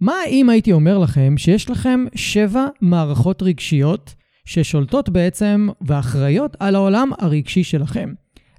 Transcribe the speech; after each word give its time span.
מה 0.00 0.14
אם 0.26 0.50
הייתי 0.50 0.72
אומר 0.72 0.98
לכם 0.98 1.34
שיש 1.36 1.70
לכם 1.70 2.04
שבע 2.14 2.66
מערכות 2.80 3.42
רגשיות 3.42 4.14
ששולטות 4.44 5.08
בעצם 5.08 5.68
ואחראיות 5.80 6.56
על 6.60 6.74
העולם 6.74 7.10
הרגשי 7.18 7.64
שלכם? 7.64 8.12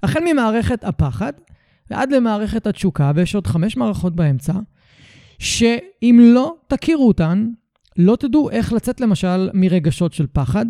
החל 0.04 0.20
ממערכת 0.26 0.84
הפחד 0.84 1.34
ועד 1.90 2.12
למערכת 2.12 2.68
התשוקה, 2.68 3.12
ויש 3.16 3.36
עוד 3.36 3.48
חמש 3.48 3.78
מערכות 3.78 4.16
באמצע, 4.16 4.54
שאם 5.40 6.20
לא 6.22 6.56
תכירו 6.68 7.08
אותן, 7.08 7.50
לא 7.98 8.16
תדעו 8.16 8.50
איך 8.50 8.74
לצאת 8.74 9.02
למשל 9.02 9.50
מרגשות 9.54 10.14
של 10.14 10.28
פחד, 10.34 10.66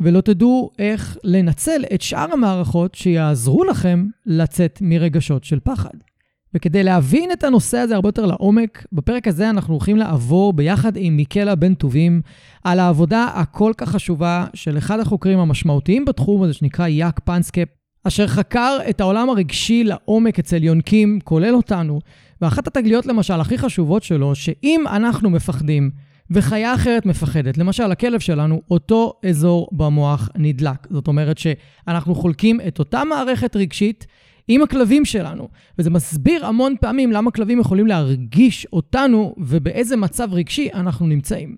ולא 0.00 0.20
תדעו 0.20 0.70
איך 0.78 1.16
לנצל 1.24 1.84
את 1.94 2.02
שאר 2.02 2.32
המערכות 2.32 2.94
שיעזרו 2.94 3.64
לכם 3.64 4.06
לצאת 4.26 4.78
מרגשות 4.82 5.44
של 5.44 5.60
פחד. 5.60 6.11
וכדי 6.54 6.82
להבין 6.82 7.32
את 7.32 7.44
הנושא 7.44 7.78
הזה 7.78 7.94
הרבה 7.94 8.08
יותר 8.08 8.26
לעומק, 8.26 8.86
בפרק 8.92 9.28
הזה 9.28 9.50
אנחנו 9.50 9.74
הולכים 9.74 9.96
לעבור 9.96 10.52
ביחד 10.52 10.92
עם 10.96 11.16
מיקלה 11.16 11.54
בן 11.54 11.74
טובים 11.74 12.22
על 12.64 12.80
העבודה 12.80 13.26
הכל 13.34 13.72
כך 13.76 13.88
חשובה 13.88 14.46
של 14.54 14.78
אחד 14.78 15.00
החוקרים 15.00 15.38
המשמעותיים 15.38 16.04
בתחום 16.04 16.42
הזה 16.42 16.52
שנקרא 16.52 16.88
יאק 16.88 17.20
פנסקפ, 17.24 17.68
אשר 18.04 18.26
חקר 18.26 18.78
את 18.90 19.00
העולם 19.00 19.30
הרגשי 19.30 19.84
לעומק 19.84 20.38
אצל 20.38 20.64
יונקים, 20.64 21.18
כולל 21.24 21.54
אותנו, 21.54 22.00
ואחת 22.42 22.66
התגליות 22.66 23.06
למשל 23.06 23.40
הכי 23.40 23.58
חשובות 23.58 24.02
שלו, 24.02 24.34
שאם 24.34 24.84
אנחנו 24.86 25.30
מפחדים 25.30 25.90
וחיה 26.30 26.74
אחרת 26.74 27.06
מפחדת, 27.06 27.58
למשל 27.58 27.92
הכלב 27.92 28.20
שלנו, 28.20 28.62
אותו 28.70 29.12
אזור 29.28 29.68
במוח 29.72 30.28
נדלק. 30.36 30.86
זאת 30.90 31.08
אומרת 31.08 31.38
שאנחנו 31.38 32.14
חולקים 32.14 32.60
את 32.68 32.78
אותה 32.78 33.04
מערכת 33.04 33.56
רגשית 33.56 34.06
עם 34.54 34.62
הכלבים 34.62 35.04
שלנו, 35.04 35.48
וזה 35.78 35.90
מסביר 35.90 36.46
המון 36.46 36.74
פעמים 36.80 37.12
למה 37.12 37.30
כלבים 37.30 37.60
יכולים 37.60 37.86
להרגיש 37.86 38.66
אותנו 38.72 39.34
ובאיזה 39.38 39.96
מצב 39.96 40.28
רגשי 40.32 40.68
אנחנו 40.74 41.06
נמצאים. 41.06 41.56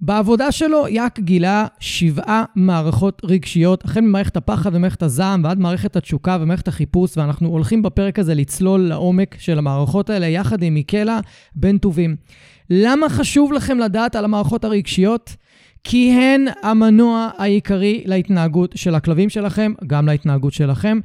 בעבודה 0.00 0.52
שלו 0.52 0.88
יאק 0.88 1.18
גילה 1.20 1.66
שבעה 1.80 2.44
מערכות 2.56 3.22
רגשיות, 3.24 3.84
החל 3.84 4.00
ממערכת 4.00 4.36
הפחד 4.36 4.74
ומערכת 4.74 5.02
הזעם 5.02 5.44
ועד 5.44 5.58
מערכת 5.58 5.96
התשוקה 5.96 6.38
ומערכת 6.40 6.68
החיפוש, 6.68 7.16
ואנחנו 7.16 7.48
הולכים 7.48 7.82
בפרק 7.82 8.18
הזה 8.18 8.34
לצלול 8.34 8.80
לעומק 8.80 9.36
של 9.38 9.58
המערכות 9.58 10.10
האלה 10.10 10.26
יחד 10.26 10.62
עם 10.62 10.74
מיקלה 10.74 11.20
בן 11.54 11.78
טובים. 11.78 12.16
למה 12.70 13.08
חשוב 13.08 13.52
לכם 13.52 13.78
לדעת 13.78 14.16
על 14.16 14.24
המערכות 14.24 14.64
הרגשיות? 14.64 15.36
כי 15.84 16.10
הן 16.10 16.44
המנוע 16.62 17.28
העיקרי 17.38 18.02
להתנהגות 18.06 18.72
של 18.74 18.94
הכלבים 18.94 19.28
שלכם, 19.28 19.72
גם 19.86 20.06
להתנהגות 20.06 20.52
שלכם. 20.52 20.98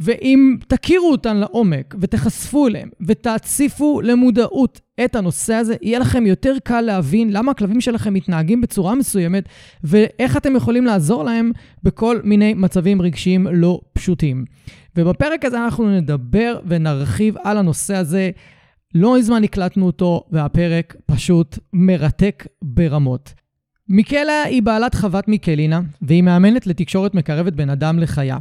ואם 0.00 0.56
תכירו 0.68 1.10
אותן 1.10 1.36
לעומק 1.36 1.94
ותחשפו 2.00 2.66
אליהן 2.66 2.88
ותציפו 3.06 4.00
למודעות 4.00 4.80
את 5.04 5.16
הנושא 5.16 5.54
הזה, 5.54 5.76
יהיה 5.82 5.98
לכם 5.98 6.26
יותר 6.26 6.54
קל 6.64 6.80
להבין 6.80 7.32
למה 7.32 7.50
הכלבים 7.50 7.80
שלכם 7.80 8.14
מתנהגים 8.14 8.60
בצורה 8.60 8.94
מסוימת 8.94 9.44
ואיך 9.84 10.36
אתם 10.36 10.56
יכולים 10.56 10.84
לעזור 10.84 11.24
להם 11.24 11.52
בכל 11.82 12.20
מיני 12.24 12.54
מצבים 12.54 13.02
רגשיים 13.02 13.46
לא 13.52 13.80
פשוטים. 13.92 14.44
ובפרק 14.96 15.44
הזה 15.44 15.64
אנחנו 15.64 15.96
נדבר 15.96 16.58
ונרחיב 16.66 17.36
על 17.44 17.58
הנושא 17.58 17.96
הזה. 17.96 18.30
לא 18.94 19.18
מזמן 19.18 19.44
הקלטנו 19.44 19.86
אותו, 19.86 20.24
והפרק 20.30 20.96
פשוט 21.06 21.58
מרתק 21.72 22.46
ברמות. 22.62 23.34
מיקלה 23.88 24.42
היא 24.42 24.62
בעלת 24.62 24.94
חוות 24.94 25.28
מיקלינה, 25.28 25.80
והיא 26.02 26.22
מאמנת 26.22 26.66
לתקשורת 26.66 27.14
מקרבת 27.14 27.52
בין 27.52 27.70
אדם 27.70 27.98
לחיה. 27.98 28.38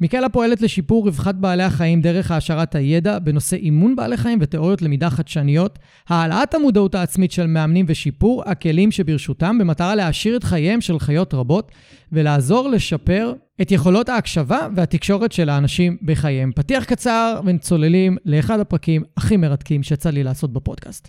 מיקלה 0.00 0.28
פועלת 0.28 0.62
לשיפור 0.62 1.04
רווחת 1.04 1.34
בעלי 1.34 1.62
החיים 1.62 2.00
דרך 2.00 2.30
העשרת 2.30 2.74
הידע 2.74 3.18
בנושא 3.18 3.56
אימון 3.56 3.96
בעלי 3.96 4.16
חיים 4.16 4.38
ותיאוריות 4.42 4.82
למידה 4.82 5.10
חדשניות, 5.10 5.78
העלאת 6.08 6.54
המודעות 6.54 6.94
העצמית 6.94 7.32
של 7.32 7.46
מאמנים 7.46 7.86
ושיפור 7.88 8.42
הכלים 8.46 8.90
שברשותם 8.90 9.58
במטרה 9.58 9.94
להעשיר 9.94 10.36
את 10.36 10.44
חייהם 10.44 10.80
של 10.80 10.98
חיות 10.98 11.34
רבות 11.34 11.72
ולעזור 12.12 12.68
לשפר 12.68 13.32
את 13.62 13.70
יכולות 13.70 14.08
ההקשבה 14.08 14.68
והתקשורת 14.74 15.32
של 15.32 15.48
האנשים 15.48 15.96
בחייהם. 16.02 16.52
פתיח 16.54 16.84
קצר 16.84 17.40
וצוללים 17.46 18.16
לאחד 18.24 18.60
הפרקים 18.60 19.02
הכי 19.16 19.36
מרתקים 19.36 19.82
שיצא 19.82 20.10
לי 20.10 20.22
לעשות 20.22 20.52
בפודקאסט. 20.52 21.08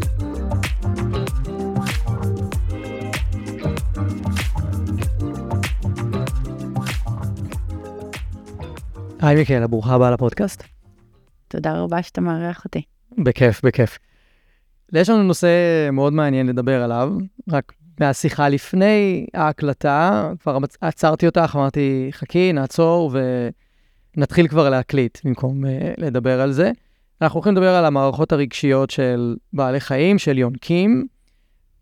היי 9.21 9.35
מיקלה, 9.35 9.67
ברוכה 9.67 9.93
הבאה 9.95 10.11
לפודקאסט. 10.11 10.63
תודה 11.47 11.79
רבה 11.79 12.03
שאתה 12.03 12.21
מארח 12.21 12.65
אותי. 12.65 12.81
בכיף, 13.17 13.65
בכיף. 13.65 13.97
יש 14.93 15.09
לנו 15.09 15.23
נושא 15.23 15.47
מאוד 15.91 16.13
מעניין 16.13 16.47
לדבר 16.47 16.83
עליו, 16.83 17.13
רק 17.49 17.73
מהשיחה 17.99 18.49
לפני 18.49 19.25
ההקלטה, 19.33 20.31
כבר 20.39 20.57
עצרתי 20.81 21.25
אותך, 21.25 21.53
אמרתי, 21.55 22.09
חכי, 22.11 22.53
נעצור 22.53 23.11
ונתחיל 24.17 24.47
כבר 24.47 24.69
להקליט 24.69 25.17
במקום 25.25 25.65
uh, 25.65 25.67
לדבר 25.97 26.41
על 26.41 26.51
זה. 26.51 26.71
אנחנו 27.21 27.37
הולכים 27.37 27.53
לדבר 27.53 27.75
על 27.75 27.85
המערכות 27.85 28.31
הרגשיות 28.31 28.89
של 28.89 29.35
בעלי 29.53 29.79
חיים, 29.79 30.17
של 30.17 30.37
יונקים, 30.37 31.07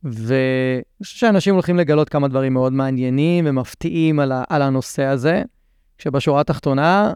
ואני 0.04 1.04
חושב 1.04 1.18
שאנשים 1.18 1.54
הולכים 1.54 1.78
לגלות 1.78 2.10
כמה 2.10 2.28
דברים 2.28 2.54
מאוד 2.54 2.74
מעניינים 2.74 3.46
ומפתיעים 3.48 4.20
על, 4.20 4.32
על 4.50 4.62
הנושא 4.62 5.04
הזה, 5.04 5.42
כשבשורה 5.98 6.42
התחתונה, 6.42 7.14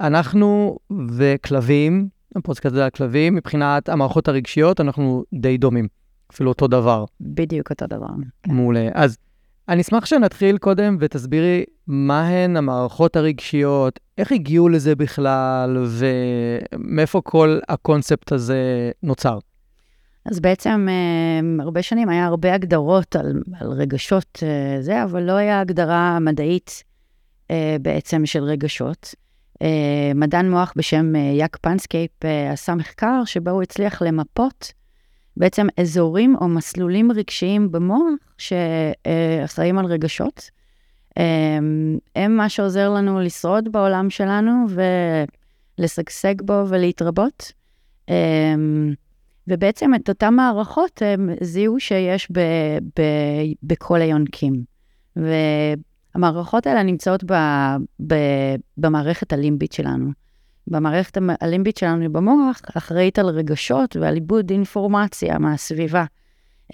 אנחנו 0.00 0.78
וכלבים, 1.16 2.08
הפודקאסט 2.36 2.74
הזה 2.74 2.84
על 2.84 2.90
כלבים, 2.90 3.34
מבחינת 3.34 3.88
המערכות 3.88 4.28
הרגשיות, 4.28 4.80
אנחנו 4.80 5.24
די 5.34 5.56
דומים. 5.58 5.88
אפילו 6.32 6.50
אותו 6.50 6.66
דבר. 6.68 7.04
בדיוק 7.20 7.70
אותו 7.70 7.86
דבר. 7.86 8.06
כן. 8.42 8.52
מעולה. 8.52 8.88
אז 8.94 9.16
אני 9.68 9.80
אשמח 9.80 10.06
שנתחיל 10.06 10.58
קודם 10.58 10.96
ותסבירי 11.00 11.64
מהן 11.86 12.56
המערכות 12.56 13.16
הרגשיות, 13.16 14.00
איך 14.18 14.32
הגיעו 14.32 14.68
לזה 14.68 14.96
בכלל, 14.96 15.84
ומאיפה 15.88 17.20
כל 17.24 17.58
הקונספט 17.68 18.32
הזה 18.32 18.90
נוצר. 19.02 19.38
אז 20.24 20.40
בעצם 20.40 20.86
אה, 20.88 21.62
הרבה 21.64 21.82
שנים 21.82 22.08
היה 22.08 22.26
הרבה 22.26 22.54
הגדרות 22.54 23.16
על, 23.16 23.42
על 23.60 23.68
רגשות 23.68 24.42
אה, 24.42 24.82
זה, 24.82 25.04
אבל 25.04 25.22
לא 25.22 25.32
היה 25.32 25.60
הגדרה 25.60 26.18
מדעית 26.18 26.84
בעצם 27.82 28.26
של 28.26 28.42
רגשות. 28.42 29.14
אה, 29.62 30.12
מדען 30.14 30.50
מוח 30.50 30.72
בשם 30.76 31.16
אה, 31.16 31.20
יאק 31.20 31.56
פנקספ 31.56 32.24
אה, 32.24 32.52
עשה 32.52 32.74
מחקר 32.74 33.22
שבו 33.24 33.50
הוא 33.50 33.62
הצליח 33.62 34.02
למפות 34.02 34.72
בעצם 35.36 35.66
אזורים 35.80 36.36
או 36.40 36.48
מסלולים 36.48 37.12
רגשיים 37.12 37.72
במוח 37.72 38.12
שאחראים 38.38 39.78
על 39.78 39.86
רגשות. 39.86 40.50
הם 42.16 42.36
מה 42.36 42.48
שעוזר 42.48 42.90
לנו 42.90 43.20
לשרוד 43.20 43.72
בעולם 43.72 44.10
שלנו 44.10 44.66
ולשגשג 45.78 46.42
בו 46.42 46.64
ולהתרבות. 46.68 47.52
ובעצם 49.48 49.94
את 49.94 50.08
אותן 50.08 50.34
מערכות 50.34 51.02
הם 51.02 51.30
זיהו 51.40 51.80
שיש 51.80 52.28
ב, 52.32 52.40
ב, 52.98 53.02
בכל 53.62 54.00
היונקים. 54.00 54.64
המערכות 56.18 56.66
האלה 56.66 56.82
נמצאות 56.82 57.24
ב, 57.24 57.34
ב, 58.06 58.14
במערכת 58.76 59.32
הלימבית 59.32 59.72
שלנו. 59.72 60.10
במערכת 60.66 61.18
הלימבית 61.40 61.76
שלנו 61.76 62.12
במוח 62.12 62.60
אחראית 62.76 63.18
על 63.18 63.26
רגשות 63.26 63.96
ועל 63.96 64.14
עיבוד 64.14 64.50
אינפורמציה 64.50 65.38
מהסביבה. 65.38 66.04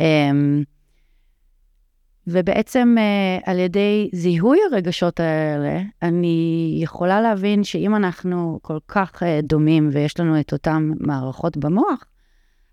אמ, 0.01 0.63
ובעצם 2.27 2.95
uh, 2.99 3.51
על 3.51 3.59
ידי 3.59 4.11
זיהוי 4.13 4.59
הרגשות 4.73 5.21
האלה, 5.21 5.81
אני 6.03 6.79
יכולה 6.83 7.21
להבין 7.21 7.65
שאם 7.65 7.97
אנחנו 7.97 8.59
כל 8.63 8.79
כך 8.89 9.23
uh, 9.23 9.27
דומים 9.43 9.89
ויש 9.93 10.21
לנו 10.21 10.41
את 10.41 10.53
אותן 10.53 10.91
מערכות 11.01 11.57
במוח, 11.57 12.05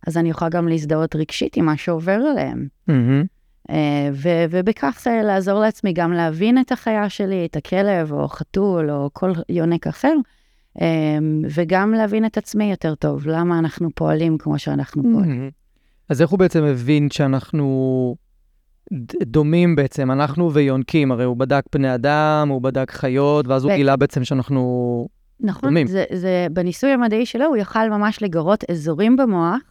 אז 0.08 0.18
אני 0.18 0.30
יכולה 0.30 0.50
גם 0.50 0.68
להזדהות 0.68 1.16
רגשית 1.16 1.58
עם 1.58 1.66
מה 1.66 1.78
שעובר 1.78 2.20
עליהם. 2.32 2.68
Mm-hmm. 2.90 3.41
Uh, 3.72 3.74
ו- 4.14 4.46
ובכך 4.50 5.08
לעזור 5.24 5.60
לעצמי 5.60 5.94
גם 5.94 6.14
להבין 6.14 6.58
את 6.58 6.72
החיה 6.72 7.10
שלי, 7.10 7.46
את 7.46 7.56
הכלב 7.56 8.12
או 8.12 8.28
חתול 8.28 8.92
או 8.92 9.10
כל 9.14 9.32
יונק 9.50 9.88
אחר, 9.88 10.14
um, 10.78 10.82
וגם 11.56 11.92
להבין 11.94 12.26
את 12.26 12.38
עצמי 12.38 12.72
יותר 12.72 12.96
טוב, 12.96 13.28
למה 13.28 13.60
אנחנו 13.60 13.90
פועלים 13.96 14.38
כמו 14.38 14.60
שאנחנו 14.60 15.04
פועלים. 15.04 15.50
אז 16.10 16.22
איך 16.22 16.30
הוא 16.30 16.40
בעצם 16.40 16.64
הבין 16.64 17.10
שאנחנו 17.12 18.16
דומים 19.24 19.76
בעצם, 19.76 20.12
אנחנו 20.12 20.54
ויונקים, 20.54 21.12
הרי 21.12 21.24
הוא 21.24 21.38
בדק 21.38 21.64
בני 21.74 21.96
אדם, 21.96 22.48
הוא 22.50 22.62
בדק 22.62 22.92
חיות, 22.92 23.48
ואז 23.48 23.64
הוא 23.64 23.74
גילה 23.74 23.96
בעצם 23.96 24.24
שאנחנו... 24.24 25.08
נכון, 25.40 25.70
דומים. 25.70 25.88
זה, 25.88 26.04
זה, 26.14 26.48
בניסוי 26.54 26.90
המדעי 26.90 27.26
שלו 27.26 27.46
הוא 27.46 27.58
יכל 27.58 27.90
ממש 27.90 28.24
לגרות 28.24 28.64
אזורים 28.72 29.16
במוח 29.16 29.62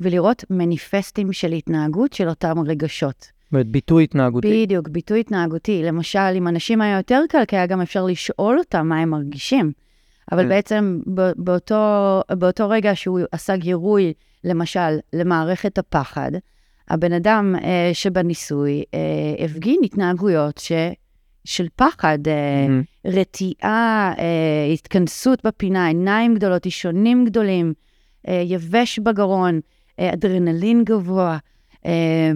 ולראות 0.00 0.44
מניפסטים 0.50 1.32
של 1.32 1.52
התנהגות 1.52 2.12
של 2.12 2.28
אותם 2.28 2.58
רגשות. 2.66 3.37
זאת 3.48 3.52
אומרת, 3.52 3.66
ביטוי 3.66 4.04
התנהגותי. 4.04 4.64
בדיוק, 4.64 4.88
ביטוי 4.88 5.20
התנהגותי. 5.20 5.82
למשל, 5.82 6.18
אם 6.36 6.48
אנשים 6.48 6.80
היה 6.80 6.96
יותר 6.96 7.22
קל, 7.28 7.44
כי 7.48 7.56
היה 7.56 7.66
גם 7.66 7.80
אפשר 7.80 8.04
לשאול 8.04 8.58
אותם 8.58 8.88
מה 8.88 8.98
הם 8.98 9.10
מרגישים. 9.10 9.72
אבל 10.32 10.42
כן. 10.42 10.48
בעצם 10.48 11.00
באותו, 11.36 12.22
באותו 12.30 12.68
רגע 12.68 12.94
שהוא 12.94 13.20
עשה 13.32 13.56
גירוי, 13.56 14.12
למשל, 14.44 14.98
למערכת 15.12 15.78
הפחד, 15.78 16.30
הבן 16.88 17.12
אדם 17.12 17.54
אה, 17.64 17.90
שבניסוי 17.92 18.84
אה, 18.94 19.44
הפגין 19.44 19.80
התנהגויות 19.84 20.58
ש, 20.58 20.72
של 21.44 21.66
פחד, 21.76 22.18
אה, 22.28 22.68
מהמם. 22.68 22.82
רתיעה, 23.04 24.12
אה, 24.18 24.72
התכנסות 24.72 25.46
בפינה, 25.46 25.86
עיניים 25.86 26.34
גדולות, 26.34 26.64
אישונים 26.66 27.24
גדולים, 27.24 27.72
אה, 28.28 28.42
יבש 28.46 28.98
בגרון, 28.98 29.60
אה, 30.00 30.12
אדרנלין 30.12 30.84
גבוה. 30.84 31.38
אה, 31.86 32.30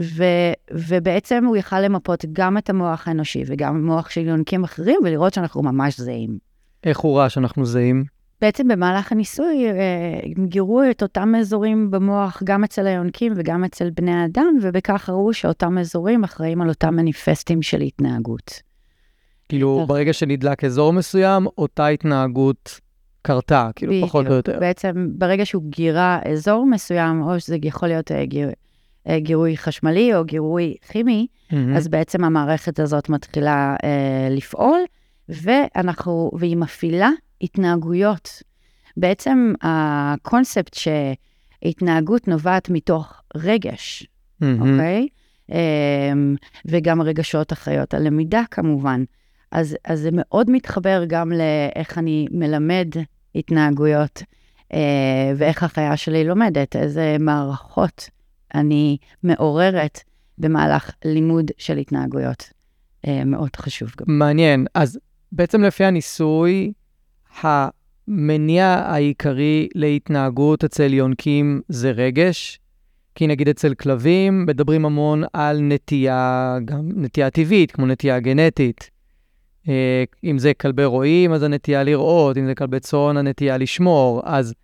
ו, 0.00 0.24
ובעצם 0.70 1.44
הוא 1.44 1.56
יכל 1.56 1.80
למפות 1.80 2.24
גם 2.32 2.58
את 2.58 2.70
המוח 2.70 3.08
האנושי 3.08 3.42
וגם 3.46 3.86
מוח 3.86 4.10
של 4.10 4.26
יונקים 4.26 4.64
אחרים 4.64 5.00
ולראות 5.04 5.34
שאנחנו 5.34 5.62
ממש 5.62 6.00
זהים. 6.00 6.38
איך 6.84 6.98
הוא 6.98 7.18
ראה 7.18 7.28
שאנחנו 7.28 7.66
זהים? 7.66 8.04
בעצם 8.40 8.68
במהלך 8.68 9.12
הניסוי 9.12 9.66
אה, 9.66 10.20
הם 10.36 10.46
גירו 10.46 10.82
את 10.90 11.02
אותם 11.02 11.34
אזורים 11.34 11.90
במוח 11.90 12.42
גם 12.44 12.64
אצל 12.64 12.86
היונקים 12.86 13.32
וגם 13.36 13.64
אצל 13.64 13.90
בני 13.90 14.14
האדם, 14.14 14.56
ובכך 14.62 15.10
ראו 15.12 15.32
שאותם 15.32 15.78
אזורים 15.78 16.24
אחראים 16.24 16.60
על 16.60 16.68
אותם 16.68 16.96
מניפסטים 16.96 17.62
של 17.62 17.80
התנהגות. 17.80 18.62
כאילו, 19.48 19.76
טוב. 19.80 19.88
ברגע 19.88 20.12
שנדלק 20.12 20.64
אזור 20.64 20.92
מסוים, 20.92 21.46
אותה 21.58 21.86
התנהגות 21.86 22.80
קרתה, 23.22 23.70
כאילו, 23.76 23.92
פחות 24.06 24.26
או. 24.26 24.32
יותר. 24.32 24.58
בעצם 24.60 25.08
ברגע 25.18 25.46
שהוא 25.46 25.62
גירה 25.66 26.18
אזור 26.32 26.66
מסוים, 26.66 27.22
או 27.22 27.40
שזה 27.40 27.56
יכול 27.62 27.88
להיות 27.88 28.12
אה, 28.12 28.24
גיר, 28.24 28.50
גירוי 29.16 29.56
חשמלי 29.56 30.14
או 30.14 30.24
גירוי 30.24 30.74
כימי, 30.88 31.26
מהמם. 31.52 31.76
אז 31.76 31.88
בעצם 31.88 32.24
המערכת 32.24 32.80
הזאת 32.80 33.08
מתחילה 33.08 33.76
אה, 33.84 34.28
לפעול, 34.30 34.80
ואנחנו, 35.28 36.30
והיא 36.38 36.56
מפעילה 36.56 37.10
התנהגויות. 37.40 38.42
בעצם 38.96 39.52
הקונספט 39.62 40.74
שהתנהגות 40.74 42.28
נובעת 42.28 42.70
מתוך 42.70 43.22
רגש. 43.36 44.06
אוקיי? 44.60 45.08
אמ, 45.52 46.36
וגם 46.66 47.02
רגשות 47.02 47.52
אחריות, 47.52 47.94
הלמידה 47.94 48.42
כמובן. 48.50 49.04
אז, 49.52 49.76
אז 49.84 50.00
זה 50.00 50.08
מאוד 50.12 50.50
מתחבר 50.50 51.04
גם 51.06 51.32
לאיך 51.32 51.98
אני 51.98 52.26
מלמד 52.30 52.88
התנהגויות, 53.34 54.22
אה, 54.74 55.32
ואיך 55.36 55.62
החיה 55.62 55.96
שלי 55.96 56.24
לומדת, 56.24 56.76
איזה 56.76 57.16
מערכות 57.20 58.10
אני 58.54 58.96
מעוררת 59.22 60.00
במהלך 60.38 60.90
לימוד 61.04 61.50
של 61.58 61.76
התנהגויות. 61.76 62.50
אה, 63.06 63.24
מאוד 63.24 63.56
חשוב 63.56 63.92
גם. 63.98 64.18
מעניין. 64.18 64.66
אז 64.74 64.98
בעצם 65.32 65.62
לפי 65.62 65.84
הניסוי, 65.84 66.72
המניע 67.42 68.66
העיקרי 68.66 69.68
להתנהגות 69.74 70.64
אצל 70.64 70.92
יונקים 70.92 71.60
זה 71.68 71.90
רגש. 71.90 72.60
כי 73.14 73.26
נגיד 73.26 73.48
אצל 73.48 73.74
כלבים 73.74 74.46
מדברים 74.46 74.84
המון 74.84 75.22
על 75.32 75.60
נטייה, 75.60 76.56
גם 76.64 76.88
נטייה 76.96 77.30
טבעית, 77.30 77.72
כמו 77.72 77.86
נטייה 77.86 78.20
גנטית. 78.20 78.90
אה, 79.68 80.04
אם 80.24 80.38
זה 80.38 80.54
כלבי 80.54 80.84
רועים, 80.84 81.32
אז 81.32 81.42
הנטייה 81.42 81.82
לראות, 81.82 82.36
אם 82.36 82.46
זה 82.46 82.54
כלבי 82.54 82.80
צאן, 82.80 83.16
הנטייה 83.16 83.58
לשמור. 83.58 84.22
אז 84.24 84.54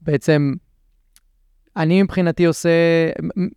בעצם 0.00 0.52
אני 1.76 2.02
מבחינתי 2.02 2.44
עושה, 2.44 2.70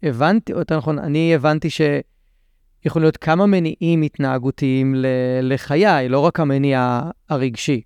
הבנתי, 0.03 0.53
או 0.53 0.59
יותר 0.59 0.77
נכון, 0.77 0.99
אני 0.99 1.35
הבנתי 1.35 1.67
שיכול 1.69 3.01
להיות 3.01 3.17
כמה 3.17 3.45
מניעים 3.45 4.01
התנהגותיים 4.01 4.95
לחיי, 5.41 6.09
לא 6.09 6.19
רק 6.19 6.39
המניע 6.39 7.01
הרגשי. 7.29 7.81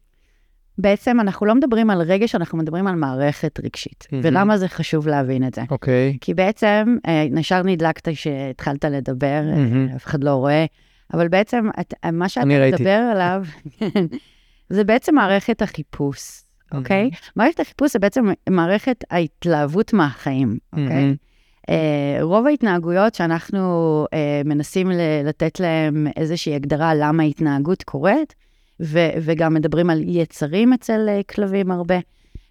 בעצם 0.78 1.20
אנחנו 1.20 1.46
לא 1.46 1.56
מדברים 1.56 1.90
על 1.90 2.02
רגש, 2.02 2.36
אנחנו 2.36 2.58
מדברים 2.58 2.88
על 2.88 2.96
מערכת 2.96 3.60
רגשית. 3.64 4.08
מהמם. 4.12 4.26
ולמה 4.26 4.58
זה 4.58 4.68
חשוב 4.68 5.08
להבין 5.08 5.48
את 5.48 5.54
זה? 5.54 5.62
אוקיי. 5.72 6.18
כי 6.22 6.34
בעצם, 6.34 6.98
אה, 7.08 7.26
נשאר 7.32 7.64
נדלקת 7.64 8.10
כשהתחלת 8.10 8.86
לדבר, 8.86 9.28
אה, 9.28 9.56
מהמם. 9.56 9.90
אף 9.96 10.06
אחד 10.06 10.24
לא 10.24 10.34
רואה, 10.36 10.66
אבל 11.14 11.28
בעצם 11.28 11.70
את, 11.80 11.94
מה 12.14 12.30
שאתה. 12.30 12.46
מדבר 12.46 12.90
עליו, 13.12 13.44
זה 14.76 14.84
בעצם 14.84 15.16
מערכת 15.16 15.62
החיפוש, 15.62 16.42
אוקיי? 16.72 17.10
מערכת 17.36 17.60
החיפוש 17.60 17.94
זה 17.94 18.00
בעצם 18.00 18.26
מערכת 18.50 19.04
ההתלהבות 19.12 19.94
מהחיים, 19.94 20.58
אוקיי? 20.74 20.88
מהמם. 20.88 21.16
אה, 21.70 22.18
רוב 22.22 22.46
ההתנהגויות 22.46 23.16
שאנחנו 23.16 24.06
אה, 24.14 24.42
מנסים 24.46 24.92
לתת 25.24 25.60
להם 25.60 26.08
איזושהי 26.18 26.56
הגדרה 26.56 26.96
למה 26.96 27.24
התנהגות 27.24 27.84
קורית, 27.84 28.36
ו- 28.82 29.10
וגם 29.22 29.54
מדברים 29.54 29.90
על 29.90 30.02
יצרים 30.06 30.74
אצל 30.74 31.06
אה, 31.10 31.22
כלבים 31.24 31.72
הרבה, 31.72 32.00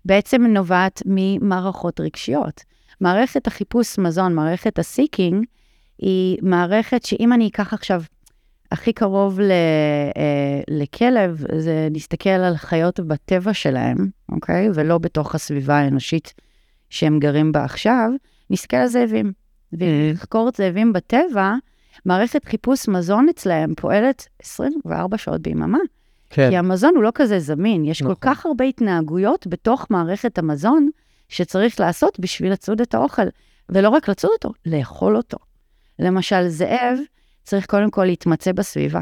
בעצם 0.04 0.46
נובעת 0.46 1.02
ממערכות 1.06 2.00
רגשיות. 2.00 2.64
מערכת 3.00 3.46
החיפוש 3.46 3.98
מזון, 3.98 4.34
מערכת 4.34 4.78
הסיקינג, 4.78 5.44
היא 5.98 6.38
מערכת 6.42 7.04
שאם 7.04 7.32
אני 7.32 7.48
אקח 7.48 7.74
עכשיו 7.74 8.02
הכי 8.72 8.92
קרוב 8.92 9.40
ל, 9.40 9.50
אה, 10.16 10.60
לכלב, 10.68 11.44
זה 11.58 11.88
נסתכל 11.90 12.28
על 12.28 12.56
חיות 12.56 13.00
בטבע 13.00 13.54
שלהם, 13.54 14.08
אוקיי? 14.28 14.68
ולא 14.74 14.98
בתוך 14.98 15.34
הסביבה 15.34 15.78
האנושית 15.78 16.34
שהם 16.90 17.18
גרים 17.18 17.52
בה 17.52 17.64
עכשיו, 17.64 18.10
נסתכל 18.50 18.76
על 18.76 18.86
זאבים. 18.86 19.32
ואם 19.72 20.10
נחקור 20.12 20.48
את 20.48 20.56
זאבים 20.56 20.92
בטבע, 20.92 21.54
מערכת 22.04 22.44
חיפוש 22.44 22.88
מזון 22.88 23.28
אצלהם 23.28 23.74
פועלת 23.76 24.28
24 24.42 25.18
שעות 25.18 25.40
ביממה. 25.40 25.78
כן. 26.30 26.50
כי 26.50 26.56
המזון 26.56 26.92
הוא 26.96 27.02
לא 27.02 27.10
כזה 27.14 27.38
זמין, 27.38 27.84
יש 27.84 28.02
נכון. 28.02 28.14
כל 28.14 28.20
כך 28.20 28.46
הרבה 28.46 28.64
התנהגויות 28.64 29.46
בתוך 29.46 29.86
מערכת 29.90 30.38
המזון 30.38 30.90
שצריך 31.28 31.80
לעשות 31.80 32.20
בשביל 32.20 32.52
לצוד 32.52 32.80
את 32.80 32.94
האוכל. 32.94 33.22
ולא 33.68 33.88
רק 33.88 34.08
לצוד 34.08 34.30
אותו, 34.32 34.52
לאכול 34.66 35.16
אותו. 35.16 35.38
למשל, 35.98 36.48
זאב 36.48 36.98
צריך 37.48 37.66
קודם 37.66 37.90
כל 37.90 38.04
להתמצא 38.04 38.52
בסביבה, 38.52 39.00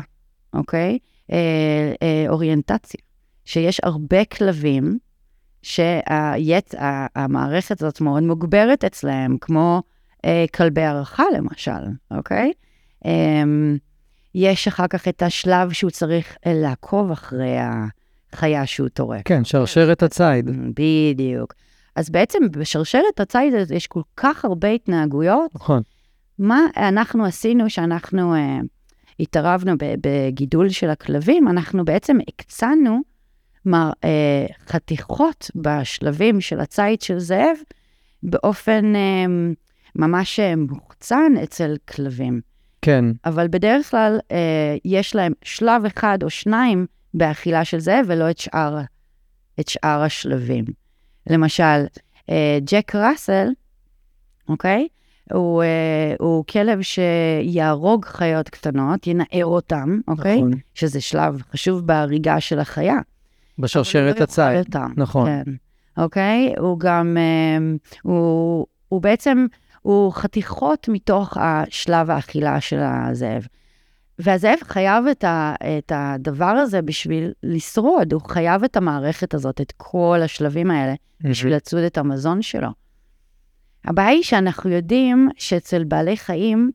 אוקיי? 0.54 0.98
אה, 1.32 1.92
אה, 2.02 2.24
אוריינטציה. 2.28 3.00
שיש 3.44 3.80
הרבה 3.82 4.24
כלבים 4.24 4.98
שהמערכת 5.62 7.82
הזאת 7.82 8.00
מאוד 8.00 8.22
מוגברת 8.22 8.84
אצלהם, 8.84 9.36
כמו 9.40 9.82
אה, 10.24 10.44
כלבי 10.54 10.82
הערכה 10.82 11.24
למשל, 11.36 11.70
אוקיי? 12.10 12.52
אה, 13.06 13.42
יש 14.34 14.68
אחר 14.68 14.86
כך 14.86 15.08
את 15.08 15.22
השלב 15.22 15.72
שהוא 15.72 15.90
צריך 15.90 16.36
אה, 16.46 16.52
לעקוב 16.54 17.10
אחרי 17.10 17.56
החיה 18.32 18.66
שהוא 18.66 18.88
טורק. 18.88 19.22
כן, 19.24 19.44
שרשרת 19.44 20.02
הציד. 20.02 20.50
בדיוק. 20.74 21.54
אז 21.96 22.10
בעצם 22.10 22.38
בשרשרת 22.50 23.20
הציד 23.20 23.54
יש 23.74 23.86
כל 23.86 24.02
כך 24.16 24.44
הרבה 24.44 24.68
התנהגויות. 24.68 25.54
נכון. 25.54 25.82
מה 26.38 26.60
אנחנו 26.76 27.24
עשינו 27.24 27.70
שאנחנו 27.70 28.34
אה, 28.34 28.58
התערבנו 29.20 29.72
בגידול 29.78 30.68
של 30.68 30.90
הכלבים? 30.90 31.48
אנחנו 31.48 31.84
בעצם 31.84 32.16
הקצנו 32.28 33.00
מר, 33.64 33.90
אה, 34.04 34.46
חתיכות 34.68 35.50
בשלבים 35.54 36.40
של 36.40 36.60
הציד 36.60 37.02
של 37.02 37.18
זאב 37.18 37.56
באופן 38.22 38.96
אה, 38.96 39.24
ממש 39.96 40.40
מוחצן 40.56 41.32
אצל 41.42 41.76
כלבים. 41.88 42.40
כן. 42.82 43.04
אבל 43.24 43.48
בדרך 43.48 43.90
כלל 43.90 44.18
אה, 44.30 44.76
יש 44.84 45.14
להם 45.14 45.32
שלב 45.42 45.84
אחד 45.84 46.18
או 46.22 46.30
שניים 46.30 46.86
באכילה 47.14 47.64
של 47.64 47.78
זאב 47.78 48.04
ולא 48.08 48.30
את 48.30 48.38
שאר, 48.38 48.78
את 49.60 49.68
שאר 49.68 50.02
השלבים. 50.02 50.64
למשל, 51.30 51.86
אה, 52.30 52.58
ג'ק 52.64 52.94
ראסל, 52.94 53.48
אוקיי? 54.48 54.88
הוא, 55.32 55.62
אה, 55.62 56.14
הוא 56.18 56.44
כלב 56.50 56.78
שיהרוג 56.82 58.04
חיות 58.04 58.48
קטנות, 58.48 59.06
ינער 59.06 59.44
אותם, 59.44 59.98
אוקיי? 60.08 60.36
נכון. 60.36 60.52
שזה 60.74 61.00
שלב 61.00 61.42
חשוב 61.52 61.86
בהריגה 61.86 62.40
של 62.40 62.58
החיה. 62.58 62.98
בשרשרת 63.58 64.18
לא 64.18 64.24
הציד. 64.24 64.58
אותם, 64.58 64.92
נכון. 64.96 65.26
כן. 65.26 65.52
אוקיי? 65.96 66.54
הוא 66.58 66.80
גם, 66.80 67.16
אה, 67.16 67.66
הוא, 68.02 68.66
הוא 68.88 69.02
בעצם, 69.02 69.46
הוא 69.82 70.12
חתיכות 70.12 70.88
מתוך 70.88 71.36
השלב 71.36 72.10
האכילה 72.10 72.60
של 72.60 72.80
הזאב. 72.80 73.46
והזאב 74.18 74.58
חייב 74.62 75.06
את, 75.06 75.24
ה, 75.24 75.54
את 75.78 75.92
הדבר 75.94 76.44
הזה 76.44 76.82
בשביל 76.82 77.32
לשרוד, 77.42 78.12
הוא 78.12 78.22
חייב 78.28 78.64
את 78.64 78.76
המערכת 78.76 79.34
הזאת, 79.34 79.60
את 79.60 79.72
כל 79.76 80.20
השלבים 80.24 80.70
האלה, 80.70 80.94
בשביל 81.20 81.56
לצוד 81.56 81.82
את 81.82 81.98
המזון 81.98 82.42
שלו. 82.42 82.68
הבעיה 83.86 84.08
היא 84.08 84.22
שאנחנו 84.22 84.70
יודעים 84.70 85.28
שאצל 85.36 85.84
בעלי 85.84 86.16
חיים 86.16 86.70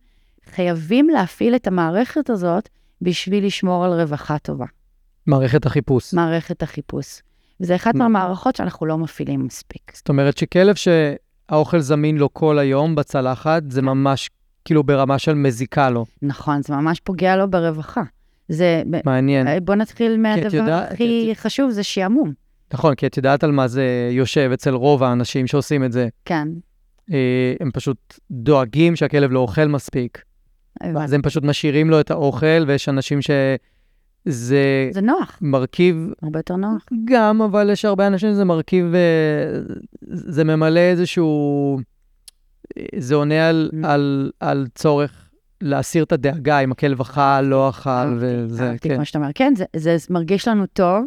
חייבים 0.54 1.10
להפעיל 1.10 1.56
את 1.56 1.68
המערכת 1.68 2.30
הזאת 2.30 2.70
בשביל 3.02 3.46
לשמור 3.46 3.86
על 3.86 3.94
רווחה 4.02 4.38
טובה, 4.40 4.66
מערכת 5.28 5.66
החיפוש. 5.66 6.14
מערכת 6.14 6.64
החיפוש. 6.64 7.22
וזה 7.60 7.76
אחת 7.76 7.96
מ- 7.96 7.98
מהמערכות 7.98 8.56
שאנחנו 8.56 8.86
לא 8.86 8.98
מפעילים 8.98 9.46
מספיק. 9.46 9.92
זאת 9.96 10.10
אומרת 10.10 10.38
שכלב 10.38 10.76
שהאוכל 10.76 11.80
זמין 11.80 12.18
לו 12.18 12.34
כל 12.34 12.60
היום 12.60 12.96
בצלחת, 12.96 13.64
זה 13.70 13.82
ממש 13.82 14.30
כאילו 14.66 14.84
ברמה 14.84 15.20
של 15.20 15.34
מזיקה 15.34 15.90
לו. 15.90 16.06
נכון, 16.22 16.62
זה 16.64 16.74
ממש 16.76 17.00
פוגע 17.00 17.36
לו 17.36 17.50
ברווחה. 17.52 18.02
זה, 18.50 18.84
מעניין. 19.06 19.48
בוא 19.66 19.76
נתחיל 19.76 20.18
מהדבר 20.18 20.58
יודעת- 20.58 20.92
הכי 20.92 21.32
חשוב, 21.36 21.72
זה 21.72 21.84
שעמום. 21.84 22.34
נכון, 22.74 22.96
כי 22.96 23.08
את 23.08 23.18
יודעת 23.18 23.44
על 23.44 23.52
מה 23.52 23.68
זה 23.68 23.86
יושב 24.12 24.50
אצל 24.54 24.74
רוב 24.74 25.04
האנשים 25.04 25.48
שעושים 25.48 25.84
את 25.84 25.92
זה. 25.92 26.08
כן. 26.26 26.48
אה, 27.12 27.54
הם 27.60 27.72
פשוט 27.74 28.20
דואגים 28.32 28.96
שהכלב 28.96 29.32
לא 29.32 29.40
אוכל 29.40 29.66
מספיק. 29.66 30.22
אז 30.82 31.14
הם 31.14 31.22
פשוט 31.22 31.44
משאירים 31.44 31.90
לו 31.90 32.00
את 32.00 32.12
האוכל, 32.12 32.64
ויש 32.68 32.90
אנשים 32.90 33.20
שזה 33.22 34.90
זה 34.92 35.02
נוח, 35.02 35.38
מרכיב 35.42 36.08
הרבה 36.24 36.40
יותר 36.40 36.56
נוח. 36.56 36.86
גם, 37.06 37.42
אבל 37.42 37.70
יש 37.70 37.86
הרבה 37.86 38.08
אנשים 38.08 38.32
שזה 38.32 38.46
מרכיב, 38.46 38.86
אה, 38.96 39.60
זה 40.08 40.44
ממלא 40.44 40.80
איזשהו... 40.80 41.80
זה 42.98 43.16
עונה 43.16 43.50
על, 43.50 43.70
Mm. 43.74 43.88
על, 43.88 44.32
על 44.40 44.68
צורך 44.76 45.30
להסיר 45.62 46.04
את 46.04 46.12
הדאגה 46.12 46.60
אם 46.60 46.72
הכלב 46.72 47.02
אכל, 47.02 47.42
לא 47.42 47.70
אכל, 47.70 48.18
וזה, 48.20 48.76
כן. 48.82 48.96
כמו 48.96 49.06
שאתה 49.06 49.20
אומר. 49.20 49.30
כן, 49.36 49.54
זה, 49.58 49.66
זה 49.76 49.98
מרגיש 50.10 50.48
לנו 50.48 50.66
טוב 50.66 51.06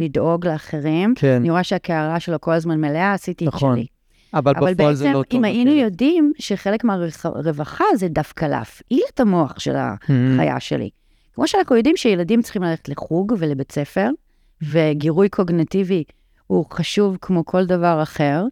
לדאוג 0.00 0.46
לאחרים. 0.46 1.14
כן, 1.16 1.36
אני 1.36 1.50
רואה 1.50 1.64
שהקערה 1.64 2.20
שלו 2.20 2.40
כל 2.40 2.52
הזמן 2.52 2.80
מלאה, 2.80 3.12
עשיתי 3.12 3.44
את 3.44 3.54
נכון. 3.54 3.76
שלי. 3.76 3.86
אבל 4.34 4.52
אבל 4.56 4.74
בפועל 4.74 4.94
זה 4.94 5.04
בעצם, 5.04 5.16
לא 5.18 5.22
טוב. 5.22 5.38
אם 5.38 5.44
היינו. 5.44 5.72
יודעים 5.72 6.32
שחלק 6.38 6.84
מהרווחה 6.84 7.84
זה 7.94 8.08
דווקא 8.08 8.44
להפעיל 8.44 9.02
את 9.14 9.20
המוח 9.20 9.58
של 9.58 9.72
מהמם, 9.72 10.40
החיה 10.40 10.60
שלי. 10.60 10.90
כמו 11.34 11.48
שאנחנו 11.48 11.76
יודעים 11.76 11.96
שילדים 11.96 12.42
צריכים 12.42 12.62
ללכת 12.62 12.88
לחוג 12.88 13.32
ולבית 13.38 13.72
ספר, 13.72 14.10
וגירוי 14.62 15.28
קוגנטיבי 15.28 16.04
הוא 16.46 16.64
חשוב 16.70 17.16
כמו 17.20 17.44
כל 17.44 17.66
דבר 17.66 18.02
אחר, 18.02 18.44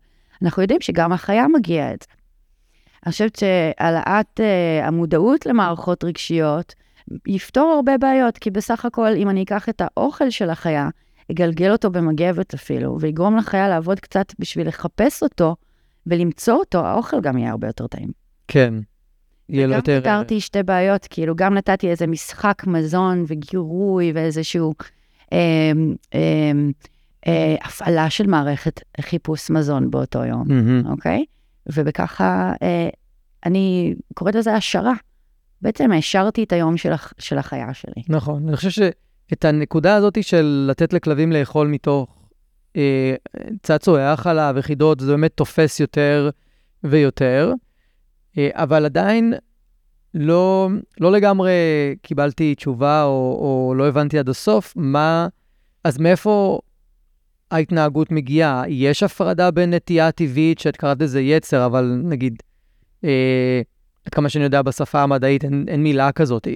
אנחנו 0.42 0.62
יודעים 0.62 0.80
שגם 0.80 1.12
החיה 1.12 1.48
מגיעה 1.48 1.94
את 1.94 2.02
זה. 2.02 2.14
אני 3.06 3.12
חושבת 3.12 3.36
שהעלאת 3.36 4.40
uh, 4.40 4.86
המודעות 4.86 5.46
למערכות 5.46 6.04
רגשיות 6.04 6.74
יפתור 7.26 7.72
הרבה 7.72 7.98
בעיות, 7.98 8.38
כי 8.38 8.50
בסך 8.50 8.84
הכל, 8.84 9.12
אם 9.16 9.30
אני 9.30 9.42
אקח 9.42 9.68
את 9.68 9.82
האוכל 9.84 10.30
של 10.30 10.50
החיה, 10.50 10.88
אגלגל 11.32 11.72
אותו 11.72 11.90
במגבת 11.90 12.54
אפילו, 12.54 13.00
ויגרום 13.00 13.36
לחיה 13.36 13.68
לעבוד 13.68 14.00
קצת 14.00 14.26
בשביל 14.38 14.68
לחפש 14.68 15.22
אותו 15.22 15.56
ולמצוא 16.08 16.54
אותו, 16.54 16.86
האוכל 16.86 17.20
גם 17.20 17.38
יהיה 17.38 17.50
הרבה 17.50 17.66
יותר 17.66 17.86
טעים. 17.86 18.12
כן. 18.48 18.74
יהיה 19.48 19.66
לו 19.66 19.74
יותר... 19.74 20.00
פתרתי 20.00 20.40
שתי 20.40 20.62
בעיות, 20.62 21.06
כאילו, 21.10 21.36
גם 21.36 21.54
נתתי 21.54 21.90
איזה 21.90 22.06
משחק 22.06 22.62
מזון 22.66 23.24
וגירוי 23.28 24.12
ואיזשהו 24.14 24.74
אה, 25.32 25.72
אה, 26.14 26.52
אה, 27.26 27.56
הפעלה 27.64 28.10
של 28.10 28.26
מערכת 28.26 28.80
חיפוש 29.00 29.50
מזון 29.50 29.90
באותו 29.90 30.24
יום, 30.24 30.44
מהמם, 30.46 30.86
אוקיי? 30.86 31.24
ובככה, 31.72 32.52
אה, 32.62 32.88
אני 33.46 33.94
קוראת 34.14 34.34
לזה 34.34 34.54
השערה. 34.54 34.94
בעצם 35.62 35.92
העשרתי 35.92 36.44
את 36.44 36.52
היום 36.52 36.76
של, 36.76 36.92
הח, 36.92 37.12
של 37.18 37.38
החיה 37.38 37.74
שלי. 37.74 38.02
נכון. 38.08 38.48
אני 38.48 38.56
חושב 38.56 38.70
שאת 38.70 39.44
הנקודה 39.44 39.94
הזאת 39.94 40.24
של 40.24 40.66
לתת 40.70 40.92
לכלבים 40.92 41.32
לאכול 41.32 41.66
מתוך 41.66 42.08
אה, 42.10 42.17
צעצועי 43.62 44.02
האכלה 44.02 44.52
וחידות, 44.54 45.00
זה 45.00 45.06
באמת 45.10 45.32
תופס 45.34 45.80
יותר 45.80 46.30
ויותר, 46.84 47.52
אה, 48.38 48.48
אבל 48.52 48.84
עדיין 48.84 49.34
לא, 50.14 50.68
לא 51.00 51.12
לגמרי 51.12 51.52
קיבלתי 52.02 52.54
תשובה 52.54 53.02
או, 53.02 53.38
או 53.40 53.74
לא 53.74 53.88
הבנתי 53.88 54.18
עד 54.18 54.28
הסוף 54.28 54.72
מה, 54.76 55.28
אז 55.84 55.98
מאיפה 55.98 56.60
ההתנהגות 57.50 58.12
מגיעה? 58.12 58.62
יש 58.68 59.02
הפרדה 59.02 59.50
בין 59.50 59.74
נטייה 59.74 60.12
טבעית, 60.12 60.58
שאת 60.58 60.76
קראת 60.76 61.02
לזה 61.02 61.20
יצר, 61.20 61.66
אבל 61.66 62.00
נגיד, 62.04 62.42
אה, 63.04 63.60
עד 64.06 64.14
כמה 64.14 64.28
שאני 64.28 64.44
יודע, 64.44 64.62
בשפה 64.62 65.02
המדעית 65.02 65.44
אין, 65.44 65.64
אין 65.68 65.82
מילה 65.82 66.12
כזאת, 66.12 66.48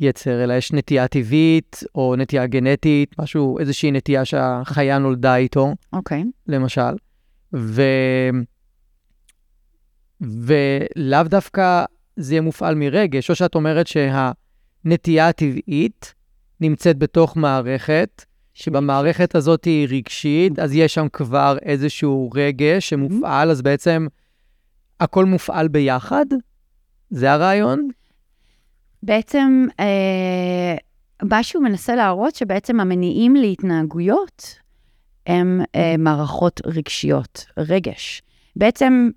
יצר, 0.00 0.44
אלא 0.44 0.54
יש 0.54 0.72
נטייה 0.72 1.08
טבעית 1.08 1.82
או 1.94 2.16
נטייה 2.16 2.46
גנטית, 2.46 3.18
משהו, 3.18 3.58
איזושהי 3.58 3.90
נטייה 3.90 4.24
שהחיה 4.24 4.98
נולדה 4.98 5.36
איתו. 5.36 5.74
אוקיי. 5.92 6.24
למשל, 6.46 6.96
ו... 7.56 7.82
ולאו 10.20 11.22
דווקא 11.24 11.84
זה 12.16 12.34
יהיה 12.34 12.42
מופעל 12.42 12.74
מרגש, 12.74 13.30
או 13.30 13.34
שאת 13.34 13.54
אומרת 13.54 13.86
שהנטייה 13.86 15.28
הטבעית 15.28 16.14
נמצאת 16.60 16.98
בתוך 16.98 17.36
מערכת, 17.36 18.24
שבמערכת 18.54 19.34
הזאת 19.34 19.64
היא 19.64 19.88
רגשית, 19.90 20.58
אז 20.58 20.74
יש 20.74 20.94
שם 20.94 21.06
כבר 21.12 21.56
איזשהו 21.62 22.30
רגש 22.34 22.88
שמופעל, 22.88 23.50
אז 23.50 23.62
בעצם 23.62 24.06
הכל 25.00 25.24
מופעל 25.24 25.68
ביחד? 25.68 26.26
זה 27.10 27.32
הרעיון? 27.32 27.88
בעצם, 29.02 29.66
אה, 29.80 30.76
מה 31.22 31.42
שהוא 31.42 31.64
מנסה 31.64 31.94
להראות 31.94 32.34
שבעצם 32.34 32.80
המניעים 32.80 33.36
להתנהגויות 33.36 34.58
הם 35.26 35.60
אה, 35.74 35.94
מערכות 35.98 36.60
רגשיות, 36.66 37.46
רגש. 37.58 38.22
בעצם, 38.56 39.10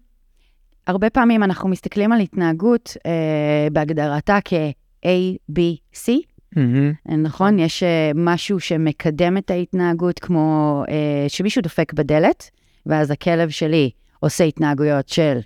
הרבה 0.87 1.09
פעמים 1.09 1.43
אנחנו 1.43 1.69
מסתכלים 1.69 2.11
על 2.11 2.19
התנהגות 2.19 2.97
אה, 3.05 3.67
בהגדרתה 3.71 4.39
כ-A, 4.45 5.07
B, 5.51 5.59
C, 5.93 6.11
מהמם, 6.55 6.93
נכון? 7.05 7.59
יש 7.59 7.83
משהו 8.15 8.59
שמקדם 8.59 9.37
את 9.37 9.51
ההתנהגות, 9.51 10.19
כמו 10.19 10.83
שמישהו 11.27 11.61
דופק 11.61 11.93
בדלת, 11.93 12.49
ואז 12.85 13.11
הכלב 13.11 13.49
שלי 13.49 13.89
עושה 14.19 14.43
התנהגויות 14.43 15.09
של 15.09 15.39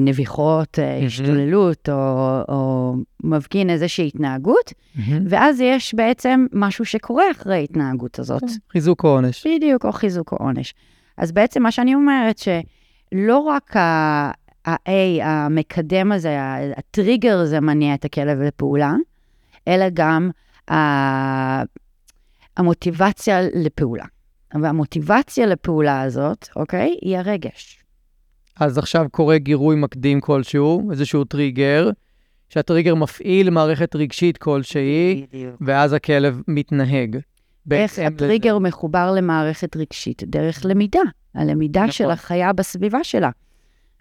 נביחות, 0.00 0.78
אה. 0.78 0.98
השתוללות, 1.06 1.88
או, 1.88 2.40
או 2.48 2.94
מפגין 3.24 3.70
איזושהי 3.70 4.06
התנהגות. 4.06 4.72
ואז 5.28 5.60
יש 5.60 5.94
בעצם 5.94 6.46
משהו 6.52 6.84
שקורה 6.84 7.24
אחרי 7.30 7.54
ההתנהגות 7.54 8.18
הזאת. 8.18 8.42
חיזוק 8.72 9.04
או 9.04 9.08
עונש. 9.08 9.46
בדיוק, 9.46 9.84
או 9.84 9.92
חיזוק 9.92 10.32
או 10.32 10.36
עונש. 10.36 10.74
אז 11.16 11.32
בעצם 11.32 11.62
מה 11.62 11.70
שאני 11.70 11.94
אומרת, 11.94 12.38
שלא 12.38 13.38
רק 13.38 13.76
ה-A, 13.76 14.90
המקדם 15.22 16.12
הזה, 16.12 16.38
הטריגר 16.76 17.38
הזה 17.38 17.60
מניע 17.60 17.94
את 17.94 18.04
הכלב 18.04 18.40
לפעולה, 18.40 18.94
אלא 19.68 19.86
גם 19.94 20.30
ה- 20.70 21.62
המוטיבציה 22.56 23.38
לפעולה. 23.54 24.04
והמוטיבציה 24.62 25.46
לפעולה 25.46 26.02
הזאת, 26.02 26.48
אוקיי, 26.56 26.96
היא 27.02 27.18
הרגש. 27.18 27.83
אז 28.60 28.78
עכשיו 28.78 29.06
קורה 29.10 29.38
גירוי 29.38 29.76
מקדים 29.76 30.20
כלשהו, 30.20 30.90
איזשהו 30.90 31.24
טריגר, 31.24 31.90
שהטריגר 32.48 32.94
מפעיל 32.94 33.50
מערכת 33.50 33.96
רגשית 33.96 34.38
כלשהי, 34.38 35.26
בדיוק. 35.28 35.56
ואז 35.60 35.92
הכלב 35.92 36.42
מתנהג. 36.48 37.16
איך 37.16 37.24
בהתאם 37.66 37.84
לזה. 37.84 38.06
הטריגר 38.06 38.58
מחובר 38.58 39.12
למערכת 39.12 39.76
רגשית? 39.76 40.22
דרך 40.26 40.64
למידה. 40.64 41.00
הלמידה 41.34 41.80
נכון. 41.80 41.92
של 41.92 42.10
החיה 42.10 42.52
בסביבה 42.52 43.04
שלה. 43.04 43.30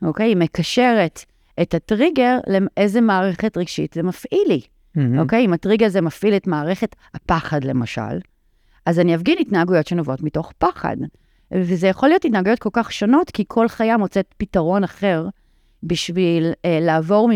אוקיי? 0.02 0.28
היא 0.28 0.38
מקשרת 0.38 1.26
את 1.62 1.74
הטריגר 1.74 2.38
לאיזה 2.48 3.02
מערכת 3.02 3.58
רגשית 3.58 3.94
זה 3.94 4.04
מפעיל 4.04 4.44
לי. 4.48 4.62
מהמם. 4.96 5.20
אוקיי? 5.20 5.46
אם 5.46 5.54
הטריגר 5.54 5.86
הזה 5.86 6.02
מפעיל 6.02 6.34
את 6.36 6.48
מערכת 6.48 6.96
הפחד, 7.14 7.64
למשל, 7.64 8.20
אז 8.86 9.00
אני 9.00 9.16
אפגין 9.16 9.38
התנהגויות 9.40 9.88
שנובעות 9.88 10.22
מתוך 10.22 10.52
פחד. 10.58 10.98
וזה 11.56 11.88
יכול 11.88 12.10
להיות 12.10 12.26
התנהגויות 12.26 12.60
כל 12.60 12.70
כך 12.74 12.92
שונות, 12.92 13.32
כי 13.32 13.44
כל 13.48 13.68
חיה 13.68 13.98
מוצאת 13.98 14.34
פתרון 14.38 14.84
אחר 14.84 15.28
בשביל 15.84 16.52
אה, 16.66 16.80
לעבור 16.82 17.30
מ... 17.30 17.32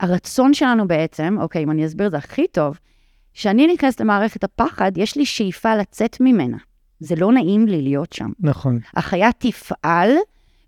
הרצון 0.00 0.54
שלנו 0.54 0.88
בעצם, 0.88 1.36
אוקיי, 1.40 1.62
אם 1.62 1.70
אני 1.70 1.86
אסביר 1.86 2.06
את 2.06 2.10
זה 2.12 2.18
הכי 2.18 2.46
טוב, 2.46 2.78
כשאני 3.34 3.74
נכנסת 3.74 4.00
למערכת 4.00 4.44
הפחד, 4.44 4.92
יש 4.96 5.16
לי 5.16 5.26
שאיפה 5.26 5.76
לצאת 5.76 6.16
ממנה. 6.20 6.56
זה 7.00 7.14
לא 7.16 7.32
נעים 7.32 7.66
לי 7.66 7.82
להיות 7.82 8.12
שם. 8.12 8.30
נכון. 8.40 8.78
החיה 8.94 9.30
תפעל 9.38 10.10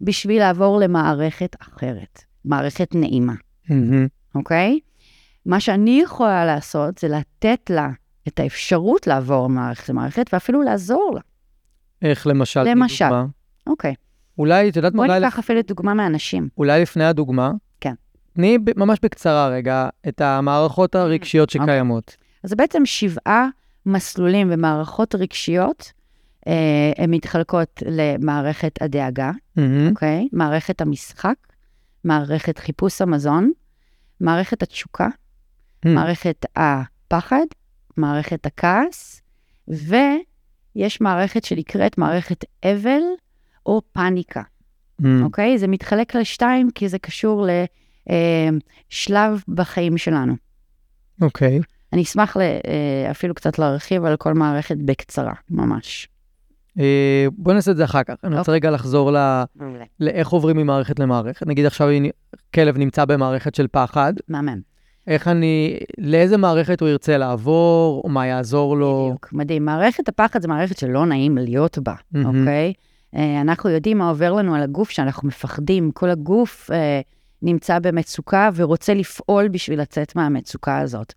בשביל 0.00 0.38
לעבור 0.38 0.80
למערכת 0.80 1.56
אחרת. 1.60 2.22
מערכת 2.44 2.94
נעימה, 2.94 3.34
מהמם. 3.68 4.06
אוקיי? 4.34 4.80
מה 5.46 5.60
שאני 5.60 6.00
יכולה 6.02 6.44
לעשות 6.44 6.98
זה 6.98 7.08
לתת 7.08 7.70
לה 7.70 7.90
את 8.28 8.40
האפשרות 8.40 9.06
לעבור 9.06 9.48
מערכת 9.48 9.88
למערכת, 9.88 10.30
ואפילו 10.32 10.62
לעזור 10.62 11.12
לה. 11.14 11.20
איך 12.02 12.26
למשל? 12.26 12.62
למשל. 12.62 13.04
דוגמה. 13.04 13.26
אוקיי. 13.66 13.94
אולי, 14.38 14.68
את 14.68 14.76
יודעת 14.76 14.94
מה? 14.94 15.06
בואי 15.06 15.20
ניקח 15.20 15.38
אפילו 15.38 15.60
דוגמה 15.62 15.94
מאנשים. 15.94 16.48
אולי 16.58 16.82
לפני 16.82 17.04
הדוגמה. 17.04 17.50
כן. 17.80 17.94
תני 18.32 18.58
ממש 18.76 18.98
בקצרה 19.02 19.48
רגע 19.48 19.88
את 20.08 20.20
המערכות 20.20 20.94
הרגשיות 20.94 21.48
אוקיי. 21.54 21.66
שקיימות. 21.66 22.16
אז 22.44 22.50
זה 22.50 22.56
בעצם 22.56 22.86
שבעה 22.86 23.48
מסלולים 23.86 24.48
ומערכות 24.50 25.14
רגשיות. 25.14 25.92
אה, 26.46 26.92
הן 26.96 27.14
מתחלקות 27.14 27.82
למערכת 27.86 28.82
הדאגה, 28.82 29.30
מהמם. 29.56 29.88
אוקיי? 29.90 30.28
מערכת 30.32 30.80
המשחק, 30.80 31.34
מערכת 32.04 32.58
חיפוש 32.58 33.02
המזון, 33.02 33.52
מערכת 34.20 34.62
התשוקה, 34.62 35.08
מהמם. 35.84 35.94
מערכת 35.94 36.46
הפחד, 36.56 37.46
מערכת 37.96 38.46
הכעס, 38.46 39.22
ויש 40.76 41.00
מערכת 41.00 41.44
שנקראת 41.44 41.98
מערכת 41.98 42.44
אבל 42.64 43.00
או 43.66 43.82
פאניקה, 43.92 44.42
מהמם. 44.98 45.24
אוקיי? 45.24 45.58
זה 45.58 45.66
מתחלק 45.66 46.14
לשתיים 46.14 46.70
כי 46.70 46.88
זה 46.88 46.98
קשור 46.98 47.46
לשלב 48.06 49.42
בחיים 49.48 49.98
שלנו. 49.98 50.34
אוקיי. 51.22 51.60
אני 51.92 52.02
אשמח 52.02 52.36
אה, 52.36 53.10
אפילו 53.10 53.34
קצת 53.34 53.58
להרחיב 53.58 54.04
על 54.04 54.16
כל 54.16 54.34
מערכת 54.34 54.76
בקצרה, 54.84 55.34
ממש. 55.50 56.08
אה, 56.78 57.26
בוא 57.32 57.52
נעשה 57.52 57.70
את 57.70 57.76
זה 57.76 57.84
אחר 57.84 58.02
כך. 58.02 58.14
אני 58.24 58.30
רוצה 58.30 58.40
אוקיי. 58.40 58.54
רגע 58.54 58.70
לחזור 58.70 59.12
ל-. 59.12 59.42
לאיך 60.00 60.28
עוברים 60.28 60.56
ממערכת 60.56 60.98
למערכת. 60.98 61.46
נגיד 61.46 61.66
עכשיו 61.66 61.88
כלב 62.54 62.78
נמצא 62.78 63.04
במערכת 63.04 63.54
של 63.54 63.66
פחד, 63.72 64.12
מהמם. 64.28 64.71
איך 65.06 65.28
אני, 65.28 65.78
לאיזה 65.98 66.36
מערכת 66.36 66.80
הוא 66.80 66.88
ירצה 66.88 67.18
לעבור, 67.18 68.00
או 68.04 68.08
מה 68.08 68.26
יעזור 68.26 68.76
לו. 68.76 69.06
בדיוק, 69.06 69.28
מדהים. 69.32 69.64
מערכת 69.64 70.08
הפחד 70.08 70.42
זו 70.42 70.48
מערכת 70.48 70.78
שלא 70.78 71.06
נעים 71.06 71.38
להיות 71.38 71.78
בה, 71.78 71.94
מהמם. 72.12 72.40
אוקיי? 72.40 72.72
אה, 73.16 73.40
אנחנו 73.40 73.70
יודעים 73.70 73.98
מה 73.98 74.08
עובר 74.08 74.32
לנו 74.32 74.54
על 74.54 74.62
הגוף, 74.62 74.90
שאנחנו 74.90 75.28
מפחדים. 75.28 75.90
כל 75.90 76.10
הגוף 76.10 76.70
אה, 76.72 77.00
נמצא 77.42 77.78
במצוקה 77.78 78.50
ורוצה 78.54 78.94
לפעול 78.94 79.48
בשביל 79.48 79.80
לצאת 79.80 80.16
מהמצוקה 80.16 80.78
הזאת. 80.78 81.12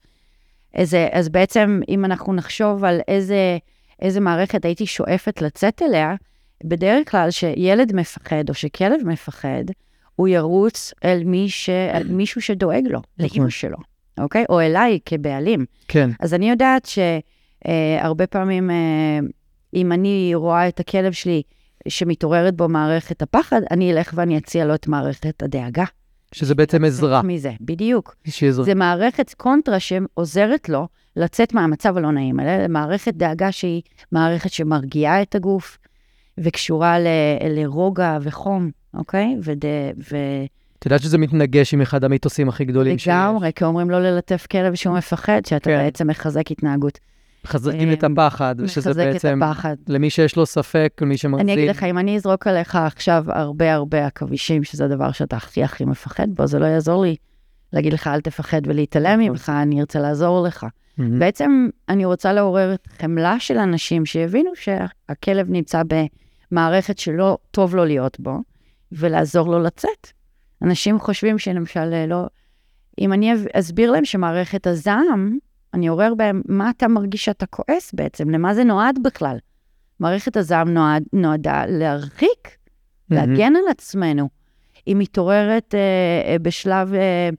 איזה, 0.73 1.07
אז 1.11 1.29
בעצם, 1.29 1.79
אם 1.89 2.05
אנחנו 2.05 2.33
נחשוב 2.33 2.83
על 2.83 2.99
איזה, 3.07 3.57
איזה 4.01 4.19
מערכת 4.19 4.65
הייתי 4.65 4.85
שואפת 4.85 5.41
לצאת 5.41 5.81
אליה, 5.81 6.15
בדרך 6.63 7.11
כלל 7.11 7.31
שילד 7.31 7.95
מפחד 7.95 8.49
או 8.49 8.53
שכלב 8.53 8.99
מפחד, 9.05 9.63
הוא 10.15 10.27
ירוץ 10.27 10.93
אל, 11.05 11.23
מי 11.25 11.49
ש... 11.49 11.69
אל 11.69 12.07
מישהו 12.07 12.41
שדואג 12.41 12.83
לו, 12.87 12.99
נכון. 13.17 13.29
לאימא 13.37 13.49
שלו, 13.49 13.77
אוקיי? 14.19 14.45
או 14.49 14.61
אליי 14.61 14.99
כבעלים. 15.05 15.65
כן. 15.87 16.09
אז 16.19 16.33
אני 16.33 16.49
יודעת 16.49 16.87
שהרבה 17.65 18.27
פעמים, 18.27 18.71
אה, 18.71 19.19
אם 19.73 19.91
אני 19.91 20.31
רואה 20.35 20.67
את 20.67 20.79
הכלב 20.79 21.11
שלי 21.11 21.41
שמתעוררת 21.87 22.55
בו 22.55 22.69
מערכת 22.69 23.21
הפחד, 23.21 23.61
אני 23.71 23.93
אלך 23.93 24.11
ואני 24.15 24.37
אציע 24.37 24.65
לו 24.65 24.75
את 24.75 24.87
מערכת 24.87 25.43
הדאגה. 25.43 25.83
שזה 26.31 26.55
בעצם 26.55 26.85
עזרה. 26.85 27.21
מזה, 27.21 27.51
בדיוק. 27.61 28.15
איזושהי 28.25 28.47
עזרה. 28.47 28.65
זה 28.65 28.75
מערכת 28.75 29.33
קונטרה 29.33 29.79
שעוזרת 29.79 30.69
לו 30.69 30.87
לצאת 31.15 31.53
מהמצב 31.53 31.97
הלא 31.97 32.11
נעים 32.11 32.39
הזה, 32.39 32.65
מערכת 32.69 33.13
דאגה 33.13 33.51
שהיא 33.51 33.81
מערכת 34.11 34.51
שמרגיעה 34.51 35.21
את 35.21 35.35
הגוף 35.35 35.77
וקשורה 36.37 36.99
ל- 36.99 37.07
לרוגע 37.49 38.17
וחום, 38.21 38.71
אוקיי? 38.95 39.35
וד... 39.43 39.65
ו... 40.11 40.17
את 40.79 40.85
יודעת 40.85 41.01
שזה 41.01 41.17
מתנגש 41.17 41.73
עם 41.73 41.81
אחד 41.81 42.03
המיתוסים 42.03 42.49
הכי 42.49 42.65
גדולים 42.65 42.97
שיש. 42.97 43.07
לגמרי, 43.07 43.51
כי 43.55 43.63
אומרים 43.63 43.89
לא 43.89 43.99
ללטף 43.99 44.47
כלב 44.51 44.75
שהוא 44.75 44.97
מפחד, 44.97 45.41
שאתה 45.45 45.69
כן. 45.69 45.77
בעצם 45.77 46.07
מחזק 46.07 46.51
התנהגות. 46.51 46.99
מחזקים 47.45 47.93
את 47.93 48.03
אה, 48.03 48.09
הפחד, 48.11 48.55
שזה 48.67 48.89
מחזק 48.89 49.05
בעצם, 49.05 49.43
את 49.43 49.49
הפחד. 49.49 49.75
למי 49.87 50.09
שיש 50.09 50.35
לו 50.35 50.45
ספק, 50.45 50.93
למי 51.01 51.17
שמרזים. 51.17 51.49
אני 51.49 51.53
אגיד 51.53 51.69
לך, 51.69 51.83
אם 51.83 51.97
אני 51.97 52.15
אזרוק 52.15 52.47
עליך 52.47 52.75
עכשיו 52.75 53.23
הרבה 53.27 53.73
הרבה 53.73 54.05
עכבישים, 54.05 54.63
שזה 54.63 54.85
הדבר 54.85 55.11
שאתה 55.11 55.35
הכי 55.35 55.63
הכי 55.63 55.85
מפחד 55.85 56.27
בו, 56.35 56.47
זה 56.47 56.59
לא 56.59 56.65
יעזור 56.65 57.03
לי 57.03 57.15
להגיד 57.73 57.93
לך 57.93 58.07
אל 58.07 58.21
תפחד 58.21 58.61
ולהתעלם 58.65 59.19
נכון. 59.19 59.29
ממך, 59.29 59.51
אני 59.61 59.79
ארצה 59.79 59.99
לעזור 59.99 60.47
לך. 60.47 60.65
בעצם 60.97 61.67
אני 61.89 62.05
רוצה 62.05 62.33
לעורר 62.33 62.73
את 62.73 62.87
חמלה 63.01 63.39
של 63.39 63.57
אנשים 63.57 64.05
שיבינו 64.05 64.49
שהכלב 64.55 65.49
נמצא 65.49 65.81
במערכת 66.51 66.97
שלא 66.97 67.37
טוב 67.51 67.75
לו 67.75 67.85
להיות 67.85 68.19
בו, 68.19 68.39
ולעזור 68.95 69.47
לו 69.47 69.59
לצאת. 69.59 70.11
אנשים 70.61 70.99
חושבים 70.99 71.37
שלמשל 71.37 71.93
אה, 71.93 72.05
לא... 72.07 72.25
אם 72.99 73.13
אני 73.13 73.33
אסביר 73.53 73.91
להם 73.91 74.05
שמערכת 74.05 74.67
הזעם, 74.67 75.37
אני 75.73 75.89
אעורר 75.89 76.13
בהם 76.13 76.41
מה 76.45 76.69
אתה 76.69 76.87
מרגיש 76.87 77.25
שאתה 77.25 77.45
כועס 77.45 77.93
בעצם, 77.93 78.29
למה 78.29 78.53
זה 78.53 78.63
נועד 78.63 78.99
בכלל. 79.03 79.37
מערכת 79.99 80.37
הזעם 80.37 80.73
נועד, 80.73 81.03
נועדה 81.13 81.65
להרחיק, 81.65 82.57
מהמם. 83.09 83.29
להגן 83.31 83.55
על 83.55 83.63
עצמנו. 83.69 84.29
היא 84.85 84.95
מתעוררת 84.95 85.75
אה, 85.75 85.79
אה, 86.31 86.39
בשלב 86.39 86.93
אה, 86.93 87.29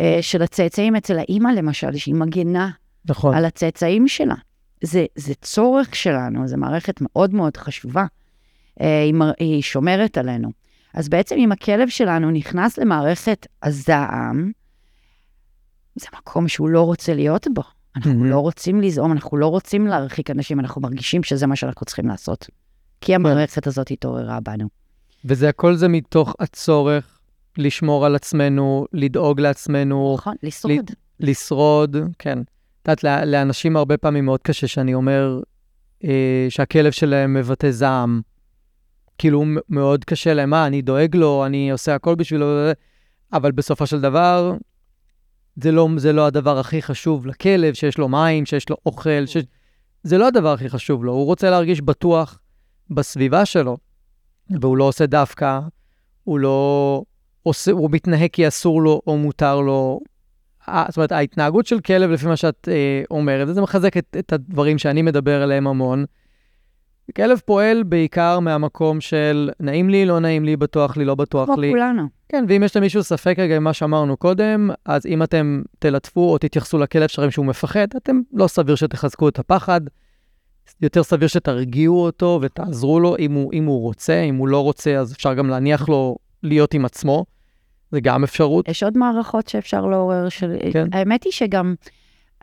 אה, 0.00 0.18
של 0.20 0.42
הצאצאים 0.42 0.96
אצל 0.96 1.18
האימא, 1.18 1.48
למשל, 1.48 1.96
שהיא 1.96 2.14
מגנה 2.14 2.70
נכון. 3.04 3.34
על 3.34 3.44
הצאצאים 3.44 4.08
שלה. 4.08 4.34
זה, 4.84 5.06
זה 5.14 5.34
צורך 5.34 5.96
שלנו, 5.96 6.48
זו 6.48 6.56
מערכת 6.56 7.00
מאוד 7.00 7.34
מאוד 7.34 7.56
חשובה. 7.56 8.04
אה, 8.80 9.02
היא, 9.02 9.14
היא 9.38 9.62
שומרת 9.62 10.18
עלינו. 10.18 10.48
אז 10.94 11.08
בעצם 11.08 11.36
אם 11.38 11.52
הכלב 11.52 11.88
שלנו 11.88 12.30
נכנס 12.30 12.78
למערכת 12.78 13.46
הזעם, 13.62 14.52
זה 15.94 16.06
מקום 16.16 16.48
שהוא 16.48 16.68
לא 16.68 16.82
רוצה 16.82 17.14
להיות 17.14 17.46
בו. 17.54 17.62
אנחנו 17.96 18.12
מהמם. 18.12 18.30
לא 18.30 18.38
רוצים 18.38 18.80
לזעום, 18.80 19.12
אנחנו 19.12 19.36
לא 19.36 19.46
רוצים 19.46 19.86
להרחיק 19.86 20.30
אנשים, 20.30 20.60
אנחנו 20.60 20.80
מרגישים 20.80 21.22
שזה 21.22 21.46
מה 21.46 21.56
שאנחנו 21.56 21.86
צריכים 21.86 22.08
לעשות. 22.08 22.46
כי 23.00 23.14
המערכת 23.14 23.66
הזאת 23.66 23.90
התעוררה 23.90 24.40
בנו. 24.40 24.68
וזה 25.24 25.48
הכל 25.48 25.74
זה 25.74 25.88
מתוך 25.88 26.34
הצורך 26.40 27.18
לשמור 27.58 28.06
על 28.06 28.14
עצמנו, 28.14 28.86
לדאוג 28.92 29.40
לעצמנו, 29.40 30.14
נכון, 30.18 30.34
לשרוד. 30.42 30.90
לשרוד, 31.20 31.96
כן. 32.18 32.38
את 32.82 32.88
יודעת, 32.88 33.04
לא- 33.04 33.24
לאנשים 33.24 33.76
הרבה 33.76 33.96
פעמים 33.96 34.24
מאוד 34.24 34.40
קשה 34.42 34.66
שאני 34.66 34.94
אומר 34.94 35.40
אה, 36.04 36.46
שהכלב 36.48 36.92
שלהם 36.92 37.34
מבטא 37.34 37.70
זעם. 37.70 38.20
כאילו, 39.20 39.44
מאוד 39.68 40.04
קשה 40.04 40.34
להם, 40.34 40.50
מה, 40.50 40.66
אני 40.66 40.82
דואג 40.82 41.16
לו, 41.16 41.46
אני 41.46 41.70
עושה 41.70 41.94
הכל 41.94 42.14
בשבילו, 42.14 42.46
אבל 43.32 43.52
בסופו 43.52 43.86
של 43.86 44.00
דבר, 44.00 44.54
זה 45.56 45.72
לא, 45.72 45.88
זה 45.96 46.12
לא 46.12 46.26
הדבר 46.26 46.58
הכי 46.58 46.82
חשוב 46.82 47.26
לכלב, 47.26 47.74
שיש 47.74 47.98
לו 47.98 48.08
מים, 48.08 48.46
שיש 48.46 48.70
לו 48.70 48.76
אוכל, 48.86 49.26
ש... 49.26 49.36
זה 50.02 50.18
לא 50.18 50.28
הדבר 50.28 50.52
הכי 50.52 50.68
חשוב 50.68 51.04
לו. 51.04 51.12
הוא 51.12 51.24
רוצה 51.24 51.50
להרגיש 51.50 51.80
בטוח 51.80 52.38
בסביבה 52.90 53.44
שלו, 53.44 53.78
והוא 54.60 54.76
לא 54.76 54.84
עושה 54.84 55.06
דווקא, 55.06 55.60
הוא 56.24 56.38
לא 56.38 57.02
עושה, 57.42 57.72
הוא 57.72 57.90
מתנהג 57.92 58.30
כי 58.32 58.48
אסור 58.48 58.82
לו 58.82 59.02
או 59.06 59.18
מותר 59.18 59.60
לו. 59.60 60.00
זאת 60.66 60.96
אומרת, 60.96 61.12
ההתנהגות 61.12 61.66
של 61.66 61.80
כלב, 61.80 62.10
לפי 62.10 62.26
מה 62.26 62.36
שאת 62.36 62.68
אה, 62.70 63.02
אומרת, 63.10 63.54
זה 63.54 63.60
מחזק 63.60 63.96
את, 63.96 64.16
את 64.18 64.32
הדברים 64.32 64.78
שאני 64.78 65.02
מדבר 65.02 65.42
עליהם 65.42 65.66
המון. 65.66 66.04
כלב 67.16 67.40
פועל 67.44 67.82
בעיקר 67.82 68.40
מהמקום 68.40 69.00
של 69.00 69.50
נעים 69.60 69.90
לי, 69.90 70.06
לא 70.06 70.18
נעים 70.18 70.44
לי, 70.44 70.56
בטוח 70.56 70.96
לי, 70.96 71.04
לא 71.04 71.14
בטוח 71.14 71.46
כמו 71.46 71.60
לי. 71.60 71.70
כולנו. 71.70 72.02
כן, 72.28 72.44
ואם 72.48 72.62
יש 72.62 72.76
למישהו 72.76 73.02
ספק 73.02 73.34
רגע 73.38 73.56
עם 73.56 73.64
מה 73.64 73.72
שאמרנו 73.72 74.16
קודם, 74.16 74.70
אז 74.86 75.06
אם 75.06 75.22
אתם 75.22 75.62
תלטפו 75.78 76.32
או 76.32 76.38
תתייחסו 76.38 76.78
לכלב 76.78 77.08
שלכם 77.08 77.30
שהוא 77.30 77.46
מפחד, 77.46 77.86
אתם 77.96 78.20
לא 78.32 78.46
סביר 78.46 78.74
שתחזקו 78.74 79.28
את 79.28 79.38
הפחד. 79.38 79.80
יותר 80.82 81.02
סביר 81.02 81.28
שתרגיעו 81.28 82.04
אותו 82.04 82.38
ותעזרו 82.42 83.00
לו 83.00 83.16
אם 83.18 83.32
הוא, 83.32 83.52
אם 83.52 83.64
הוא 83.64 83.80
רוצה, 83.80 84.20
אם 84.20 84.36
הוא 84.36 84.48
לא 84.48 84.62
רוצה, 84.62 84.96
אז 84.96 85.12
אפשר 85.12 85.34
גם 85.34 85.50
להניח 85.50 85.88
לו 85.88 86.16
להיות 86.42 86.74
עם 86.74 86.84
עצמו. 86.84 87.24
זה 87.92 88.00
גם 88.00 88.24
אפשרות. 88.24 88.68
יש 88.68 88.82
עוד 88.82 88.98
מערכות 88.98 89.48
שאפשר 89.48 89.86
לעורר 89.86 90.28
של... 90.28 90.56
כן. 90.72 90.86
האמת 90.92 91.24
היא 91.24 91.32
שגם 91.32 91.74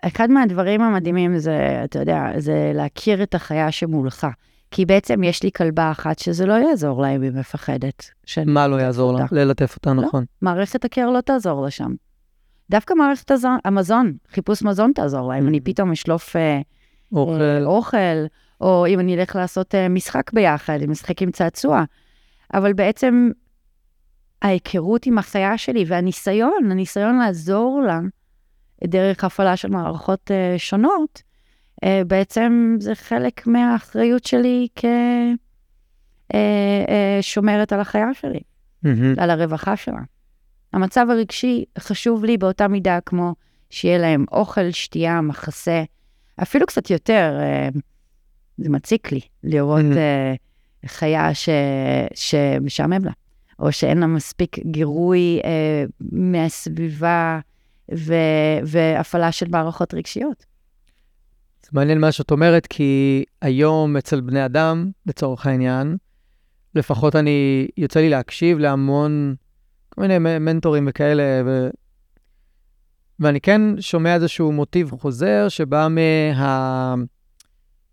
אחד 0.02 0.32
מהדברים 0.32 0.82
המדהימים 0.82 1.38
זה, 1.38 1.82
אתה 1.84 2.00
יודע, 2.00 2.32
זה 2.38 2.72
להכיר 2.74 3.24
את 3.24 3.36
החיה 3.36 3.72
שמולך. 3.72 4.28
כי 4.72 4.86
בעצם 4.86 5.24
יש 5.24 5.44
לי 5.44 5.52
כלבה 5.52 5.92
אחת 5.92 6.20
שזה 6.20 6.46
לא 6.46 6.54
יעזור 6.54 7.02
לה 7.02 7.08
אם 7.16 7.22
היא 7.22 7.32
מפחדת. 7.32 8.10
מה 8.46 8.68
לא 8.68 8.76
יעזור 8.76 9.14
לה? 9.14 9.26
ללטף 9.32 9.76
אותה, 9.76 9.94
לא. 9.94 10.02
נכון. 10.02 10.26
מערכת 10.42 10.86
הקר 10.86 11.10
לא 11.10 11.22
תעזור 11.22 11.62
לה 11.64 11.72
שם. 11.72 11.92
דווקא 12.70 12.94
מערכת 12.94 13.32
המזון, 13.66 14.14
חיפוש 14.32 14.64
מזון 14.64 14.92
תעזור 14.96 15.30
לה. 15.30 15.38
אם 15.40 15.48
אני 15.48 15.58
Mhm. 15.58 15.62
פתאום 15.66 15.92
אשלוף 15.92 16.36
אה, 16.36 16.62
אוכל. 17.12 17.42
אה, 17.42 17.66
אוכל, 17.66 18.26
או 18.62 18.88
אם 18.88 19.00
אני 19.00 19.16
אלך 19.16 19.36
לעשות 19.36 19.76
אה, 19.76 19.90
משחק 19.90 20.34
ביחד, 20.34 20.80
אם 20.84 20.92
משחק 20.92 21.22
עם 21.22 21.32
צעצוע. 21.32 21.84
אבל 22.54 22.74
בעצם 22.74 23.30
ההיכרות 24.42 25.06
עם 25.06 25.18
החיה 25.18 25.58
שלי 25.58 25.84
והניסיון, 25.88 26.72
הניסיון 26.72 27.18
לעזור 27.20 27.82
לה 27.88 28.00
דרך 28.84 29.24
הפעלה 29.24 29.56
של 29.58 29.70
מערכות 29.70 30.32
שונות, 30.58 31.22
בעצם 32.08 32.76
זה 32.80 32.96
חלק 32.96 33.48
מהאחריות 33.48 34.24
שלי 34.26 34.68
כשומרת 37.22 37.74
על 37.74 37.80
החיה 37.80 38.14
שלי, 38.14 38.40
מהמם. 38.84 39.14
על 39.18 39.30
הרווחה 39.30 39.76
שלה. 39.76 40.02
המצב 40.74 41.08
הרגשי 41.10 41.66
חשוב 41.80 42.26
לי 42.26 42.38
באותה 42.38 42.68
מידה 42.68 43.00
כמו 43.06 43.34
שיהיה 43.70 43.98
להם 43.98 44.26
אוכל, 44.32 44.72
שתייה, 44.72 45.22
מחסה, 45.22 45.84
אפילו 46.42 46.66
קצת 46.66 46.90
יותר. 46.90 47.38
אה, 47.40 47.70
זה 48.58 48.70
מציק 48.70 49.12
לי 49.12 49.20
לראות 49.44 49.82
Mm. 49.82 49.98
אה, 49.98 50.34
חיה 50.86 51.34
ש, 51.34 51.50
שמשעמם 52.14 53.06
לה, 53.06 53.12
או 53.60 53.72
שאין 53.72 53.98
לה 53.98 54.08
מספיק 54.08 54.60
גירוי 54.60 55.40
אה, 55.44 55.84
מהסביבה 56.12 57.40
ו, 57.96 58.14
והפעלה 58.64 59.32
של 59.32 59.46
מערכות 59.50 59.94
רגשיות. 59.94 60.46
זה 61.68 61.72
מעניין 61.74 62.00
מה 62.00 62.12
שאת 62.12 62.32
אומרת, 62.32 62.68
כי 62.68 63.24
היום 63.42 63.98
אצל 63.98 64.22
בני 64.22 64.46
אדם, 64.46 64.92
לצורך 65.06 65.46
העניין, 65.46 65.98
לפחות 66.76 67.16
אני, 67.16 67.68
יוצא 67.78 68.00
לי 68.00 68.10
להקשיב 68.10 68.58
להמון, 68.60 69.36
כל 69.90 70.02
מיני 70.02 70.18
מנטורים 70.40 70.88
וכאלה, 70.90 71.24
ו... 71.46 71.70
ואני 73.20 73.42
כן 73.42 73.62
שומע 73.80 74.16
איזשהו 74.16 74.52
מוטיב 74.52 74.92
חוזר 74.92 75.50
שבא 75.50 75.88
מה... 75.90 76.96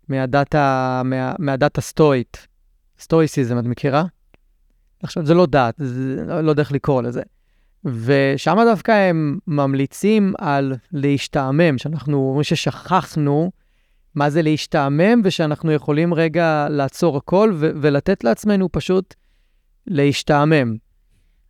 מהדת, 0.09 0.55
ה... 0.55 1.01
מה... 1.05 1.33
מהדת 1.39 1.77
הסטואית. 1.77 2.47
סטואיסיזם, 2.99 3.59
את 3.59 3.63
מכירה? 3.63 4.03
עכשיו, 5.03 5.25
זה 5.25 5.33
לא 5.33 5.45
דת, 5.45 5.75
זה... 5.77 6.23
לא 6.41 6.49
יודע 6.49 6.61
איך 6.61 6.71
לקרוא 6.71 7.01
לזה. 7.01 7.21
ושם 7.85 8.57
דווקא 8.65 8.91
הם 8.91 9.39
ממליצים 9.47 10.33
על 10.37 10.73
להשתעמם, 10.91 11.77
שאנחנו 11.77 12.17
אומרים 12.17 12.43
ששכחנו 12.43 13.51
מה 14.15 14.29
זה 14.29 14.41
להשתעמם, 14.41 15.21
ושאנחנו 15.23 15.71
יכולים 15.71 16.13
רגע 16.13 16.67
לעצור 16.69 17.17
הכל 17.17 17.51
ו- 17.55 17.71
ולתת 17.81 18.23
לעצמנו 18.23 18.71
פשוט 18.71 19.13
להשתעמם. 19.87 20.75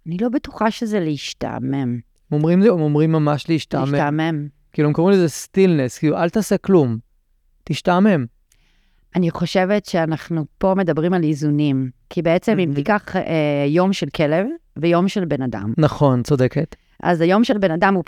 אני 0.08 0.18
לא 0.22 0.30
בטוחה 0.30 0.72
שזה 0.72 1.00
להשתעמם. 1.00 2.00
אומרים, 2.32 2.62
לי- 2.62 2.70
אומרים 2.70 3.12
ממש 3.12 3.50
להשתעמם. 3.50 3.92
להשתעמם. 3.92 4.48
כאילו, 4.74 4.88
הם 4.88 4.94
קוראים 4.94 5.18
לזה 5.18 5.30
סטילנס, 5.30 5.98
כאילו, 5.98 6.18
אל 6.18 6.30
תעשה 6.30 6.58
כלום, 6.58 6.98
תשתעמם. 7.64 8.26
אני 9.16 9.32
חושבת 9.32 9.86
שאנחנו 9.86 10.46
פה 10.58 10.74
מדברים 10.78 11.14
על 11.14 11.24
איזונים. 11.24 11.90
כי 12.10 12.22
בעצם 12.22 12.60
אם 12.60 12.72
Mhm. 12.72 12.76
תיקח 12.76 13.16
אה, 13.16 13.22
יום 13.68 13.94
של 13.94 14.08
כלב 14.16 14.46
ויום 14.78 15.08
של 15.08 15.26
בן 15.26 15.42
אדם, 15.42 15.74
נכון, 15.78 16.24
צודקת. 16.24 16.76
אז 17.04 17.22
היום 17.22 17.44
של 17.44 17.58
בן 17.58 17.72
אדם 17.72 17.94
הוא... 17.94 18.04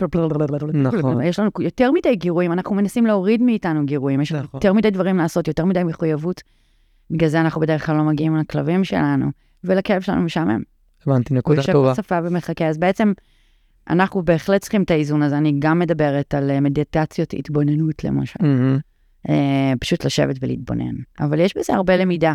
נכון. 0.73 1.21
יש 1.21 1.39
לנו 1.39 1.49
יותר 1.59 1.91
מדי 1.91 2.15
גירויים, 2.15 2.51
אנחנו 2.51 2.75
מנסים 2.75 3.05
להוריד 3.05 3.41
מאיתנו 3.41 3.85
גירויים, 3.85 4.21
יש 4.21 4.31
לנו 4.31 4.43
נכון. 4.43 4.57
יותר 4.57 4.73
מדי 4.73 4.89
דברים 4.89 5.17
לעשות, 5.17 5.47
יותר 5.47 5.65
מדי 5.65 5.83
מחויבות. 5.83 6.41
בגלל 7.11 7.29
זה 7.29 7.41
אנחנו 7.41 7.61
בדרך 7.61 7.85
כלל 7.85 7.97
לא 7.97 8.03
מגיעים 8.03 8.37
לכלבים 8.37 8.83
שלנו, 8.83 9.25
ולכלב 9.63 10.01
שלנו 10.01 10.21
משעמם. 10.21 10.61
הבנתי, 11.07 11.33
הוא 11.33 11.37
נקודה 11.37 11.59
יושב 11.59 11.71
טובה. 11.71 11.91
בשפה 11.91 12.19
ומחכה, 12.23 12.67
אז 12.67 12.77
בעצם 12.77 13.13
אנחנו 13.89 14.21
בהחלט 14.21 14.61
צריכים 14.61 14.83
את 14.83 14.91
האיזון 14.91 15.23
הזה. 15.23 15.37
אני 15.37 15.55
גם 15.59 15.79
מדברת 15.79 16.33
על 16.33 16.51
אה, 16.51 16.59
מדיטציות 16.59 17.33
התבוננות 17.33 18.03
למשל. 18.03 18.39
מהמם. 18.41 18.79
אה, 19.29 19.73
פשוט 19.79 20.05
לשבת 20.05 20.35
ולהתבונן. 20.41 20.95
אבל 21.19 21.39
יש 21.39 21.57
בזה 21.57 21.73
הרבה 21.73 21.97
למידה. 21.97 22.33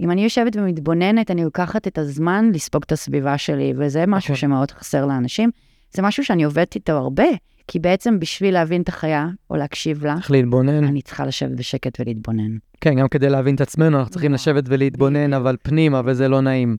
אם 0.00 0.10
אני 0.10 0.24
יושבת 0.24 0.56
ומתבוננת, 0.56 1.30
אני 1.30 1.44
לוקחת 1.44 1.86
את 1.86 1.98
הזמן 1.98 2.50
לספוג 2.54 2.82
את 2.86 2.92
הסביבה 2.92 3.38
שלי, 3.38 3.72
וזה 3.76 4.04
משהו 4.06 4.32
נכון. 4.32 4.36
שמאוד 4.36 4.70
חסר 4.70 5.06
לאנשים. 5.06 5.50
זה 5.92 6.02
משהו 6.02 6.24
שאני 6.24 6.44
עובדת 6.44 6.74
איתו 6.74 6.92
הרבה, 6.92 7.24
כי 7.68 7.78
בעצם 7.78 8.20
בשביל 8.20 8.54
להבין 8.54 8.82
את 8.82 8.88
החיה, 8.88 9.28
או 9.50 9.56
להקשיב 9.56 10.04
לה, 10.04 10.14
צריך 10.14 10.30
להתבונן. 10.30 10.84
אני 10.84 11.02
צריכה 11.02 11.26
לשבת 11.26 11.58
בשקט 11.58 12.00
ולהתבונן. 12.00 12.56
כן, 12.80 12.94
גם 12.94 13.08
כדי 13.08 13.28
להבין 13.30 13.54
את 13.54 13.60
עצמנו, 13.60 13.98
אנחנו 13.98 14.10
צריכים 14.10 14.32
נכון. 14.32 14.52
לשבת 14.52 14.64
ולהתבונן, 14.66 15.34
אבל 15.34 15.56
פנימה, 15.62 16.02
וזה 16.04 16.28
לא 16.28 16.40
נעים. 16.40 16.76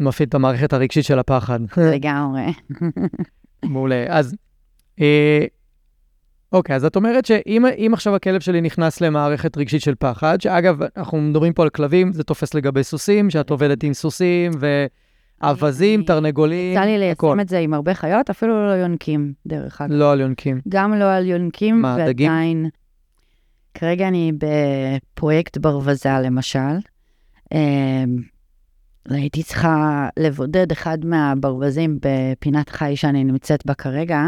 מפעיל 0.00 0.28
את 0.28 0.34
המערכת 0.34 0.72
הרגשית 0.72 1.04
של 1.04 1.18
הפחד. 1.18 1.60
לגמרי. 1.94 2.52
מעולה. 3.64 4.04
אז, 4.08 4.36
אה, 5.00 5.44
אוקיי, 6.52 6.76
אז 6.76 6.84
את 6.84 6.96
אומרת 6.96 7.24
שאם 7.24 7.66
אם 7.66 7.90
עכשיו 7.94 8.14
הכלב 8.14 8.40
שלי 8.40 8.60
נכנס 8.60 9.00
למערכת 9.00 9.56
רגשית 9.56 9.82
של 9.82 9.94
פחד, 9.98 10.40
שאגב, 10.40 10.78
אנחנו 10.96 11.20
מדברים 11.20 11.52
פה 11.52 11.62
על 11.62 11.70
כלבים, 11.70 12.12
זה 12.12 12.24
תופס 12.24 12.54
לגבי 12.54 12.84
סוסים, 12.84 13.30
שאת 13.30 13.50
עובדת 13.50 13.82
עם 13.82 13.94
סוסים, 13.94 14.50
ואווזים, 14.52 14.99
אני- 15.42 16.04
תרנגולים, 16.06 16.72
יצא 16.72 16.84
לי. 16.84 16.98
ליישם 16.98 17.40
את 17.40 17.48
זה 17.48 17.58
עם 17.58 17.74
הרבה 17.74 17.94
חיות, 17.94 18.30
אפילו 18.30 18.66
לא 18.66 18.72
יונקים, 18.72 19.32
דרך 19.46 19.80
אגב. 19.80 19.92
לא 19.92 20.12
על 20.12 20.20
יונקים. 20.20 20.60
גם 20.68 20.94
לא 20.94 21.12
על 21.12 21.26
יונקים, 21.26 21.82
מה, 21.82 21.96
דגים? 22.06 22.30
ועדיין... 22.30 22.68
כרגע 23.74 24.08
אני 24.08 24.32
בפרויקט 24.38 25.56
ברווזה, 25.58 26.08
למשל. 26.24 26.58
אמ, 27.54 28.16
הייתי 29.08 29.42
צריכה 29.42 30.08
לבודד 30.18 30.72
אחד 30.72 30.98
מהברווזים 31.04 31.98
בפינת 32.02 32.68
חי 32.68 32.96
שאני 32.96 33.24
נמצאת 33.24 33.66
בה 33.66 33.74
כרגע, 33.74 34.20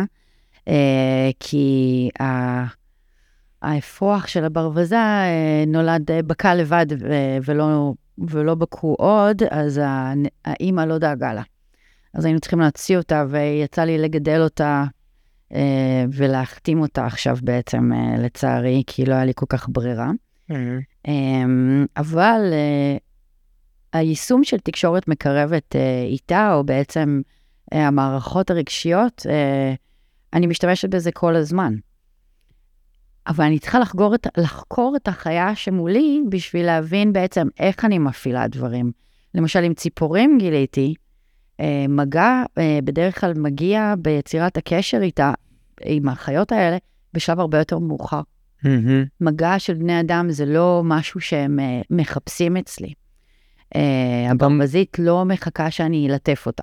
אה, 0.68 1.30
כי 1.40 2.08
ה- 2.22 2.64
האפרוח 3.62 4.26
של 4.26 4.44
הברווזת 4.44 4.92
אה, 4.96 5.64
נולד, 5.66 6.10
אה, 6.10 6.22
בקע 6.22 6.54
לבד 6.54 6.86
ו- 7.00 7.36
ולא, 7.44 7.94
ולא 8.18 8.54
בקעו 8.54 8.94
עוד, 8.98 9.42
אז 9.50 9.80
האימא 10.44 10.80
לא 10.80 10.98
דאגה 10.98 11.34
לה. 11.34 11.42
אז 12.14 12.24
היינו 12.24 12.40
צריכים 12.40 12.60
להוציא 12.60 12.96
אותה, 12.96 13.24
ויצא 13.28 13.84
לי 13.84 13.98
לגדל 13.98 14.40
אותה 14.40 14.84
אה, 15.54 16.04
ולהחתים 16.12 16.80
אותה 16.80 17.06
עכשיו 17.06 17.36
בעצם, 17.42 17.92
אה, 17.92 18.18
לצערי, 18.18 18.82
כי 18.86 19.04
לא 19.04 19.14
היה 19.14 19.24
לי 19.24 19.32
כל 19.34 19.46
כך 19.48 19.68
ברירה. 19.68 20.10
אמ, 21.08 21.86
אבל 21.96 22.40
אה, 22.52 22.96
היישום 23.92 24.44
של 24.44 24.58
תקשורת 24.58 25.08
מקרבת 25.08 25.76
איתה, 26.04 26.54
או 26.54 26.64
בעצם 26.64 27.20
המערכות 27.72 28.50
הרגשיות, 28.50 29.26
אני 30.32 30.46
משתמשת 30.46 30.88
בזה 30.88 31.12
כל 31.12 31.36
הזמן. 31.36 31.74
אבל 33.26 33.44
אני 33.44 33.58
צריכה 33.58 33.78
לחקור 33.78 34.14
את, 34.14 34.26
לחקור 34.36 34.96
את 34.96 35.08
החיה 35.08 35.54
שמולי 35.54 36.22
בשביל 36.28 36.66
להבין 36.66 37.12
בעצם 37.12 37.48
איך 37.60 37.84
אני 37.84 37.98
מפעילה 37.98 38.48
דברים. 38.48 38.92
למשל, 39.34 39.64
עם 39.64 39.74
ציפורים 39.74 40.38
גיליתי, 40.38 40.94
אה, 41.60 41.84
מגע 41.88 42.42
אה, 42.58 42.78
בדרך 42.84 43.20
כלל 43.20 43.32
מגיע 43.34 43.94
ביצירת 43.98 44.56
הקשר 44.56 45.02
איתה, 45.02 45.32
עם 45.84 46.08
החיות 46.08 46.52
האלה, 46.52 46.76
בשלב 47.14 47.40
הרבה 47.40 47.58
יותר 47.58 47.78
מאוחר. 47.78 48.20
מהמם. 48.64 49.04
מגע 49.20 49.58
של 49.58 49.74
בני 49.74 50.00
אדם 50.00 50.30
זה 50.30 50.46
לא 50.46 50.82
משהו 50.84 51.20
שהם 51.20 51.60
אה, 51.60 51.80
מחפשים 51.90 52.56
אצלי. 52.56 52.92
הברווזית 54.30 54.96
לא 54.98 55.24
מחכה 55.24 55.70
שאני 55.70 56.08
אלטף 56.10 56.46
אותה. 56.46 56.62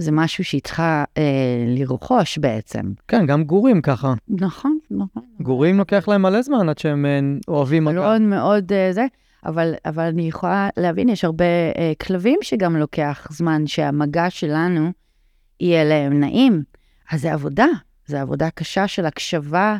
זה 0.00 0.12
משהו 0.12 0.44
שהיא 0.44 0.60
צריכה 0.60 1.04
uh, 1.14 1.20
לרכוש 1.66 2.38
בעצם. 2.38 2.92
כן, 3.08 3.26
גם 3.26 3.44
גורים 3.44 3.82
ככה. 3.82 4.14
נכון, 4.28 4.78
נכון. 4.90 5.22
גורים 5.40 5.78
לוקח 5.78 6.08
להם 6.08 6.22
מלא 6.22 6.42
זמן 6.42 6.68
עד 6.68 6.78
שהם 6.78 7.06
אה, 7.06 7.20
אוהבים 7.48 7.84
מגע. 7.84 7.94
מאוד 7.94 8.20
מאוד 8.20 8.72
uh, 8.72 8.94
זה, 8.94 9.06
אבל, 9.46 9.74
אבל 9.84 10.04
אני 10.04 10.28
יכולה 10.28 10.68
להבין, 10.76 11.08
יש 11.08 11.24
הרבה 11.24 11.44
uh, 11.72 12.06
כלבים 12.06 12.38
שגם 12.42 12.76
לוקח 12.76 13.28
זמן 13.30 13.66
שהמגע 13.66 14.30
שלנו 14.30 14.90
יהיה 15.60 15.84
להם 15.84 16.20
נעים. 16.20 16.62
אז 17.10 17.20
זה 17.20 17.32
עבודה, 17.32 17.66
זה 18.06 18.20
עבודה 18.20 18.50
קשה 18.50 18.88
של 18.88 19.06
הקשבה. 19.06 19.76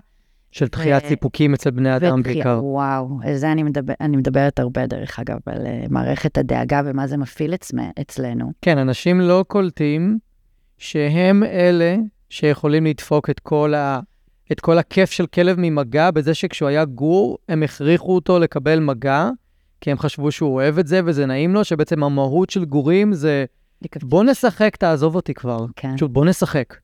של 0.52 0.66
דחיית 0.66 1.04
ו- 1.04 1.08
סיפוקים 1.08 1.54
אצל 1.54 1.70
בני 1.70 1.96
אדם. 1.96 2.22
בעיקר. 2.22 2.60
וואו, 2.62 3.18
על 3.22 3.36
זה 3.36 3.52
אני, 3.52 3.62
מדבר, 3.62 3.92
אני 4.00 4.16
מדברת 4.16 4.58
הרבה, 4.58 4.86
דרך 4.86 5.18
אגב, 5.20 5.38
על 5.46 5.66
uh, 5.66 5.68
מערכת 5.90 6.38
הדאגה 6.38 6.80
ומה 6.84 7.06
זה 7.06 7.16
מפעיל 7.16 7.54
אצמ, 7.54 7.78
אצלנו. 8.00 8.52
כן, 8.62 8.78
אנשים 8.78 9.20
לא 9.20 9.44
קולטים 9.48 10.18
שהם 10.78 11.44
אלה 11.44 11.96
שיכולים 12.28 12.86
לדפוק 12.86 13.30
את 13.30 13.40
כל, 13.40 13.74
ה... 13.74 14.00
את 14.52 14.60
כל 14.60 14.78
הכיף 14.78 15.10
של 15.10 15.26
כלב 15.26 15.56
ממגע 15.58 16.10
בזה 16.10 16.34
שכשהוא 16.34 16.68
היה 16.68 16.84
גור, 16.84 17.38
הם 17.48 17.62
הכריחו 17.62 18.14
אותו 18.14 18.38
לקבל 18.38 18.80
מגע, 18.80 19.28
כי 19.80 19.90
הם 19.90 19.98
חשבו 19.98 20.32
שהוא 20.32 20.54
אוהב 20.54 20.78
את 20.78 20.86
זה 20.86 21.00
וזה 21.04 21.26
נעים 21.26 21.54
לו, 21.54 21.64
שבעצם 21.64 22.02
המהות 22.04 22.50
של 22.50 22.64
גורים 22.64 23.12
זה 23.12 23.44
בוא 24.02 24.24
נשחק, 24.24 24.76
תעזוב 24.76 25.14
אותי 25.14 25.34
כבר. 25.34 25.66
כן. 25.76 25.96
פשוט 25.96 26.10
בוא 26.10 26.24
נשחק. 26.24 26.74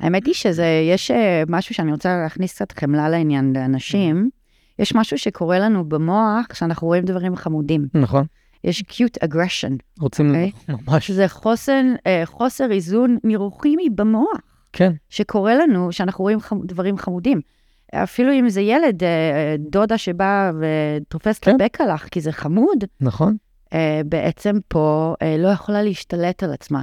האמת 0.00 0.26
היא 0.26 0.34
שזה, 0.34 0.66
יש 0.90 1.10
אה, 1.10 1.42
משהו 1.48 1.74
שאני 1.74 1.92
רוצה 1.92 2.16
להכניס 2.22 2.54
קצת 2.54 2.72
חמלה 2.72 3.08
לעניין 3.08 3.52
לאנשים. 3.56 4.30
יש 4.78 4.94
משהו 4.94 5.18
שקורה 5.18 5.58
לנו 5.58 5.88
במוח, 5.88 6.54
שאנחנו 6.54 6.86
רואים 6.86 7.04
דברים 7.04 7.36
חמודים. 7.36 7.86
נכון. 7.94 8.24
יש 8.64 8.84
cute 8.90 9.26
aggression, 9.26 9.72
רוצים 10.00 10.28
אוקיי. 10.28 10.50
ממש, 10.68 11.06
שזה 11.06 11.28
חוסן, 11.28 11.94
אה, 12.06 12.22
חוסר 12.24 12.72
איזון 12.72 13.18
נירוכימי 13.24 13.90
במוח, 13.90 14.40
כן, 14.72 14.92
שקורה 15.08 15.54
לנו, 15.54 15.92
שאנחנו 15.92 16.22
רואים 16.22 16.40
חמ, 16.40 16.58
דברים 16.64 16.98
חמודים. 16.98 17.40
אפילו 17.94 18.32
אם 18.32 18.48
זה 18.48 18.60
ילד, 18.60 19.04
אה, 19.04 19.56
דודה 19.58 19.98
שבאה 19.98 20.50
ותופסת 20.60 21.44
כן. 21.44 21.54
לבק 21.54 21.80
עליך, 21.80 22.08
כי 22.10 22.20
זה 22.20 22.32
חמוד, 22.32 22.84
נכון. 23.00 23.36
בעצם 24.04 24.56
פה 24.68 25.14
לא 25.38 25.48
יכולה 25.48 25.82
להשתלט 25.82 26.42
על 26.42 26.52
עצמה. 26.52 26.82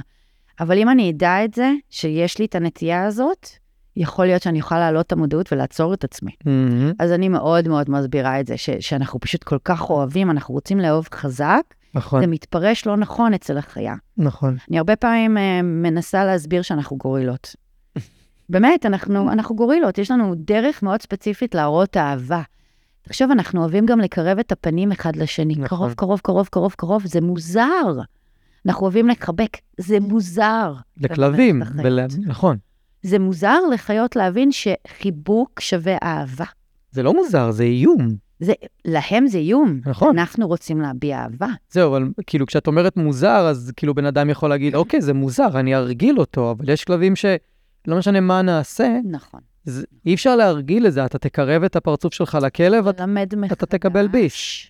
אבל 0.60 0.78
אם 0.78 0.88
אני 0.88 1.10
אדע 1.10 1.44
את 1.44 1.54
זה, 1.54 1.72
שיש 1.90 2.38
לי 2.38 2.44
את 2.44 2.54
הנטייה 2.54 3.04
הזאת, 3.04 3.48
יכול 3.96 4.26
להיות 4.26 4.42
שאני 4.42 4.60
אוכל 4.60 4.78
להעלות 4.78 5.06
את 5.06 5.12
המודעות 5.12 5.52
ולעצור 5.52 5.94
את 5.94 6.04
עצמי. 6.04 6.30
מהמם. 6.44 6.92
אז 6.98 7.12
אני 7.12 7.28
מאוד 7.28 7.68
מאוד 7.68 7.90
מסבירה 7.90 8.40
את 8.40 8.46
זה, 8.46 8.56
ש- 8.56 8.70
שאנחנו 8.80 9.20
פשוט 9.20 9.44
כל 9.44 9.58
כך 9.64 9.90
אוהבים, 9.90 10.30
אנחנו 10.30 10.54
רוצים 10.54 10.78
לאהוב 10.78 11.08
חזק, 11.14 11.62
נכון, 11.94 12.20
זה 12.20 12.26
מתפרש 12.26 12.86
לא 12.86 12.96
נכון 12.96 13.34
אצל 13.34 13.58
החיה. 13.58 13.94
נכון. 14.16 14.56
אני 14.70 14.78
הרבה 14.78 14.96
פעמים 14.96 15.36
uh, 15.36 15.40
מנסה 15.62 16.24
להסביר 16.24 16.62
שאנחנו 16.62 16.96
גורילות. 16.96 17.56
באמת, 18.50 18.86
אנחנו, 18.86 19.32
אנחנו 19.32 19.56
גורילות, 19.56 19.98
יש 19.98 20.10
לנו 20.10 20.34
דרך 20.36 20.82
מאוד 20.82 21.02
ספציפית 21.02 21.54
להראות 21.54 21.96
אהבה. 21.96 22.42
תחשוב, 23.02 23.30
אנחנו 23.30 23.60
אוהבים 23.60 23.86
גם 23.86 24.00
לקרב 24.00 24.38
את 24.38 24.52
הפנים 24.52 24.92
אחד 24.92 25.16
לשני. 25.16 25.54
נכון. 25.54 25.68
קרוב, 25.68 25.94
קרוב, 25.96 26.20
קרוב, 26.20 26.48
קרוב, 26.50 26.74
קרוב, 26.76 27.06
זה 27.06 27.20
מוזר. 27.20 28.00
אנחנו 28.66 28.82
אוהבים 28.82 29.08
לחבק, 29.08 29.56
זה 29.80 30.00
מוזר. 30.00 30.74
לכלבים. 30.96 31.62
ול... 31.84 32.00
נכון. 32.26 32.56
זה 33.02 33.18
מוזר 33.18 33.58
לחיות 33.72 34.16
להבין 34.16 34.50
שחיבוק 34.52 35.60
שווה 35.60 35.96
אהבה. 36.02 36.44
זה 36.90 37.02
לא 37.02 37.14
מוזר, 37.14 37.50
זה 37.50 37.62
איום. 37.62 38.16
זה, 38.40 38.52
להם 38.84 39.26
זה 39.26 39.38
איום. 39.38 39.80
נכון. 39.86 40.18
אנחנו 40.18 40.48
רוצים 40.48 40.80
להביע 40.80 41.18
אהבה. 41.18 41.48
זהו, 41.70 41.90
אבל 41.90 42.08
כאילו 42.26 42.46
כשאת 42.46 42.66
אומרת 42.66 42.96
מוזר, 42.96 43.46
אז 43.48 43.72
כאילו 43.76 43.94
בן 43.94 44.04
אדם 44.04 44.30
יכול 44.30 44.48
להגיד, 44.48 44.74
אוקיי, 44.74 45.00
זה 45.00 45.12
מוזר, 45.12 45.60
אני 45.60 45.76
ארגיל 45.76 46.18
אותו, 46.18 46.50
אבל 46.50 46.68
יש 46.68 46.84
כלבים 46.84 47.16
שלא 47.16 47.98
משנה 47.98 48.20
מה 48.20 48.42
נעשה, 48.42 48.98
נכון. 49.04 49.40
זה, 49.64 49.84
אי 50.06 50.14
אפשר 50.14 50.36
להרגיל 50.36 50.86
לזה, 50.86 51.04
אתה 51.04 51.18
תקרב 51.18 51.62
את 51.62 51.76
הפרצוף 51.76 52.14
שלך 52.14 52.38
לכלב, 52.42 52.86
מחדש. 53.36 53.52
אתה 53.52 53.66
תקבל 53.66 54.08
ביס. 54.08 54.66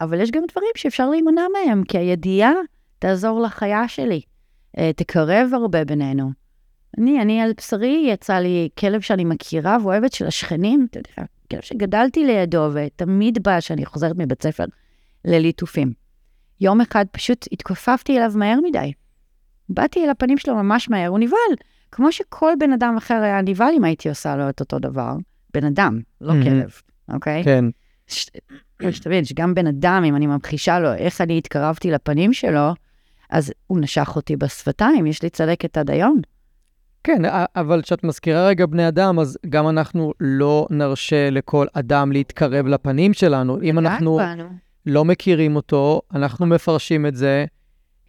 אבל 0.00 0.20
יש 0.20 0.30
גם 0.30 0.42
דברים 0.50 0.70
שאפשר 0.76 1.10
להימנע 1.10 1.42
מהם, 1.52 1.84
כי 1.84 1.98
הידיעה 1.98 2.52
תעזור 2.98 3.40
לחיה 3.40 3.88
שלי. 3.88 4.20
אה, 4.78 4.92
תקרב 4.92 5.50
הרבה 5.54 5.84
בינינו. 5.84 6.30
אני, 6.98 7.22
אני 7.22 7.40
על 7.40 7.52
בשרי, 7.56 8.06
יצא 8.08 8.34
לי 8.34 8.68
כלב 8.78 9.00
שאני 9.00 9.24
מכירה 9.24 9.76
ואוהבת 9.82 10.12
של 10.12 10.26
השכנים, 10.26 10.86
אתה 10.90 10.98
יודע, 10.98 11.28
כלב 11.50 11.60
שגדלתי 11.60 12.24
לידו 12.24 12.70
ותמיד 12.74 13.42
בא 13.42 13.60
כשאני 13.60 13.86
חוזרת 13.86 14.16
מבית 14.16 14.42
ספר 14.42 14.64
לליטופים. 15.24 15.92
יום 16.60 16.80
אחד 16.80 17.04
פשוט 17.12 17.46
התכופפתי 17.52 18.18
אליו 18.18 18.32
מהר 18.34 18.58
מדי. 18.62 18.92
באתי 19.68 20.04
אל 20.04 20.10
הפנים 20.10 20.38
שלו 20.38 20.54
ממש 20.54 20.88
מהר, 20.88 21.08
הוא 21.08 21.18
נבהל. 21.18 21.56
כמו 21.92 22.12
שכל 22.12 22.52
בן 22.58 22.72
אדם 22.72 22.96
אחר 22.96 23.14
היה 23.14 23.42
נבהל 23.42 23.74
אם 23.76 23.84
הייתי 23.84 24.08
עושה 24.08 24.36
לו 24.36 24.48
את 24.48 24.60
אותו 24.60 24.78
דבר. 24.78 25.12
בן 25.54 25.64
אדם, 25.64 26.00
לא. 26.20 26.32
כלב, 26.42 26.70
אוקיי? 27.12 27.44
כן, 27.44 27.64
שתבין, 28.90 29.24
שגם 29.24 29.54
בן 29.54 29.66
אדם, 29.66 30.02
אם 30.06 30.16
אני 30.16 30.26
ממחישה 30.26 30.78
לו 30.78 30.94
איך 30.94 31.20
אני 31.20 31.38
התקרבתי 31.38 31.90
לפנים 31.90 32.32
שלו, 32.32 32.74
אז 33.30 33.52
הוא 33.66 33.78
נשך 33.80 34.12
אותי 34.16 34.36
בשפתיים, 34.36 35.06
יש 35.06 35.22
לי 35.22 35.30
צלקת 35.30 35.78
עד 35.78 35.90
היום. 35.90 36.20
כן, 37.04 37.22
אבל 37.56 37.82
כשאת 37.82 38.04
מזכירה 38.04 38.46
רגע 38.46 38.66
בני 38.66 38.88
אדם, 38.88 39.18
אז 39.18 39.38
גם 39.48 39.68
אנחנו 39.68 40.12
לא 40.20 40.66
נרשה 40.70 41.30
לכל 41.30 41.66
אדם 41.72 42.12
להתקרב 42.12 42.66
לפנים 42.66 43.12
שלנו. 43.12 43.62
אם 43.62 43.78
אנחנו 43.78 44.16
בנו. 44.16 44.48
לא 44.86 45.04
מכירים 45.04 45.56
אותו, 45.56 46.00
אנחנו 46.14 46.46
מפרשים 46.46 47.06
את 47.06 47.16
זה 47.16 47.44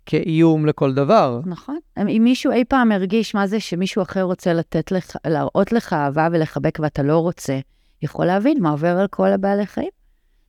כאיום 0.05 0.65
לכל 0.65 0.93
דבר. 0.93 1.39
נכון. 1.45 1.79
אם 1.99 2.21
מישהו 2.23 2.51
אי 2.51 2.65
פעם 2.65 2.91
הרגיש 2.91 3.35
מה 3.35 3.47
זה 3.47 3.59
שמישהו 3.59 4.01
אחר 4.01 4.21
רוצה 4.21 4.53
לתת 4.53 4.91
לך, 4.91 5.15
להראות 5.27 5.71
לך 5.71 5.93
אהבה 5.93 6.27
ולחבק 6.31 6.79
ואתה 6.81 7.03
לא 7.03 7.17
רוצה, 7.17 7.59
יכול 8.01 8.25
להבין 8.25 8.61
מה 8.61 8.69
עובר 8.69 8.97
על 8.97 9.07
כל 9.07 9.27
הבעלי 9.27 9.65
חיים. 9.65 9.89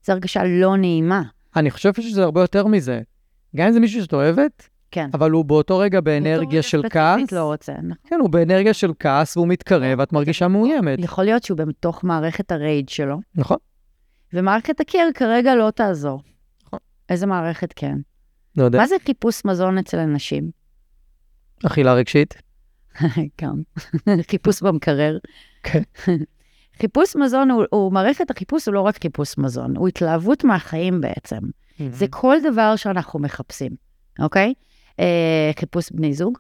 זו 0.05 0.13
הרגשה 0.13 0.45
לא 0.45 0.77
נעימה. 0.77 1.23
אני 1.57 1.71
חושב 1.71 1.95
שזה 1.95 2.23
הרבה 2.23 2.41
יותר 2.41 2.67
מזה. 2.67 3.01
גם 3.57 3.67
אם 3.67 3.73
זה 3.73 3.81
מישהו 3.81 4.03
שאת 4.03 4.13
אוהבת, 4.13 4.69
כן. 4.91 5.11
אבל 5.15 5.31
הוא 5.31 5.45
באותו 5.45 5.79
רגע 5.79 6.01
באנרגיה 6.01 6.63
של 6.63 6.83
כעס, 6.91 7.33
לא 7.33 7.45
רוצה. 7.45 7.73
נכון. 7.73 7.97
כן, 8.11 8.17
הוא 8.21 8.31
באנרגיה 8.31 8.75
של 8.75 8.93
כעס 8.99 9.37
והוא 9.37 9.49
מתקרב, 9.49 9.99
ואת 9.99 10.13
מרגישה 10.13 10.49
מאוימת. 10.49 10.99
יכול 10.99 11.25
להיות 11.25 11.43
שהוא 11.43 11.59
בתוך 11.59 12.05
מערכת 12.05 12.53
הרייד 12.53 12.89
שלו, 12.89 13.21
נכון, 13.35 13.57
ומערכת 14.33 14.81
הקיר 14.81 15.11
כרגע 15.15 15.55
לא 15.55 15.71
תעזור. 15.71 16.23
נכון. 16.67 16.79
איזה 17.09 17.27
מערכת 17.27 17.73
כן? 17.77 17.99
לא 18.57 18.65
יודע. 18.65 18.79
מה 18.79 18.87
זה 18.87 18.95
חיפוש 19.07 19.45
מזון 19.45 19.79
אצל 19.79 19.99
אנשים? 19.99 20.51
אכילה 21.67 21.95
רגשית? 21.95 22.35
גם. 23.43 23.63
חיפוש 24.31 24.63
במקרר. 24.63 25.19
כן. 25.63 25.83
חיפוש 26.81 27.17
מזון, 27.17 27.51
הוא, 27.51 27.65
הוא, 27.71 27.93
מערכת 27.93 28.31
החיפוש 28.31 28.69
הוא 28.69 28.75
לא 28.75 28.81
רק 28.81 29.03
חיפוש 29.03 29.39
מזון, 29.39 29.77
הוא 29.77 29.89
התלהבות 29.89 30.45
מהחיים 30.45 31.01
בעצם. 31.01 31.39
זה 31.91 32.07
כל 32.11 32.37
דבר 32.53 32.77
שאנחנו 32.77 33.21
מחפשים, 33.21 33.73
אוקיי? 34.19 34.55
אה, 35.01 35.51
חיפוש 35.59 35.93
בני 35.93 36.13
זוג, 36.13 36.39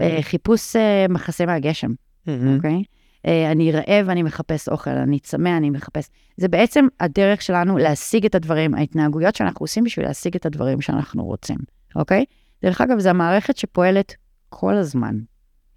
אה, 0.00 0.18
חיפוש 0.22 0.76
אה, 0.76 1.06
מחסה 1.08 1.46
מהגשם, 1.46 1.90
מהמם. 2.26 2.56
אוקיי? 2.56 2.82
אה, 3.26 3.52
אני 3.52 3.72
רעב, 3.72 4.08
אני 4.08 4.22
מחפש 4.22 4.68
אוכל, 4.68 4.90
אני 4.90 5.18
צמא, 5.18 5.56
אני 5.56 5.70
מחפש. 5.70 6.08
זה 6.36 6.48
בעצם 6.48 6.86
הדרך 7.00 7.42
שלנו 7.42 7.78
להשיג 7.78 8.24
את 8.24 8.34
הדברים, 8.34 8.74
ההתנהגויות 8.74 9.34
שאנחנו 9.34 9.64
עושים 9.64 9.84
בשביל 9.84 10.06
להשיג 10.06 10.36
את 10.36 10.46
הדברים 10.46 10.80
שאנחנו 10.80 11.24
רוצים, 11.24 11.58
אוקיי? 11.96 12.24
דרך 12.62 12.80
אגב, 12.80 12.98
זו 12.98 13.08
המערכת 13.08 13.56
שפועלת 13.56 14.14
כל 14.48 14.76
הזמן, 14.76 15.16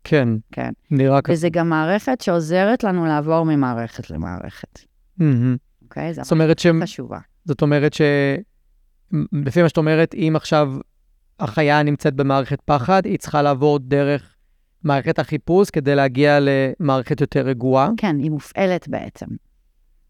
כן, 0.03 0.29
כן. 0.51 0.71
נראה 0.91 1.21
ככה. 1.21 1.33
וזה 1.33 1.49
גם 1.49 1.69
מערכת 1.69 2.21
שעוזרת 2.21 2.83
לנו 2.83 3.05
לעבור 3.05 3.43
ממערכת 3.43 4.09
למערכת, 4.09 4.79
מהמם. 5.17 5.57
אוקיי? 5.81 6.13
זו. 6.13 6.21
מערכת 6.79 6.83
חשובה. 6.83 7.19
זאת 7.45 7.61
אומרת 7.61 7.93
ש... 7.93 8.01
לפי 9.31 9.61
מה 9.61 9.69
שאת 9.69 9.77
אומרת, 9.77 10.15
אם 10.15 10.33
עכשיו 10.35 10.73
החיה 11.39 11.83
נמצאת 11.83 12.13
במערכת 12.13 12.61
פחד, 12.65 13.05
היא 13.05 13.19
צריכה 13.19 13.41
לעבור 13.41 13.79
דרך 13.79 14.35
מערכת 14.83 15.19
החיפוש 15.19 15.69
כדי 15.69 15.95
להגיע 15.95 16.39
למערכת 16.41 17.21
יותר 17.21 17.41
רגועה. 17.41 17.89
כן, 17.97 18.15
היא 18.19 18.31
מופעלת 18.31 18.87
בעצם. 18.87 19.25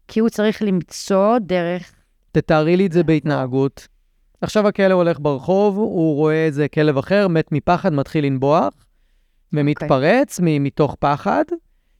כי 0.08 0.20
הוא 0.20 0.28
צריך 0.28 0.62
למצוא 0.62 1.38
דרך, 1.38 1.92
תתארי 2.32 2.76
לי 2.76 2.86
את 2.86 2.92
זה 2.92 3.02
בהתנהגות. 3.02 3.88
עכשיו 4.40 4.68
הכלב 4.68 4.92
הולך 4.92 5.20
ברחוב, 5.20 5.76
הוא 5.76 6.14
רואה 6.16 6.46
איזה 6.46 6.68
כלב 6.68 6.98
אחר, 6.98 7.28
מת 7.28 7.52
מפחד, 7.52 7.92
מתחיל 7.92 8.24
לנבוח, 8.24 8.86
ומתפרץ 9.52 10.40
מ- 10.42 10.64
מתוך 10.64 10.96
פחד. 11.00 11.44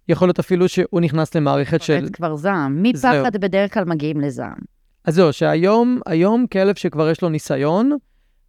יכול 0.09 0.29
להיות 0.29 0.39
אפילו 0.39 0.69
שהוא 0.69 1.01
נכנס 1.01 1.35
למערכת 1.35 1.83
של... 1.83 2.09
כבר 2.13 2.37
זעם. 2.37 2.85
זהו. 2.95 3.11
מפחד 3.11 3.37
בדרך 3.37 3.75
כלל 3.75 3.85
מגיעים 3.85 4.21
לזעם. 4.21 4.74
אז 5.05 5.15
זהו, 5.15 5.33
שהיום, 5.33 6.01
היום 6.07 6.47
כלב 6.47 6.75
שכבר 6.75 7.11
יש 7.11 7.23
לו 7.23 7.29
ניסיון, 7.29 7.97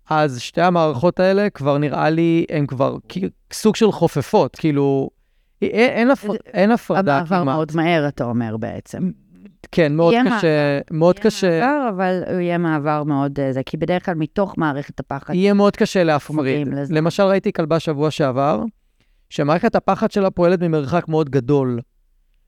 אז 0.09 0.39
שתי 0.39 0.61
המערכות 0.61 1.19
האלה 1.19 1.49
כבר 1.49 1.77
נראה 1.77 2.09
לי, 2.09 2.45
הן 2.49 2.65
כבר 2.65 2.95
סוג 3.53 3.75
של 3.75 3.91
חופפות, 3.91 4.55
כאילו, 4.55 5.09
אין, 5.61 5.89
אין, 5.89 6.11
הפר, 6.11 6.33
אין 6.53 6.71
הפרדה 6.71 7.19
עבר 7.19 7.27
כמעט. 7.27 7.45
מאוד 7.45 7.71
מהר, 7.75 8.07
אתה 8.07 8.23
אומר 8.23 8.57
בעצם. 8.57 9.11
כן, 9.71 9.95
מאוד 9.95 10.13
יהיה 10.13 10.23
קשה, 10.37 10.79
מאוד 10.91 11.15
יהיה 11.15 11.23
קשה, 11.23 11.59
מעבר, 11.59 11.89
אבל 11.89 12.23
הוא 12.27 12.39
יהיה 12.39 12.57
מעבר 12.57 13.03
מאוד 13.03 13.39
אה, 13.39 13.53
זה, 13.53 13.63
כי 13.65 13.77
בדרך 13.77 14.05
כלל 14.05 14.15
מתוך 14.15 14.57
מערכת 14.57 14.99
הפחד. 14.99 15.33
יהיה 15.33 15.53
מאוד 15.53 15.75
קשה 15.75 16.03
להפריד. 16.03 16.67
למשל, 16.89 17.23
ראיתי 17.23 17.53
כלבה 17.53 17.79
שבוע 17.79 18.11
שעבר, 18.11 18.63
שמערכת 19.29 19.75
הפחד 19.75 20.11
שלה 20.11 20.31
פועלת 20.31 20.61
ממרחק 20.61 21.07
מאוד 21.07 21.29
גדול. 21.29 21.79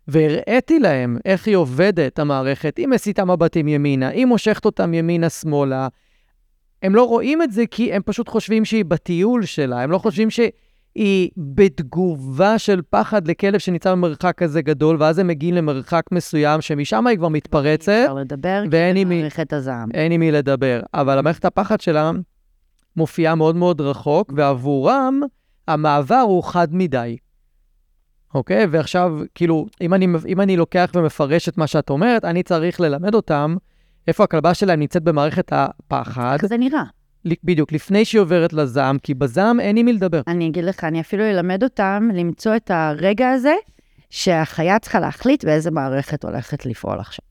והראיתי 0.08 0.80
להם 0.80 1.18
איך 1.26 1.48
היא 1.48 1.56
עובדת, 1.56 2.20
המערכת, 2.20 2.78
היא 2.78 2.88
מסיטה 2.88 3.26
מבטים 3.26 3.68
ימינה, 3.68 4.08
היא 4.08 4.26
מושכת 4.26 4.66
אותם 4.66 4.94
ימינה-שמאלה. 4.94 5.88
הם 6.84 6.96
לא 6.96 7.04
רואים 7.04 7.42
את 7.42 7.52
זה 7.52 7.64
כי 7.72 7.94
הם 7.94 8.02
פשוט 8.06 8.30
חושבים 8.30 8.66
שהיא 8.66 8.86
בטיול 8.86 9.46
שלה, 9.46 9.82
הם 9.82 9.92
לא 9.92 9.98
חושבים 9.98 10.30
שהיא 10.30 11.30
בתגובה 11.38 12.58
של 12.58 12.82
פחד 12.90 13.28
לכלב 13.28 13.60
שנמצא 13.60 13.92
במרחק 13.92 14.34
כזה 14.38 14.62
גדול, 14.62 14.98
ואז 15.00 15.20
הם 15.20 15.28
מגיעים 15.28 15.56
למרחק 15.56 16.04
מסוים 16.12 16.62
שמשם 16.62 17.08
היא 17.08 17.18
כבר 17.18 17.28
מתפרצת, 17.28 17.90
אפשר 17.90 18.14
לדבר, 18.14 18.64
כי 18.64 18.70
זה 18.70 19.06
מערכת 19.06 19.54
הזעם. 19.54 19.90
אין 19.94 20.12
עם 20.12 20.20
מי 20.20 20.32
לדבר. 20.32 20.82
אבל 20.94 21.18
המערכת 21.18 21.46
הפחד 21.46 21.82
שלה 21.82 22.12
מופיעה 22.96 23.36
מאוד 23.36 23.56
מאוד 23.56 23.82
רחוק, 23.82 24.34
ועבורם 24.36 25.22
המעבר 25.68 26.16
הוא 26.28 26.44
חד 26.44 26.68
מדי. 26.72 27.18
אוקיי? 28.34 28.66
ועכשיו, 28.72 29.20
כאילו, 29.36 29.66
אם 29.82 29.94
אני, 29.94 30.08
אם 30.28 30.42
אני 30.42 30.58
לוקח 30.58 30.92
ומפרש 30.96 31.50
את 31.50 31.58
מה 31.58 31.68
שאת 31.68 31.90
אומרת, 31.90 32.26
אני 32.26 32.44
צריך 32.44 32.80
ללמד 32.80 33.16
אותם 33.16 33.56
איפה 34.08 34.24
הכלבה 34.24 34.54
שלהם 34.54 34.80
נמצאת 34.80 35.04
במערכת 35.04 35.54
הפחד, 35.54 36.34
איך 36.34 36.46
זה 36.46 36.58
נראה? 36.58 36.84
בדיוק, 37.44 37.72
לפני 37.72 38.06
שהיא 38.06 38.22
עוברת 38.22 38.54
לזעם, 38.54 39.00
כי 39.00 39.14
בזעם 39.14 39.60
אין 39.60 39.78
עם 39.78 39.86
מי 39.86 39.94
לדבר. 39.94 40.22
אני 40.28 40.48
אגיד 40.48 40.64
לך, 40.64 40.84
אני 40.84 41.02
אפילו 41.02 41.24
אלמד 41.24 41.64
אותם 41.64 42.10
למצוא 42.14 42.56
את 42.56 42.72
הרגע 42.72 43.30
הזה 43.30 43.54
שהחיה 44.10 44.80
צריכה 44.80 45.00
להחליט 45.00 45.46
באיזה 45.46 45.72
מערכת 45.72 46.26
הולכת 46.26 46.66
לפעול 46.66 47.00
עכשיו. 47.00 47.26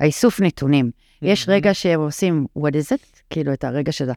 האיסוף 0.00 0.40
נתונים. 0.40 0.90
יש 1.22 1.48
רגע 1.48 1.74
שהם 1.74 2.00
עושים, 2.00 2.46
what 2.58 2.72
is 2.72 2.92
it? 2.92 3.20
כאילו, 3.30 3.52
את 3.52 3.64
הרגע 3.64 3.92
שזה, 3.92 4.12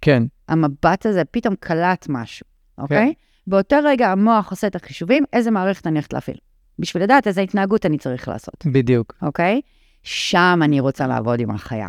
כן, 0.00 0.22
המבט 0.48 1.06
הזה 1.06 1.24
פתאום 1.24 1.54
קלט 1.60 2.06
משהו, 2.08 2.46
אוקיי? 2.78 3.14
באותו 3.46 3.76
רגע 3.84 4.12
המוח 4.12 4.50
עושה 4.50 4.66
את 4.66 4.76
החישובים, 4.76 5.24
איזה 5.32 5.50
מערכת 5.50 5.86
אני 5.86 5.94
הולכת 5.94 6.12
להפעיל. 6.12 6.36
בשביל 6.78 7.02
לדעת 7.02 7.26
איזה 7.26 7.40
התנהגות 7.40 7.86
אני 7.86 7.98
צריך 7.98 8.28
לעשות, 8.28 8.66
בדיוק. 8.66 9.14
אוקיי? 9.22 9.60
שם 10.02 10.60
אני 10.62 10.80
רוצה 10.80 11.06
לעבוד 11.06 11.40
עם 11.40 11.50
החיה. 11.50 11.88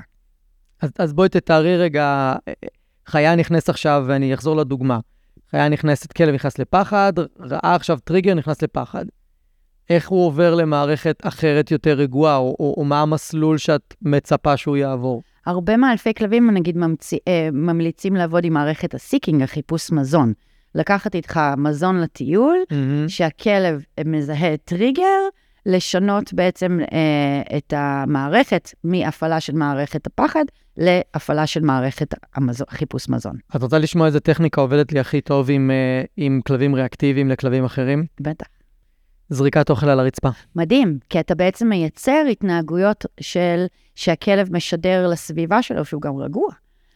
אז, 0.81 0.89
אז 0.99 1.13
בואי 1.13 1.29
תתארי 1.29 1.77
רגע, 1.77 2.33
חיה 3.07 3.35
נכנסת 3.35 3.69
עכשיו, 3.69 4.03
ואני 4.07 4.33
אחזור 4.33 4.55
לדוגמה. 4.55 4.99
חיה 5.51 5.69
נכנסת, 5.69 6.13
כלב 6.13 6.33
נכנס 6.33 6.59
לפחד, 6.59 7.13
ראה 7.39 7.75
עכשיו 7.75 7.99
טריגר, 8.03 8.33
נכנס 8.33 8.61
לפחד. 8.61 9.05
איך 9.89 10.09
הוא 10.09 10.27
עובר 10.27 10.55
למערכת 10.55 11.21
אחרת 11.23 11.71
יותר 11.71 11.93
רגועה, 11.93 12.37
או, 12.37 12.55
או, 12.59 12.75
או 12.77 12.83
מה 12.83 13.01
המסלול 13.01 13.57
שאת 13.57 13.93
מצפה 14.01 14.57
שהוא 14.57 14.77
יעבור? 14.77 15.21
הרבה 15.45 15.77
מאלפי 15.77 16.13
כלבים, 16.13 16.51
נגיד, 16.51 16.77
ממציא, 16.77 17.17
אה, 17.27 17.49
ממליצים 17.51 18.15
לעבוד 18.15 18.45
עם 18.45 18.53
מערכת 18.53 18.93
ה 18.93 18.99
seeking, 18.99 19.41
החיפוש 19.41 19.91
מזון. 19.91 20.33
לקחת 20.75 21.15
איתך 21.15 21.39
מזון 21.57 22.01
לטיול, 22.01 22.57
מהמם. 22.71 23.09
שהכלב 23.09 23.83
מזהה 24.05 24.57
טריגר, 24.57 25.19
לשנות 25.65 26.33
בעצם 26.33 26.79
אה, 26.93 27.57
את 27.57 27.73
המערכת 27.77 28.69
מהפעלה 28.83 29.39
של 29.39 29.53
מערכת 29.53 30.07
הפחד 30.07 30.45
להפעלה 30.77 31.47
של 31.47 31.61
מערכת 31.61 32.13
המזון, 32.35 32.67
חיפוש 32.69 33.09
מזון. 33.09 33.35
את 33.55 33.61
רוצה 33.61 33.77
לשמוע 33.77 34.07
איזה 34.07 34.19
טכניקה 34.19 34.61
עובדת 34.61 34.91
לי 34.91 34.99
הכי 34.99 35.21
טוב 35.21 35.49
עם, 35.51 35.71
אה, 35.71 36.03
עם 36.17 36.41
כלבים 36.47 36.75
ריאקטיביים 36.75 37.29
לכלבים 37.29 37.65
אחרים? 37.65 38.05
בטח. 38.19 38.47
זריקת 39.29 39.69
אוכל 39.69 39.89
על 39.89 39.99
הרצפה. 39.99 40.29
מדהים, 40.55 40.97
כי 41.09 41.19
אתה 41.19 41.35
בעצם 41.35 41.67
מייצר 41.67 42.23
התנהגויות 42.31 43.05
של, 43.19 43.65
שהכלב 43.95 44.55
משדר 44.55 45.07
לסביבה 45.07 45.61
שלו, 45.61 45.85
שהוא 45.85 46.01
גם 46.01 46.17
רגוע. 46.17 46.49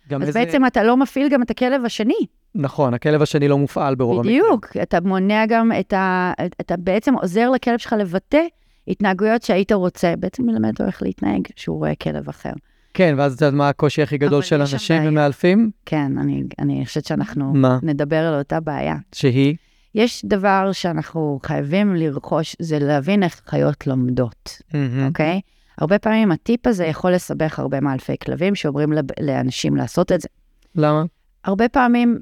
גם 0.10 0.22
אז 0.22 0.34
בעצם 0.34 0.66
אתה 0.66 0.84
לא 0.84 0.98
מפעיל 0.98 1.30
גם 1.30 1.42
את 1.42 1.52
הכלב 1.52 1.86
השני. 1.86 2.26
נכון, 2.56 2.94
הכלב 2.94 3.22
השני 3.22 3.48
לא 3.48 3.58
מופעל 3.58 3.96
ברוב 3.96 4.18
המקרים. 4.20 4.42
בדיוק, 4.42 4.68
אתה 4.82 5.02
מונע 5.02 5.46
גם 5.46 5.72
את 5.80 5.94
ה... 5.94 6.34
אתה 6.62 6.78
בעצם 6.78 7.14
עוזר 7.14 7.50
לכלב 7.50 7.78
שלך 7.78 7.96
לבטא 8.00 8.42
התנהגויות 8.88 9.44
שהיית 9.44 9.72
רוצה, 9.72 10.14
בעצם 10.20 10.44
מלמד 10.44 10.70
אותו 10.70 10.86
איך 10.86 11.02
להתנהג 11.02 11.42
כשהוא 11.56 11.78
רואה 11.78 11.96
כלב 11.96 12.30
אחר. 12.30 12.52
כן, 12.94 13.16
ואז 13.18 13.34
את 13.34 13.42
יודעת 13.42 13.54
מה 13.54 13.70
הקושי 13.70 14.02
הכי 14.02 14.18
גדול 14.18 14.42
של 14.42 14.62
אנשים. 14.62 15.02
ומאלפים? 15.08 15.72
כן, 15.86 16.18
אני, 16.18 16.44
אני 16.60 16.86
חושבת 16.86 17.06
שאנחנו 17.06 17.54
מה? 17.54 17.80
נדבר 17.84 18.20
על 18.20 18.40
אותה 18.40 18.60
בעיה. 18.60 18.96
שהיא? 19.12 19.56
יש 19.96 20.26
דבר 20.26 20.70
שאנחנו 20.72 21.40
חייבים 21.44 21.96
לרכוש, 21.96 22.56
זה 22.60 22.80
להבין 22.80 23.24
איך 23.24 23.42
חיות 23.46 23.88
לומדות. 23.88 24.62
אוקיי? 25.08 25.42
הרבה 25.78 26.00
פעמים 26.00 26.32
הטיפ 26.32 26.68
הזה 26.68 26.86
יכול 26.86 27.12
לסבך 27.12 27.60
הרבה 27.60 27.80
מאלפי 27.80 28.16
כלבים 28.26 28.56
שאומרים 28.56 28.94
לאנשים 29.20 29.76
לעשות 29.76 30.12
את 30.12 30.22
זה. 30.22 30.28
למה? 30.76 31.04
הרבה 31.44 31.70
פעמים 31.70 32.20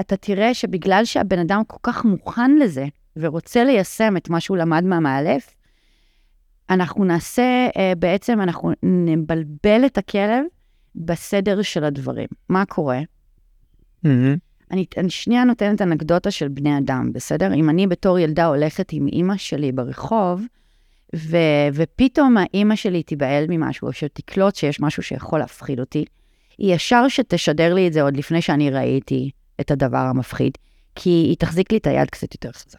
אתה 0.00 0.16
תראה 0.16 0.54
שבגלל 0.54 1.04
שהבן 1.04 1.38
אדם 1.38 1.62
כל 1.66 1.78
כך 1.82 2.04
מוכן 2.04 2.56
לזה 2.56 2.86
ורוצה 3.16 3.64
ליישם 3.64 4.16
את 4.16 4.30
מה 4.30 4.40
שהוא 4.40 4.56
למד 4.56 4.84
מהמאלף, 4.84 5.56
אנחנו 6.70 7.04
נעשה, 7.04 7.68
אה, 7.76 7.92
בעצם 7.98 8.40
אנחנו 8.40 8.72
נבלבל 8.82 9.86
את 9.86 9.98
הכלב 9.98 10.44
בסדר 10.94 11.62
של 11.62 11.84
הדברים. 11.84 12.28
מה 12.48 12.64
קורה? 12.64 13.00
מהמם. 14.02 14.36
אני, 14.70 14.84
אני 14.96 15.10
שנייה 15.10 15.44
נותנת 15.44 15.82
אנקדוטה 15.82 16.30
של 16.30 16.48
בני 16.48 16.78
אדם, 16.78 17.12
בסדר? 17.12 17.54
אם 17.54 17.70
אני 17.70 17.86
בתור 17.86 18.18
ילדה 18.18 18.46
הולכת 18.46 18.92
עם 18.92 19.06
אימא 19.06 19.36
שלי 19.36 19.72
ברחוב, 19.72 20.42
ו, 21.16 21.36
ופתאום 21.74 22.36
האימא 22.36 22.76
שלי 22.76 23.02
תיבהל 23.02 23.44
ממשהו, 23.48 23.88
או 23.88 23.92
שתקלוט 23.92 24.54
שיש 24.54 24.80
משהו 24.80 25.02
שיכול 25.02 25.38
להפחיד 25.38 25.80
אותי, 25.80 26.04
היא 26.58 26.74
ישר 26.74 27.08
שתשדר 27.08 27.74
לי 27.74 27.88
את 27.88 27.92
זה 27.92 28.02
עוד 28.02 28.16
לפני 28.16 28.42
שאני 28.42 28.70
ראיתי 28.70 29.30
את 29.62 29.70
הדבר 29.70 29.98
המפחיד, 29.98 30.52
כי 30.94 31.10
היא 31.10 31.36
תחזיק 31.38 31.72
לי 31.72 31.78
את 31.78 31.86
היד 31.86 32.10
קצת 32.10 32.34
יותר 32.34 32.52
חזק. 32.52 32.78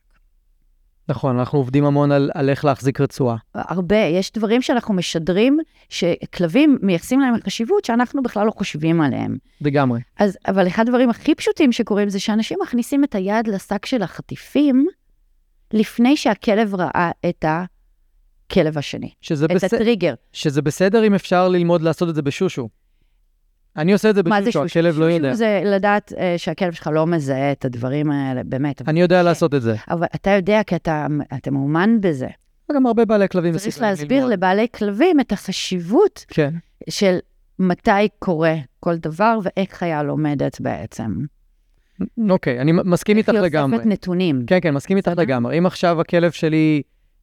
נכון, 1.09 1.39
אנחנו 1.39 1.59
עובדים 1.59 1.85
המון 1.85 2.11
על, 2.11 2.31
על 2.33 2.49
איך 2.49 2.65
להחזיק 2.65 3.01
רצועה. 3.01 3.37
הרבה, 3.55 3.95
יש 3.95 4.31
דברים 4.31 4.61
שאנחנו 4.61 4.93
משדרים, 4.93 5.59
שכלבים 5.89 6.77
מייחסים 6.81 7.19
להם 7.19 7.33
חשיבות 7.45 7.85
שאנחנו 7.85 8.23
בכלל 8.23 8.45
לא 8.45 8.51
חושבים 8.51 9.01
עליהם. 9.01 9.37
לגמרי. 9.61 9.99
אז, 10.19 10.37
אבל 10.47 10.67
אחד 10.67 10.87
הדברים 10.87 11.09
הכי 11.09 11.35
פשוטים 11.35 11.71
שקורים 11.71 12.09
זה 12.09 12.19
שאנשים 12.19 12.57
מכניסים 12.63 13.03
את 13.03 13.15
היד 13.15 13.47
לשק 13.47 13.85
של 13.85 14.01
החטיפים 14.03 14.87
לפני 15.73 16.17
שהכלב 16.17 16.75
ראה 16.75 17.11
את 17.29 17.45
הכלב 17.47 18.77
השני, 18.77 19.11
שזה, 19.21 19.45
את 19.45 19.51
בס... 19.51 19.63
הטריגר. 19.63 20.13
שזה 20.33 20.61
בסדר 20.61 21.07
אם 21.07 21.13
אפשר 21.13 21.49
ללמוד 21.49 21.81
לעשות 21.81 22.09
את 22.09 22.15
זה 22.15 22.21
בשושו. 22.21 22.69
אני 23.77 23.93
עושה 23.93 24.09
את 24.09 24.15
זה 24.15 24.21
מה 24.25 24.41
זה 24.41 24.49
בשושו, 24.49 24.67
שושו? 24.67 24.79
הכלב 24.79 24.99
לא 24.99 25.05
יודע. 25.05 25.33
זה 25.33 25.61
לדעת 25.65 26.11
uh, 26.11 26.17
שהכלב 26.37 26.73
שלך 26.73 26.89
לא 26.93 27.07
מזהה 27.07 27.51
את 27.51 27.65
הדברים 27.65 28.11
האלה, 28.11 28.43
באמת. 28.43 28.81
אני 28.87 29.01
יודע 29.01 29.23
לעשות 29.23 29.53
את 29.53 29.61
זה. 29.61 29.75
אבל 29.89 30.07
אתה 30.15 30.29
יודע 30.29 30.61
כי 30.67 30.75
אתה, 30.75 31.07
אתה 31.33 31.51
מאומן 31.51 31.97
בזה. 32.01 32.27
גם 32.71 32.85
הרבה 32.85 33.05
בעלי 33.05 33.29
כלבים 33.29 33.57
צריך 33.57 33.81
להסביר 33.81 34.17
ללמוד. 34.17 34.33
לבעלי 34.33 34.67
כלבים 34.75 35.19
את 35.19 35.31
החשיבות 35.31 36.25
כן. 36.27 36.53
של 36.89 37.17
מתי 37.59 38.07
קורה 38.19 38.55
כל 38.79 38.95
דבר 38.97 39.39
ואיך 39.43 39.73
חיה 39.73 40.03
לומדת 40.03 40.61
בעצם. 40.61 41.15
אוקיי, 42.29 42.59
אני 42.59 42.71
מסכים 42.71 43.17
איתך 43.17 43.29
איך 43.29 43.35
היא 43.35 43.43
לגמרי. 43.43 43.77
אוספת 43.77 43.89
נתונים. 43.89 44.43
כן, 44.47 44.59
כן, 44.61 44.73
מסכים 44.73 44.97
איתך? 44.97 45.11
לגמרי. 45.17 45.57
אם 45.57 45.65
עכשיו 45.65 46.01
הכלב 46.01 46.31
שלי, 46.31 46.81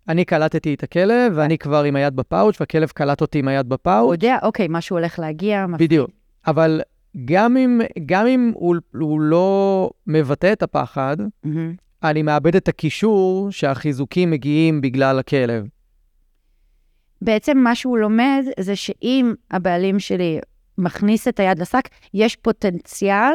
אני 0.09 0.25
קלטתי 0.25 0.75
את 0.75 0.83
הכלב, 0.83 1.33
ואני 1.35 1.59
כבר 1.59 1.83
עם 1.83 1.97
היד 1.97 2.17
בפאוץ', 2.17 2.61
והכלב 2.61 2.89
קלט 2.89 3.21
אותי 3.21 3.39
עם 3.39 3.49
היד 3.49 3.67
הוא 3.67 3.71
בפאוץ', 3.71 4.13
יודע, 4.13 4.39
אוקיי, 4.43 4.67
משהו 4.71 4.97
הולך 4.97 5.19
להגיע, 5.19 5.67
בדיוק. 5.79 6.11
אבל 6.47 6.81
גם 7.25 7.57
אם, 7.57 7.81
גם 8.07 8.27
אם 8.27 8.53
הוא, 8.55 8.77
הוא 8.93 9.21
לא 9.21 9.91
מבטא 10.07 10.53
את 10.53 10.63
הפחד, 10.63 11.17
מהמם. 11.45 11.75
אני 12.03 12.23
מאבד 12.23 12.57
את 12.57 12.69
הקישור 12.69 13.51
שהחיזוקים 13.51 14.31
מגיעים 14.31 14.81
בגלל 14.81 15.19
הכלב. 15.19 15.65
בעצם 17.23 17.59
מה 17.59 17.75
שהוא 17.75 17.99
לומד 17.99 18.45
זה 18.61 18.77
שאם 18.77 19.35
הבעלים 19.51 19.99
שלי 19.99 20.39
מכניס 20.79 21.29
את 21.29 21.41
היד 21.41 21.59
לשק, 21.59 21.89
יש 22.15 22.37
פוטנציאל 22.37 23.35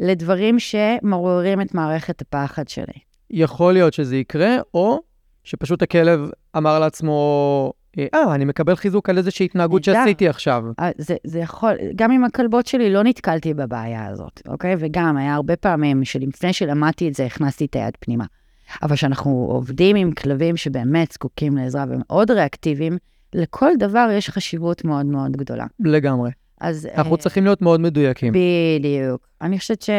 לדברים 0.00 0.58
שמעוררים 0.58 1.60
את 1.60 1.74
מערכת 1.74 2.20
הפחד 2.22 2.68
שלי. 2.68 2.98
יכול 3.30 3.72
להיות 3.72 3.92
שזה 3.92 4.16
יקרה, 4.16 4.56
או 4.74 5.00
שפשוט 5.44 5.82
הכלב 5.82 6.20
אמר 6.56 6.78
לעצמו, 6.78 7.72
אה, 8.14 8.34
אני 8.34 8.44
מקבל 8.44 8.74
חיזוק 8.74 9.10
על 9.10 9.18
איזושהי 9.18 9.44
התנהגות 9.44 9.88
נהדר. 9.88 10.00
שעשיתי 10.00 10.28
עכשיו. 10.28 10.64
אה, 10.80 10.90
זה, 10.98 11.16
זה 11.24 11.38
יכול, 11.38 11.72
גם 11.96 12.12
עם 12.12 12.24
הכלבות 12.24 12.66
שלי 12.66 12.92
לא 12.92 13.02
נתקלתי 13.02 13.54
בבעיה 13.54 14.06
הזאת, 14.06 14.42
אוקיי? 14.48 14.74
וגם 14.78 15.16
היה 15.16 15.34
הרבה 15.34 15.56
פעמים 15.56 16.04
שלפני 16.04 16.52
שלמדתי 16.52 17.08
את 17.08 17.14
זה, 17.14 17.26
הכנסתי 17.26 17.64
את 17.64 17.76
היד 17.76 17.94
פנימה. 18.00 18.24
אבל 18.82 18.96
כשאנחנו 18.96 19.30
עובדים 19.50 19.96
עם 19.96 20.12
כלבים 20.12 20.56
שבאמת 20.56 21.12
זקוקים 21.12 21.56
לעזרה 21.56 21.84
ומאוד 21.88 22.30
ריאקטיביים, 22.30 22.98
לכל 23.34 23.70
דבר 23.78 24.08
יש 24.12 24.30
חשיבות 24.30 24.84
מאוד 24.84 25.06
מאוד 25.06 25.32
גדולה. 25.32 25.66
לגמרי. 25.80 26.30
אז... 26.60 26.88
אנחנו 26.96 27.12
אה, 27.12 27.20
צריכים 27.20 27.44
להיות 27.44 27.62
מאוד 27.62 27.80
מדויקים. 27.80 28.32
בדיוק. 28.32 29.28
אני 29.40 29.58
חושבת 29.58 29.82
ש... 29.82 29.90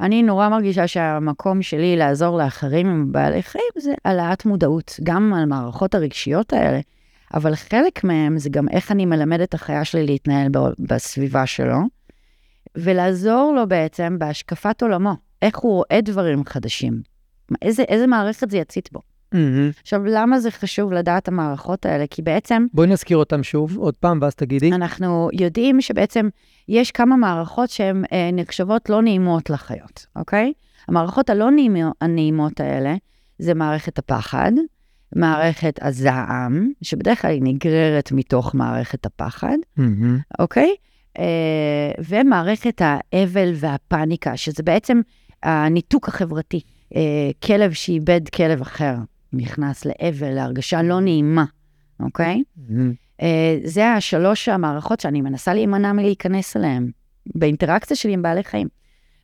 אני 0.00 0.22
נורא 0.22 0.48
מרגישה 0.48 0.86
שהמקום 0.86 1.62
שלי 1.62 1.96
לעזור 1.96 2.38
לאחרים 2.38 2.86
עם 2.86 3.12
בעלי 3.12 3.42
חיים 3.42 3.64
זה 3.78 3.94
העלאת 4.04 4.46
מודעות, 4.46 5.00
גם 5.02 5.34
על 5.34 5.42
המערכות 5.42 5.94
הרגשיות 5.94 6.52
האלה, 6.52 6.80
אבל 7.34 7.54
חלק 7.54 8.04
מהם 8.04 8.38
זה 8.38 8.50
גם 8.50 8.68
איך 8.68 8.92
אני 8.92 9.06
מלמד 9.06 9.40
את 9.40 9.54
החיה 9.54 9.84
שלי 9.84 10.06
להתנהל 10.06 10.48
בסביבה 10.78 11.46
שלו, 11.46 11.78
ולעזור 12.76 13.52
לו 13.56 13.68
בעצם 13.68 14.18
בהשקפת 14.18 14.82
עולמו, 14.82 15.14
איך 15.42 15.58
הוא 15.58 15.72
רואה 15.72 16.00
דברים 16.02 16.44
חדשים, 16.44 17.02
איזה, 17.62 17.82
איזה 17.82 18.06
מערכת 18.06 18.50
זה 18.50 18.58
יצית 18.58 18.88
בו. 18.92 19.13
מהמם. 19.34 19.70
עכשיו, 19.82 20.04
למה 20.04 20.40
זה 20.40 20.50
חשוב 20.50 20.92
לדעת 20.92 21.28
המערכות 21.28 21.86
האלה? 21.86 22.04
כי 22.10 22.22
בעצם 22.22 22.66
בואי 22.72 22.86
נזכיר 22.86 23.16
אותם 23.16 23.42
שוב, 23.42 23.76
עוד 23.76 23.96
פעם, 23.96 24.18
ואז 24.22 24.34
תגידי. 24.34 24.72
אנחנו 24.72 25.28
יודעים 25.32 25.80
שבעצם 25.80 26.28
יש 26.68 26.90
כמה 26.90 27.16
מערכות 27.16 27.70
שהן 27.70 28.04
אה, 28.12 28.30
נחשבות 28.32 28.90
לא 28.90 29.02
נעימות 29.02 29.50
לחיות, 29.50 30.06
אוקיי? 30.16 30.52
המערכות 30.88 31.30
הלא 31.30 31.50
נעימו- 31.50 31.92
הנעימות 32.00 32.60
האלה 32.60 32.94
זה 33.38 33.54
מערכת 33.54 33.98
הפחד, 33.98 34.52
מערכת 35.16 35.78
הזעם, 35.82 36.70
שבדרך 36.82 37.22
כלל 37.22 37.30
היא 37.30 37.42
נגררת 37.44 38.12
מתוך 38.12 38.54
מערכת 38.54 39.06
הפחד, 39.06 39.56
מהמם. 39.76 40.18
אוקיי? 40.38 40.74
אה, 41.18 41.24
ומערכת 42.08 42.82
האבל 42.84 43.52
והפאניקה, 43.54 44.36
שזה 44.36 44.62
בעצם 44.62 45.00
הניתוק 45.42 46.08
החברתי. 46.08 46.60
אה, 46.96 47.00
כלב 47.46 47.72
שאיבד 47.72 48.28
כלב 48.28 48.60
אחר 48.60 48.94
נכנס 49.36 49.84
לאבל, 49.84 50.30
להרגשה 50.34 50.82
לא 50.82 51.00
נעימה, 51.00 51.44
אוקיי? 52.00 52.42
מהמם. 52.56 52.92
אה, 53.22 53.58
זה 53.64 53.92
השלוש 53.92 54.48
המערכות 54.48 55.00
שאני 55.00 55.20
מנסה 55.20 55.54
להימנע 55.54 55.92
מלהיכנס 55.92 56.56
אליהן 56.56 56.90
באינטראקציה 57.34 57.96
שלי 57.96 58.12
עם 58.12 58.22
בעלי 58.22 58.44
חיים, 58.44 58.68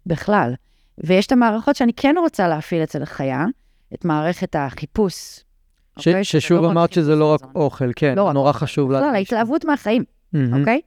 בכלל. 0.07 0.55
ויש 0.99 1.27
את 1.27 1.33
המערכות 1.33 1.77
שאני 1.77 1.93
כן 1.93 2.15
רוצה 2.19 2.49
להפעיל 2.49 2.83
אצל 2.83 3.03
החיה, 3.03 3.47
את 3.95 4.05
מערכת 4.05 4.57
החיפוש. 4.59 5.15
ש- 5.99 6.09
אוקיי? 6.09 6.25
ששוב 6.25 6.61
לא 6.63 6.67
רק 6.67 6.73
אמרת 6.73 6.93
שזה 6.93 7.17
לא 7.17 7.33
רק 7.35 7.41
מזון. 7.43 7.53
אוכל, 7.55 7.91
כן, 7.97 8.15
לא 8.17 8.23
רק 8.25 8.35
נורא 8.35 8.49
אוכל. 8.49 8.59
חשוב. 8.59 8.91
בכלל, 8.93 9.01
להדגיש. 9.01 9.33
ההתלהבות 9.33 9.65
מהחיים, 9.65 10.05
מהמם. 10.33 10.61
אוקיי? 10.61 10.81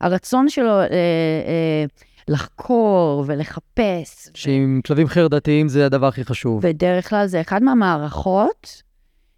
הרצון 0.00 0.48
שלו 0.48 0.80
אה, 0.80 0.86
אה, 0.90 1.84
לחקור 2.28 3.24
ולחפש. 3.26 4.28
שעם 4.34 4.80
כלבים 4.86 5.06
חרדתיים 5.06 5.68
זה 5.68 5.86
הדבר 5.86 6.06
הכי 6.06 6.24
חשוב. 6.24 6.66
בדרך 6.66 7.08
כלל 7.08 7.26
זה 7.26 7.40
אחד 7.40 7.62
מהמערכות 7.62 8.82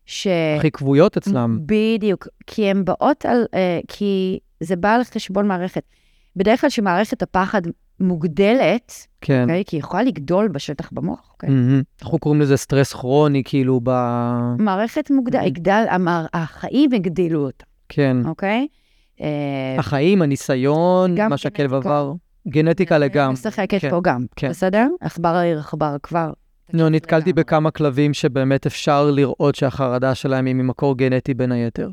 ש... 0.07 0.27
הכי 0.59 0.71
כבויות 0.71 1.17
אצלם. 1.17 1.59
בדיוק, 1.67 2.29
כי 2.47 2.71
הן 2.71 2.85
באות 2.85 3.27
על... 3.27 3.47
אה, 3.55 3.81
כי 3.89 4.39
זה 4.61 4.77
בא 4.77 4.95
על 4.95 5.05
חשבון 5.05 5.49
מערכת. 5.49 5.83
בדרך 6.37 6.61
כלל 6.61 6.71
כשמערכת 6.71 7.23
הפחד 7.23 7.63
מוגדלת, 8.01 8.93
כן. 9.21 9.43
אוקיי? 9.43 9.65
כי 9.67 9.77
היא 9.77 9.81
יכולה 9.81 10.03
לגדול 10.03 10.49
בשטח 10.49 10.89
במוח, 10.93 11.31
אוקיי? 11.33 11.51
מהמם. 11.51 11.83
אנחנו 12.03 12.19
קוראים 12.19 12.41
לזה 12.41 12.57
סטרס 12.57 12.93
כרוני, 12.93 13.43
כאילו, 13.45 13.81
ב... 13.85 13.91
מערכת 14.59 15.11
מוגדלת, 15.11 15.47
יגדל, 15.47 15.85
המער- 15.91 16.27
החיים 16.35 16.93
הגדילו 16.93 17.47
אותה, 17.47 17.65
כן. 17.89 18.17
אוקיי? 18.27 18.67
אה, 19.21 19.77
החיים, 19.79 20.23
הניסיון, 20.23 21.15
מה 21.29 21.37
שהכלב 21.37 21.71
גנטיקה. 21.71 21.89
עבר. 21.89 22.13
גנטיקה 22.49 22.99
לגמרי. 22.99 23.33
משחקת 23.33 23.81
כן, 23.81 23.91
פה 23.91 24.01
גם, 24.05 24.27
כן. 24.37 24.49
בסדר? 24.49 24.89
עכבר 25.01 25.29
העיר 25.29 25.59
עכבר 25.59 25.97
כבר. 26.03 26.33
לא, 26.73 26.89
נתקלתי. 26.89 27.33
בכמה 27.33 27.71
כלבים 27.71 28.15
שבאמת 28.15 28.67
אפשר 28.67 29.11
לראות 29.11 29.55
שהחרדה 29.55 30.15
שלהם 30.15 30.47
היא 30.47 30.55
ממקור 30.55 30.97
גנטי 30.97 31.35
בין 31.35 31.53
היתר. 31.53 31.91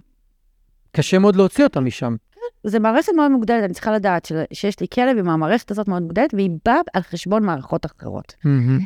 קשה 0.91 1.19
מאוד 1.19 1.35
להוציא 1.35 1.63
אותם 1.63 1.85
משם. 1.85 2.15
זה 2.63 2.79
מערכת 2.79 3.11
מאוד 3.15 3.31
מוגדלת, 3.31 3.63
אני 3.63 3.73
צריכה 3.73 3.91
לדעת 3.91 4.31
שיש 4.53 4.79
לי 4.79 4.87
כלב 4.93 5.17
עם 5.17 5.29
המערכת 5.29 5.71
הזאת 5.71 5.87
מאוד 5.87 6.01
מוגדלת, 6.01 6.33
והיא 6.33 6.49
באה 6.65 6.79
על 6.93 7.01
חשבון 7.01 7.43
מערכות 7.45 7.85
אחרות. 7.85 8.35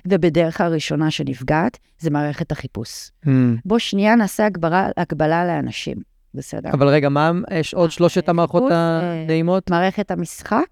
ובדרך 0.07 0.61
הראשונה 0.61 1.11
שנפגעת, 1.11 1.77
זה 1.99 2.09
מערכת 2.09 2.51
החיפוש. 2.51 3.11
בוא 3.65 3.79
שנייה 3.79 4.15
נעשה 4.15 4.45
הגברה, 4.45 4.89
הגבלה 4.97 5.45
לאנשים, 5.45 5.97
בסדר? 6.37 6.69
אבל 6.73 6.87
רגע, 6.87 7.09
מה, 7.09 7.31
יש 7.51 7.73
עוד 7.73 7.91
שלושת 7.91 8.29
המערכות 8.29 8.63
חיפוש, 8.63 8.71
אה, 8.71 9.23
הנעימות? 9.23 9.69
מערכת 9.69 10.11
המשחק. 10.11 10.65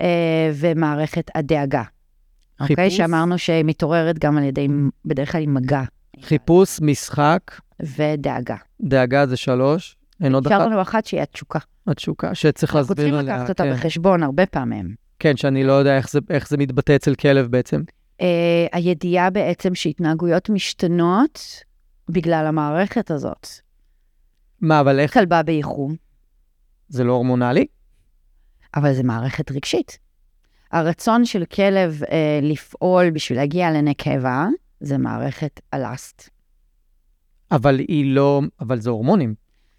אה, 0.00 0.50
ומערכת 0.54 1.30
הדאגה. 1.34 1.82
אוקיי? 2.60 2.76
חיפוש? 2.76 2.96
שאמרנו 2.96 3.38
שהיא 3.38 3.64
מתעוררת 3.64 4.18
גם 4.18 4.38
על 4.38 4.44
ידי, 4.44 4.68
בדרך 5.04 5.32
כלל 5.32 5.42
עם 5.42 5.54
מגע 5.54 5.82
חיפוש, 6.20 6.80
משחק, 6.80 7.40
ודאגה. 7.80 8.56
דאגה 8.82 9.26
זה 9.26 9.36
שלוש. 9.36 9.96
אין 10.22 10.34
עוד 10.34 10.46
אפשר 10.46 10.56
אחת? 10.56 10.66
לנו 10.66 10.82
אחת 10.82 11.06
שהיא 11.06 11.20
התשוקה. 11.20 11.58
התשוקה, 11.86 12.34
שצריך 12.34 12.76
אנחנו 12.76 12.94
צריכים 12.94 13.14
להסביר 13.14 13.18
עליה. 13.18 13.36
לקחת 13.36 13.50
אותה 13.50 13.62
כן. 13.64 13.72
בחשבון 13.72 14.22
הרבה 14.22 14.46
פעמים. 14.46 14.94
כן, 15.18 15.36
שאני 15.36 15.64
לא 15.64 15.72
יודע 15.72 15.96
איך 16.30 16.48
זה, 16.48 16.56
מתבטא 16.58 16.96
אצל 16.96 17.14
כלב 17.14 17.46
בעצם. 17.46 17.82
אה, 18.20 18.66
הידיעה 18.72 19.30
בעצם 19.30 19.74
שהתנהגויות 19.74 20.50
משתנות 20.50 21.40
בגלל 22.08 22.46
המערכת 22.46 23.10
הזאת. 23.10 23.48
מה, 24.62 24.80
אבל 24.80 25.00
איך? 25.00 25.14
כלבה 25.14 25.42
באיחום, 25.42 25.96
זה 26.88 27.04
לא 27.04 27.12
הורמונלי? 27.12 27.66
אבל 28.76 28.94
זה 28.94 29.02
מערכת 29.02 29.50
רגשית. 29.50 29.98
הרצון 30.72 31.24
של 31.24 31.44
כלב 31.44 32.02
אה, 32.10 32.38
לפעול 32.42 33.10
בשביל 33.10 33.38
להגיע 33.38 33.70
לנקבה, 33.70 34.46
זה 34.80 34.98
מערכת 34.98 35.60
הלאסט. 35.72 36.28
אבל 37.50 37.78
היא 37.78 38.14
לא, 38.14 38.40
אבל 38.60 38.80
זה 38.80 38.90
הורמונים. 38.90 39.34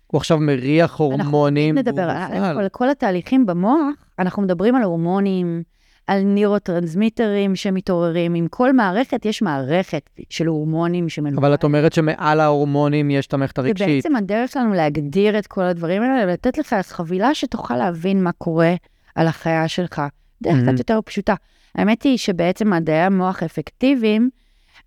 הוא 0.08 0.18
עכשיו 0.18 0.38
מריח 0.38 0.96
הורמונים. 1.00 1.78
נדבר 1.78 2.10
על 2.10 2.34
מופעל. 2.34 2.60
על 2.60 2.70
כל 2.70 2.90
התהליכים 2.90 3.46
במוח, 3.46 4.06
אנחנו 4.20 4.42
מדברים 4.42 4.76
על 4.76 4.84
הורמונים, 4.84 5.64
על 6.08 6.22
נירוטרנסמיטרים 6.22 7.56
שמתעוררים. 7.56 8.36
עם 8.36 8.48
כל 8.48 8.74
מערכת 8.74 9.26
יש 9.26 9.42
מערכת 9.42 10.10
של 10.30 10.48
הורמונים 10.48 11.10
שמנוהל. 11.10 11.38
אבל 11.38 11.54
את 11.54 11.64
אומרת 11.64 11.94
שמעל 11.94 12.40
ההורמונים 12.40 13.12
יש 13.12 13.28
את 13.28 13.34
המערכת 13.34 13.56
זה 13.56 13.62
הרגשית. 13.62 13.88
בעצם 13.88 14.16
הדרך 14.16 14.52
שלנו 14.52 14.74
להגדיר 14.74 15.40
את 15.40 15.48
כל 15.48 15.64
הדברים 15.64 16.02
האלה, 16.02 16.24
ולתת 16.24 16.58
לך 16.58 16.76
חבילה 16.84 17.36
שתוכל 17.36 17.78
להבין 17.78 18.24
מה 18.24 18.32
קורה 18.32 18.76
על 19.16 19.28
החיה 19.28 19.68
שלך. 19.68 20.02
דרך. 20.44 20.56
קצת 20.64 20.80
יותר 20.80 21.00
פשוטה. 21.06 21.36
האמת 21.76 22.04
היא 22.04 22.18
שבעצם 22.18 22.70
מדעי 22.70 23.02
המוח 23.02 23.44
אפקטיביים 23.44 24.30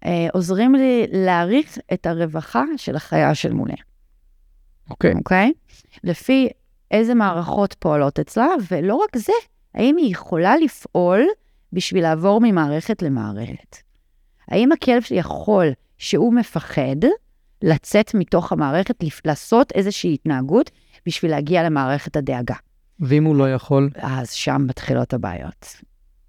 אה, 0.04 0.26
עוזרים 0.32 0.74
לי 0.74 1.06
להעריך 1.12 1.78
את 1.92 2.06
הרווחה 2.06 2.64
של 2.76 2.96
החיה 2.96 3.34
של 3.34 3.52
מולי, 3.52 3.74
אוקיי. 4.90 5.14
אוקיי? 5.14 5.52
לפי 6.04 6.48
איזה 6.90 7.14
מערכות 7.14 7.76
פועלות 7.78 8.18
אצלה, 8.18 8.46
ולא 8.70 8.94
רק 8.94 9.16
זה, 9.16 9.32
האם 9.76 9.96
היא 9.96 10.12
יכולה 10.12 10.56
לפעול 10.56 11.26
בשביל 11.72 12.02
לעבור 12.02 12.40
ממערכת 12.42 13.02
למערכת. 13.02 13.76
האם 14.48 14.72
הכלב 14.72 15.02
שלי 15.02 15.18
יכול, 15.18 15.66
שהוא 15.98 16.34
מפחד, 16.34 16.96
לצאת 17.62 18.14
מתוך 18.14 18.52
המערכת, 18.52 18.94
לעשות 19.24 19.72
איזושהי 19.72 20.14
התנהגות 20.14 20.70
בשביל 21.06 21.30
להגיע 21.30 21.62
למערכת 21.62 22.16
הדאגה. 22.16 22.54
ואם 23.00 23.24
הוא 23.24 23.36
לא 23.36 23.52
יכול? 23.52 23.90
אז 23.96 24.30
שם 24.30 24.62
מתחילות 24.68 25.14
הבעיות. 25.14 25.66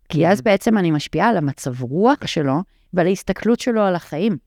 כי 0.10 0.28
אז 0.28 0.42
בעצם 0.42 0.78
אני 0.78 0.92
משפיעה 0.92 1.30
על 1.30 1.38
המצב 1.38 1.84
רוח 1.84 2.26
שלו 2.26 2.56
ועל 2.94 3.08
ההסתכלות 3.08 3.60
שלו 3.60 3.82
על 3.82 3.96
החיים. 3.96 4.38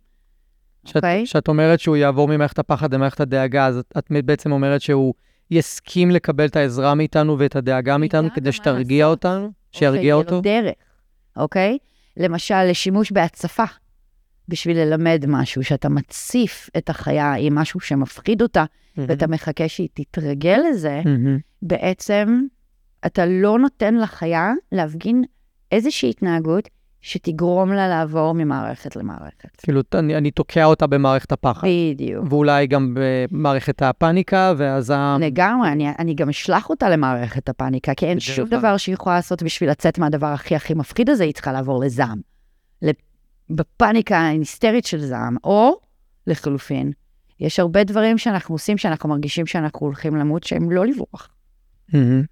שאת, 0.84 0.96
אוקיי. 0.96 1.26
שאת 1.26 1.48
אומרת 1.48 1.80
שהוא 1.80 1.96
יעבור 1.96 2.28
ממערכת 2.28 2.58
הפחד 2.58 2.94
למערכת 2.94 3.20
הדאגה, 3.20 3.66
אז 3.66 3.76
את, 3.78 3.94
את 3.98 4.24
בעצם 4.24 4.52
אומרת 4.52 4.80
שהוא 4.80 5.14
יסכים 5.50 6.10
לקבל 6.10 6.46
את 6.46 6.56
העזרה 6.56 6.94
מאיתנו 6.94 7.38
ואת 7.38 7.56
הדאגה 7.56 7.98
מאיתנו 7.98 8.28
כדי 8.34 8.52
שתרגיע. 8.52 9.06
אותנו? 9.06 9.52
שירגיע 9.72 10.14
אוקיי, 10.14 10.34
אותו? 10.34 10.34
לו 10.34 10.40
דרך, 10.40 10.74
אוקיי? 11.36 11.78
למשל, 12.16 12.64
לשימוש 12.64 13.12
בהצפה, 13.12 13.64
בשביל 14.48 14.78
ללמד 14.78 15.24
משהו, 15.28 15.64
שאתה 15.64 15.88
מציף 15.88 16.70
את 16.76 16.90
החיה 16.90 17.34
עם 17.34 17.54
משהו 17.54 17.80
שמפחיד 17.80 18.42
אותה, 18.42 18.64
ואתה 18.96 19.26
מחכה 19.26 19.68
שהיא 19.68 19.88
תתרגל 19.94 20.60
לזה, 20.70 21.02
מהמם. 21.04 21.38
בעצם 21.62 22.42
אתה 23.06 23.26
לא 23.26 23.58
נותן 23.58 23.94
לחיה 23.94 24.52
להפגין 24.72 25.24
איזושהי 25.72 26.10
התנהגות 26.10 26.68
שתגרום 27.00 27.72
לה 27.72 27.88
לעבור 27.88 28.32
ממערכת 28.34 28.96
למערכת. 28.96 29.56
כאילו, 29.56 29.80
אני, 29.94 30.16
אני 30.16 30.30
תוקע 30.30 30.64
אותה 30.64 30.86
במערכת 30.86 31.32
הפחד. 31.32 31.68
בדיוק. 31.68 32.26
ואולי 32.30 32.66
גם 32.66 32.96
במערכת 32.96 33.82
הפאניקה 33.82 34.52
והזעם. 34.56 35.20
לגמרי, 35.20 35.68
אני, 35.72 35.88
אני 35.98 36.14
גם 36.14 36.28
אשלח 36.28 36.70
אותה 36.70 36.88
למערכת 36.90 37.48
הפאניקה, 37.48 37.94
כי 37.94 38.06
אין 38.06 38.20
שום. 38.20 38.48
דבר 38.48 38.76
שהיא 38.76 38.92
יכולה 38.92 39.16
לעשות 39.16 39.42
בשביל 39.42 39.70
לצאת 39.70 39.98
מהדבר 39.98 40.26
הכי 40.26 40.56
הכי 40.56 40.74
מפחיד 40.74 41.10
הזה, 41.10 41.24
היא 41.24 41.32
צריכה 41.32 41.52
לעבור 41.52 41.80
לזעם. 41.80 42.20
בפאניקה 43.50 44.18
ההיסטרית 44.18 44.84
של 44.84 45.00
זעם, 45.00 45.36
או 45.44 45.80
לחלופין, 46.26 46.92
יש 47.40 47.60
הרבה 47.60 47.84
דברים 47.84 48.18
שאנחנו 48.18 48.54
עושים 48.54 48.78
שאנחנו 48.78 49.08
מרגישים 49.08 49.46
שאנחנו 49.46 49.86
הולכים 49.86 50.16
למות, 50.16 50.44
שהם 50.44 50.70
לא 50.70 50.86
לברוח. 50.86 51.28
מהמם. 51.92 52.22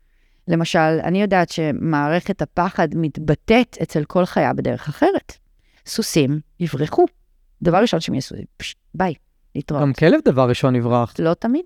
למשל, 0.49 0.78
אני 0.78 1.22
יודעת 1.22 1.49
שמערכת 1.49 2.42
הפחד 2.42 2.88
מתבטאת 2.94 3.76
אצל 3.82 4.05
כל 4.05 4.24
חיה 4.24 4.53
בדרך 4.53 4.88
אחרת. 4.88 5.32
סוסים 5.86 6.40
יברחו. 6.61 7.05
דבר 7.62 7.78
ראשון 7.78 8.01
שהם 8.01 8.14
יעשו, 8.14 8.34
פש, 8.57 8.76
ביי, 8.94 9.14
להתראות. 9.55 9.82
גם 9.82 9.92
כלב 9.92 10.20
דבר 10.24 10.49
ראשון 10.49 10.76
יברח. 10.76 11.14
לא 11.18 11.34
תמיד. 11.34 11.64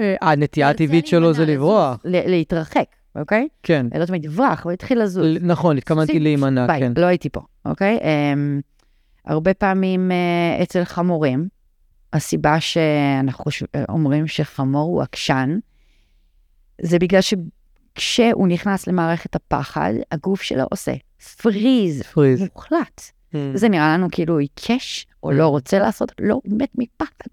אה, 0.00 0.14
הנטייה 0.20 0.70
הטבעית 0.70 1.06
שלו 1.06 1.34
זה 1.34 1.46
לברוח. 1.46 2.00
ל- 2.04 2.30
להתרחק, 2.30 2.84
אוקיי? 3.16 3.48
כן. 3.62 3.86
לא 3.98 4.04
תמיד 4.06 4.24
יברח, 4.24 4.64
הוא 4.64 4.72
התחיל 4.72 5.02
לזוז. 5.02 5.26
נכון, 5.40 5.76
התכוונתי 5.76 6.18
להימנע, 6.20 6.66
ביי, 6.66 6.80
כן. 6.80 6.92
לא 6.96 7.06
הייתי 7.06 7.28
פה, 7.28 7.40
אוקיי? 7.64 7.98
Um, 7.98 8.62
הרבה 9.24 9.54
פעמים 9.54 10.10
uh, 10.10 10.62
אצל 10.62 10.84
חמורים, 10.84 11.48
הסיבה 12.12 12.60
שאנחנו 12.60 13.44
אומרים 13.88 14.26
שחמור 14.26 14.88
הוא 14.88 15.02
עקשן, 15.02 15.58
זה 16.80 16.98
בגלל 16.98 17.20
שכשהוא 17.98 18.48
נכנס 18.48 18.86
למערכת 18.86 19.36
הפחד, 19.36 19.92
הגוף 20.12 20.42
שלו 20.42 20.64
עושה 20.70 20.92
פריז 21.42 22.02
פריז. 22.02 22.42
מוחלט. 22.54 23.02
זה 23.54 23.68
נראה 23.68 23.94
לנו 23.94 24.08
כאילו 24.12 24.34
הוא 24.34 24.40
עיקש 24.40 25.06
או 25.22 25.32
לא 25.32 25.48
רוצה 25.48 25.78
לעשות, 25.78 26.12
לא, 26.20 26.34
הוא 26.34 26.58
מת 26.58 26.70
מפחד. 26.78 27.28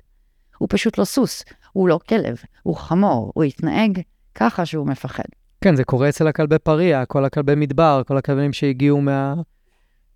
הוא 0.58 0.68
פשוט 0.72 0.98
לא 0.98 1.06
סוס, 1.06 1.44
הוא 1.72 1.90
לא 1.90 2.00
כלב, 2.10 2.38
הוא 2.64 2.76
חמור, 2.76 3.32
הוא 3.36 3.44
יתנהג 3.44 4.00
ככה 4.36 4.66
שהוא 4.66 4.88
מפחד. 4.88 5.24
כן, 5.62 5.76
זה 5.76 5.84
קורה 5.84 6.10
אצל 6.10 6.28
הכלבי 6.28 6.60
פריע, 6.60 7.06
כל 7.06 7.26
הכלבי 7.26 7.56
מדבר, 7.56 8.02
כל 8.08 8.18
הכלבים 8.18 8.54
שהגיעו 8.54 9.02
מה... 9.02 9.34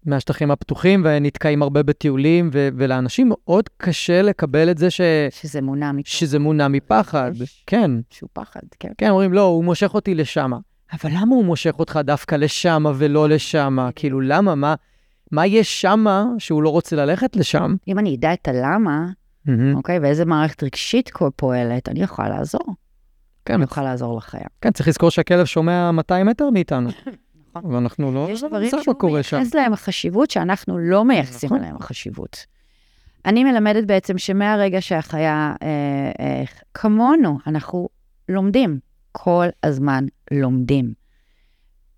מהשטחים 0.06 0.52
הפתוחים 0.52 1.02
ונתקעים 1.06 1.62
הרבה 1.62 1.84
בטיולים, 1.84 2.50
ו... 2.54 2.70
ולאנשים 2.78 3.30
מאוד 3.30 3.70
קשה 3.78 4.22
לקבל 4.22 4.72
את 4.72 4.78
זה 4.78 4.90
ש... 4.90 5.02
שזה 5.30 5.62
מונע 5.62 5.92
מתוך 5.92 6.14
שזה 6.14 6.40
מונע 6.40 6.68
מפחד. 6.68 7.32
כן, 7.68 7.92
שהוא 8.10 8.30
פחד, 8.34 8.62
כן. 8.80 8.92
כן, 8.98 9.10
אומרים, 9.10 9.34
לא, 9.34 9.42
הוא 9.42 9.64
מושך 9.64 9.94
אותי 9.94 10.16
לשם. 10.16 10.52
אבל 10.94 11.10
למה 11.14 11.36
הוא 11.36 11.46
מושך 11.46 11.80
אותך 11.80 12.00
דווקא 12.04 12.36
לשם 12.36 12.84
ולא 12.96 13.30
לשם? 13.30 13.78
כאילו, 13.96 14.22
למה? 14.22 14.56
מה, 14.56 14.76
מה 15.32 15.48
יש 15.48 15.82
שם 15.82 16.06
שהוא 16.38 16.64
לא 16.64 16.70
רוצה 16.70 16.96
ללכת 16.96 17.36
לשם? 17.36 17.76
אם 17.88 18.00
אני 18.00 18.16
אדע 18.16 18.34
את 18.34 18.48
הלמה, 18.48 19.06
מהמם. 19.46 19.76
אוקיי, 19.76 20.00
ואיזה 20.00 20.26
מערכת 20.26 20.64
רגשית 20.64 21.12
פועלת, 21.36 21.90
אני 21.90 22.04
יכולה 22.04 22.30
לעזור. 22.30 22.76
כן, 23.46 23.54
אני 23.54 23.64
יכולה 23.64 23.86
לעזור 23.86 24.18
לחיה. 24.18 24.48
כן, 24.62 24.72
צריך 24.72 24.88
לזכור 24.88 25.12
שהכלב 25.12 25.46
שומע 25.46 25.92
200 25.92 26.26
מטר 26.26 26.50
מאיתנו. 26.50 26.90
נכון. 27.56 27.74
ואנחנו 27.74 28.12
לא... 28.12 28.28
יש 28.30 28.44
דברים 28.44 28.70
שהוא. 28.84 29.12
מייחס 29.12 29.54
להם 29.54 29.76
חשיבות 29.76 30.32
שאנחנו 30.32 30.78
לא 30.78 31.06
מייחסים 31.06 31.48
נכון. 31.48 31.60
עליהם 31.60 31.80
חשיבות. 31.80 32.46
אני 33.26 33.44
מלמדת 33.44 33.84
בעצם 33.84 34.18
שמהרגע 34.18 34.82
שהחיה, 34.82 35.54
אה, 35.62 36.12
אה, 36.20 36.44
כמונו, 36.74 37.38
אנחנו 37.48 37.90
לומדים, 38.30 38.80
כל 39.12 39.46
הזמן 39.64 40.06
לומדים. 40.32 40.94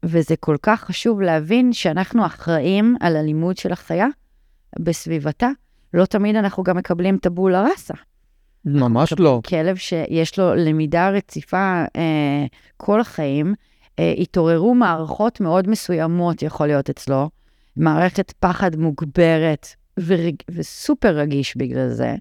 וזה 0.04 0.36
כל 0.36 0.56
כך 0.62 0.84
חשוב 0.84 1.22
להבין 1.22 1.74
שאנחנו 1.74 2.26
אחראים 2.26 2.96
על 3.00 3.16
הלימוד 3.16 3.58
של 3.58 3.72
החיה 3.72 4.08
בסביבתה. 4.80 5.50
לא 5.94 6.06
תמיד 6.06 6.36
אנחנו 6.36 6.64
גם 6.64 6.78
מקבלים 6.78 7.18
טבולה 7.18 7.64
ראסה. 7.64 7.94
ממש 8.66 9.14
לא. 9.20 9.42
כלב 9.48 9.76
שיש 9.76 10.40
לו 10.40 10.56
למידה 10.56 11.10
רציפה 11.10 11.84
אה, 11.96 12.46
כל 12.78 13.02
החיים, 13.02 13.54
התעוררו 13.98 14.76
מערכות 14.76 15.42
מאוד 15.42 15.70
מסוימות, 15.70 16.42
יכול 16.42 16.68
להיות 16.68 16.90
אצלו, 16.90 17.30
מערכת 17.78 18.34
פחד 18.40 18.76
מוגברת 18.76 19.68
ורג, 20.06 20.36
וסופר 20.52 21.18
רגיש 21.18 21.58
בגלל 21.58 21.90
זה. 21.90 22.16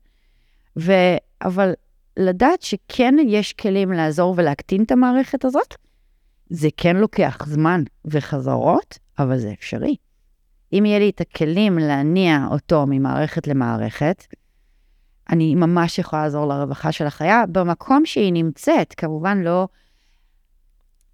ו, 0.78 0.92
אבל 1.42 1.72
לדעת 2.16 2.62
שכן 2.62 3.14
יש 3.26 3.52
כלים 3.52 3.92
לעזור 3.92 4.34
ולהקטין 4.36 4.82
את 4.82 4.92
המערכת 4.92 5.44
הזאת. 5.44 5.74
זה 6.50 6.68
כן 6.76 6.96
לוקח 6.96 7.46
זמן 7.46 7.82
וחזרות, 8.04 8.98
אבל 9.18 9.38
זה 9.38 9.52
אפשרי. 9.58 9.96
אם 10.72 10.84
יהיה 10.86 10.98
לי 10.98 11.10
את 11.10 11.20
הכלים 11.20 11.78
להניע 11.78 12.46
אותו 12.50 12.84
ממערכת 12.88 13.46
למערכת, 13.46 14.24
אני 15.30 15.54
ממש 15.54 15.98
יכולה 15.98 16.22
לעזור 16.22 16.46
לרווחה 16.46 16.92
של 16.92 17.06
החיה 17.06 17.44
במקום 17.52 18.06
שהיא 18.06 18.32
נמצאת. 18.32 18.94
כמובן 18.96 19.42
לא... 19.42 19.68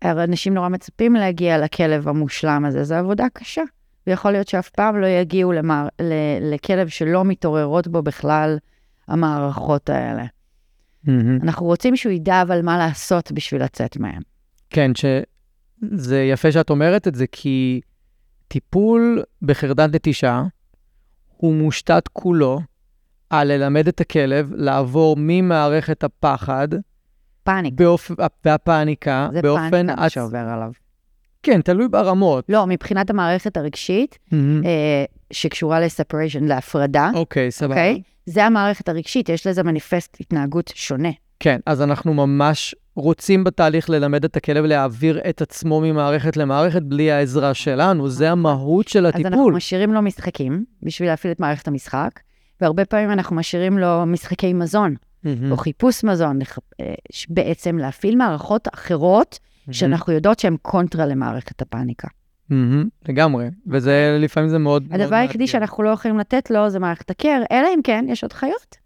אנשים 0.05 0.55
נורא 0.55 0.69
מצפים 0.69 1.15
להגיע 1.15 1.59
לכלב 1.59 2.09
המושלם 2.09 2.65
הזה, 2.65 2.85
זו 2.85 2.95
עבודה 2.95 3.27
קשה. 3.33 3.63
ויכול 4.07 4.33
להיות 4.33 4.49
שאף 4.49 4.69
פעם 4.69 5.01
לא 5.01 5.07
יגיעו 5.07 5.53
למער, 5.53 5.89
ל, 6.01 6.13
לכלב 6.55 6.89
שלא 6.89 7.25
מתעוררות 7.25 7.89
בו 7.89 8.03
בכלל 8.03 8.59
המערכות 9.09 9.91
האלה. 9.91 10.25
Mm-hmm. 11.07 11.11
אנחנו 11.43 11.67
רוצים 11.67 11.97
שהוא 11.97 12.13
ידע 12.13 12.43
אבל 12.43 12.63
מה 12.63 12.79
לעשות 12.79 13.33
בשביל 13.33 13.63
לצאת 13.63 13.97
מהם. 13.97 14.23
כן, 14.71 14.91
שזה 14.95 16.23
יפה 16.23 16.53
שאת 16.53 16.71
אומרת 16.71 17.09
את 17.09 17.15
זה, 17.15 17.25
כי 17.33 17.81
טיפול 18.49 19.23
בחרדת 19.43 19.95
נטישה 19.95 20.43
הוא 21.37 21.55
מושתת 21.55 22.09
כולו 22.13 22.61
על 23.31 23.49
ללמד 23.49 23.89
את 23.89 24.01
הכלב 24.01 24.53
לעבור 24.55 25.17
ממערכת 25.19 26.05
הפחד 26.05 26.69
פאניק, 27.51 27.75
באופ... 27.75 28.11
והפאניקה 28.45 29.29
זה 29.33 29.43
באופן... 29.43 29.71
פאניקה 29.71 30.07
עצ- 30.07 30.09
שעובר 30.09 30.39
עליו. 30.39 30.71
כן, 31.43 31.61
תלוי 31.61 31.89
ברמות. 31.89 32.45
לא, 32.49 32.67
מבחינת 32.67 33.11
המערכת 33.11 33.57
הרגשית, 33.57 34.19
מהמם. 34.33 34.65
אה, 34.65 35.05
שקשורה 35.33 35.81
לספריישן, 35.81 36.45
להפרדה, 36.45 37.11
אוקיי, 37.15 37.51
סבבה. 37.51 37.75
אוקיי? 37.75 38.03
זה 38.27 38.45
המערכת 38.45 38.89
הרגשית, 38.89 39.29
יש 39.29 39.47
לזה 39.47 39.63
מניפסט 39.63 40.17
התנהגות 40.21 40.73
שונה. 40.75 41.09
כן, 41.41 41.61
אז 41.67 41.83
אנחנו 41.83 42.15
ממש 42.15 42.75
רוצים 42.97 43.45
בתהליך 43.45 43.91
ללמד 43.91 44.25
את 44.25 44.37
הכלב 44.37 44.65
להעביר 44.65 45.21
את 45.29 45.43
עצמו 45.43 45.81
ממערכת 45.81 46.37
למערכת 46.37 46.83
בלי 46.83 47.11
העזרה 47.13 47.55
שלנו, 47.55 48.09
זה 48.09 48.31
המהות 48.31 48.89
של 48.89 49.07
אז 49.07 49.13
אנחנו 49.15 49.29
הטיפול. 49.29 49.55
משאירים 49.55 49.93
לו 49.93 50.03
משחקים 50.03 50.65
בשביל 50.83 51.09
להפעיל 51.09 51.33
את 51.33 51.41
מערכת 51.41 51.69
המשחק, 51.69 52.11
והרבה 52.61 52.85
פעמים 52.85 53.11
אנחנו 53.11 53.37
משאירים 53.37 53.79
לו 53.79 54.07
משחקי 54.07 54.53
מזון, 54.53 54.95
מהמם. 55.25 55.53
או 55.53 55.57
חיפוש 55.57 56.05
מזון, 56.05 56.39
לח- 56.43 56.59
אה, 56.81 56.95
בעצם 57.29 57.79
להפעיל 57.79 58.17
מערכות 58.17 58.69
אחרות, 58.75 59.39
שאנחנו 59.71 60.13
יודעות 60.13 60.39
שהן 60.39 60.57
קונטרה 60.63 61.07
למערכת 61.07 61.63
הפאניקה. 61.63 62.09
מהמם, 62.51 62.89
לגמרי, 63.09 63.47
וזה 63.67 64.19
לפעמים 64.21 64.49
זה 64.49 64.59
מאוד... 64.59 64.89
הדבר 64.91 65.17
היחידי. 65.17 65.47
שאנחנו 65.47 65.83
לא 65.83 65.89
יכולים 65.91 66.19
לתת 66.19 66.51
לו 66.51 66.71
זה 66.71 66.79
מערכת 66.79 67.11
הקר, 67.11 67.43
אלא 67.53 67.69
אם 67.75 67.81
כן 67.85 68.05
יש 68.09 68.23
עוד 68.23 68.33
חיות. 68.33 68.77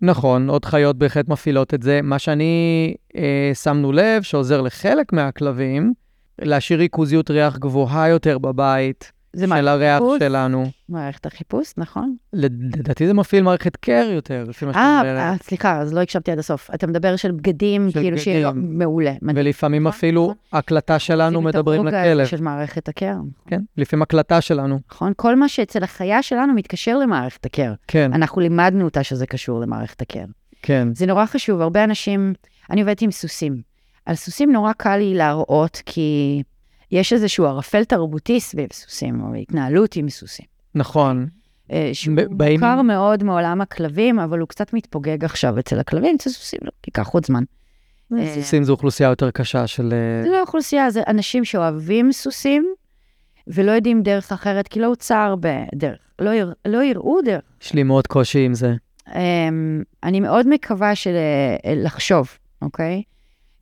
נכון, 0.00 0.48
עוד 0.48 0.64
חיות 0.64 0.98
בהחלט 0.98 1.28
מפעילות 1.28 1.74
את 1.74 1.82
זה. 1.82 2.00
מה 2.02 2.18
שאני 2.18 2.94
אה, 3.16 3.50
שמנו 3.54 3.92
לב, 3.92 4.22
שעוזר 4.22 4.60
לחלק 4.60 5.12
מהכלבים, 5.12 5.92
להשאיר 6.40 6.78
ריכוזיות 6.78 7.30
ריח 7.30 7.58
גבוהה 7.58 8.08
יותר 8.08 8.38
בבית, 8.38 9.12
זה 9.32 9.46
של 9.46 9.68
הריח. 9.68 10.02
שלנו. 10.18 10.70
מערכת 10.88 11.26
החיפוש, 11.26 11.72
נכון? 11.76 12.16
לד- 12.32 12.76
לדעתי 12.78 13.06
זה 13.06 13.14
מפעיל 13.14 13.42
מערכת 13.42 13.76
קר 13.76 14.08
יותר, 14.14 14.44
לפי 14.48 14.64
מה 14.66 14.72
שאת 14.72 14.80
אה, 14.80 15.00
אומרת. 15.00 15.18
אה, 15.18 15.34
סליחה, 15.42 15.78
אז 15.78 15.94
לא 15.94 16.00
הקשבתי 16.00 16.32
עד 16.32 16.38
הסוף. 16.38 16.70
אתה 16.74 16.86
מדבר 16.86 17.16
של 17.16 17.30
בגדים, 17.32 17.90
של 17.90 18.00
כאילו 18.00 18.16
בגדים. 18.16 18.78
מעולה. 18.78 19.12
ולפעמים 19.34 19.82
נכון, 19.82 19.98
אפילו 19.98 20.22
נכון. 20.24 20.58
הקלטה 20.58 20.98
שלנו 20.98 21.42
מדברים 21.42 21.86
לכלב. 21.86 22.26
של 22.26 22.40
מערכת 22.42 22.88
הקר, 22.88 23.14
כן, 23.46 23.60
לפעמים 23.76 24.02
הקלטה 24.02 24.40
שלנו. 24.40 24.78
נכון? 24.92 25.12
כל 25.16 25.36
מה 25.36 25.48
שאצל 25.48 25.84
החיה 25.84 26.22
שלנו 26.22 26.54
מתקשר 26.54 26.98
למערכת 26.98 27.46
הקר. 27.46 27.72
כן, 27.88 28.10
אנחנו 28.12 28.40
לימדנו 28.40 28.84
אותה 28.84 29.02
שזה 29.02 29.26
קשור 29.26 29.60
למערכת 29.60 30.02
הקר. 30.02 30.24
כן. 30.62 30.88
זה 30.94 31.06
נורא 31.06 31.26
חשוב, 31.26 31.60
הרבה 31.60 31.84
אנשים, 31.84 32.32
אני 32.70 32.80
עובדת 32.80 33.02
עם 33.02 33.10
סוסים. 33.10 33.72
על 34.06 34.14
סוסים 34.14 34.52
נורא 34.52 34.72
קל 34.72 34.96
לי 34.96 35.14
להראות, 35.14 35.82
כי 35.86 36.42
יש 36.92 37.12
איזשהו 37.12 37.46
ערפל 37.46 37.84
תרבותי 37.84 38.40
סביב 38.40 38.68
סוסים, 38.72 39.20
או 39.22 39.34
התנהלות 39.34 39.96
עם 39.96 40.08
סוסים. 40.08 40.46
נכון. 40.74 41.26
אה, 41.72 41.90
שהוא 41.92 42.16
באים- 42.30 42.60
מוכר 42.60 42.82
מאוד 42.82 43.22
מעולם 43.24 43.60
הכלבים, 43.60 44.18
אבל 44.18 44.38
הוא 44.38 44.48
קצת 44.48 44.72
מתפוגג 44.72 45.24
עכשיו 45.24 45.58
אצל 45.58 45.78
הכלבים, 45.80 46.14
אצל 46.16 46.30
סוסים 46.30 46.60
לא, 46.62 46.70
ייקח 46.86 47.08
עוד 47.08 47.26
זמן. 47.26 47.42
אה, 48.18 48.34
סוסים 48.34 48.64
זו 48.64 48.72
אוכלוסייה 48.72 49.08
יותר 49.08 49.30
קשה 49.30 49.66
של... 49.66 49.92
אה, 49.92 50.24
זה 50.24 50.30
לא 50.30 50.40
אוכלוסייה, 50.40 50.90
זה 50.90 51.02
אנשים 51.08 51.44
שאוהבים 51.44 52.12
סוסים, 52.12 52.66
ולא 53.46 53.72
יודעים 53.72 54.02
דרך 54.02 54.32
אחרת, 54.32 54.68
כי 54.68 54.80
לא 54.80 54.86
הוצר 54.86 55.34
בדרך, 55.40 55.98
לא, 56.18 56.30
יר, 56.30 56.52
לא 56.64 56.82
יראו 56.84 57.22
דרך. 57.24 57.42
יש 57.62 57.72
לי 57.74 57.82
מאוד 57.82 58.06
קושי 58.06 58.44
עם 58.44 58.54
זה. 58.54 58.74
אמ, 59.14 59.82
אני 60.02 60.20
מאוד 60.20 60.48
מקווה 60.48 60.94
של, 60.94 61.14
אה, 61.64 61.74
לחשוב, 61.74 62.28
אוקיי? 62.62 63.02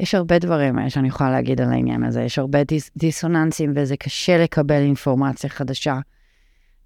יש 0.00 0.14
הרבה 0.14 0.38
דברים 0.38 0.78
אה, 0.78 0.90
שאני 0.90 1.08
יכולה 1.08 1.30
להגיד 1.30 1.60
על 1.60 1.72
העניין 1.72 2.04
הזה, 2.04 2.22
יש 2.22 2.38
הרבה 2.38 2.64
דיס, 2.64 2.90
דיסוננסים 2.96 3.72
וזה 3.76 3.96
קשה 3.96 4.38
לקבל 4.38 4.80
אינפורמציה 4.82 5.50
חדשה. 5.50 5.98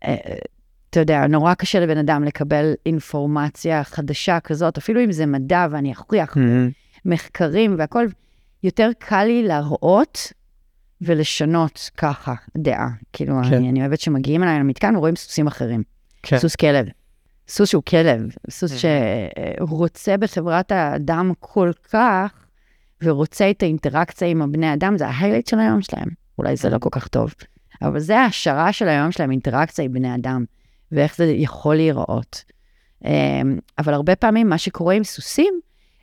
אה, 0.05 0.15
אתה 0.91 1.01
יודע, 1.01 1.27
נורא 1.27 1.55
קשה 1.55 1.81
לבן 1.81 1.99
אדם 1.99 2.25
לקבל 2.25 2.73
אינפורמציה 2.87 3.85
חדשה 3.85 4.41
כזאת, 4.41 4.79
אפילו 4.79 5.05
אם 5.05 5.13
זה 5.13 5.27
מדע 5.27 5.67
ואני 5.71 5.93
אוכיח 5.99 6.37
מהמם. 6.37 6.71
מחקרים 7.05 7.75
והכל, 7.79 8.07
יותר 8.63 8.91
קל 8.99 9.25
לי 9.25 9.43
להראות 9.43 10.33
ולשנות 11.01 11.91
ככה 11.97 12.35
דעה. 12.57 12.89
כאילו, 13.13 13.35
כן. 13.45 13.55
אני, 13.55 13.71
אני 13.71 13.81
אוהבת 13.81 14.01
שמגיעים 14.01 14.43
אליי 14.43 14.59
למתקן 14.59 14.97
ורואים 14.97 15.17
סוסים 15.17 15.47
אחרים. 15.47 15.83
כן. 16.23 16.39
סוס 16.39 16.57
כלב. 16.57 16.87
סוס 17.49 17.69
שהוא 17.71 17.83
כלב, 17.89 18.21
סוס 18.51 18.73
Mhm. 18.73 18.87
שרוצה 19.59 20.17
בחברת 20.17 20.73
האדם 20.73 21.33
כל 21.41 21.71
כך, 21.93 22.44
ורוצה 23.03 23.51
את 23.51 23.63
האינטראקציה 23.63 24.29
עם 24.29 24.43
הבני 24.43 24.75
אדם, 24.75 24.99
זה 24.99 25.07
ההיילייט 25.07 25.47
של 25.47 25.59
היום 25.59 25.83
שלהם. 25.83 26.09
אולי 26.39 26.57
זה 26.57 26.71
לא 26.71 26.79
כל 26.79 26.89
כך 26.93 27.09
טוב, 27.09 27.35
אבל 27.83 28.01
זה 28.01 28.21
ההשערה 28.21 28.73
של 28.73 28.89
היום 28.89 29.13
שלהם, 29.13 29.31
אינטראקציה 29.31 29.85
עם 29.85 29.93
בני 29.93 30.15
אדם, 30.15 30.45
ואיך 30.93 31.17
זה 31.17 31.25
יכול 31.25 31.75
להיראות. 31.75 32.45
אמ, 33.05 33.59
אבל 33.79 33.95
הרבה 33.95 34.17
פעמים 34.17 34.49
מה 34.49 34.59
שקורה 34.59 34.95
עם 34.95 35.05
סוסים, 35.05 35.55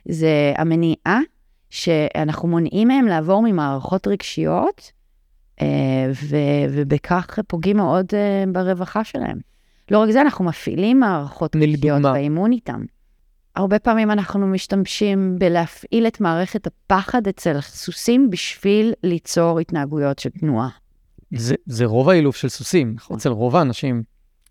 זה 0.08 0.52
המניעה 0.56 1.20
שאנחנו 1.70 2.48
מונעים 2.48 2.88
מהם 2.88 3.06
לעבור 3.06 3.42
ממערכות 3.42 4.06
רגשיות, 4.06 4.92
אה, 5.62 5.66
ו- 6.10 6.66
ובכך 6.70 7.38
פוגעים 7.46 7.76
מאוד 7.76 8.06
אה, 8.12 8.44
ברווחה 8.52 9.04
שלהם. 9.04 9.38
לא 9.90 9.98
רק 9.98 10.10
זה, 10.10 10.20
אנחנו 10.20 10.44
מפעילים 10.44 11.00
מערכות 11.00 11.56
רגשיות. 12.00 12.12
באימון 12.12 12.52
איתם. 12.52 12.84
הרבה 13.56 13.78
פעמים 13.78 14.10
אנחנו 14.10 14.46
משתמשים 14.46 15.38
בלהפעיל 15.38 16.06
את 16.06 16.20
מערכת 16.20 16.66
הפחד 16.66 17.26
אצל 17.26 17.60
סוסים 17.60 18.30
בשביל 18.30 18.92
ליצור 19.02 19.60
התנהגויות 19.60 20.18
של 20.18 20.30
תנועה. 20.30 20.68
זה, 21.34 21.54
זה 21.66 21.84
רוב 21.84 22.08
האילוף 22.08 22.36
של 22.36 22.48
סוסים, 22.48 22.92
נכון. 22.96 23.16
אצל 23.16 23.28
רוב 23.28 23.56
האנשים. 23.56 24.02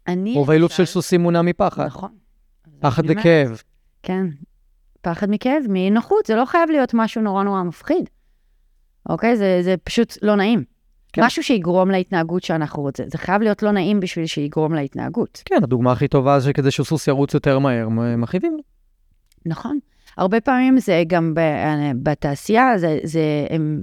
אני, 0.07 0.33
רוב 0.33 0.51
האילוף 0.51 0.71
של 0.71 0.85
סוסים 0.85 1.21
מונע 1.21 1.41
מפחד. 1.41 1.85
נכון. 1.85 2.09
פחד 2.79 3.03
וכאב. 3.07 3.61
כן. 4.03 4.25
פחד 5.01 5.27
מכאב, 5.29 5.63
מאי-נוחות, 5.69 6.25
זה 6.25 6.35
לא 6.35 6.45
חייב 6.45 6.69
להיות 6.69 6.93
משהו 6.93 7.21
נורא 7.21 7.43
נורא 7.43 7.63
מפחיד. 7.63 8.09
אוקיי? 9.09 9.37
זה, 9.37 9.59
זה 9.63 9.75
פשוט 9.83 10.17
לא 10.21 10.35
נעים. 10.35 10.63
כן. 11.13 11.23
משהו 11.25 11.43
שיגרום 11.43 11.91
להתנהגות 11.91 12.43
שאנחנו 12.43 12.81
רוצים. 12.81 13.09
זה 13.09 13.17
חייב 13.17 13.41
להיות 13.41 13.63
לא 13.63 13.71
נעים 13.71 13.99
בשביל 13.99 14.25
שיגרום 14.25 14.73
להתנהגות. 14.73 15.41
כן, 15.45 15.63
הדוגמה 15.63 15.91
הכי 15.91 16.07
טובה 16.07 16.39
זה 16.39 16.49
שכדי 16.49 16.71
שסוס 16.71 17.07
ירוץ 17.07 17.33
יותר 17.33 17.59
מהר, 17.59 17.89
מ- 17.89 18.21
מכאיבים 18.21 18.53
לו. 18.53 18.63
נכון. 19.45 19.79
הרבה 20.17 20.41
פעמים 20.41 20.79
זה 20.79 21.03
גם 21.07 21.33
ב, 21.33 21.39
אה, 21.39 21.91
בתעשייה, 22.03 22.77
זה, 22.77 22.99
זה, 23.03 23.21
הם, 23.49 23.81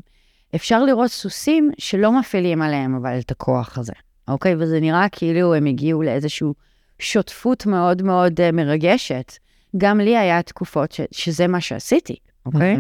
אפשר 0.54 0.84
לראות 0.84 1.11
סוסים 1.11 1.70
שלא 1.78 2.12
מפעילים 2.12 2.62
עליהם 2.62 2.94
אבל 2.94 3.18
את 3.18 3.30
הכוח 3.30 3.78
הזה, 3.78 3.92
אוקיי? 4.28 4.54
וזה 4.59 4.80
נראה 4.80 5.09
כאילו 5.09 5.54
הם 5.54 5.66
הגיעו 5.66 6.02
לאיזושהי 6.02 6.48
שותפות 6.98 7.66
מאוד 7.66 8.02
מאוד 8.02 8.40
אה, 8.40 8.52
מרגשת. 8.52 9.32
גם 9.76 10.00
לי 10.00 10.16
היה 10.16 10.42
תקופות 10.42 10.92
ש, 10.92 11.00
שזה 11.11 11.46
מה 11.46 11.61
שעשיתי, 11.61 12.16
אוקיי? 12.46 12.76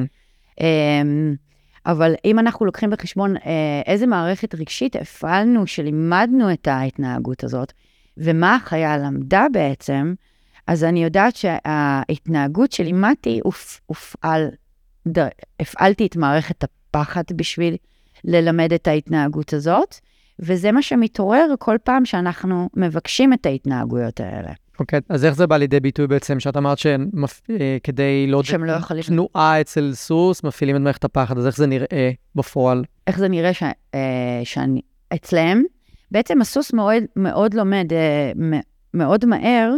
אמ, 0.60 1.34
אבל 1.86 2.14
אם 2.24 2.38
אנחנו 2.38 2.66
לוקחים 2.66 2.90
בחשבון 2.90 3.36
אה, 3.36 3.82
איזה 3.86 4.06
מערכת 4.06 4.54
רגשית 4.54 4.96
הפעלנו, 4.96 5.66
שלימדנו 5.66 6.52
את 6.52 6.68
ההתנהגות 6.68 7.44
הזאת, 7.44 7.72
ומה 8.16 8.54
החיה 8.54 8.98
למדה 8.98 9.46
בעצם, 9.52 10.14
אז 10.68 10.84
אני 10.84 11.04
יודעת 11.04 11.36
שההתנהגות 11.36 12.72
שלימדתי, 12.72 13.40
הופ, 13.44 13.80
הופעל, 13.86 14.48
הפעלתי 15.60 16.06
את 16.06 16.16
מערכת 16.16 16.64
הפחד 16.64 17.22
בשביל 17.36 17.76
ללמד 18.24 18.72
את 18.72 18.88
ההתנהגות 18.88 19.52
הזאת, 19.52 19.94
וזה 20.38 20.72
מה 20.72 20.82
שמתעורר 20.82 21.54
כל 21.58 21.76
פעם 21.84 22.04
שאנחנו 22.04 22.68
מבקשים 22.76 23.32
את 23.32 23.46
ההתנהגויות 23.46 24.20
האלה. 24.20 24.52
אוקיי, 24.80 25.00
אז 25.08 25.24
איך 25.24 25.34
זה 25.34 25.46
בא 25.46 25.56
לידי 25.56 25.80
ביטוי 25.80 26.06
בעצם, 26.06 26.40
שאת 26.40 26.56
אמרת 26.56 26.78
שכדי 26.78 28.26
לעודד 28.26 28.48
שהם 28.48 28.64
לא 28.64 28.72
יכולים- 28.72 29.02
תנועה 29.02 29.60
אצל 29.60 29.90
סוס, 29.94 30.44
מפעילים 30.44 30.76
את 30.76 30.80
מערכת 30.80 31.04
הפחד, 31.04 31.38
אז 31.38 31.46
איך 31.46 31.56
זה 31.56 31.66
נראה 31.66 32.10
בפועל? 32.34 32.84
איך 33.06 33.18
זה 33.18 33.28
נראה 33.28 33.54
ש, 33.54 33.62
אה, 33.94 34.40
שאני, 34.44 34.80
אצלם, 35.14 35.62
בעצם 36.10 36.40
הסוס 36.40 36.72
מאוד, 36.72 37.02
מאוד 37.16 37.54
לומד, 37.54 37.92
אה, 37.92 38.32
מאוד 38.94 39.24
מהר, 39.24 39.70
אה, 39.72 39.76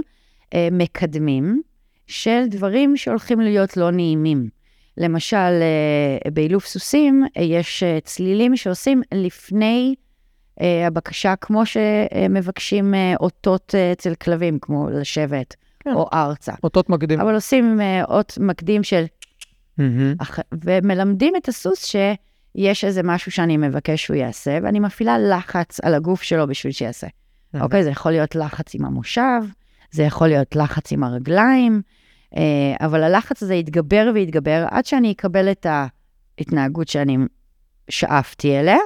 מקדמים, 0.72 1.62
של 2.06 2.42
דברים 2.48 2.96
שהולכים 2.96 3.40
להיות 3.40 3.76
לא 3.76 3.90
נעימים. 3.90 4.48
למשל, 4.96 5.36
אה, 5.36 6.30
באילוף 6.30 6.66
סוסים 6.66 7.24
אה, 7.36 7.42
יש 7.42 7.82
אה, 7.82 7.98
צלילים 8.04 8.56
שעושים 8.56 9.02
לפני 9.14 9.94
אה, 10.60 10.86
הבקשה, 10.86 11.34
כמו 11.36 11.62
שמבקשים 11.66 12.94
אה, 12.94 13.14
אותות 13.20 13.74
אה, 13.74 13.92
אצל 13.92 14.14
כלבים, 14.14 14.58
כמו 14.58 14.90
לשבת 14.90 15.56
כן. 15.80 15.92
או 15.94 16.08
ארצה. 16.12 16.52
אותות 16.64 16.90
מקדים. 16.90 17.20
אבל 17.20 17.34
עושים 17.34 17.80
אה, 17.80 18.04
אות 18.04 18.38
מקדים 18.40 18.82
של... 18.82 19.04
אח- 20.22 20.38
ומלמדים 20.64 21.36
את 21.36 21.48
הסוס 21.48 21.84
שיש 21.84 22.84
איזה 22.84 23.02
משהו 23.02 23.32
שאני 23.32 23.56
מבקש 23.56 24.04
שהוא 24.04 24.16
יעשה, 24.16 24.58
ואני 24.62 24.80
מפעילה 24.80 25.18
לחץ 25.18 25.80
על 25.80 25.94
הגוף 25.94 26.22
שלו 26.22 26.46
בשביל 26.46 26.72
שיעשה. 26.72 27.06
מהמם. 27.54 27.64
אוקיי? 27.64 27.84
זה 27.84 27.90
יכול 27.90 28.12
להיות 28.12 28.34
לחץ 28.34 28.74
עם 28.74 28.84
המושב, 28.84 29.40
זה 29.92 30.02
יכול 30.02 30.28
להיות 30.28 30.56
לחץ 30.56 30.92
עם 30.92 31.04
הרגליים, 31.04 31.82
אה, 32.36 32.86
אבל 32.86 33.02
הלחץ 33.02 33.42
הזה 33.42 33.54
יתגבר 33.54 34.10
ויתגבר 34.14 34.66
עד 34.70 34.86
שאני 34.86 35.12
אקבל 35.12 35.50
את 35.50 35.66
ההתנהגות 36.38 36.88
שאני 36.88 37.16
שאפתי 37.88 38.60
אליה, 38.60 38.78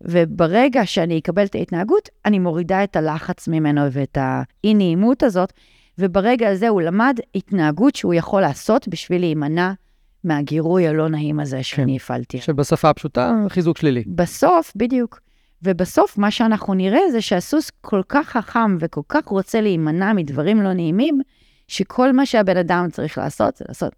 וברגע 0.00 0.86
שאני 0.86 1.18
אקבל 1.18 1.44
את 1.44 1.54
ההתנהגות, 1.54 2.08
אני 2.24 2.38
מורידה 2.38 2.84
את 2.84 2.96
הלחץ 2.96 3.48
ממנו 3.48 3.80
ואת 3.92 4.18
האי-נעימות 4.20 5.22
הזאת, 5.22 5.52
וברגע 5.98 6.48
הזה 6.48 6.68
הוא 6.68 6.82
למד 6.82 7.18
התנהגות 7.34 7.96
שהוא 7.96 8.14
יכול 8.14 8.40
לעשות 8.40 8.88
בשביל 8.88 9.20
להימנע 9.20 9.72
מהגירוי 10.24 10.88
הלא 10.88 11.08
נעים 11.08 11.40
הזה 11.40 11.62
שאני 11.62 11.96
הפעלתי. 11.96 12.38
שבשפה 12.38 12.90
הפשוטה, 12.90 13.34
חיזוק 13.48 13.78
שלילי. 13.78 14.04
בסוף, 14.06 14.72
בדיוק. 14.76 15.20
ובסוף, 15.62 16.18
מה 16.18 16.30
שאנחנו 16.30 16.74
נראה 16.74 17.00
זה 17.12 17.20
שהסוס 17.20 17.70
כל 17.80 18.02
כך 18.08 18.28
חכם 18.28 18.76
וכל 18.80 19.00
כך 19.08 19.24
רוצה 19.26 19.60
להימנע 19.60 20.12
מדברים 20.12 20.62
לא 20.62 20.72
נעימים, 20.72 21.20
שכל 21.68 22.12
מה 22.12 22.26
שהבן 22.26 22.56
אדם 22.56 22.88
צריך 22.92 23.18
לעשות 23.18 23.56
זה 23.56 23.64
לעשות, 23.68 23.92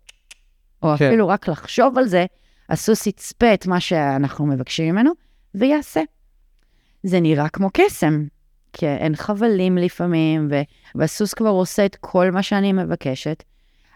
או 0.82 0.88
כן. 0.98 1.06
אפילו 1.06 1.28
רק 1.28 1.48
לחשוב 1.48 1.98
על 1.98 2.06
זה, 2.06 2.26
הסוס 2.68 3.06
יצפה 3.06 3.54
את 3.54 3.66
מה 3.66 3.80
שאנחנו 3.80 4.46
מבקשים 4.46 4.94
ממנו, 4.94 5.10
ויעשה. 5.54 6.00
זה 7.02 7.20
נראה 7.20 7.48
כמו 7.48 7.70
קסם, 7.72 8.24
כי 8.72 8.86
אין 8.86 9.16
חבלים 9.16 9.78
לפעמים, 9.78 10.48
ו- 10.50 10.62
והסוס 10.94 11.34
כבר 11.34 11.48
עושה 11.48 11.84
את 11.86 11.96
כל 12.00 12.30
מה 12.30 12.42
שאני 12.42 12.72
מבקשת, 12.72 13.42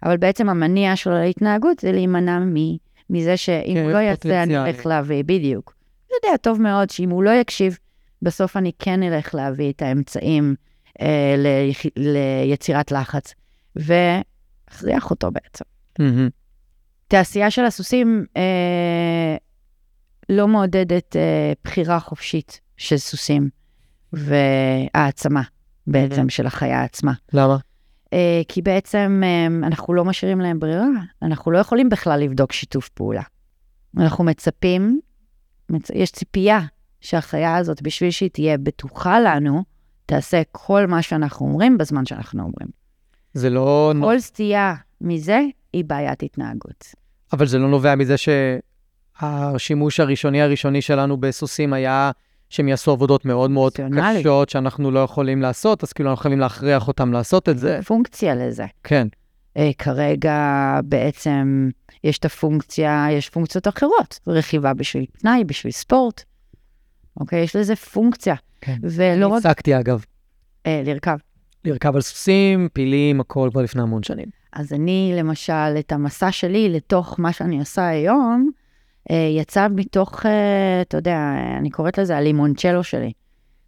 אבל 0.02 0.16
בעצם 0.16 0.48
המניע 0.48 0.96
שלו 0.96 1.14
להתנהגות 1.14 1.78
זה 1.78 1.92
להימנע 1.92 2.38
מ- 2.38 2.76
מזה 3.10 3.36
שאם 3.36 3.74
כן, 3.74 3.82
הוא 3.82 3.90
לא 3.92 3.98
יעשה, 3.98 4.42
אני. 4.42 4.58
אלך 4.58 4.86
להביא, 4.86 5.24
בדיוק. 5.24 5.81
יודע 6.14 6.36
טוב 6.36 6.60
מאוד 6.60 6.90
שאם 6.90 7.10
הוא 7.10 7.22
לא 7.22 7.30
יקשיב, 7.30 7.78
בסוף 8.22 8.56
אני 8.56 8.72
כן 8.78 9.02
אלך 9.02 9.34
להביא 9.34 9.70
את 9.72 9.82
האמצעים 9.82 10.54
אה, 11.00 11.34
ליח... 11.38 11.78
ליצירת 11.96 12.92
לחץ, 12.92 13.34
ואכריח 13.76 15.10
אותו 15.10 15.30
בעצם. 15.30 15.64
מהמם. 15.98 16.28
תעשייה 17.08 17.50
של 17.50 17.64
הסוסים 17.64 18.24
אה, 18.36 19.36
לא 20.28 20.48
מעודדת 20.48 21.16
אה, 21.16 21.52
בחירה 21.64 22.00
חופשית 22.00 22.60
של 22.76 22.96
סוסים 22.96 23.48
והעצמה 24.12 25.42
בעצם 25.86 26.28
של 26.28 26.46
החיה 26.46 26.82
עצמה. 26.82 27.12
למה? 27.32 27.56
אה, 28.12 28.42
כי 28.48 28.62
בעצם 28.62 29.22
אה, 29.24 29.46
אנחנו 29.66 29.94
לא 29.94 30.04
משאירים 30.04 30.40
להם 30.40 30.60
ברירה, 30.60 30.86
אנחנו 31.22 31.50
לא 31.50 31.58
יכולים 31.58 31.88
בכלל 31.88 32.20
לבדוק 32.20 32.52
שיתוף 32.52 32.88
פעולה. 32.88 33.22
אנחנו 33.96 34.24
מצפים, 34.24 34.90
מצ... 34.92 35.11
יש 35.94 36.10
ציפייה 36.10 36.60
שהחיה 37.00 37.56
הזאת, 37.56 37.82
בשביל 37.82 38.10
שהיא 38.10 38.30
תהיה 38.30 38.58
בטוחה 38.58 39.20
לנו, 39.20 39.62
תעשה 40.06 40.42
כל 40.52 40.86
מה 40.86 41.02
שאנחנו 41.02 41.46
אומרים 41.46 41.78
בזמן 41.78 42.06
שאנחנו 42.06 42.42
אומרים. 42.42 42.68
זה 43.34 43.50
לא... 43.50 43.92
כל 44.00 44.20
סטייה 44.20 44.74
מזה 45.00 45.40
היא 45.72 45.84
בעיית 45.84 46.22
התנהגות. 46.22 46.94
אבל 47.32 47.46
זה 47.46 47.58
לא 47.58 47.68
נובע 47.68 47.94
מזה 47.94 48.14
שהשימוש 49.20 50.00
הראשוני 50.00 50.42
הראשוני 50.42 50.82
שלנו 50.82 51.16
בסוסים 51.16 51.72
היה 51.72 52.10
שהם 52.50 52.68
יעשו 52.68 52.90
עבודות 52.90 53.24
מאוד 53.24 53.50
מאוד. 53.50 53.72
קשות 54.18 54.48
שאנחנו 54.48 54.90
לא 54.90 55.00
יכולים 55.00 55.42
לעשות, 55.42 55.82
אז 55.82 55.92
כאילו 55.92 56.10
אנחנו 56.10 56.20
יכולים 56.20 56.40
להכריח 56.40 56.88
אותם 56.88 57.12
לעשות 57.12 57.48
את 57.48 57.58
זה. 57.58 57.80
פונקציה 57.86 58.34
לזה. 58.34 58.66
כן. 58.84 59.08
אה, 59.56 59.70
כרגע 59.78 60.80
בעצם 60.84 61.70
יש 62.04 62.18
את 62.18 62.24
הפונקציה, 62.24 63.06
יש 63.10 63.30
פונקציות 63.30 63.68
אחרות, 63.68 64.20
רכיבה 64.26 64.74
בשביל 64.74 65.06
פנאי, 65.20 65.44
בשביל 65.44 65.72
ספורט. 65.72 66.22
אוקיי? 67.20 67.42
יש 67.42 67.56
לזה 67.56 67.76
פונקציה. 67.76 68.34
כן. 68.60 68.76
ולא 68.82 69.28
רק 69.28 69.38
הפסקתי 69.38 69.78
אגב, 69.80 70.04
אה, 70.66 70.82
לרכב. 70.84 71.16
לרכב 71.64 71.94
על 71.94 72.00
סוסים, 72.00 72.68
פילים, 72.72 73.20
הכל 73.20 73.48
כבר 73.52 73.62
לפני 73.62 73.82
המון 73.82 74.02
שנים. 74.02 74.26
אז 74.52 74.72
אני, 74.72 75.12
למשל, 75.16 75.78
את 75.78 75.92
המסע 75.92 76.32
שלי 76.32 76.68
לתוך 76.68 77.20
מה 77.20 77.32
שאני 77.32 77.58
עושה 77.58 77.88
היום, 77.88 78.50
אה, 79.10 79.28
יצא 79.36 79.68
מתוך, 79.70 80.26
אה, 80.26 80.80
אתה 80.82 80.96
יודע, 80.96 81.18
אני 81.58 81.70
קוראת 81.70 81.98
לזה 81.98 82.16
הלימונצ'לו 82.16 82.84
שלי. 82.84 83.12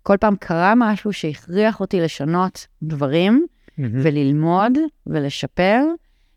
כל 0.02 0.16
פעם 0.16 0.36
קרה 0.36 0.72
משהו 0.76 1.12
שהכריח 1.12 1.80
אותי 1.80 2.00
לשנות 2.00 2.66
דברים, 2.82 3.46
וללמוד 3.78 4.72
ולשפר, 5.06 5.82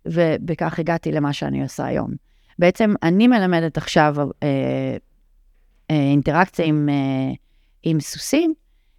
ובכך 0.06 0.80
הגעתי 0.80 1.12
למה 1.12 1.34
שאני 1.34 1.64
עושה 1.64 1.86
היום. 1.86 2.12
בעצם 2.60 2.94
אני 3.04 3.28
מלמדת 3.28 3.78
עכשיו 3.78 4.16
אה, 4.20 4.28
אה, 5.92 5.96
אינטראקציה 5.96 6.66
עם, 6.66 6.90
אה, 6.90 7.34
עם 7.84 8.00
סוסים 8.00 8.54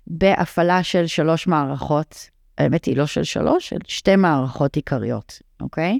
בהפעלה 0.07 0.82
של 0.82 1.07
שלוש 1.07 1.47
מערכות, 1.47 2.30
האמת 2.59 2.84
היא 2.84 2.97
לא 2.97 3.07
של 3.07 3.24
שלוש, 3.24 3.68
של 3.68 3.78
שתי 3.86 4.16
מערכות 4.16 4.76
עיקריות, 4.76 5.43
אוקיי? 5.61 5.99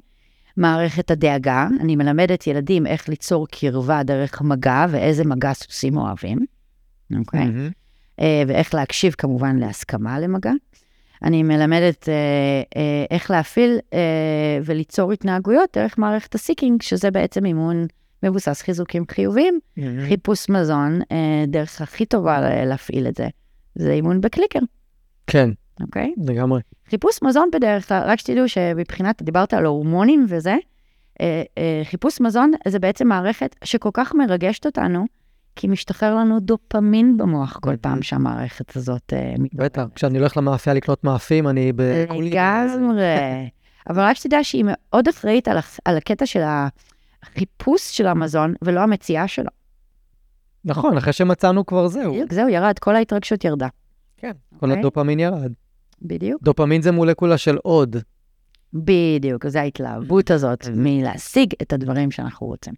מערכת 0.57 1.11
הדאגה, 1.11 1.69
אני 1.81 1.97
מלמדת 1.97 2.47
ילדים 2.47 2.87
איך 2.87 3.09
ליצור 3.09 3.47
קרבה 3.49 4.03
דרך 4.03 4.43
מגע 4.43 4.87
ואיזה 4.91 5.25
מגע 5.25 5.53
סוסים 5.53 5.97
אוהבים, 5.97 6.39
אוקיי? 7.19 7.45
מהמם. 7.45 7.71
אה, 8.21 8.43
ואיך 8.47 8.75
להקשיב 8.75 9.15
כמובן 9.19 9.57
להסכמה 9.57 10.21
למגע. 10.21 10.53
אני 11.25 11.43
מלמדת 11.43 12.09
אה, 12.09 12.15
אה, 12.77 13.05
איך 13.11 13.31
להפעיל 13.31 13.79
אה, 13.95 13.99
וליצור 14.65 15.13
התנהגויות 15.13 15.71
דרך 15.79 15.99
מערכת 15.99 16.35
ה 16.35 16.40
seeking, 16.40 16.83
שזה 16.83 17.11
בעצם 17.11 17.45
אימון 17.45 17.87
מבוסס 18.23 18.63
חיזוקים 18.63 19.05
חיוביים. 19.11 19.61
חיפוש 20.09 20.49
מזון, 20.51 21.01
אה, 21.13 21.45
דרך 21.49 21.81
הכי 21.81 22.07
טובה 22.07 22.41
לה- 22.41 22.65
להפעיל 22.65 23.07
את 23.09 23.17
זה, 23.17 23.29
זה 23.75 23.93
אימון 23.93 24.21
בקליקר, 24.21 24.59
כן, 25.27 25.51
אוקיי? 25.81 26.15
לגמרי. 26.27 26.61
חיפוש 26.91 27.23
מזון 27.23 27.49
בדרך 27.53 27.89
כלל, 27.89 28.03
רק 28.05 28.19
שתדעו 28.19 28.49
שמבחינת, 28.49 29.23
דיברת 29.23 29.55
על 29.55 29.65
הורמונים 29.65 30.27
וזה, 30.29 30.57
אה, 31.21 31.43
אה, 31.59 31.81
חיפוש 31.85 32.21
מזון 32.21 32.53
זה 32.69 32.79
בעצם 32.79 33.09
מערכת 33.09 33.57
שכל 33.65 33.91
כך 33.93 34.15
מרגשת 34.15 34.67
אותנו, 34.67 35.05
כי 35.59 35.67
משתחרר 35.67 36.15
לנו 36.15 36.41
דופמין 36.41 37.17
במוח 37.17 37.59
כל 37.63 37.77
פעם 37.77 38.03
שהמערכת 38.03 38.77
הזאת 38.77 39.13
אה, 39.13 39.35
מתעוררת. 39.39 39.73
בטח, 39.73 39.85
כשאני 39.95 40.19
הולך 40.19 40.37
למאפייה 40.37 40.75
לקנות 40.75 41.05
מאפים, 41.05 41.49
אני 41.49 41.73
ב... 41.73 41.81
לגמרי. 42.11 43.51
אבל 43.91 44.03
רק 44.03 44.17
שתדע 44.17 44.39
שהיא 44.43 44.65
מאוד 44.67 45.09
אחראית 45.09 45.49
על, 45.49 45.59
על 45.85 45.97
הקטע 45.97 46.27
של 46.27 46.41
החיפוש 47.23 47.97
של 47.97 48.07
המזון, 48.07 48.55
ולא 48.63 48.81
המציאה 48.81 49.29
שלו. 49.29 49.51
נכון, 50.65 50.97
אחרי 50.97 51.13
שמצאנו 51.13 51.67
כבר 51.67 51.89
זהו. 51.89 52.13
בדיוק, 52.13 52.33
זהו, 52.33 52.49
ירד, 52.49 52.79
כל 52.79 52.97
ההתרגשות 52.97 53.45
ירדה. 53.45 53.69
כן, 54.17 54.33
כל 54.61 54.67
אוקיי. 54.67 54.79
הדופמין 54.79 55.21
ירד. 55.21 55.53
בדיוק. 56.03 56.43
דופמין 56.43 56.83
זה 56.83 56.93
מולקולה 56.93 57.39
של 57.39 57.57
עוד. 57.63 57.97
בדיוק, 58.73 59.47
זו 59.47 59.59
ההתלהבות 59.59 60.31
הזאת. 60.31 60.69
מלהשיג 60.75 61.53
את 61.63 61.73
הדברים 61.73 62.11
שאנחנו 62.11 62.47
רוצים. 62.47 62.75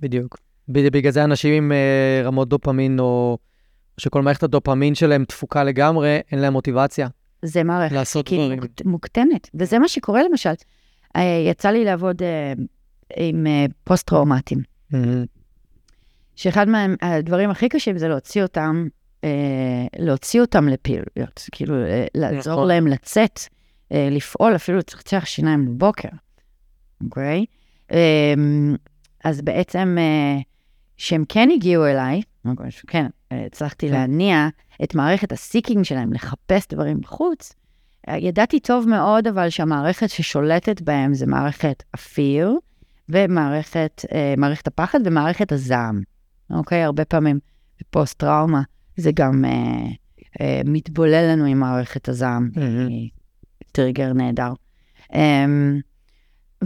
בדיוק. 0.00 0.43
בגלל 0.68 1.12
זה 1.12 1.24
אנשים 1.24 1.54
עם 1.64 1.72
אה, 1.72 2.22
רמות 2.24 2.48
דופמין, 2.48 3.00
או 3.00 3.38
שכל 3.98 4.22
מערכת 4.22 4.42
הדופמין 4.42 4.94
שלהם 4.94 5.24
דפוקה 5.28 5.64
לגמרי, 5.64 6.18
אין 6.32 6.38
להם 6.40 6.52
מוטיבציה. 6.52 7.08
זה 7.42 7.62
מערכת 7.62 7.94
לעשות 7.94 8.26
כאילו 8.28 8.42
דברים. 8.44 8.58
מוקט- 8.60 8.84
מוקטנת, 8.84 9.50
וזה 9.54 9.78
מה 9.78 9.88
שקורה 9.88 10.20
למשל. 10.30 10.50
אה, 11.16 11.22
יצא 11.50 11.68
לי 11.70 11.84
לעבוד 11.84 12.22
אה, 12.22 12.52
עם 13.16 13.46
אה, 13.46 13.64
פוסט-טראומטיים, 13.84 14.58
שאחד 16.36 16.66
מהדברים 16.68 17.50
הכי 17.50 17.68
קשים 17.68 17.98
זה 17.98 18.08
להוציא 18.08 18.42
אותם, 18.42 18.86
להוציא 19.98 20.40
אותם 20.40 20.68
לפעילויות, 20.68 21.48
כאילו 21.52 21.74
לעזור 22.14 22.52
נכון. 22.52 22.68
להם 22.68 22.86
לצאת, 22.86 23.40
לפעול, 23.90 24.56
אפילו 24.56 24.78
לצחצח 24.78 25.24
שיניים 25.26 25.66
בבוקר, 25.66 26.08
אוקיי? 27.04 27.44
אה, 27.92 28.34
אז 29.24 29.42
בעצם, 29.42 29.96
אה, 29.98 30.38
שהם 30.96 31.24
כן 31.28 31.48
הגיעו 31.50 31.86
אליי, 31.86 32.22
כן, 32.86 33.06
אה, 33.32 33.46
הצלחתי 33.46 33.88
כן. 33.88 33.92
להניע 33.92 34.48
את 34.84 34.94
מערכת 34.94 35.32
ה 35.32 35.39
seeking 35.39 35.84
שלהם, 35.84 36.12
לחפש 36.12 36.66
דברים 36.68 37.00
בחוץ. 37.00 37.52
אה, 38.08 38.16
ידעתי 38.16 38.60
טוב 38.60 38.88
מאוד, 38.88 39.26
אבל 39.26 39.50
שהמערכת 39.50 40.10
ששולטת 40.10 40.80
בהם 40.80 41.14
זה 41.14 41.26
מערכת 41.26 41.82
ה 41.94 42.04
fear, 42.04 42.52
ומערכת 43.08 44.02
אה, 44.12 44.34
מערכת 44.36 44.66
הפחד 44.66 44.98
ומערכת 45.04 45.52
הזעם. 45.52 46.02
אוקיי? 46.50 46.82
הרבה 46.82 47.04
פעמים 47.04 47.38
בפוסט-טראומה 47.80 48.62
זה 48.96 49.10
גם 49.14 49.44
אה, 49.44 49.86
אה, 50.40 50.60
מתבולל 50.64 51.32
לנו 51.32 51.44
עם 51.44 51.60
מערכת 51.60 52.08
הזעם, 52.08 52.50
היא 52.88 53.10
טריגר 53.72 54.12
נהדר. 54.12 54.52
אמ, 55.14 55.80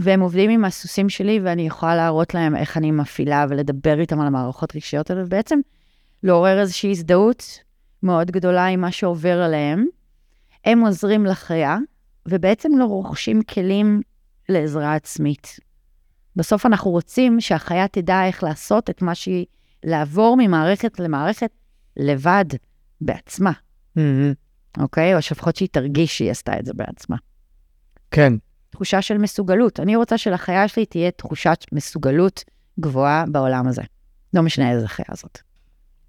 והם 0.01 0.21
עובדים 0.21 0.49
עם 0.49 0.65
הסוסים 0.65 1.09
שלי, 1.09 1.39
ואני 1.43 1.67
יכולה 1.67 1.95
להראות 1.95 2.33
להם 2.33 2.55
איך 2.55 2.77
אני 2.77 2.91
מפעילה 2.91 3.45
ולדבר 3.49 3.99
איתם 3.99 4.19
על 4.19 4.27
המערכות 4.27 4.75
רגשיות 4.75 5.09
האלה, 5.09 5.23
ובעצם 5.23 5.59
לעורר 6.23 6.59
איזושהי 6.59 6.91
הזדהות 6.91 7.59
מאוד 8.03 8.31
גדולה 8.31 8.65
עם 8.65 8.81
מה 8.81 8.91
שעובר 8.91 9.41
עליהם. 9.41 9.85
הם 10.65 10.79
עוזרים 10.79 11.25
לחיה, 11.25 11.77
ובעצם 12.25 12.69
לא 12.77 12.85
רוכשים 12.85 13.41
כלים 13.43 14.01
לעזרה 14.49 14.95
עצמית. 14.95 15.59
בסוף 16.35 16.65
אנחנו 16.65 16.91
רוצים 16.91 17.41
שהחיה 17.41 17.87
תדע 17.87 18.25
איך 18.25 18.43
לעשות 18.43 18.89
את 18.89 19.01
מה 19.01 19.15
שהיא, 19.15 19.45
לעבור 19.83 20.35
ממערכת 20.39 20.99
למערכת 20.99 21.51
לבד, 21.97 22.45
בעצמה, 23.01 23.51
אוקיי? 24.77 25.15
או 25.15 25.21
שלפחות 25.21 25.55
שהיא 25.55 25.69
תרגיש 25.71 26.17
שהיא 26.17 26.31
עשתה 26.31 26.59
את 26.59 26.65
זה 26.65 26.73
בעצמה. 26.73 27.15
כן. 28.11 28.33
תחושה 28.69 29.01
של 29.01 29.17
מסוגלות. 29.17 29.79
אני 29.79 29.95
רוצה 29.95 30.17
שלחיה 30.17 30.67
שלי 30.67 30.85
תהיה 30.85 31.11
תחושת 31.11 31.65
מסוגלות 31.71 32.43
גבוהה 32.79 33.25
בעולם 33.27 33.67
הזה. 33.67 33.81
לא 34.33 34.41
משנה 34.41 34.71
איזה 34.71 34.87
חיה 34.87 35.15
זאת. 35.15 35.37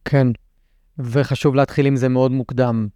כן. 0.05 0.27
וחשוב 0.99 1.55
להתחיל 1.55 1.87
עם 1.87 1.97
זה 1.97 2.09
מאוד 2.09 2.31
מוקדם. 2.33 2.89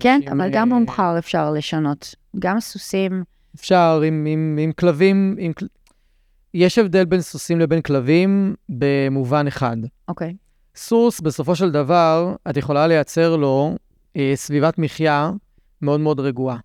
כן, 0.00 0.20
אבל 0.32 0.48
גם 0.52 0.72
אה, 0.72 0.78
במחר 0.78 1.18
אפשר 1.18 1.50
לשנות. 1.50 2.14
גם 2.38 2.60
סוסים, 2.60 3.24
אפשר 3.56 4.00
עם, 4.06 4.26
עם, 4.28 4.58
עם 4.60 4.72
כלבים, 4.72 5.36
עם... 5.38 5.52
יש 6.54 6.78
הבדל 6.78 7.04
בין 7.04 7.20
סוסים 7.20 7.60
לבין 7.60 7.82
כלבים 7.82 8.54
במובן 8.68 9.46
אחד. 9.46 9.76
אוקיי. 10.08 10.36
סוס, 10.76 11.20
בסופו 11.20 11.56
של 11.56 11.70
דבר, 11.70 12.34
את 12.50 12.56
יכולה 12.56 12.86
לייצר 12.86 13.36
לו 13.36 13.76
אה, 14.16 14.32
סביבת 14.34 14.78
מחיה 14.78 15.30
מאוד 15.82 16.00
מאוד 16.00 16.20
רגועה. 16.20 16.56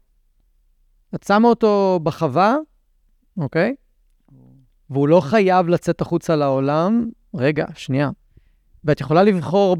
את 1.15 1.23
שמה 1.23 1.47
אותו 1.47 1.99
בחווה, 2.03 2.55
אוקיי? 3.37 3.75
והוא 4.89 5.07
לא 5.07 5.21
חייב 5.21 5.67
לצאת 5.67 6.01
החוצה 6.01 6.35
לעולם. 6.35 7.09
רגע, 7.35 7.65
שנייה. 7.75 8.09
ואת 8.83 9.01
יכולה 9.01 9.23
לבחור, 9.23 9.77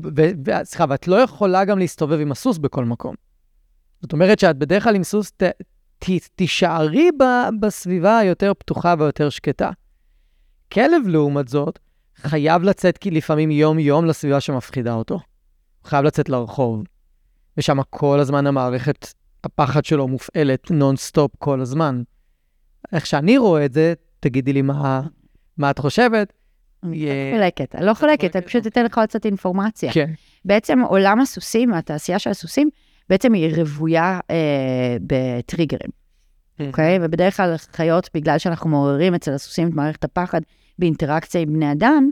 סליחה, 0.64 0.86
ואת 0.90 1.08
לא 1.08 1.16
יכולה 1.16 1.66
גם 1.66 1.80
להסתובב 1.80 2.20
עם 2.20 2.32
הסוס 2.32 2.58
בכל 2.58 2.86
מקום. 2.86 3.16
זאת 4.02 4.14
אומרת 4.14 4.40
שאת 4.40 4.58
בדרך 4.58 4.84
כלל 4.84 4.96
עם 4.96 5.04
סוס 5.04 5.32
ת, 5.32 5.44
ת, 6.00 6.06
תישארי 6.36 7.10
ב, 7.20 7.24
בסביבה 7.60 8.18
היותר 8.18 8.54
פתוחה 8.54 8.96
ויותר 9.00 9.30
שקטה. 9.30 9.70
כלב, 10.74 11.08
לעומת 11.08 11.48
זאת, 11.48 11.80
חייב 12.18 12.64
לצאת 12.64 12.98
כי 12.98 13.12
לפעמים 13.12 13.52
יום-יום 13.52 14.06
לסביבה 14.06 14.40
שמפחידה 14.40 14.94
אותו. 14.94 15.16
הוא 15.16 15.90
חייב 15.90 16.06
לצאת 16.06 16.30
לרחוב. 16.30 16.84
ושם 17.58 17.78
כל 17.90 18.20
הזמן 18.20 18.48
המערכת, 18.48 19.14
הפחד 19.44 19.86
שלו 19.86 20.08
מופעלת 20.08 20.72
נונסטופ 20.72 21.32
כל 21.40 21.62
הזמן. 21.62 22.02
איך 22.94 23.06
שאני 23.06 23.38
רואה 23.38 23.66
את 23.66 23.74
זה, 23.74 23.94
תגידי 24.20 24.54
לי 24.54 24.62
מה, 24.62 25.02
מה 25.58 25.70
את 25.70 25.80
חושבת. 25.80 26.34
אני 26.84 26.98
יהיה- 26.98 27.32
קצת 27.34 27.40
חולקת. 27.42 27.76
אני 27.76 27.86
לא 27.86 27.94
חולקת, 27.94 28.36
אני? 28.36 28.46
פשוט 28.46 28.68
אתן 28.68 28.86
לך 28.86 28.98
עוד 28.98 29.10
קצת 29.10 29.26
אינפורמציה. 29.26 29.94
כן. 29.94 30.12
בעצם 30.46 30.80
עולם 30.82 31.20
הסוסים, 31.20 31.74
התעשייה 31.74 32.20
של 32.20 32.30
הסוסים, 32.30 32.70
בעצם 33.10 33.34
היא 33.34 33.56
רוויה 33.56 34.20
אה, 34.32 34.98
בטריגרים, 35.02 35.90
אוקיי? 36.60 37.00
ובדרך 37.02 37.38
כלל 37.38 37.56
חיות, 37.58 38.10
בגלל 38.14 38.38
שאנחנו 38.38 38.70
מעוררים 38.70 39.16
אצל 39.16 39.34
הסוסים 39.34 39.70
את 39.70 39.74
מערכת 39.74 40.04
הפחד 40.04 40.42
באינטראקציה 40.80 41.42
עם 41.42 41.54
בני 41.54 41.72
אדם. 41.72 42.10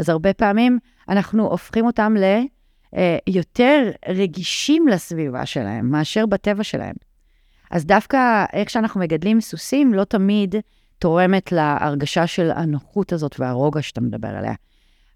אז 0.00 0.08
הרבה 0.08 0.32
פעמים 0.34 0.78
אנחנו 1.08 1.46
הופכים 1.46 1.86
אותם 1.86 2.14
ליותר 3.28 3.90
רגישים 4.08 4.88
לסביבה 4.88 5.46
שלהם 5.46 5.90
מאשר 5.90 6.26
בטבע 6.26 6.64
שלהם. 6.64 6.94
אז 7.70 7.86
דווקא 7.86 8.44
איך 8.52 8.70
שאנחנו 8.70 9.00
מגדלים 9.00 9.40
סוסים 9.40 9.94
לא 9.94 10.04
תמיד 10.04 10.54
תורמת 10.98 11.52
להרגשה 11.52 12.26
של 12.26 12.50
הנוחות 12.50 13.12
הזאת 13.12 13.40
והרוגע 13.40 13.82
שאתה 13.82 14.00
מדבר 14.00 14.28
עליה. 14.28 14.54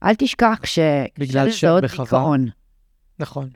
אל 0.04 0.14
תשכח 0.14 0.60
ש... 0.64 0.78
בגלל 1.18 1.50
שבחווה- 1.50 2.04
דיכאון. 2.04 2.46
נכון. 3.18 3.48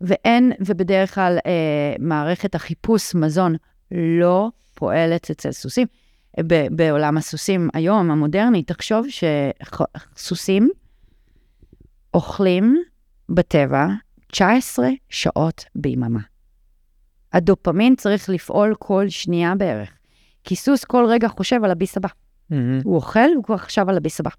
ואין, 0.00 0.52
ובדרך 0.60 1.14
כלל 1.14 1.38
אה, 1.46 1.50
מערכת 1.98 2.54
החיפוש 2.54 3.14
מזון 3.14 3.54
לא 3.90 4.48
פועלת 4.74 5.30
אצל 5.30 5.52
סוסים. 5.52 5.86
ב- 6.40 6.66
בעולם 6.76 7.16
הסוסים 7.16 7.68
היום, 7.74 8.10
המודרני, 8.10 8.62
תחשוב 8.62 9.06
שסוסים 10.16 10.68
אוכלים 12.14 12.82
בטבע 13.34 13.86
19 14.26 14.88
שעות 15.08 15.64
ביממה. 15.74 16.20
הדופמין 17.32 17.96
צריך 17.96 18.28
לפעול 18.28 18.74
כל 18.78 19.08
שנייה 19.08 19.54
בערך. 19.54 19.90
כי 20.44 20.56
סוס 20.56 20.84
כל 20.84 21.04
רגע 21.08 21.28
חושב 21.28 21.64
על 21.64 21.70
הביס 21.70 21.96
הבא. 21.96 22.08
מהמם. 22.50 22.80
הוא 22.84 22.96
אוכל, 22.96 23.28
הוא 23.36 23.44
כבר 23.44 23.56
חשב 23.56 23.88
על 23.88 23.96
הביס 23.96 24.20
הבא. 24.20 24.30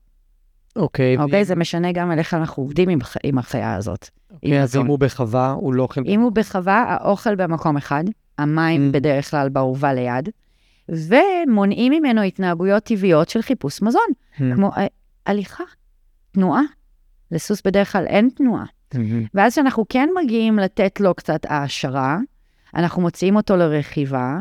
אוקיי. 0.75 1.17
אוקיי? 1.17 1.45
זה 1.45 1.55
משנה 1.55 1.91
גם 1.91 2.11
על 2.11 2.19
איך 2.19 2.33
אנחנו 2.33 2.63
עובדים 2.63 2.89
עם, 2.89 2.99
עם 3.23 3.37
החיה 3.37 3.75
הזאת. 3.75 4.09
עם 4.29 4.35
אוקיי, 4.35 4.63
אז 4.63 4.69
מזון. 4.69 4.81
אם 4.81 4.87
הוא 4.87 4.99
בחווה, 4.99 5.51
הוא 5.51 5.73
לא 5.73 5.83
אוכל... 5.83 6.01
אם 6.05 6.21
הוא 6.21 6.31
בחווה, 6.31 6.85
האוכל 6.87 7.35
במקום 7.35 7.77
אחד, 7.77 8.03
המים 8.37 8.89
Mm. 8.89 8.93
בדרך 8.93 9.31
כלל 9.31 9.49
באורווה 9.49 9.93
ליד, 9.93 10.29
ומונעים 10.89 11.91
ממנו 11.91 12.21
התנהגויות 12.21 12.83
טבעיות 12.83 13.29
של 13.29 13.41
חיפוש 13.41 13.81
מזון, 13.81 14.01
מהמם. 14.39 14.55
כמו 14.55 14.71
אה, 14.77 14.87
הליכה, 15.25 15.63
תנועה. 16.31 16.61
לסוס 17.31 17.61
בדרך 17.65 17.91
כלל 17.91 18.05
אין 18.05 18.29
תנועה. 18.35 18.65
ואז 19.33 19.51
כשאנחנו 19.51 19.85
כן 19.89 20.09
מגיעים 20.23 20.59
לתת 20.59 20.99
לו 20.99 21.13
קצת 21.13 21.45
העשרה, 21.45 22.17
אנחנו 22.75 23.01
מוציאים 23.01 23.35
אותו 23.35 23.55
לרכיבה, 23.55 24.37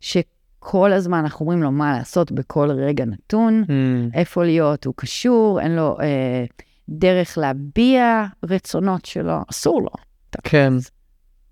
שכל 0.00 0.92
הזמן 0.92 1.18
אנחנו 1.18 1.40
אומרים 1.44 1.62
לו 1.62 1.70
מה 1.70 1.92
לעשות 1.98 2.32
בכל 2.32 2.70
רגע 2.70 3.04
נתון, 3.04 3.64
מהמם. 3.68 4.08
איפה 4.14 4.44
להיות, 4.44 4.84
הוא 4.84 4.94
קשור, 4.96 5.60
אין 5.60 5.76
לו 5.76 5.96
אה, 6.00 6.44
דרך 6.88 7.38
להביע 7.38 8.24
רצונות 8.42 9.04
שלו, 9.04 9.34
אסור 9.50 9.82
לו. 9.82 9.90
כן. 10.44 10.72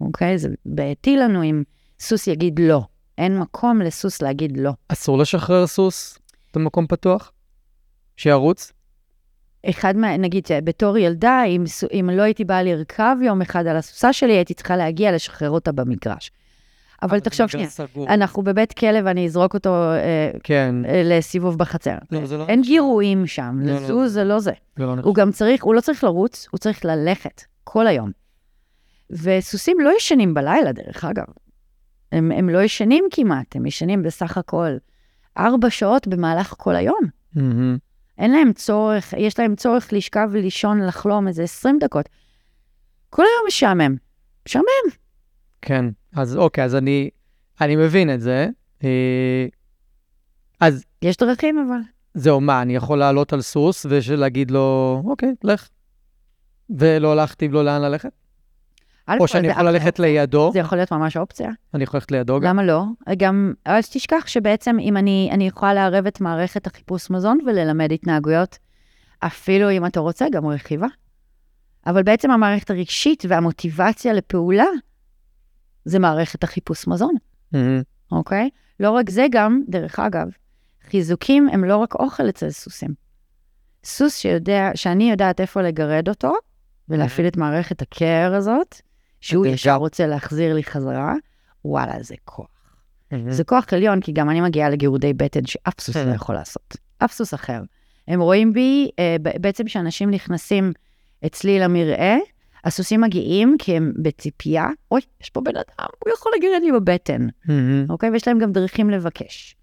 אוקיי? 0.01 0.39
זה 0.39 0.49
בעייתי 0.67 1.17
לנו 1.17 1.43
אם 1.43 1.63
סוס 2.01 2.27
יגיד 2.27 2.59
לא. 2.59 2.83
אין 3.19 3.39
מקום 3.39 3.81
לסוס 3.81 4.23
להגיד 4.23 4.57
לא. 4.57 4.73
אסור 4.89 5.19
לשחרר 5.19 5.67
סוס 5.67 6.19
במקום 6.55 6.87
פתוח? 6.87 7.33
שירוץ? 8.17 8.73
אחד 9.71 9.97
מה... 9.97 10.17
נגיד, 10.17 10.49
בתור 10.65 10.99
ילדה, 10.99 11.45
אם, 11.45 11.65
אם 11.93 12.11
לא 12.13 12.23
הייתי 12.23 12.45
באה 12.45 12.63
לרכב 12.63 13.17
יום 13.23 13.43
אחד 13.43 13.67
על 13.67 13.77
הסוסה 13.77 14.13
שלי, 14.13 14.33
הייתי 14.33 14.55
צריכה 14.55 14.77
להגיע 14.77 15.13
לשחרר 15.13 15.51
אותה 15.51 15.73
במגרש. 15.73 16.31
אבל 17.03 17.21
תחשוב 17.21 17.47
שנייה, 17.47 17.69
אנחנו 18.09 18.43
בבית 18.43 18.73
כלב, 18.73 19.07
אני 19.07 19.27
אזרוק 19.27 19.55
אותו 19.55 19.93
אה, 19.93 20.31
כן. 20.43 20.75
אה, 20.89 21.03
לסיבוב 21.05 21.59
בחצר. 21.59 21.97
לא, 22.11 22.27
זה 22.27 22.37
לא 22.37 22.47
אין 22.49 22.61
נחשב. 22.61 22.73
גירויים 22.73 23.27
שם, 23.27 23.59
לא, 23.63 23.73
לא. 23.73 23.81
לזוז 23.81 24.13
זה 24.13 24.25
לא 24.25 24.41
זה. 24.41 24.53
זה 24.77 24.87
לא 24.87 24.95
נחשב. 24.95 25.07
הוא 25.07 25.15
גם 25.15 25.33
צריך, 25.33 25.65
הוא 25.65 25.75
לא 25.75 25.81
צריך 25.81 26.05
לרוץ, 26.05 26.47
הוא 26.51 26.59
צריך 26.59 26.85
ללכת 26.85 27.43
כל 27.65 27.87
היום. 27.87 28.11
וסוסים 29.11 29.81
לא 29.81 29.93
ישנים 29.97 30.35
בלילה, 30.35 30.73
דרך 30.73 31.05
אגב. 31.05 31.25
הם, 32.13 32.33
הם 32.33 32.49
לא 32.49 32.63
ישנים 32.63 33.05
כמעט, 33.11 33.57
הם 33.57 33.67
ישנים 33.67 34.03
בסך 34.03 34.39
הכל 34.39 34.77
ארבע 35.39 35.71
שעות 35.71 36.07
במהלך 36.07 36.55
כל 36.59 36.77
היום. 36.77 37.01
מהמם. 37.35 37.77
אין 38.19 38.33
להם 38.33 38.53
צורך, 38.53 39.15
יש 39.17 39.39
להם 39.39 39.57
צורך 39.57 39.93
לשכב 39.93 40.29
ולישון, 40.33 40.81
לחלום 40.81 41.29
איזה 41.29 41.43
20 41.43 41.79
דקות. 41.79 42.09
כל 43.11 43.23
היום 43.23 43.47
משעמם. 43.47 43.97
משעמם. 44.49 44.95
כן. 45.63 45.85
אז 46.17 46.37
אוקיי, 46.37 46.65
אז 46.65 46.75
אני, 46.75 47.11
אני 47.61 47.77
מבין 47.77 48.15
את 48.15 48.21
זה. 48.21 48.49
אה, 48.85 49.47
אז 50.61 50.85
יש 51.03 51.17
דרכים 51.17 51.59
אבל. 51.59 51.81
זהו, 52.15 52.41
מה, 52.41 52.63
אני 52.63 52.77
יכול 52.77 52.99
לעלות 52.99 53.33
על 53.33 53.41
סוס 53.41 53.87
ולהגיד 53.89 54.51
לו, 54.51 55.03
אוקיי, 55.05 55.35
לך. 55.45 55.69
ולא 56.71 57.17
להכתיב 57.17 57.53
לו 57.53 57.63
לאן 57.63 57.83
ללכת? 57.83 58.13
או 59.21 59.29
שאני 59.29 59.49
יכול. 59.49 59.63
ללכת 59.63 59.99
לידו, 59.99 60.51
זה 60.53 60.59
יכול 60.59 60.79
להיות 60.79 60.93
ממש 60.93 61.17
אופציה. 61.17 61.51
אני 61.75 61.85
יכול 61.85 61.99
ללכת 61.99 62.11
לידו 62.11 62.41
גם. 62.41 62.47
למה 62.47 62.63
לא? 62.63 62.85
גם, 63.17 63.53
אז 63.65 63.89
תשכח 63.89 64.27
שבעצם 64.27 64.77
אם 64.81 64.97
אני, 64.97 65.29
אני 65.33 65.47
יכולה 65.47 65.75
לערב 65.75 66.07
את 66.07 66.21
מערכת 66.21 66.67
החיפוש 66.67 67.11
מזון 67.11 67.39
וללמד 67.47 67.93
התנהגויות, 67.93 68.59
אפילו 69.21 69.71
אם 69.71 69.87
אתה 69.87 70.01
רוצה, 70.01 70.27
גם 70.33 70.47
רכיבה. 70.47 70.87
אבל 71.87 72.03
בעצם 72.03 72.31
המערכת 72.31 72.71
הרגשית 72.71 73.25
והמוטיבציה 73.29 74.13
לפעולה, 74.13 74.67
זה 75.85 75.99
מערכת 75.99 76.45
החיפוש 76.45 76.87
מזון. 76.87 77.15
אוקיי? 78.13 78.51
לא 78.81 78.91
רק 78.91 79.11
זה 79.11 79.27
גם, 79.31 79.63
דרך 79.69 79.99
אגב, 79.99 80.27
חיזוקים 80.91 81.49
הם 81.49 81.65
לא 81.65 81.77
רק 81.77 81.95
אוכל 81.95 82.29
אצל 82.29 82.51
סוסים. 82.51 82.91
סוס 83.85 84.17
שיודע, 84.17 84.71
שאני 84.75 85.11
יודעת 85.11 85.41
איפה 85.41 85.63
לגרד 85.63 86.09
אותו, 86.09 86.33
ולהפעיל 86.89 87.27
את 87.27 87.37
מערכת 87.37 87.83
הקר 87.83 88.35
הזאת, 88.37 88.81
שהוא 89.25 89.45
אתם 89.45 89.55
ישר 89.55 89.75
רוצה 89.75 90.07
להחזיר 90.07 90.55
לי 90.55 90.65
חזרה, 90.65 91.15
וואלה, 91.65 92.03
זה 92.03 92.15
כוח. 92.25 92.47
זה 93.29 93.45
כוח 93.45 93.73
עליון, 93.73 94.01
כי 94.01 94.13
גם 94.13 94.31
אני 94.31 94.41
מגיעה 94.41 94.71
לגירודי 94.71 95.13
בטן 95.13 95.47
שאף 95.47 95.81
סוס 95.81 95.97
לא. 95.97 96.15
יכול 96.21 96.35
לעשות. 96.35 96.77
אף 96.99 97.13
סוס 97.13 97.35
אחר. 97.35 97.63
הם 98.09 98.21
רואים 98.21 98.53
בי, 98.53 98.91
אה, 98.99 99.17
בעצם 99.41 99.65
כשאנשים 99.65 100.11
נכנסים 100.11 100.73
אצלי 101.27 101.59
למרעה, 101.59 102.17
הסוסים 102.65 103.01
מגיעים 103.01 103.57
כי 103.59 103.77
הם 103.77 103.93
בציפייה, 104.03 104.69
אוי, 104.91 105.01
יש 105.23 105.31
פה 105.31 105.41
בן 105.41 105.57
אדם, 105.57 105.89
הוא 106.05 106.13
יכול 106.13 106.33
לגרד 106.39 106.63
לי 106.63 106.73
בבטן. 106.73 107.27
אוקיי? 107.89 108.11
ויש 108.11 108.29
להם 108.29 108.39
גם 108.39 108.53
דרכים 108.53 108.91
לבקש. 108.91 109.57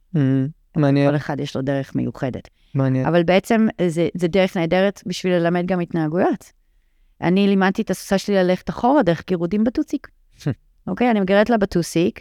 מעניין, 0.76 1.09
כל 1.09 1.16
אחד 1.16 1.39
יש 1.39 1.55
לו 1.55 1.62
דרך 1.62 1.95
מיוחדת. 1.95 2.49
מעניין. 2.74 3.05
אבל 3.05 3.24
בעצם 3.24 3.68
זה, 3.88 4.07
זה 4.14 4.28
דרך 4.28 4.57
נהדרת 4.57 5.01
בשביל 5.05 5.34
ללמד 5.34 5.66
גם 5.66 5.80
התנהגויות. 5.80 6.51
אני 7.22 7.47
לימדתי 7.47 7.82
את 7.82 7.89
הסוסה 7.89 8.17
שלי 8.17 8.36
ללכת 8.36 8.69
אחורה 8.69 9.03
דרך 9.03 9.24
גירודים 9.28 9.63
בטוסיק. 9.63 10.07
אוקיי? 10.88 11.11
אני 11.11 11.19
מגרדת 11.19 11.49
לה 11.49 11.57
בטוסיק, 11.57 12.19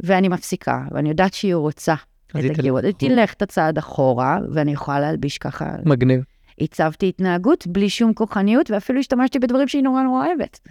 ואני 0.00 0.28
מפסיקה, 0.28 0.84
ואני 0.90 1.08
יודעת 1.08 1.34
שהיא 1.34 1.54
רוצה 1.54 1.94
את 2.30 2.58
הגירוד. 2.58 2.84
היא. 2.84 2.94
תלך 2.98 3.32
את 3.32 3.42
הצעד 3.42 3.78
אחורה, 3.78 4.38
ואני 4.52 4.72
יכולה 4.72 5.00
להלביש 5.00 5.38
ככה. 5.38 5.76
מגניב. 5.84 6.20
הצבתי 6.60 7.08
התנהגות 7.08 7.66
בלי 7.66 7.90
שום 7.90 8.14
כוחניות, 8.14 8.70
ואפילו 8.70 9.00
השתמשתי 9.00 9.38
בדברים 9.38 9.68
שהיא 9.68 9.82
נורא 9.82 10.02
נורא 10.02 10.26
אוהבת. 10.26 10.68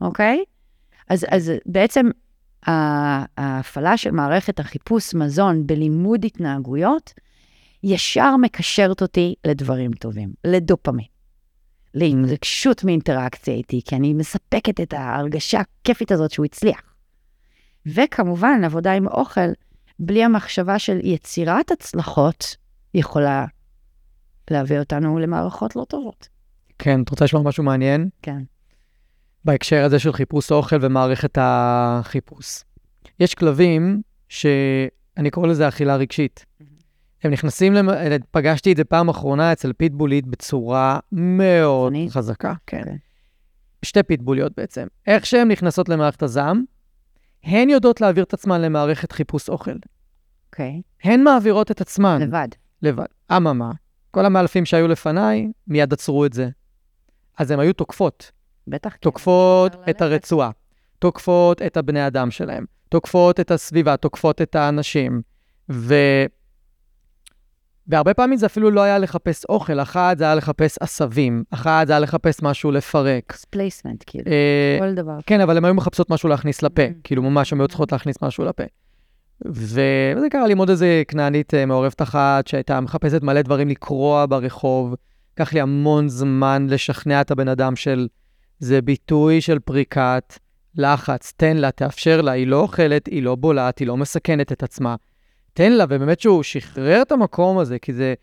אוקיי? 0.00 0.44
אז, 1.08 1.26
אז 1.30 1.52
בעצם 1.66 2.10
ההפעלה 2.66 3.96
של 3.96 4.10
מערכת 4.10 4.60
החיפוש 4.60 5.14
מזון 5.14 5.66
בלימוד 5.66 6.24
התנהגויות, 6.24 7.12
ישר 7.82 8.36
מקשרת 8.36 9.02
אותי 9.02 9.34
לדברים 9.46 9.92
טובים, 9.92 10.32
לדופמין, 10.44 11.06
להתרגשות 11.94 12.84
מאינטראקציה 12.84 13.54
איתי, 13.54 13.80
כי 13.84 13.96
אני 13.96 14.14
מספקת 14.14 14.80
את 14.80 14.92
ההרגשה 14.92 15.60
הכיפית 15.60 16.12
הזאת 16.12 16.30
שהוא 16.30 16.44
הצליח. 16.46 16.80
וכמובן, 17.86 18.64
עבודה 18.64 18.92
עם 18.92 19.06
אוכל, 19.06 19.50
בלי 19.98 20.24
המחשבה 20.24 20.78
של 20.78 20.98
יצירת 21.02 21.70
הצלחות, 21.70 22.56
יכולה 22.94 23.46
להביא 24.50 24.78
אותנו 24.78 25.18
למערכות 25.18 25.76
לא 25.76 25.84
טובות. 25.88 26.28
כן, 26.78 27.02
את 27.02 27.08
רוצה 27.08 27.24
לשמוע 27.24 27.42
משהו 27.42 27.64
מעניין? 27.64 28.08
כן. 28.22 28.42
בהקשר 29.44 29.84
הזה 29.84 29.98
של 29.98 30.12
חיפוש 30.12 30.52
אוכל 30.52 30.76
ומערכת 30.80 31.38
החיפוש. 31.40 32.64
יש 33.20 33.34
כלבים 33.34 34.02
שאני 34.28 35.30
קורא 35.30 35.48
לזה 35.48 35.68
אכילה 35.68 35.96
רגשית. 35.96 36.46
הם 37.22 37.30
נכנסים, 37.30 37.72
למ... 37.74 37.88
פגשתי 38.30 38.72
את 38.72 38.76
זה 38.76 38.84
פעם 38.84 39.08
אחרונה 39.08 39.52
אצל 39.52 39.72
פיטבולית 39.72 40.26
בצורה 40.26 40.98
מאוד 41.12 41.92
קיצונית. 41.92 42.12
חזקה, 42.12 42.54
כן. 42.66 42.84
כן. 42.84 42.96
שתי 43.82 44.02
פיטבוליות 44.02 44.52
בעצם. 44.56 44.86
איך 45.06 45.26
שהן 45.26 45.48
נכנסות 45.50 45.88
למערכת 45.88 46.22
הזעם, 46.22 46.64
הן 47.44 47.70
יודעות 47.70 48.00
להעביר 48.00 48.24
את 48.24 48.34
עצמן 48.34 48.60
למערכת 48.60 49.12
חיפוש 49.12 49.48
אוכל. 49.48 49.76
אוקיי. 50.46 50.82
הן 51.04 51.22
מעבירות 51.22 51.70
את 51.70 51.80
עצמן 51.80 52.22
לבד. 52.22 52.48
לבד. 52.82 53.06
אממה, 53.36 53.72
כל 54.10 54.26
המאלפים 54.26 54.64
שהיו 54.64 54.88
לפניי, 54.88 55.48
מיד 55.66 55.92
עצרו 55.92 56.26
את 56.26 56.32
זה. 56.32 56.48
אז 57.38 57.50
הן 57.50 57.60
היו 57.60 57.72
תוקפות. 57.72 58.32
בטח. 58.66 58.90
כן. 58.90 58.96
תוקפות 59.00 59.76
את. 59.90 60.02
הרצועה, 60.02 60.50
תוקפות 60.98 61.62
את 61.62 61.76
הבני 61.76 62.06
אדם 62.06 62.30
שלהם, 62.30 62.64
תוקפות 62.88 63.40
את 63.40 63.50
הסביבה, 63.50 63.96
תוקפות 63.96 64.42
את 64.42 64.54
האנשים. 64.54 65.22
ו... 65.70 65.94
והרבה 67.88 68.14
פעמים 68.14 68.38
זה 68.38 68.46
אפילו 68.46 68.70
לא 68.70 68.80
היה 68.80 68.98
לחפש 68.98 69.44
אוכל, 69.44 69.80
אחת 69.80 70.18
זה 70.18 70.24
היה 70.24 70.34
לחפש 70.34 70.78
עשבים, 70.80 71.44
אחת 71.50 71.86
זה 71.86 71.92
היה 71.92 72.00
לחפש 72.00 72.42
משהו 72.42 72.70
לפרק. 72.70 73.36
placement, 73.50 74.04
כאילו, 74.06 74.24
אה, 74.26 74.76
כל 74.80 74.94
דבר. 74.94 75.18
כן, 75.26 75.40
אבל 75.40 75.56
הן 75.56 75.64
היו 75.64 75.74
מחפשות 75.74 76.10
משהו 76.10 76.28
להכניס 76.28 76.62
לפה, 76.62 76.82
Mm. 76.86 76.92
כאילו 77.04 77.22
ממש 77.22 77.52
הן 77.52 77.60
היו 77.60 77.68
צריכות 77.68 77.92
להכניס 77.92 78.16
משהו 78.22 78.44
לפה. 78.44 78.64
וזה 79.46 80.26
קרה 80.30 80.46
לי 80.46 80.52
עם 80.52 80.58
עוד 80.58 80.70
איזה 80.70 81.02
כנענית 81.08 81.54
אה, 81.54 81.66
מעורבת 81.66 82.02
אחת, 82.02 82.46
שהייתה 82.46 82.80
מחפשת 82.80 83.22
מלא 83.22 83.42
דברים 83.42 83.68
לקרוע 83.68 84.26
ברחוב. 84.28 84.94
לקח 85.34 85.52
לי 85.52 85.60
המון 85.60 86.08
זמן 86.08 86.66
לשכנע 86.70 87.20
את 87.20 87.30
הבן 87.30 87.48
אדם 87.48 87.76
של 87.76 88.08
זה 88.58 88.82
ביטוי 88.82 89.40
של 89.40 89.58
פריקת 89.58 90.38
לחץ, 90.76 91.32
תן 91.36 91.56
לה, 91.56 91.70
תאפשר 91.70 92.20
לה, 92.20 92.32
היא 92.32 92.46
לא 92.46 92.60
אוכלת, 92.60 93.06
היא 93.06 93.22
לא 93.22 93.34
בולעת, 93.34 93.78
היא 93.78 93.88
לא 93.88 93.96
מסכנת 93.96 94.52
את 94.52 94.62
עצמה. 94.62 94.94
תן 95.58 95.72
לה, 95.72 95.84
ובאמת 95.88 96.20
שהוא 96.20 96.42
שחרר 96.42 97.02
את 97.02 97.12
המקום 97.12 97.58
הזה, 97.58 97.78
כי 97.78 97.92
זה 97.92 98.14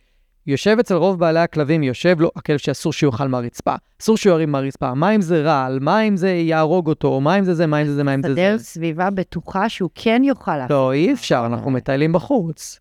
יושב 0.47 0.77
אצל 0.79 0.95
רוב 0.95 1.19
בעלי 1.19 1.39
הכלבים, 1.39 1.83
יושב 1.83 2.21
לו 2.21 2.31
הכלב 2.35 2.57
שאסור 2.57 2.93
שהוא 2.93 3.11
יאכל 3.11 3.27
מהרצפה, 3.27 3.75
אסור 4.01 4.17
שהוא 4.17 4.33
ירים 4.33 4.51
מהרצפה, 4.51 4.93
מה 4.93 5.15
אם 5.15 5.21
זה 5.21 5.41
רעל, 5.41 5.79
מה 5.79 6.01
אם 6.01 6.17
זה 6.17 6.29
יהרוג 6.29 6.87
אותו, 6.87 7.21
מה 7.21 7.39
אם 7.39 7.43
זה 7.43 7.53
זה, 7.53 7.67
מה 7.67 7.81
אם 7.81 7.85
זה 7.85 7.95
זה, 7.95 8.03
מה 8.03 8.13
אם 8.13 8.21
זה 8.21 8.27
סדר 8.27 8.57
זה. 8.57 8.63
סביבה 8.63 9.09
בטוחה 9.09 9.69
שהוא 9.69 9.89
כן 9.95 10.21
לעשות. 10.47 10.69
לא, 10.69 10.93
אי 10.93 11.13
אפשר, 11.13 11.43
אנחנו 11.45 11.71
מטיילים 11.71 12.13
בחוץ. 12.13 12.79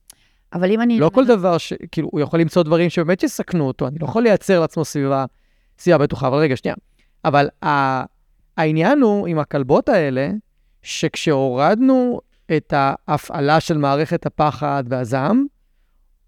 אבל 0.52 0.70
אם 0.70 0.80
אני... 0.80 0.98
לא 0.98 1.10
כל 1.14 1.26
דבר 1.26 1.58
ש... 1.58 1.72
כאילו, 1.92 2.08
הוא 2.12 2.20
יכול 2.20 2.40
למצוא 2.40 2.62
דברים 2.62 2.90
שבאמת 2.90 3.22
יסכנו 3.22 3.66
אותו, 3.66 3.86
אני 3.86 3.98
לא 4.00 4.04
יכול 4.04 4.22
לייצר 4.22 4.60
לעצמו 4.60 4.84
סביבה, 4.84 5.24
סביבה 5.78 5.98
בטוחה, 5.98 6.28
אבל 6.28 6.38
רגע, 6.38 6.56
שנייה. 6.56 6.74
אבל 7.24 7.48
ה... 7.64 8.02
העניין 8.56 9.00
הוא 9.00 9.26
עם 9.26 9.38
הכלבות 9.38 9.88
האלה, 9.88 10.30
שכשהורדנו 10.82 12.20
את 12.56 12.74
ההפעלה 12.76 13.60
של 13.60 13.78
מערכת 13.78 14.26
הפחד 14.26 14.84
והזעם, 14.88 15.46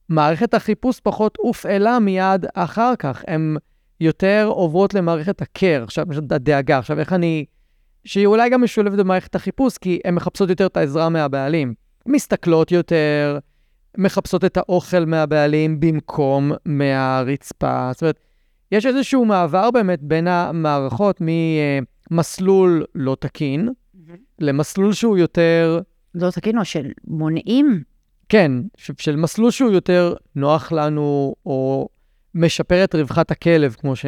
מערכת 0.08 0.54
החיפוש 0.54 1.00
פחות 1.00 1.38
הופעלה 1.40 1.98
מיד 1.98 2.46
אחר 2.54 2.96
כך. 2.98 3.24
הן 3.26 3.56
יותר 4.00 4.46
עוברות 4.48 4.94
למערכת 4.94 5.42
הקר, 5.42 5.82
עכשיו, 5.82 6.06
הדאגה. 6.30 6.78
עכשיו, 6.78 6.98
איך 6.98 7.12
אני... 7.12 7.44
שהיא 8.04 8.26
אולי 8.26 8.50
גם 8.50 8.62
משולבת 8.62 8.98
במערכת 8.98 9.34
החיפוש, 9.34 9.78
כי 9.78 10.00
הן 10.04 10.14
מחפשות 10.14 10.50
יותר 10.50 10.66
את 10.66 10.76
העזרה 10.76 11.08
מהבעלים. 11.08 11.74
מסתכלות 12.06 12.72
יותר, 12.72 13.38
מחפשות 13.98 14.44
את 14.44 14.56
האוכל 14.56 15.04
מהבעלים 15.04 15.80
במקום 15.80 16.52
מהרצפה. 16.64 17.90
זאת 17.92 18.02
אומרת, 18.02 18.20
יש 18.72 18.86
איזשהו 18.86 19.24
מעבר 19.24 19.70
באמת 19.70 20.02
בין 20.02 20.28
המערכות 20.28 21.20
ממסלול 22.10 22.84
לא 22.94 23.16
תקין 23.20 23.68
למסלול 24.38 24.92
שהוא 24.92 25.18
יותר, 25.18 25.80
לא 26.16 26.30
תקינו, 26.30 26.64
של 26.64 26.90
מונעים. 27.06 27.82
כן, 28.28 28.52
של 28.76 29.16
מסלול 29.16 29.50
שהוא 29.50 29.70
יותר 29.70 30.14
נוח 30.34 30.72
לנו, 30.72 31.34
או 31.46 31.88
משפר 32.34 32.84
את 32.84 32.94
רווחת 32.94 33.30
הכלב, 33.30 33.76
כמו, 33.80 33.96
ש... 33.96 34.06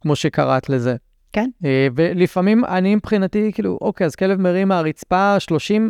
כמו 0.00 0.16
שקראת 0.16 0.68
לזה. 0.68 0.96
כן. 1.32 1.50
אה, 1.64 1.88
ולפעמים 1.96 2.64
אני 2.64 2.94
מבחינתי, 2.94 3.52
כאילו, 3.54 3.78
אוקיי, 3.80 4.04
אז 4.04 4.16
כלב 4.16 4.40
מרים 4.40 4.68
מהרצפה 4.68 5.36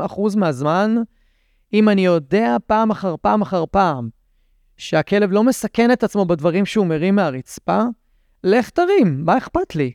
30% 0.00 0.36
מהזמן, 0.36 0.94
אם 1.72 1.88
אני 1.88 2.04
יודע 2.04 2.56
פעם 2.66 2.90
אחר 2.90 3.14
פעם 3.20 3.42
אחר 3.42 3.64
פעם 3.70 4.08
שהכלב 4.76 5.32
לא 5.32 5.44
מסכן 5.44 5.92
את 5.92 6.04
עצמו 6.04 6.24
בדברים 6.24 6.66
שהוא 6.66 6.86
מרים 6.86 7.16
מהרצפה, 7.16 7.82
לך 8.44 8.70
תרים, 8.70 9.24
מה 9.24 9.38
אכפת 9.38 9.76
לי? 9.76 9.92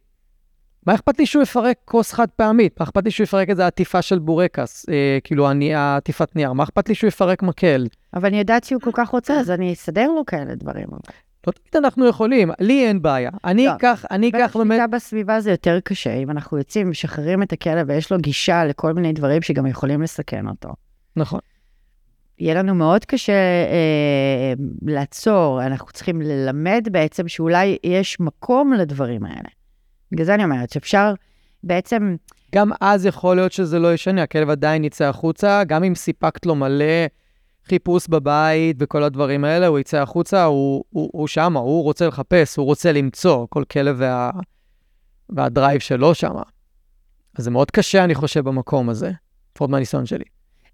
מה 0.87 0.95
אכפת 0.95 1.19
לי 1.19 1.25
שהוא 1.25 1.43
יפרק 1.43 1.77
כוס 1.85 2.13
חד 2.13 2.27
פעמית? 2.35 2.79
מה 2.79 2.83
אכפת 2.83 3.05
לי 3.05 3.11
שהוא 3.11 3.23
יפרק 3.23 3.49
איזה 3.49 3.67
עטיפה 3.67 4.01
של 4.01 4.19
בורקס, 4.19 4.85
אה, 4.89 5.17
כאילו 5.23 5.51
אני- 5.51 5.75
עטיפת 5.75 6.35
נייר? 6.35 6.53
מה 6.53 6.63
אכפת 6.63 6.89
לי 6.89 6.95
שהוא 6.95 7.07
יפרק 7.07 7.43
מקל? 7.43 7.87
אבל 8.13 8.25
אני 8.25 8.39
יודעת 8.39 8.63
שהוא 8.63 8.81
כל 8.81 8.91
כך 8.93 9.09
רוצה, 9.09 9.39
אז 9.39 9.51
אני 9.51 9.73
אסדר 9.73 10.07
לו 10.07 10.25
כאלה 10.25 10.55
דברים. 10.55 10.87
לא 11.47 11.51
תמיד 11.51 11.85
אנחנו 11.85 12.07
יכולים, 12.07 12.51
לי 12.59 12.87
אין 12.87 13.01
בעיה. 13.01 13.31
אני 13.45 13.65
לא, 13.65 13.75
אקח, 13.75 14.05
אני 14.11 14.29
אקח 14.29 14.57
באמת... 14.57 14.69
בשליטה 14.69 14.87
בסביבה 14.87 15.39
זה 15.41 15.51
יותר 15.51 15.79
קשה, 15.83 16.13
אם 16.13 16.29
אנחנו 16.31 16.57
יוצאים, 16.57 16.89
משחררים 16.89 17.43
את 17.43 17.53
הכלב 17.53 17.85
ויש 17.89 18.11
לו 18.11 18.17
גישה 18.17 18.65
לכל 18.65 18.93
מיני 18.93 19.13
דברים 19.13 19.41
שגם 19.41 19.67
יכולים 19.67 20.01
לסכן 20.01 20.47
אותו. 20.47 20.69
נכון. 21.15 21.39
יהיה 22.39 22.53
לנו 22.53 22.75
מאוד 22.75 23.05
קשה 23.05 23.33
אה, 23.33 24.53
לעצור, 24.85 25.65
אנחנו 25.65 25.87
צריכים 25.91 26.21
ללמד 26.21 26.87
בעצם 26.91 27.27
שאולי 27.27 27.77
יש 27.83 28.19
מקום 28.19 28.73
לדברים 28.73 29.25
האלה. 29.25 29.49
בגלל 30.11 30.25
זה 30.25 30.35
אני 30.35 30.43
אומרת 30.43 30.69
שאפשר 30.69 31.13
בעצם, 31.63 32.15
גם 32.55 32.71
אז 32.81 33.05
יכול 33.05 33.35
להיות 33.35 33.51
שזה 33.51 33.79
לא 33.79 33.93
ישנה, 33.93 34.23
הכלב 34.23 34.49
עדיין 34.49 34.83
יצא 34.83 35.05
החוצה, 35.05 35.63
גם 35.63 35.83
אם 35.83 35.95
סיפקת 35.95 36.45
לו 36.45 36.55
מלא 36.55 37.05
חיפוש 37.65 38.07
בבית 38.07 38.77
וכל 38.79 39.03
הדברים 39.03 39.43
האלה, 39.43 39.67
הוא 39.67 39.79
יצא 39.79 40.01
החוצה, 40.01 40.43
הוא, 40.43 40.83
הוא, 40.89 41.09
הוא 41.13 41.27
שם, 41.27 41.57
הוא 41.57 41.83
רוצה 41.83 42.07
לחפש, 42.07 42.57
הוא 42.57 42.65
רוצה 42.65 42.91
למצוא, 42.91 43.47
כל 43.49 43.63
כלב 43.63 43.95
וה, 43.99 44.31
והדרייב 45.29 45.79
שלו 45.79 46.15
שם. 46.15 46.33
אז 47.37 47.43
זה 47.43 47.51
מאוד 47.51 47.71
קשה, 47.71 48.03
אני 48.03 48.15
חושב, 48.15 48.39
במקום 48.39 48.89
הזה, 48.89 49.11
לפחות 49.51 49.69
מהניסיון 49.69 50.05
שלי. 50.05 50.25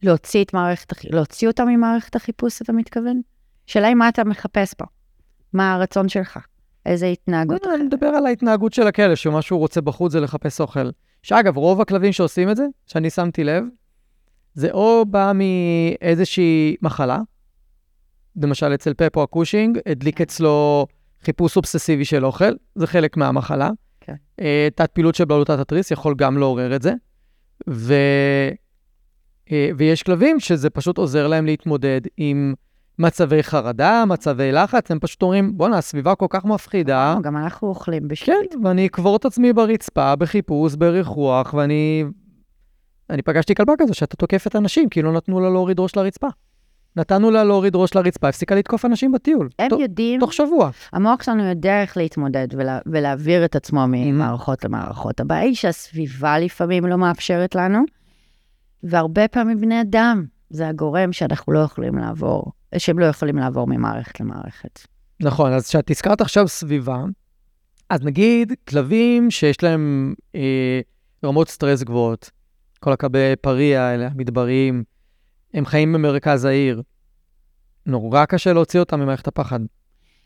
להוציא 0.03 0.43
את 0.43 0.53
מערכת, 0.53 0.93
להוציא 1.05 1.47
אותה 1.47 1.65
ממערכת 1.65 2.15
החיפוש, 2.15 2.61
אתה 2.61 2.73
מתכוון? 2.73 3.21
שאלה 3.65 3.87
היא 3.87 3.95
מה 3.95 4.09
אתה 4.09 4.23
מחפש 4.23 4.73
פה. 4.73 4.85
מה 5.53 5.73
הרצון 5.73 6.09
שלך? 6.09 6.39
איזה 6.85 7.05
התנהגות? 7.05 7.67
אני 7.75 7.83
מדבר 7.83 8.07
על 8.07 8.25
ההתנהגות 8.25 8.73
של 8.73 8.87
הכלב, 8.87 9.15
שמה 9.15 9.41
שהוא 9.41 9.59
רוצה 9.59 9.81
בחוץ 9.81 10.11
זה 10.11 10.19
לחפש 10.19 10.61
אוכל. 10.61 10.89
שאגב, 11.23 11.57
רוב 11.57 11.81
הכלבים 11.81 12.11
שעושים 12.11 12.49
את 12.49 12.57
זה, 12.57 12.65
שאני 12.85 13.09
שמתי 13.09 13.43
לב, 13.43 13.63
זה 14.53 14.71
או 14.71 15.05
בא 15.05 15.31
מאיזושהי 15.35 16.75
מחלה, 16.81 17.19
למשל 18.35 18.73
אצל 18.73 18.93
פפו 18.93 19.23
הקושינג, 19.23 19.79
הדליק 19.85 20.21
אצלו 20.21 20.87
חיפוש 21.23 21.57
אובססיבי 21.57 22.05
של 22.05 22.25
אוכל, 22.25 22.53
זה 22.75 22.87
חלק 22.87 23.17
מהמחלה. 23.17 23.69
כן. 24.01 24.15
אה, 24.41 24.67
תת 24.75 24.91
פעילות 24.91 25.15
של 25.15 25.25
בלוטת 25.25 25.59
התריס 25.59 25.91
יכול 25.91 26.15
גם 26.17 26.37
לעורר 26.37 26.75
את 26.75 26.81
זה. 26.81 26.93
ו... 27.69 27.93
אה, 29.51 29.69
ויש 29.77 30.03
כלבים 30.03 30.39
שזה 30.39 30.69
פשוט 30.69 30.97
עוזר 30.97 31.27
להם 31.27 31.45
להתמודד 31.45 32.01
עם 32.17 32.53
מצבי 32.99 33.43
חרדה, 33.43 34.03
מצבי 34.07 34.51
לחץ, 34.51 34.91
הם 34.91 34.99
פשוט 34.99 35.21
אומרים, 35.21 35.57
בואנה, 35.57 35.77
הסביבה 35.77 36.15
כל 36.15 36.25
כך 36.29 36.45
מפחידה. 36.45 37.15
גם 37.21 37.37
אנחנו 37.37 37.67
אוכלים 37.67 38.07
בשביל... 38.07 38.35
כן, 38.51 38.57
ואני 38.63 38.85
אקבור 38.87 39.15
את 39.15 39.25
עצמי 39.25 39.53
ברצפה, 39.53 40.15
בחיפוש, 40.15 40.75
בריחוח, 40.75 41.53
ואני... 41.53 42.03
אני 43.09 43.21
פגשתי 43.21 43.55
כלבה 43.55 43.73
כזו 43.79 43.93
שאתה 43.93 44.15
תוקף 44.17 44.47
את 44.47 44.55
הנשים, 44.55 44.89
כי 44.89 45.01
לא 45.01 45.11
נתנו 45.11 45.39
לה 45.39 45.49
להוריד 45.49 45.79
ראש 45.79 45.95
לרצפה. 45.95 46.27
נתנו 46.95 47.31
לה 47.31 47.43
להוריד 47.43 47.75
ראש 47.75 47.95
לרצפה, 47.95 48.27
הפסיקה 48.27 48.55
לתקוף 48.55 48.85
אנשים 48.85 49.11
בטיול. 49.11 49.49
הם 49.59 49.69
תוך- 49.69 49.79
יודעים, 49.81 50.19
תוך 50.19 50.33
שבוע. 50.33 50.69
המוח 50.93 51.23
שלנו 51.23 51.43
יודע 51.43 51.81
איך 51.81 51.97
להתמודד 51.97 52.47
ולה, 52.51 52.79
ולהעביר 52.85 53.45
את 53.45 53.55
עצמו 53.55 53.85
ממערכות 53.87 54.65
למערכות. 54.65 55.19
הבעיה 55.19 55.41
היא 55.41 55.55
שהסביבה 55.55 56.39
לפעמים 56.39 56.85
לא 56.85 56.97
מאפשרת 56.97 57.55
לנו, 57.55 57.79
והרבה 58.83 59.27
פעמים 59.27 59.61
בני 59.61 59.81
אדם 59.81 60.25
זה 60.49 60.67
הגורם 60.67 61.13
שאנחנו 61.13 61.53
לא 61.53 61.59
יכולים 61.59 61.97
לעבור, 61.97 62.51
שהם 62.77 62.99
לא 62.99 63.05
יכולים 63.05 63.37
לעבור 63.37 63.67
ממערכת 63.67 64.19
למערכת. 64.19 64.79
נכון, 65.19 65.53
אז 65.53 65.67
כשאת 65.67 65.91
הזכרת 65.91 66.21
עכשיו 66.21 66.47
סביבה, 66.47 67.03
אז 67.89 68.03
נגיד 68.03 68.53
כלבים 68.69 69.31
שיש 69.31 69.63
להם 69.63 70.13
אה, 70.35 70.79
רמות 71.25 71.49
סטרס 71.49 71.83
גבוהות, 71.83 72.31
כל 72.79 72.93
הכלבי 72.93 73.33
פריה 73.41 73.87
האלה, 73.87 74.07
המדבריים, 74.07 74.83
הם 75.53 75.65
חיים 75.65 75.93
במרכז 75.93 76.45
העיר. 76.45 76.81
נורא 77.85 78.25
קשה 78.25 78.53
להוציא 78.53 78.79
אותם 78.79 78.99
ממערכת 78.99 79.27
הפחד. 79.27 79.59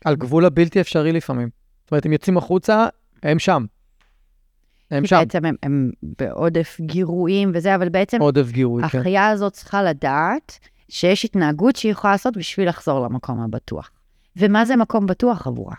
על 0.04 0.16
גבול 0.16 0.44
הבלתי 0.44 0.80
אפשרי 0.80 1.12
לפעמים. 1.12 1.48
זאת 1.82 1.90
אומרת, 1.90 2.06
הם 2.06 2.12
יוצאים 2.12 2.36
החוצה, 2.36 2.86
הם 3.22 3.38
שם. 3.38 3.64
הם 4.90 5.06
שם. 5.06 5.16
בעצם 5.18 5.44
הם, 5.44 5.54
הם 5.62 5.90
בעודף 6.18 6.76
גירויים 6.80 7.50
וזה, 7.54 7.74
אבל 7.74 7.88
בעצם 7.88 8.20
עודף 8.20 8.50
גירוי, 8.50 8.88
כן. 8.88 8.98
החיה 8.98 9.28
הזאת 9.28 9.52
צריכה 9.52 9.82
לדעת 9.82 10.58
שיש 10.88 11.24
התנהגות 11.24 11.76
שהיא 11.76 11.92
יכולה 11.92 12.12
לעשות 12.12 12.36
בשביל 12.36 12.68
לחזור 12.68 13.00
למקום 13.00 13.40
הבטוח. 13.40 13.90
ומה 14.36 14.64
זה 14.64 14.76
מקום 14.76 15.06
בטוח 15.06 15.46
עבורה? 15.46 15.74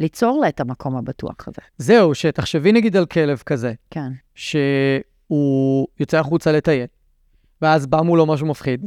ליצור 0.00 0.40
לה 0.40 0.48
את 0.48 0.60
המקום 0.60 0.96
הבטוח 0.96 1.48
הזה. 1.48 1.62
זהו, 1.78 2.14
שתחשבי 2.14 2.72
נגיד 2.72 2.96
על 2.96 3.06
כלב 3.06 3.42
כזה, 3.46 3.72
כן. 3.90 4.12
שהוא 4.34 5.86
יוצא 6.00 6.18
החוצה 6.18 6.52
לטייל, 6.52 6.86
ואז 7.62 7.86
בא 7.86 8.00
מולו 8.00 8.26
משהו 8.26 8.46
מפחיד, 8.46 8.84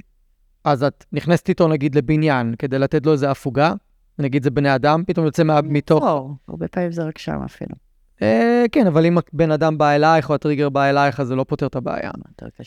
אז 0.63 0.83
את 0.83 1.05
נכנסת 1.11 1.49
איתו 1.49 1.67
נגיד 1.67 1.95
לבניין 1.95 2.55
כדי 2.59 2.79
לתת 2.79 3.05
לו 3.05 3.11
איזה 3.11 3.31
הפוגה, 3.31 3.73
נגיד 4.19 4.43
זה 4.43 4.51
בני 4.51 4.75
אדם, 4.75 5.03
פתאום 5.07 5.25
יוצא 5.25 5.43
מה, 5.43 5.61
מתוך... 5.61 6.03
הרבה 6.47 6.67
פעמים 6.67 6.91
זה 6.91 7.03
רק 7.03 7.17
שם 7.17 7.41
אפילו. 7.45 7.75
אה, 8.21 8.65
כן, 8.71 8.87
אבל 8.87 9.05
אם 9.05 9.17
בן 9.33 9.51
אדם 9.51 9.77
בא 9.77 9.91
אלייך 9.95 10.29
או 10.29 10.35
הטריגר 10.35 10.69
בא 10.69 10.89
אלייך, 10.89 11.19
אז 11.19 11.27
זה 11.27 11.35
לא 11.35 11.45
פותר 11.47 11.67
את 11.67 11.75
הבעיה. 11.75 12.11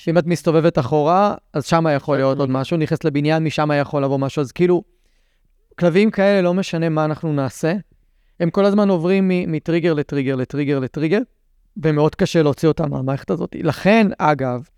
אם 0.08 0.18
את 0.18 0.26
מסתובבת 0.26 0.78
אחורה, 0.78 1.34
אז 1.52 1.66
שם 1.66 1.86
יכול 1.96 2.16
להיות 2.16 2.38
עוד 2.38 2.48
טריגר. 2.48 2.60
משהו, 2.60 2.76
נכנסת 2.76 3.04
לבניין, 3.04 3.44
משם 3.44 3.70
יכול 3.80 4.04
לבוא 4.04 4.18
משהו, 4.18 4.40
אז 4.40 4.52
כאילו, 4.52 4.82
כלבים 5.78 6.10
כאלה, 6.10 6.42
לא 6.42 6.54
משנה 6.54 6.88
מה 6.88 7.04
אנחנו 7.04 7.32
נעשה, 7.32 7.72
הם 8.40 8.50
כל 8.50 8.64
הזמן 8.64 8.88
עוברים 8.88 9.30
מטריגר 9.46 9.94
לטריגר 9.94 10.36
לטריגר 10.36 10.78
לטריגר, 10.78 11.20
ומאוד 11.76 12.14
קשה 12.14 12.42
להוציא 12.42 12.68
אותם 12.68 12.90
מהמערכת 12.90 13.30
הזאת. 13.30 13.56
לכן, 13.62 14.06
אגב, 14.18 14.68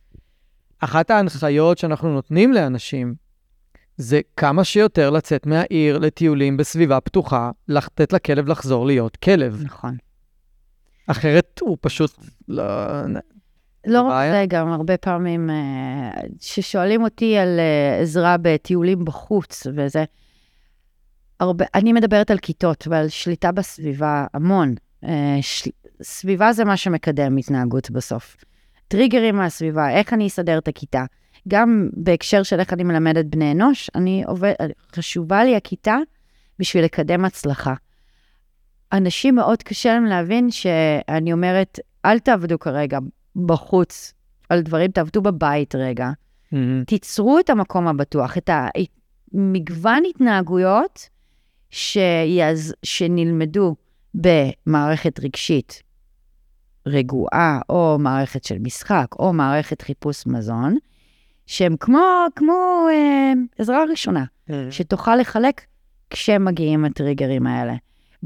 אחת 0.80 1.10
ההנחיות 1.10 1.78
שאנחנו 1.78 2.14
נותנים 2.14 2.52
לאנשים, 2.52 3.14
זה 3.96 4.20
כמה 4.36 4.64
שיותר 4.64 5.10
לצאת 5.10 5.46
מהעיר 5.46 5.98
לטיולים 5.98 6.56
בסביבה 6.56 7.00
פתוחה, 7.00 7.50
לתת 7.68 8.12
לכלב 8.12 8.48
לחזור 8.48 8.86
להיות 8.86 9.16
כלב. 9.16 9.62
נכון. 9.64 9.96
אחרת 11.06 11.60
הוא 11.60 11.76
פשוט 11.80 12.10
לא... 12.48 12.64
לא 13.86 14.02
רק. 14.02 14.30
זה, 14.30 14.44
גם 14.48 14.68
הרבה 14.68 14.96
פעמים 14.96 15.50
אה, 15.50 16.10
ששואלים 16.40 17.02
אותי 17.02 17.38
על 17.38 17.60
אה, 17.60 18.00
עזרה 18.00 18.36
בטיולים 18.42 19.04
בחוץ 19.04 19.66
וזה, 19.76 20.04
הרבה, 21.40 21.64
אני 21.74 21.92
מדברת 21.92 22.30
על 22.30 22.38
כיתות 22.38 22.88
ועל 22.90 23.08
שליטה 23.08 23.52
בסביבה 23.52 24.26
המון. 24.34 24.74
אה, 25.04 25.38
של, 25.40 25.70
סביבה 26.02 26.52
זה 26.52 26.64
מה 26.64 26.76
שמקדם 26.76 27.36
התנהגות 27.36 27.90
בסוף. 27.90 28.36
טריגרים 28.88 29.36
מהסביבה, 29.36 29.90
איך 29.90 30.12
אני 30.12 30.26
אסדר 30.26 30.58
את 30.58 30.68
הכיתה. 30.68 31.04
גם 31.48 31.88
בהקשר 31.92 32.42
של 32.42 32.60
איך 32.60 32.72
אני 32.72 32.84
מלמדת 32.84 33.24
בני 33.24 33.52
אנוש, 33.52 33.90
אני 33.94 34.24
עובד, 34.26 34.52
חשובה 34.94 35.44
לי 35.44 35.56
הכיתה 35.56 35.96
בשביל 36.58 36.84
לקדם 36.84 37.24
הצלחה. 37.24 37.74
אנשים 38.94 39.34
מאוד 39.34 39.62
קשה 39.62 39.94
להם 39.94 40.04
להבין 40.04 40.50
שאני 40.50 41.32
אומרת, 41.32 41.78
אל 42.04 42.18
תעבדו 42.18 42.58
כרגע 42.58 42.98
בחוץ 43.46 44.14
על 44.48 44.60
דברים, 44.60 44.90
תעבדו 44.90 45.22
בבית 45.22 45.74
רגע. 45.74 46.10
מהמם. 46.52 46.84
תיצרו 46.84 47.38
את 47.38 47.50
המקום 47.50 47.88
הבטוח, 47.88 48.38
את 48.38 48.50
המגוון 49.32 50.02
התנהגויות 50.10 51.08
שיעז, 51.70 52.74
שנלמדו 52.82 53.76
במערכת 54.14 55.20
רגשית 55.20 55.82
רגועה, 56.86 57.60
או 57.68 57.96
מערכת 58.00 58.44
של 58.44 58.58
משחק, 58.58 59.06
או 59.18 59.32
מערכת 59.32 59.82
חיפוש 59.82 60.26
מזון, 60.26 60.76
שהם 61.46 61.76
כמו, 61.76 62.26
כמו 62.36 62.86
אה, 62.90 63.32
עזרה 63.58 63.84
ראשונה, 63.90 64.24
שתוכל 64.70 65.16
לחלק 65.16 65.60
כשמגיעים 66.10 66.84
הטריגרים 66.84 67.46
האלה. 67.46 67.74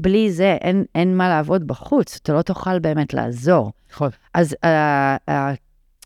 בלי 0.01 0.31
זה 0.31 0.57
אין, 0.61 0.85
אין 0.95 1.17
מה 1.17 1.29
לעבוד 1.29 1.67
בחוץ, 1.67 2.19
אתה 2.23 2.33
לא 2.33 2.41
תוכל 2.41 2.79
באמת 2.79 3.13
לעזור. 3.13 3.71
נכון. 3.91 4.09
אז 4.33 4.53
uh, 4.53 4.65
uh, 5.29 5.31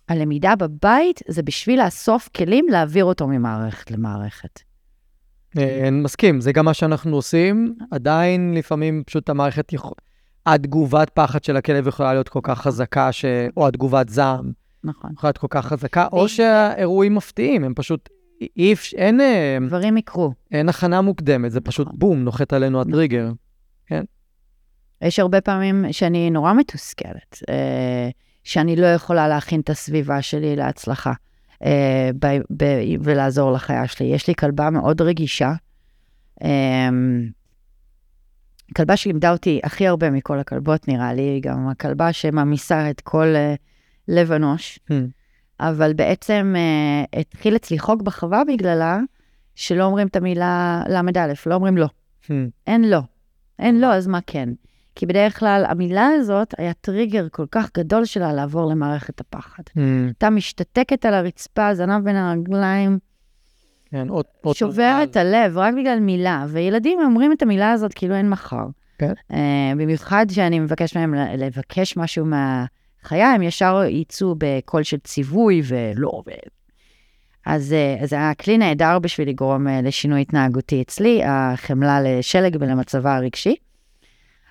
הלמידה 0.09 0.55
בבית 0.55 1.21
זה 1.27 1.43
בשביל 1.43 1.85
לאסוף 1.85 2.29
כלים 2.37 2.65
להעביר 2.69 3.05
אותו 3.05 3.27
ממערכת 3.27 3.91
למערכת. 3.91 4.59
אה, 5.57 5.89
מסכים, 5.91 6.41
זה 6.41 6.51
גם 6.51 6.65
מה 6.65 6.73
שאנחנו 6.73 7.15
עושים. 7.15 7.75
עדיין 7.91 8.53
לפעמים 8.53 9.03
פשוט 9.05 9.29
המערכת, 9.29 9.73
יכול... 9.73 9.91
התגובת 10.45 11.09
פחד 11.09 11.43
של 11.43 11.57
הכלב 11.57 11.87
יכולה 11.87 12.13
להיות 12.13 12.29
כל 12.29 12.39
כך 12.43 12.61
חזקה, 12.61 13.11
ש... 13.11 13.25
או 13.57 13.67
התגובת 13.67 14.09
זעם 14.09 14.51
נכון. 14.83 15.11
יכולה 15.13 15.27
להיות 15.29 15.37
כל 15.37 15.47
כך 15.49 15.65
חזקה, 15.65 16.07
או 16.11 16.29
שהאירועים 16.29 17.15
מפתיעים, 17.15 17.63
הם 17.63 17.73
פשוט, 17.75 18.09
אי 18.57 18.73
אפשר, 18.73 18.97
אין, 18.97 19.19
דברים 19.67 19.97
יקרו. 19.97 20.33
אין 20.51 20.69
הכנה 20.69 21.01
מוקדמת, 21.01 21.51
זה 21.51 21.61
פשוט 21.61 21.87
נכון. 21.87 21.99
בום, 21.99 22.23
נוחת 22.23 22.53
עלינו 22.53 22.81
הטריגר. 22.81 23.31
יש 25.03 25.19
הרבה 25.19 25.41
פעמים 25.41 25.85
שאני 25.91 26.29
נורא 26.29 26.53
מתוסכלת, 26.53 27.39
אה, 27.49 28.09
שאני 28.43 28.75
לא 28.75 28.85
יכולה 28.85 29.27
להכין 29.27 29.59
את 29.59 29.69
הסביבה 29.69 30.21
שלי 30.21 30.55
להצלחה 30.55 31.13
אה, 31.63 32.09
ולעזור 33.01 33.51
לחיה 33.51 33.87
שלי. 33.87 34.05
יש 34.05 34.27
לי 34.27 34.35
כלבה 34.35 34.69
מאוד 34.69 35.01
רגישה. 35.01 35.53
אה, 36.43 36.89
כלבה 38.75 38.97
שלימדה 38.97 39.31
אותי 39.31 39.59
הכי 39.63 39.87
הרבה 39.87 40.09
מכל 40.09 40.39
הכלבות, 40.39 40.87
נראה 40.87 41.13
לי, 41.13 41.39
גם 41.43 41.67
הכלבה 41.67 42.13
שממיסה 42.13 42.89
את 42.89 43.01
כל 43.01 43.25
לב 44.07 44.31
אנוש. 44.31 44.79
Hmm. 44.89 44.93
אבל 45.59 45.93
בעצם 45.93 46.53
אה, 46.57 47.19
התחיל 47.19 47.55
אצלי 47.55 47.79
חוק 47.79 48.01
בחווה 48.01 48.41
בגללה, 48.47 48.99
שלא 49.55 49.83
אומרים 49.83 50.07
את 50.07 50.15
המילה 50.15 50.83
ל"א, 50.87 51.33
לא 51.45 51.55
אומרים 51.55 51.77
לא. 51.77 51.87
Hmm. 52.23 52.31
אין 52.67 52.89
לא. 52.89 52.99
אין 53.59 53.81
לא, 53.81 53.93
אז 53.93 54.07
מה 54.07 54.19
כן? 54.27 54.49
כי 54.95 55.05
בדרך 55.05 55.39
כלל 55.39 55.65
המילה 55.67 56.07
הזאת 56.07 56.53
היה 56.57 56.73
טריגר 56.73 57.27
כל 57.31 57.45
כך 57.51 57.69
גדול 57.77 58.05
שלה 58.05 58.33
לעבור 58.33 58.65
למערכת 58.65 59.19
הפחד. 59.21 59.63
Hmm. 59.69 59.79
הייתה 60.05 60.29
משתתקת 60.29 61.05
על 61.05 61.13
הרצפה, 61.13 61.75
זנב 61.75 62.03
בין 62.03 62.15
הרגליים, 62.15 62.99
כן, 63.93 64.07
עוד... 64.09 64.25
שובר. 64.53 64.99
את 65.03 65.15
הלב 65.15 65.57
רק 65.57 65.73
בגלל 65.73 65.99
מילה. 65.99 66.45
וילדים 66.49 66.99
אומרים 67.01 67.31
את 67.31 67.41
המילה 67.41 67.71
הזאת 67.71 67.93
כאילו 67.93 68.15
אין 68.15 68.29
מחר. 68.29 68.65
כן. 68.97 69.13
Uh, 69.31 69.35
במיוחד 69.77 70.25
שאני 70.31 70.59
מבקש 70.59 70.97
מהם 70.97 71.13
לבקש 71.13 71.97
משהו 71.97 72.25
מהחיה, 72.25 73.33
הם 73.33 73.41
ישר 73.41 73.83
יצאו 73.89 74.35
בקול 74.37 74.83
של 74.83 74.97
ציווי 74.97 75.61
ולא. 75.65 76.23
ו... 76.27 76.31
אז, 77.45 77.75
uh, 77.99 78.03
אז 78.03 78.09
זה 78.09 78.15
היה 78.15 78.33
כלי 78.33 78.57
נהדר 78.57 78.99
בשביל 78.99 79.29
לגרום 79.29 79.67
לשינוי 79.67 80.21
התנהגותי 80.21 80.81
אצלי, 80.81 81.21
החמלה 81.25 82.01
לשלג 82.01 82.57
ולמצבה 82.59 83.15
הרגשי. 83.15 83.55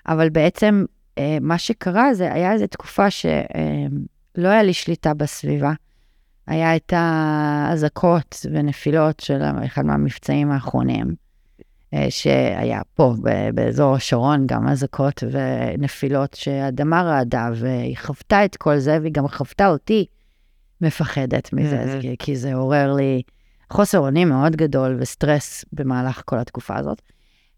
אבל 0.07 0.29
בעצם 0.29 0.85
uh, 1.15 1.21
מה 1.41 1.57
שקרה 1.57 2.13
זה, 2.13 2.33
היה 2.33 2.53
איזו 2.53 2.67
תקופה 2.67 3.09
שלא 3.11 4.47
היה 4.47 4.63
לי 4.63 4.73
שליטה 4.73 5.13
בסביבה. 5.13 5.73
היה 6.47 6.75
את 6.75 6.93
האזעקות 6.95 8.45
ונפילות 8.51 9.19
של 9.19 9.41
אחד 9.65 9.85
מהמבצעים 9.85 10.51
האחרונים, 10.51 11.15
אה, 11.93 12.05
שהיה 12.09 12.81
פה, 12.93 13.13
באזור 13.53 13.95
השרון, 13.95 14.47
גם 14.47 14.67
אזעקות 14.67 15.23
ונפילות 15.31 16.33
שהאדמה 16.33 17.01
רעדה, 17.03 17.49
והיא 17.55 17.97
חוותה 17.97 18.45
את 18.45 18.55
כל 18.55 18.77
זה, 18.77 18.97
והיא 19.01 19.13
גם 19.13 19.27
חוותה 19.27 19.67
אותי 19.67 20.05
מפחדת 20.81 21.53
מזה, 21.53 21.97
Mhm. 21.97 22.01
כי, 22.01 22.15
כי 22.19 22.35
זה 22.35 22.53
עורר 22.53 22.93
לי 22.93 23.21
חוסר 23.69 23.99
אונים 23.99 24.29
מאוד 24.29 24.55
גדול 24.55 24.97
וסטרס 24.99 25.65
במהלך 25.73 26.21
כל 26.25 26.39
התקופה 26.39 26.77
הזאת. 26.77 27.01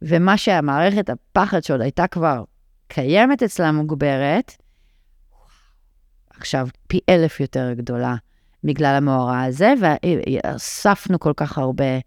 ומה 0.02 0.38
שהמערכת 0.38 1.10
הפחד 1.10 1.64
שעוד 1.64 1.82
הייתה 1.82 2.08
כבר 2.08 2.44
קיימת 2.88 3.44
אצלה 3.44 3.72
מוגברת, 3.72 4.52
עכשיו 6.30 6.68
פי 6.88 7.00
אלף 7.10 7.40
יותר 7.40 7.74
גדולה 7.74 8.16
בגלל 8.64 8.96
המאורע 8.96 9.42
הזה, 9.42 9.74
ואספנו 9.82 11.20
כל 11.20 11.34
כך 11.36 11.58
הרבה 11.58 12.00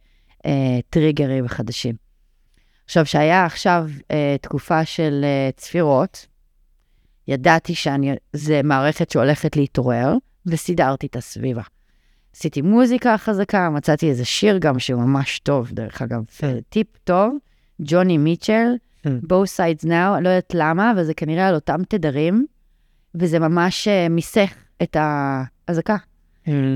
אה, 0.46 0.78
טריגרים 0.90 1.48
חדשים. 1.48 1.94
עכשיו, 2.84 3.06
שהיה 3.06 3.44
עכשיו 3.44 3.86
אה, 4.10 4.36
תקופה 4.40 4.84
של 4.84 5.20
אה, 5.24 5.50
צפירות, 5.56 6.26
ידעתי 7.28 7.74
שזו 7.74 8.54
מערכת 8.64 9.10
שהולכת 9.10 9.56
להתעורר, 9.56 10.14
וסידרתי 10.46 11.06
את 11.06 11.16
הסביבה. 11.16 11.62
עשיתי 12.36 12.62
מוזיקה 12.62 13.18
חזקה, 13.18 13.70
מצאתי 13.70 14.10
איזה 14.10 14.24
שיר 14.24 14.58
גם 14.58 14.78
שהוא 14.78 15.02
ממש 15.02 15.38
טוב, 15.38 15.70
דרך 15.72 16.02
אגב, 16.02 16.22
טיפ 16.68 16.86
טוב, 17.04 17.36
ג'וני 17.82 18.18
מיטשל, 18.18 18.68
both 19.06 19.56
sides 19.56 19.84
now, 19.84 19.90
לא 20.22 20.28
יודעת 20.28 20.52
למה, 20.54 20.90
אבל 20.92 21.04
זה 21.04 21.14
כנראה 21.14 21.48
על 21.48 21.54
אותם 21.54 21.80
תדרים, 21.88 22.46
וזה 23.14 23.38
ממש 23.38 23.88
אה, 23.88 24.08
מיסך 24.08 24.54
את 24.82 24.96
האזעקה. 25.00 25.96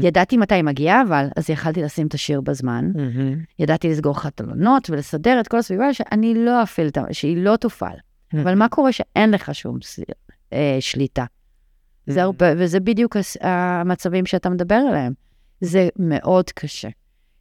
ידעתי 0.02 0.36
מתי 0.36 0.54
היא 0.54 0.64
מגיעה, 0.64 1.02
אבל 1.02 1.26
אז 1.36 1.50
יכלתי 1.50 1.82
לשים 1.82 2.06
את 2.06 2.14
השיר 2.14 2.40
בזמן. 2.40 2.92
ידעתי 3.58 3.88
לסגור 3.90 4.20
חתונות 4.20 4.90
ולסדר 4.90 5.40
את 5.40 5.48
כל 5.48 5.58
הסביבה, 5.58 5.94
שאני 5.94 6.34
לא 6.44 6.62
אפעיל, 6.62 6.88
את 6.88 6.96
ה- 6.96 7.04
שהיא 7.12 7.36
לא 7.36 7.56
תופעל. 7.56 7.96
אבל 8.42 8.54
מה 8.54 8.68
קורה 8.68 8.92
שאין 8.92 9.30
לך 9.30 9.54
שום 9.54 9.78
אה, 10.52 10.76
שליטה? 10.80 11.24
זה 12.06 12.22
הרבה, 12.22 12.46
וזה 12.58 12.80
בדיוק 12.80 13.16
המצבים 13.40 14.26
שאתה 14.26 14.50
מדבר 14.50 14.74
עליהם. 14.88 15.12
זה 15.60 15.88
מאוד 15.98 16.50
קשה. 16.50 16.88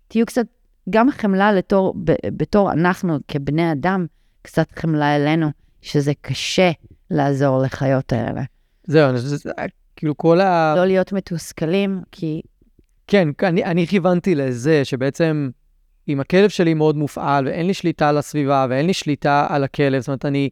תהיו 0.07 0.26
קצת, 0.26 0.45
גם 0.89 1.11
חמלה 1.11 1.51
לתור, 1.51 1.93
ב- 2.03 2.38
בתור 2.38 2.71
אנחנו 2.71 3.17
כבני 3.27 3.71
אדם, 3.71 4.05
קצת 4.41 4.71
חמלה 4.75 5.15
אלינו, 5.15 5.47
שזה 5.82 6.11
קשה 6.21 6.71
לעזור 7.11 7.61
לחיות 7.61 8.13
האלה. 8.13 8.41
זהו, 8.88 9.09
אני 9.09 9.17
חושב 9.17 9.29
שזה, 9.29 9.51
כאילו 9.95 10.17
כל 10.17 10.41
ה... 10.41 10.73
לא 10.77 10.86
להיות 10.86 11.13
מתוסכלים, 11.13 12.01
כי 12.11 12.41
כן, 13.07 13.27
אני, 13.43 13.63
אני 13.63 13.88
כיוונתי 13.88 14.36
לזה 14.36 14.86
שבעצם 14.86 15.49
אם 16.07 16.19
הכלב 16.19 16.49
שלי 16.49 16.73
מאוד 16.73 16.97
מופעל 16.97 17.47
ואין 17.47 17.67
לי 17.67 17.73
שליטה 17.73 18.09
על 18.09 18.17
הסביבה 18.17 18.65
ואין 18.69 18.86
לי 18.86 18.93
שליטה 18.93 19.47
על 19.49 19.63
הכלב, 19.63 19.99
זאת 19.99 20.07
אומרת, 20.07 20.25
אני 20.25 20.49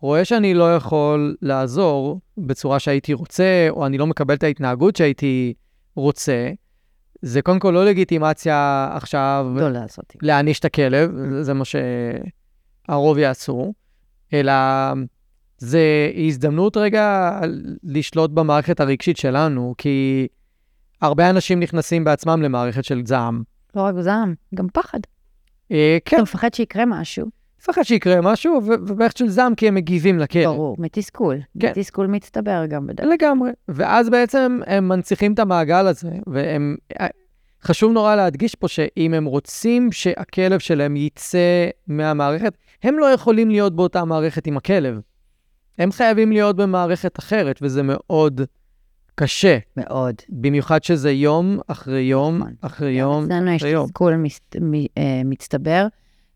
רואה 0.00 0.24
שאני 0.24 0.54
לא 0.54 0.74
יכול 0.76 1.36
לעזור 1.42 2.20
בצורה 2.38 2.78
שהייתי 2.78 3.12
רוצה, 3.12 3.66
או 3.70 3.86
אני 3.86 3.98
לא 3.98 4.06
מקבל 4.06 4.34
את 4.34 4.42
ההתנהגות 4.42 4.96
שהייתי 4.96 5.54
רוצה, 5.96 6.50
זה 7.22 7.42
קודם 7.42 7.58
כל 7.58 7.70
לא 7.70 7.84
לגיטימציה 7.84 8.88
עכשיו 8.92 9.46
לא 9.56 9.68
לעשות. 9.68 10.16
להעניש 10.22 10.58
את 10.58 10.64
הכלב, 10.64 11.10
זה 11.40 11.54
מה 11.54 11.64
שהרוב 11.64 13.18
יעשו, 13.18 13.72
אלא 14.32 14.52
זה 15.58 16.10
הזדמנות 16.26 16.76
רגע 16.76 17.40
לשלוט 17.82 18.30
במערכת 18.30 18.80
הרגשית 18.80 19.16
שלנו, 19.16 19.74
כי 19.78 20.26
הרבה 21.00 21.30
אנשים 21.30 21.60
נכנסים 21.60 22.04
בעצמם 22.04 22.42
למערכת 22.42 22.84
של 22.84 23.02
זעם. 23.06 23.42
לא 23.74 23.82
רק 23.82 23.94
זעם, 24.00 24.34
גם 24.54 24.66
פחד. 24.72 24.98
אה, 25.72 25.98
כן, 26.04 26.16
אתה 26.16 26.22
מפחד 26.22 26.54
שיקרה 26.54 26.84
משהו, 26.86 27.26
מפחד 27.60 27.82
שיקרה 27.82 28.20
משהו, 28.20 28.60
ובערך 28.66 29.18
של 29.18 29.28
זעם 29.28 29.54
כי 29.54 29.68
הם 29.68 29.74
מגיבים 29.74 30.18
לכלב. 30.18 30.44
ברור, 30.44 30.76
מתסכול. 30.78 31.36
כן. 31.60 31.70
מתסכול 31.70 32.06
מצטבר 32.06 32.66
גם 32.68 32.86
בדרך. 32.86 33.08
לגמרי. 33.12 33.50
ואז 33.68 34.10
בעצם 34.10 34.60
הם 34.66 34.88
מנציחים 34.88 35.32
את 35.32 35.38
המעגל 35.38 35.86
הזה, 35.86 36.10
והם... 36.26 36.76
חשוב 37.62 37.92
נורא 37.92 38.16
להדגיש 38.16 38.54
פה 38.54 38.68
שאם 38.68 39.14
הם 39.14 39.24
רוצים 39.24 39.92
שהכלב 39.92 40.58
שלהם 40.58 40.96
יצא 40.96 41.68
מהמערכת, 41.86 42.52
הם 42.82 42.98
לא 42.98 43.06
יכולים 43.06 43.50
להיות 43.50 43.76
באותה 43.76 44.04
מערכת 44.04 44.46
עם 44.46 44.56
הכלב. 44.56 45.00
הם 45.78 45.92
חייבים 45.92 46.32
להיות 46.32 46.56
במערכת 46.56 47.18
אחרת, 47.18 47.58
וזה 47.62 47.82
מאוד 47.84 48.40
קשה. 49.14 49.58
מאוד. 49.76 50.14
במיוחד 50.28 50.82
שזה 50.82 51.10
יום 51.10 51.58
אחרי 51.66 52.00
יום 52.00 52.38
נכון. 52.38 52.52
אחרי 52.60 52.92
יום 52.92 53.24
אצלנו 53.24 53.50
יש 53.50 53.62
אחרי 53.62 53.70
יום. 53.70 53.86
תסכול 53.86 54.24
אה, 54.98 55.22
מצטבר, 55.24 55.86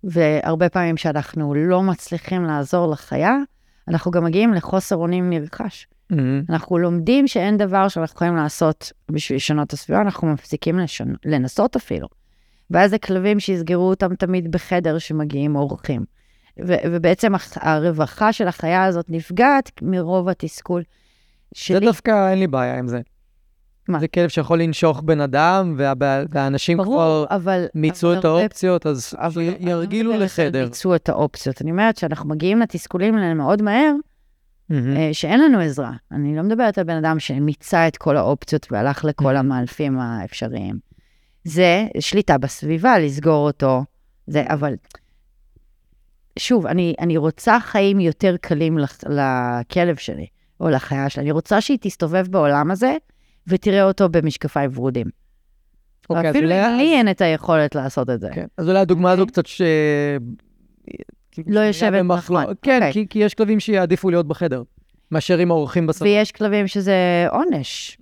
והרבה 0.04 0.68
פעמים 0.68 0.96
שאנחנו 0.96 1.54
לא 1.54 1.82
מצליחים 1.82 2.44
לעזור 2.44 2.90
לחיה, 2.90 3.36
אנחנו 3.88 4.10
גם 4.10 4.24
מגיעים 4.24 4.54
לחוסר 4.54 4.96
אונים 4.96 5.30
נרכש. 5.30 5.86
מהמם. 6.10 6.42
אנחנו 6.50 6.78
לומדים 6.78 7.26
שאין 7.26 7.56
דבר 7.56 7.88
שאנחנו 7.88 8.14
יכולים 8.14 8.36
לעשות 8.36 8.92
בשביל 9.10 9.36
לשנות 9.36 9.66
את 9.66 9.72
הסביבה, 9.72 10.00
אנחנו 10.00 10.28
מפסיקים 10.28 10.78
לשנ... 10.78 11.12
לנסות 11.24 11.76
אפילו. 11.76 12.08
ואז 12.70 12.90
זה 12.90 12.98
כלבים 12.98 13.40
שיסגרו 13.40 13.88
אותם 13.88 14.14
תמיד 14.14 14.50
בחדר 14.50 14.98
שמגיעים 14.98 15.56
אורחים. 15.56 16.04
ו- 16.66 16.74
ובעצם 16.84 17.32
הרווחה 17.56 18.32
של 18.32 18.48
החיה 18.48 18.84
הזאת 18.84 19.06
נפגעת 19.08 19.70
מרוב 19.82 20.28
התסכול 20.28 20.80
זה 20.80 20.86
שלי. 21.54 21.86
דווקא 21.86 22.30
אין 22.30 22.38
לי 22.38 22.46
בעיה 22.46 22.78
עם 22.78 22.88
זה. 22.88 23.00
מה? 23.88 24.00
זה 24.00 24.08
כלב 24.08 24.28
שיכול 24.28 24.62
לנשוך 24.62 25.00
בן 25.00 25.20
אדם, 25.20 25.74
וה- 25.78 25.92
והאנשים 26.28 26.76
כבר 26.78 26.84
ברור, 26.84 27.26
אבל... 27.30 27.66
מיצו 27.74 28.10
אבל 28.10 28.18
את 28.18 28.24
האופציות, 28.24 28.86
אז 28.86 29.14
אבל 29.18 29.42
אני 29.42 29.70
ירגילו 29.70 30.12
על 30.12 30.24
לחדר. 30.24 30.64
ביצעו 30.64 30.94
את 30.94 31.08
האופציות. 31.08 31.62
אני 31.62 31.70
אומרת 31.70 31.96
שאנחנו 31.96 32.28
מגיעים 32.28 32.60
לתסכולים 32.60 33.16
האלה 33.16 33.34
מאוד 33.34 33.62
מהר. 33.62 33.92
אה, 34.72 35.08
שאין 35.12 35.40
לנו 35.40 35.60
עזרה. 35.60 35.92
אני 36.12 36.36
לא 36.36 36.42
מדברת 36.42 36.78
על 36.78 36.84
בן 36.84 36.96
אדם 36.96 37.18
שמיצה 37.18 37.88
את 37.88 37.96
כל 37.96 38.16
האופציות 38.16 38.72
והלך 38.72 39.04
לכל 39.04 39.36
המאלפים 39.36 39.98
האפשריים. 39.98 40.78
זה 41.44 41.86
שליטה 42.00 42.38
בסביבה, 42.38 42.98
לסגור 42.98 43.46
אותו. 43.46 43.84
זה, 44.26 44.44
אבל 44.46 44.74
שוב, 46.38 46.66
אני, 46.66 46.94
אני 47.00 47.16
רוצה 47.16 47.60
חיים 47.60 48.00
יותר 48.00 48.36
קלים 48.40 48.78
לכלב 49.08 49.96
שלי, 49.96 50.26
או 50.60 50.70
לחיה 50.70 51.08
שלי. 51.08 51.22
אני 51.22 51.30
רוצה 51.30 51.60
שהיא 51.60 51.78
תסתובב 51.80 52.26
בעולם 52.30 52.70
הזה 52.70 52.96
ותראה 53.46 53.82
אותו 53.84 54.08
במשקפיים 54.08 54.70
ורודים. 54.74 55.06
אוקיי, 56.10 56.30
אפילו 56.30 56.48
לי 56.48 56.94
אין 56.94 57.10
את 57.10 57.20
היכולת 57.20 57.74
לעשות 57.74 58.10
את 58.10 58.20
זה. 58.20 58.28
כן, 58.34 58.46
אז 58.58 58.68
אולי 58.68 58.78
הדוגמה 58.78 59.10
הזו 59.10 59.22
אוקיי. 59.22 59.32
קצת 59.32 59.46
ש... 59.46 59.62
לא 61.46 61.60
יושבת 61.60 62.04
נכון. 62.04 62.44
כן, 62.62 62.76
אוקיי. 62.76 62.92
כי- 62.92 63.06
כי 63.10 63.18
יש 63.18 63.34
כלבים 63.34 63.60
שיעדיפו 63.60 64.10
להיות 64.10 64.28
בחדר, 64.28 64.62
מאשר 65.10 65.38
עם 65.38 65.50
האורחים 65.50 65.86
בסוף. 65.86 66.02
ויש 66.02 66.32
כלבים 66.32 66.66
שזה 66.66 67.26
עונש. 67.30 67.98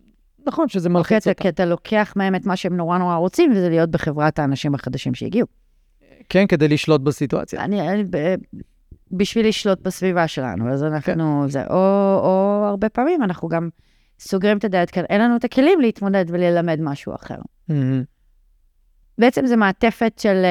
נכון, 0.46 0.68
שזה 0.68 0.88
מלחיץ 0.88 1.22
אתה, 1.22 1.30
אותם. 1.30 1.42
כי 1.42 1.48
אתה 1.48 1.64
לוקח 1.64 2.12
מהם 2.16 2.34
את 2.34 2.46
מה 2.46 2.56
שהם 2.56 2.76
נורא 2.76 2.98
נורא 2.98 3.16
רוצים, 3.16 3.52
וזה 3.52 3.68
להיות 3.68 3.90
בחברת 3.90 4.38
האנשים 4.38 4.74
החדשים 4.74 5.14
שהגיעו. 5.14 5.46
כן, 6.28 6.46
כדי 6.46 6.68
לשלוט 6.68 7.00
בסיטואציה. 7.00 7.64
אני, 7.64 7.88
אני 7.88 8.04
ב- 8.10 8.34
בשביל 9.12 9.48
לשלוט 9.48 9.80
בסביבה 9.82 10.28
שלנו, 10.28 10.72
אז 10.72 10.84
אנחנו, 10.84 11.44
זה, 11.48 11.64
או, 11.66 11.76
או 12.22 12.64
הרבה 12.68 12.88
פעמים 12.88 13.22
אנחנו 13.22 13.48
גם 13.48 13.68
סוגרים 14.22 14.58
את 14.58 14.64
הדלת 14.64 14.90
כאן, 14.90 15.04
אין 15.08 15.20
לנו 15.20 15.36
את 15.36 15.44
הכלים 15.44 15.80
להתמודד 15.80 16.24
וללמד 16.28 16.78
משהו 16.80 17.14
אחר. 17.14 17.38
בעצם 19.18 19.46
זה 19.46 19.56
מעטפת 19.56 20.18
של 20.18 20.44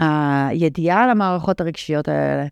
uh, 0.00 0.04
הידיעה 0.48 1.04
על 1.04 1.10
המערכות 1.10 1.60
הרגשיות 1.60 2.08
האלה. 2.08 2.46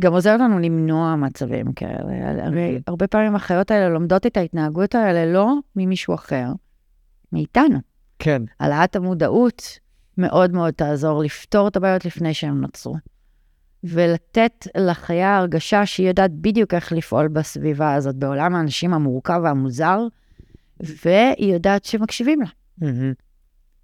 גם 0.00 0.12
עוזר 0.12 0.36
לנו 0.36 0.58
למנוע 0.58 1.16
מצבים 1.16 1.72
כאלה. 1.72 2.46
הרי 2.46 2.80
הרבה 2.86 3.06
פעמים 3.06 3.34
החיות 3.34 3.70
האלה 3.70 3.88
לומדות 3.88 4.26
את 4.26 4.36
ההתנהגות 4.36 4.94
האלה 4.94 5.32
לא 5.32 5.54
ממישהו 5.76 6.14
אחר, 6.14 6.46
מאיתנו. 7.32 7.78
כן, 8.18 8.42
העלאת 8.60 8.96
המודעות 8.96 9.78
מאוד 10.18 10.52
מאוד 10.52 10.74
תעזור 10.74 11.22
לפתור 11.22 11.68
את 11.68 11.76
הבעיות 11.76 12.04
לפני 12.04 12.34
שהן 12.34 12.60
נוצרו. 12.60 12.96
ולתת 13.84 14.66
לחיה 14.76 15.36
הרגשה 15.36 15.86
שהיא 15.86 16.08
יודעת 16.08 16.32
בדיוק 16.32 16.74
איך 16.74 16.92
לפעול 16.92 17.28
בסביבה 17.28 17.94
הזאת, 17.94 18.16
בעולם 18.16 18.54
האנשים 18.54 18.94
המורכב 18.94 19.40
והמוזר, 19.44 19.98
והיא 20.80 21.54
יודעת 21.54 21.84
שמקשיבים 21.84 22.40
לה. 22.40 22.48
מהמם. 22.78 23.12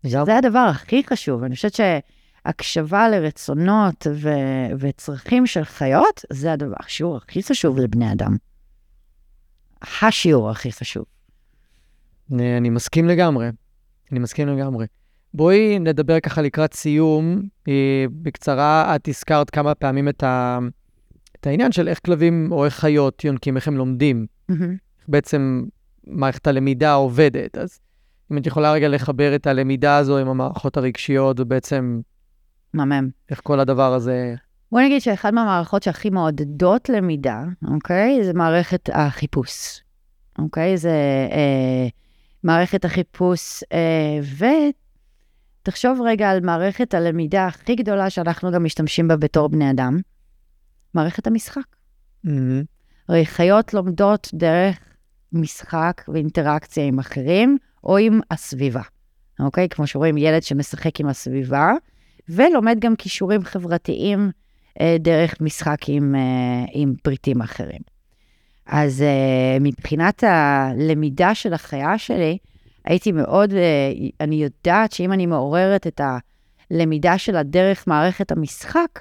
זה 0.02 0.36
הדבר 0.36 0.66
הכי 0.70 1.02
חשוב. 1.04 1.44
אני 1.44 1.54
חושבת 1.54 1.74
שהקשבה 1.74 3.08
לרצונות 3.08 4.06
ו- 4.14 4.76
וצרכים 4.78 5.46
של 5.46 5.64
חיות, 5.64 6.24
זה 6.32 6.52
הדבר, 6.52 6.74
השיעור 6.80 7.16
הכי 7.16 7.42
חשוב 7.42 7.78
לבני 7.78 8.12
אדם. 8.12 8.36
השיעור 9.82 10.50
הכי 10.50 10.72
חשוב. 10.72 11.04
אני 12.32 12.70
מסכים 12.70 13.08
לגמרי. 13.08 13.48
אני 14.12 14.18
מסכים 14.18 14.48
לגמרי. 14.48 14.86
בואי 15.34 15.78
נדבר 15.78 16.20
ככה 16.20 16.42
לקראת 16.42 16.74
סיום. 16.74 17.42
אה, 17.68 18.04
בקצרה, 18.22 18.96
את 18.96 19.08
הזכרת 19.08 19.50
כמה 19.50 19.74
פעמים 19.74 20.08
את, 20.08 20.22
ה... 20.22 20.58
את 21.40 21.46
העניין 21.46 21.72
של 21.72 21.88
איך 21.88 22.00
כלבים 22.04 22.48
או 22.52 22.64
איך 22.64 22.74
חיות 22.74 23.24
יונקים, 23.24 23.56
איך 23.56 23.68
הם 23.68 23.76
לומדים. 23.76 24.26
איך 24.50 25.08
בעצם 25.08 25.62
מערכת 26.06 26.46
הלמידה 26.46 26.92
עובדת. 26.92 27.58
אז 27.58 27.78
אם 28.32 28.38
את 28.38 28.46
יכולה 28.46 28.72
רגע 28.72 28.88
לחבר 28.88 29.34
את 29.34 29.46
הלמידה 29.46 29.96
הזו 29.96 30.18
עם 30.18 30.28
המערכות 30.28 30.76
הרגשיות, 30.76 31.40
ובעצם 31.40 32.00
מהמם. 32.74 33.08
איך 33.30 33.40
כל 33.44 33.60
הדבר 33.60 33.94
הזה... 33.94 34.34
בוא 34.72 34.80
נגיד 34.80 35.00
שאחת 35.00 35.32
מהמערכות 35.32 35.82
שהכי 35.82 36.10
מעודדות 36.10 36.88
למידה, 36.88 37.44
אוקיי? 37.74 38.24
זה 38.24 38.32
מערכת 38.32 38.90
החיפוש. 38.92 39.80
אוקיי? 40.38 40.76
זה 40.76 41.28
אה, 41.32 41.88
מערכת 42.44 42.84
החיפוש, 42.84 43.62
אה, 43.72 44.18
ותחשוב 45.62 46.00
רגע 46.04 46.30
על 46.30 46.40
מערכת 46.40 46.94
הלמידה 46.94 47.46
הכי 47.46 47.74
גדולה 47.74 48.10
שאנחנו 48.10 48.52
גם 48.52 48.64
משתמשים 48.64 49.08
בה 49.08 49.16
בתור 49.16 49.48
בני 49.48 49.70
אדם, 49.70 49.98
מערכת 50.94 51.26
המשחק. 51.26 51.62
מהמם. 52.24 52.62
הרי 53.08 53.26
חיות 53.26 53.74
לומדות 53.74 54.28
דרך 54.34 54.78
משחק 55.32 56.02
ואינטראקציה 56.08 56.84
עם 56.84 56.98
אחרים, 56.98 57.58
או 57.84 57.96
עם 57.96 58.20
הסביבה. 58.30 58.82
אוקיי? 59.40 59.68
כמו 59.68 59.86
שרואים, 59.86 60.18
ילד 60.18 60.42
שמשחק 60.42 61.00
עם 61.00 61.08
הסביבה, 61.08 61.72
ולומד 62.28 62.76
גם 62.80 62.96
כישורים 62.96 63.44
חברתיים 63.44 64.30
אה, 64.80 64.96
דרך 65.00 65.40
משחק 65.40 65.78
עם, 65.88 66.14
אה, 66.14 66.64
עם 66.72 66.94
פריטים 67.02 67.40
אחרים. 67.40 67.80
אז 68.66 69.02
אה, 69.02 69.56
מבחינת 69.60 70.24
הלמידה 70.24 71.34
של 71.34 71.54
החיה 71.54 71.98
שלי, 71.98 72.38
הייתי 72.84 73.12
מאוד, 73.12 73.52
אה, 73.52 73.92
אני 74.20 74.36
יודעת 74.36 74.92
שאם 74.92 75.12
אני 75.12 75.26
מעוררת 75.26 75.86
את 75.86 76.00
הלמידה 76.70 77.18
שלה 77.18 77.42
דרך 77.42 77.86
מערכת 77.86 78.32
המשחק, 78.32 79.00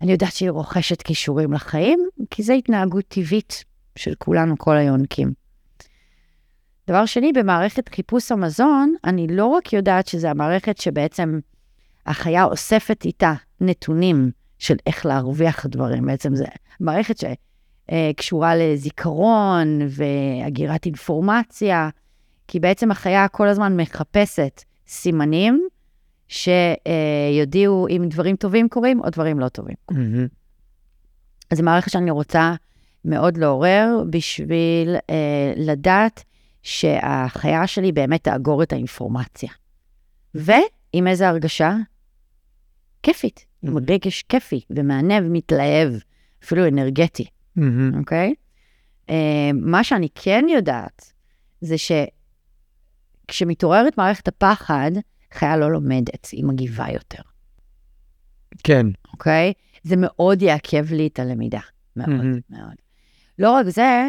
אני 0.00 0.12
יודעת 0.12 0.32
שהיא 0.32 0.50
רוכשת 0.50 1.02
כישורים 1.02 1.52
לחיים, 1.52 2.08
כי 2.30 2.42
זו 2.42 2.52
התנהגות 2.52 3.04
טבעית 3.08 3.64
של 3.96 4.14
כולנו, 4.18 4.58
כל 4.58 4.76
היונקים. 4.76 5.32
דבר 6.88 7.06
שני, 7.06 7.32
במערכת 7.32 7.88
חיפוש 7.88 8.32
המזון, 8.32 8.94
אני 9.04 9.26
לא 9.26 9.46
רק 9.46 9.72
יודעת 9.72 10.06
שזו 10.06 10.28
המערכת 10.28 10.78
שבעצם 10.78 11.40
החיה 12.06 12.44
אוספת 12.44 13.04
איתה 13.04 13.34
נתונים 13.60 14.30
של 14.58 14.76
איך 14.86 15.06
להרוויח 15.06 15.66
דברים, 15.66 16.06
בעצם 16.06 16.34
זו 16.34 16.44
מערכת 16.80 17.16
שקשורה 17.18 18.56
לזיכרון 18.56 19.78
והגירת 19.88 20.86
אינפורמציה, 20.86 21.88
כי 22.50 22.60
בעצם 22.60 22.90
החיה 22.90 23.28
כל 23.28 23.48
הזמן 23.48 23.76
מחפשת 23.76 24.62
סימנים 24.86 25.68
שיודיעו 26.28 27.88
אם 27.88 28.04
דברים 28.10 28.36
טובים 28.36 28.68
קורים 28.68 29.00
או 29.00 29.10
דברים 29.10 29.40
לא 29.40 29.48
טובים. 29.48 29.74
אז 31.50 31.58
זו 31.58 31.64
מערכת 31.64 31.90
שאני 31.90 32.10
רוצה 32.10 32.54
מאוד 33.04 33.36
לעורר 33.36 34.04
בשביל 34.10 34.96
אה, 35.10 35.52
לדעת 35.56 36.24
שהחיה 36.62 37.66
שלי 37.66 37.92
באמת 37.92 38.24
תאגור 38.24 38.62
את 38.62 38.72
האינפורמציה. 38.72 39.50
ועם 40.34 41.06
איזה 41.06 41.28
הרגשה? 41.28 41.76
כיפית, 43.02 43.46
עם 43.62 43.76
רגש 43.78 44.22
כיפי 44.22 44.60
ומענה 44.70 45.14
ומתלהב, 45.22 45.92
אפילו 46.44 46.68
אנרגטי, 46.68 47.26
אוקיי? 47.98 48.34
Uh, 49.06 49.12
מה 49.52 49.84
שאני 49.84 50.08
כן 50.14 50.44
יודעת, 50.48 51.12
זה 51.60 51.78
שכשמתעוררת 53.32 53.98
מערכת 53.98 54.28
הפחד, 54.28 54.90
חיה 55.32 55.56
לא 55.56 55.72
לומדת, 55.72 56.26
היא 56.32 56.44
מגיבה 56.44 56.86
יותר, 56.92 57.22
כן. 58.64 58.86
אוקיי? 59.12 59.52
זה 59.82 59.94
מאוד 59.98 60.42
יעכב 60.42 60.92
לי 60.92 61.06
את 61.06 61.18
הלמידה, 61.18 61.60
מאוד 61.96 62.08
מהמם. 62.08 62.38
מאוד. 62.50 62.74
לא 63.38 63.52
רק 63.52 63.66
זה, 63.66 64.08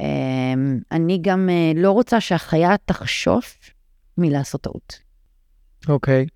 אמ, 0.00 0.78
אני 0.92 1.18
גם 1.22 1.48
אה, 1.50 1.72
לא 1.76 1.90
רוצה 1.90 2.20
שהחיה 2.20 2.74
תחשוש 2.84 3.58
מלעשות 4.18 4.60
טעות. 4.60 4.98
אוקיי. 5.88 6.26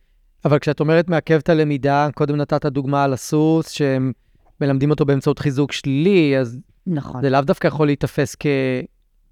אבל 0.45 0.59
כשאת 0.59 0.81
אומרת 0.81 1.09
מעכב 1.09 1.35
את 1.35 1.49
הלמידה, 1.49 2.09
קודם 2.15 2.37
נתת 2.37 2.67
דוגמה 2.67 3.05
על 3.05 3.13
הסוס, 3.13 3.71
שהם 3.71 4.13
מלמדים 4.61 4.91
אותו 4.91 5.05
באמצעות 5.05 5.39
חיזוק 5.39 5.73
שלילי, 5.73 6.39
אז 6.39 6.59
נכון. 6.87 7.23
זה 7.23 7.31
לאו 7.31 7.41
דווקא 7.41 7.67
יכול 7.67 7.87
להיתפס 7.87 8.35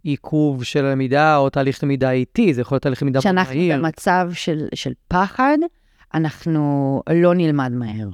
כעיכוב 0.03 0.65
של 0.65 0.85
הלמידה 0.85 1.37
או 1.37 1.51
תהליך 1.51 1.85
למידה 1.85 2.11
איטי, 2.11 2.55
זה 2.55 2.61
יכול 2.61 2.74
להיות 2.77 2.83
תהליך 2.83 3.03
למידה 3.03 3.16
מאוד 3.16 3.23
כשאנחנו 3.23 3.55
מהיר. 3.55 3.79
במצב 3.79 4.31
של, 4.35 4.69
של 4.74 4.93
פחד, 5.09 5.59
אנחנו 6.15 7.03
לא 7.11 7.35
נלמד 7.35 7.73
מהר. 7.73 8.09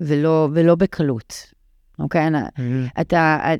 ולא, 0.00 0.48
ולא 0.52 0.74
בקלות, 0.74 1.52
אוקיי? 1.98 2.30
מהמם. 2.30 2.86
אתה... 3.00 3.54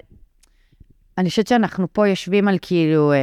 אני 1.18 1.30
חושבת 1.30 1.46
שאנחנו 1.46 1.92
פה 1.92 2.08
יושבים 2.08 2.48
על 2.48 2.58
כאילו 2.62 3.12
אה, 3.12 3.16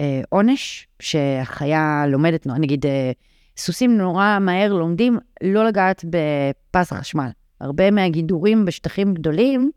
אה, 0.00 0.20
עונש, 0.28 0.86
שהחיה 1.00 2.04
לומדת, 2.08 2.46
נגיד, 2.46 2.86
אה, 2.86 3.12
סוסים 3.56 3.98
נורא 3.98 4.38
מהר 4.40 4.72
לומדים 4.72 5.18
לא 5.42 5.64
לגעת 5.64 6.04
בפס 6.04 6.92
החשמל. 6.92 7.28
הרבה 7.60 7.90
מהגידורים 7.90 8.64
בשטחים 8.64 9.14
גדולים, 9.14 9.70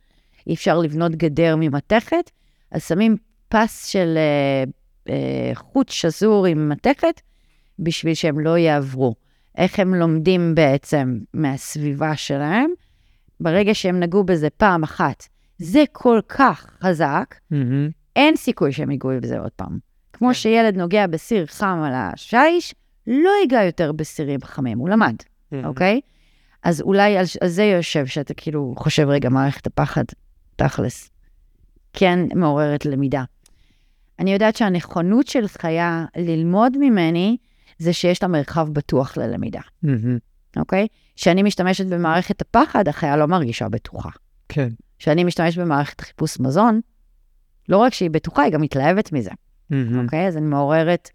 אי 0.47 0.53
אפשר 0.53 0.77
לבנות 0.77 1.11
גדר 1.11 1.55
ממתכת, 1.59 2.31
אז 2.71 2.83
שמים 2.83 3.17
פס 3.49 3.85
של 3.87 4.17
אה, 4.17 4.63
אה, 5.13 5.55
חוט 5.55 5.89
שזור 5.89 6.45
עם 6.45 6.69
מתכת, 6.69 7.21
בשביל 7.79 8.13
שהם 8.13 8.39
לא 8.39 8.57
יעברו. 8.57 9.15
איך 9.57 9.79
הם 9.79 9.95
לומדים 9.95 10.55
בעצם 10.55 11.19
מהסביבה 11.33 12.15
שלהם? 12.15 12.71
ברגע 13.39 13.73
שהם 13.73 13.99
נגעו 13.99 14.23
בזה 14.23 14.49
פעם 14.49 14.83
אחת, 14.83 15.27
זה 15.57 15.83
כל 15.91 16.19
כך 16.27 16.77
חזק, 16.83 17.35
מהמם. 17.51 17.89
אין 18.15 18.35
סיכוי 18.35 18.71
שהם 18.71 18.91
ייגעו 18.91 19.11
בזה 19.21 19.39
עוד 19.39 19.51
פעם. 19.55 19.77
כמו 20.13 20.27
כן. 20.27 20.33
שילד 20.33 20.77
נוגע 20.77 21.07
בסיר 21.07 21.45
חם 21.45 21.81
על 21.85 21.93
השיש, 21.95 22.75
לא 23.07 23.31
ייגע 23.41 23.63
יותר 23.63 23.91
בסירים 23.91 24.39
חמים, 24.43 24.77
הוא 24.77 24.89
למד, 24.89 25.15
אוקיי? 25.63 26.01
אז 26.63 26.81
אולי 26.81 27.17
על, 27.17 27.25
על 27.41 27.47
זה 27.47 27.63
יושב, 27.63 28.05
שאתה 28.05 28.33
כאילו 28.33 28.73
חושב, 28.77 29.07
רגע, 29.09 29.29
מערכת 29.29 29.67
הפחד, 29.67 30.03
תכלס, 30.55 31.09
כן 31.99 32.19
מעוררת 32.35 32.85
למידה. 32.85 33.23
אני 34.19 34.33
יודעת 34.33 34.55
שהנכונות 34.55 35.27
של 35.27 35.47
חיה 35.47 36.05
ללמוד 36.17 36.77
ממני, 36.79 37.37
זה 37.77 37.93
שיש 37.93 38.23
לה 38.23 38.29
מרחב 38.29 38.69
בטוח 38.69 39.17
ללמידה. 39.17 39.59
אוקיי? 40.57 40.87
כשאני 41.15 41.43
משתמשת 41.43 41.85
במערכת 41.85 42.41
הפחד, 42.41 42.87
החיה 42.87 43.17
לא 43.17 43.25
מרגישה 43.25 43.69
בטוחה. 43.69 44.09
כן. 44.49 44.69
כשאני 44.99 45.23
משתמשת 45.23 45.59
במערכת 45.61 46.01
חיפוש 46.01 46.39
מזון, 46.39 46.81
לא 47.69 47.77
רק 47.77 47.93
שהיא 47.93 48.09
בטוחה, 48.09 48.43
היא 48.43 48.53
גם 48.53 48.61
מתלהבת 48.61 49.11
מזה. 49.11 49.31
אוקיי? 50.03 50.27
אז 50.27 50.37
אני 50.37 50.45
מעוררת 50.45 51.09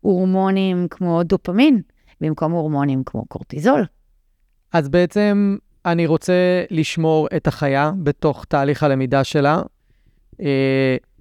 הורמונים 0.00 0.86
כמו 0.90 1.22
דופמין, 1.22 1.82
במקום 2.20 2.52
הורמונים 2.52 3.02
כמו 3.04 3.24
קורטיזול. 3.24 3.84
אז 4.72 4.88
בעצם 4.88 5.56
אני 5.86 6.06
רוצה 6.06 6.32
לשמור 6.70 7.28
את 7.36 7.46
החיה 7.46 7.92
בתוך 8.02 8.44
תהליך 8.44 8.82
הלמידה 8.82 9.24
שלה, 9.24 9.62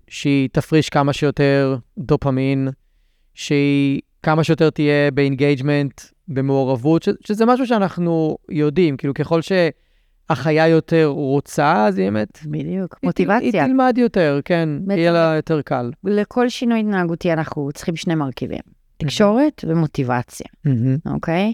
שהיא 0.07 0.49
תפריש 0.51 0.89
כמה 0.89 1.13
שיותר 1.13 1.77
דופמין, 1.97 2.67
שהיא 3.33 4.01
כמה 4.23 4.43
שיותר 4.43 4.69
תהיה 4.69 5.11
ב 5.11 5.19
engagement, 5.19 6.01
במעורבות, 6.27 7.03
ש- 7.03 7.09
שזה 7.27 7.45
משהו 7.45 7.67
שאנחנו 7.67 8.37
יודעים, 8.49 8.97
כאילו 8.97 9.13
ככל 9.13 9.39
שהחיה 9.41 10.67
יותר 10.67 11.05
רוצה, 11.05 11.85
אז 11.85 11.97
היא 11.97 12.05
באמת... 12.05 12.39
בדיוק, 12.45 12.95
היא 13.01 13.07
מוטיבציה. 13.07 13.63
היא 13.63 13.71
תלמד 13.71 13.93
יותר, 13.97 14.39
כן, 14.45 14.69
בטח. 14.85 14.97
יהיה 14.97 15.11
לה 15.11 15.33
יותר 15.35 15.61
קל. 15.61 15.91
לכל 16.03 16.49
שינוי 16.49 16.79
התנהגותי 16.79 17.33
אנחנו 17.33 17.69
צריכים 17.73 17.95
שני 17.95 18.15
מרכיבים, 18.15 18.61
תקשורת 18.97 19.65
ומוטיבציה, 19.67 20.47
אוקיי? 21.05 21.53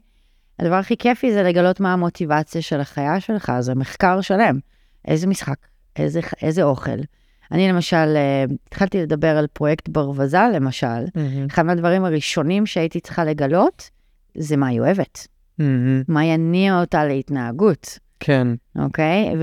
הדבר 0.59 0.75
הכי 0.75 0.97
כיפי 0.97 1.33
זה 1.33 1.43
לגלות 1.43 1.79
מה 1.79 1.93
המוטיבציה 1.93 2.61
של 2.61 2.79
החיה 2.79 3.19
שלך, 3.19 3.51
זה 3.59 3.75
מחקר 3.75 4.21
שלם. 4.21 4.59
איזה 5.07 5.27
משחק, 5.27 5.57
איזה, 5.95 6.19
איזה 6.41 6.63
אוכל. 6.63 6.99
אני 7.53 7.67
למשל, 7.67 8.13
אה, 8.15 8.45
התחלתי 8.67 9.01
לדבר 9.01 9.37
על 9.37 9.47
פרויקט 9.53 9.89
ברווזל, 9.89 10.51
למשל. 10.55 11.05
אחד 11.47 11.63
מהדברים 11.63 12.05
הראשונים 12.05 12.65
שהייתי 12.65 12.99
צריכה 12.99 13.23
לגלות, 13.25 13.89
זה 14.37 14.57
מה 14.57 14.67
היא 14.67 14.79
אוהבת. 14.79 15.27
מה 16.07 16.25
יניע 16.25 16.79
אותה 16.79 17.05
להתנהגות, 17.05 17.99
כן. 18.19 18.47
אוקיי? 18.79 19.33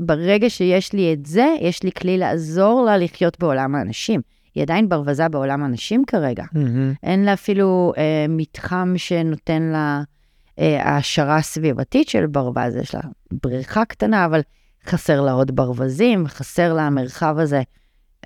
וברגע 0.00 0.50
שיש 0.50 0.92
לי 0.92 1.12
את 1.12 1.26
זה, 1.26 1.54
יש 1.60 1.82
לי 1.82 1.92
כלי 1.92 2.18
לעזור 2.18 2.84
לה 2.84 2.96
לחיות 2.96 3.40
בעולם 3.40 3.74
האנשים. 3.74 4.20
היא 4.54 4.62
עדיין 4.62 4.88
ברווזה 4.88 5.28
בעולם 5.28 5.62
האנשים 5.62 6.04
כרגע. 6.06 6.44
אין 7.02 7.24
לה 7.24 7.32
אפילו 7.32 7.92
אה, 7.96 8.26
מתחם 8.28 8.94
שנותן 8.96 9.62
לה 9.62 10.02
אה, 10.58 10.82
העשרה 10.82 11.42
סביבתית 11.42 12.08
של 12.08 12.26
ברווז, 12.26 12.76
יש 12.76 12.94
לה 12.94 13.00
בריכה 13.42 13.84
קטנה, 13.84 14.24
אבל 14.24 14.40
חסר 14.86 15.20
לה 15.20 15.32
עוד 15.32 15.56
ברווזים, 15.56 16.26
חסר 16.28 16.72
לה 16.72 16.82
המרחב 16.82 17.38
הזה 17.38 17.62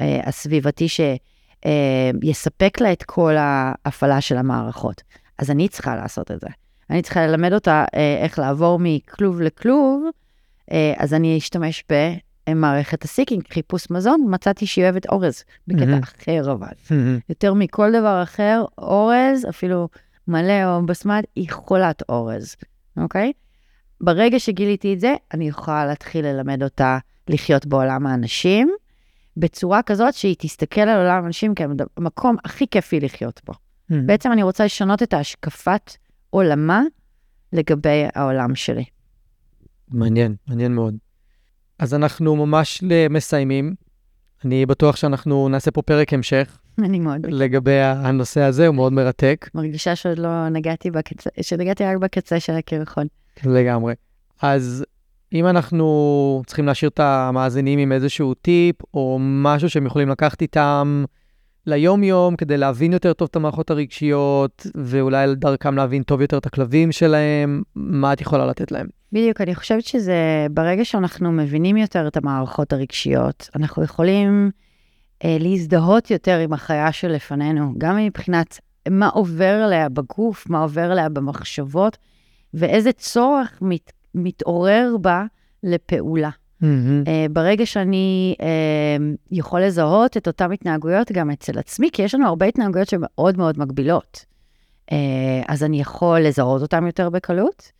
אה, 0.00 0.20
הסביבתי 0.24 0.86
שיספק 0.88 2.80
לה 2.80 2.92
את 2.92 3.02
כל 3.02 3.34
ההפעלה 3.38 4.20
של 4.20 4.36
המערכות. 4.36 5.02
אז 5.38 5.50
אני 5.50 5.68
צריכה 5.68 5.96
לעשות 5.96 6.30
את 6.30 6.40
זה. 6.40 6.46
אני 6.90 7.02
צריכה 7.02 7.26
ללמד 7.26 7.52
אותה 7.52 7.84
אה, 7.94 8.18
איך 8.22 8.38
לעבור 8.38 8.78
מכלוב 8.82 9.40
לכלוב, 9.40 10.04
אה, 10.72 10.92
אז 10.96 11.14
אני 11.14 11.38
אשתמש 11.38 11.84
במערכת 12.48 13.04
הסיקינג, 13.04 13.42
חיפוש 13.52 13.90
מזון, 13.90 14.26
מצאתי 14.28 14.66
שהיא 14.66 14.84
אוהבת 14.84 15.06
אורז, 15.06 15.44
בקטע 15.66 15.84
מהמם. 15.84 16.00
אחר 16.02 16.52
אבל. 16.52 16.96
יותר 17.28 17.54
מכל 17.54 17.92
דבר 17.92 18.22
אחר, 18.22 18.64
אורז, 18.78 19.46
אפילו 19.48 19.88
מלא 20.28 20.64
או 20.64 20.86
בסמד, 20.86 21.22
היא 21.36 21.50
חולת 21.50 22.02
אורז, 22.08 22.56
אוקיי? 22.96 23.32
ברגע 24.00 24.38
שגיליתי 24.38 24.94
את 24.94 25.00
זה, 25.00 25.14
אני 25.34 25.48
יכולה 25.48 25.86
להתחיל 25.86 26.26
ללמד 26.26 26.62
אותה 26.62 26.98
לחיות 27.28 27.66
בעולם 27.66 28.06
האנשים, 28.06 28.70
בצורה 29.36 29.82
כזאת 29.82 30.14
שהיא 30.14 30.36
תסתכל 30.38 30.80
על 30.80 30.98
עולם 30.98 31.24
האנשים 31.24 31.54
כמקום 31.54 32.36
הכי 32.44 32.66
כיפי 32.70 33.00
לחיות 33.00 33.40
בו. 33.44 33.52
בעצם 34.06 34.32
אני 34.32 34.42
רוצה 34.42 34.64
לשנות 34.64 35.02
את 35.02 35.12
ההשקפת 35.12 35.96
עולמה 36.30 36.82
לגבי 37.52 38.04
העולם 38.14 38.54
שלי. 38.54 38.84
מעניין, 39.88 40.34
מעניין 40.48 40.74
מאוד. 40.74 40.94
אז 41.78 41.94
אנחנו 41.94 42.46
ממש 42.46 42.84
מסיימים. 43.10 43.74
אני 44.44 44.66
בטוח 44.66 44.96
שאנחנו 44.96 45.48
נעשה 45.48 45.70
פה 45.70 45.82
פרק 45.82 46.12
המשך 46.12 46.58
אני 46.84 46.98
מאוד 46.98 47.26
לגבי 47.26 47.80
הנושא 47.80 48.40
הזה, 48.40 48.66
הוא 48.66 48.74
מאוד 48.74 48.92
מרתק 48.92 49.48
מרגישה 49.54 49.96
שעוד 49.96 50.18
לא 50.18 50.48
נגעתי 50.48 50.90
בקצה, 50.90 51.30
שנגעתי 51.40 51.84
רק 51.84 51.96
בקצה 51.96 52.40
של 52.40 52.52
הקרחון. 52.52 53.06
לגמרי. 53.46 53.94
אז 54.42 54.84
אם 55.32 55.46
אנחנו 55.46 56.42
צריכים 56.46 56.66
להשאיר 56.66 56.88
את 56.88 57.00
המאזינים 57.00 57.78
עם 57.78 57.92
איזשהו 57.92 58.34
טיפ, 58.34 58.76
או 58.94 59.18
משהו 59.20 59.70
שהם 59.70 59.86
יכולים 59.86 60.08
לקחת 60.08 60.42
איתם 60.42 61.04
ליום-יום, 61.66 62.36
כדי 62.36 62.56
להבין 62.56 62.92
יותר 62.92 63.12
טוב 63.12 63.28
את 63.30 63.36
המערכות 63.36 63.70
הרגשיות, 63.70 64.66
ואולי 64.74 65.34
דרכם 65.34 65.76
להבין 65.76 66.02
טוב 66.02 66.20
יותר 66.20 66.38
את 66.38 66.46
הכלבים 66.46 66.92
שלהם, 66.92 67.62
מה 67.74 68.12
את 68.12 68.20
יכולה 68.20 68.46
לתת 68.46 68.72
להם? 68.72 68.86
בדיוק, 69.12 69.40
אני 69.40 69.54
חושבת 69.54 69.84
שזה, 69.84 70.46
ברגע 70.50 70.84
שאנחנו 70.84 71.32
מבינים 71.32 71.76
יותר 71.76 72.08
את 72.08 72.16
המערכות 72.16 72.72
הרגשיות, 72.72 73.48
אנחנו 73.56 73.82
יכולים 73.82 74.50
אה, 75.24 75.36
להזדהות 75.40 76.10
יותר 76.10 76.38
עם 76.38 76.52
החיה 76.52 76.92
שלפנינו, 76.92 77.74
גם 77.78 77.96
מבחינת 77.96 78.58
מה 78.88 79.08
עובר 79.08 79.54
עליה 79.64 79.88
בגוף, 79.88 80.48
מה 80.48 80.62
עובר 80.62 80.90
עליה 80.90 81.08
במחשבות, 81.08 81.98
ואיזה 82.54 82.92
צורך 82.92 83.58
מת, 83.60 83.92
מתעורר 84.14 84.96
בה 85.00 85.24
לפעולה. 85.62 86.30
Mm-hmm. 86.62 87.08
אה, 87.08 87.26
ברגע 87.30 87.66
שאני 87.66 88.34
אה, 88.40 88.96
יכול 89.30 89.60
לזהות 89.60 90.16
את 90.16 90.26
אותן 90.26 90.52
התנהגויות 90.52 91.12
גם 91.12 91.30
אצל 91.30 91.58
עצמי, 91.58 91.90
כי 91.92 92.02
יש 92.02 92.14
לנו 92.14 92.26
הרבה 92.26 92.46
התנהגויות 92.46 92.88
שהן 92.88 93.00
מאוד 93.16 93.58
מגבילות. 93.58 94.24
אה, 94.92 95.42
אז 95.48 95.64
אני 95.64 95.80
יכול 95.80 96.20
לזהות 96.20 96.62
אותן 96.62 96.86
יותר 96.86 97.10
בקלות, 97.10 97.72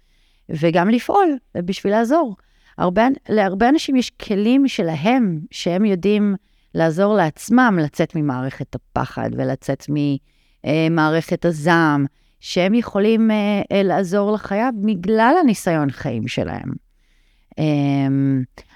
וגם 0.48 0.88
לפעול 0.88 1.36
בשביל 1.54 1.92
לעזור. 1.92 2.36
הרבה, 2.78 3.02
להרבה 3.28 3.68
אנשים 3.68 3.96
יש 3.96 4.10
כלים 4.10 4.68
שלהם, 4.68 5.40
שהם 5.50 5.84
יודעים 5.84 6.34
לעזור 6.74 7.16
לעצמם 7.16 7.78
לצאת 7.82 8.16
ממערכת 8.16 8.74
הפחד 8.74 9.30
ולצאת 9.32 9.86
ממערכת 9.88 11.44
הזעם, 11.44 12.06
שהם 12.40 12.74
יכולים 12.74 13.30
לעזור 13.84 14.32
לחיה 14.32 14.70
בגלל 14.84 15.34
הניסיון 15.42 15.90
חיים 15.90 16.28
שלהם. 16.28 16.70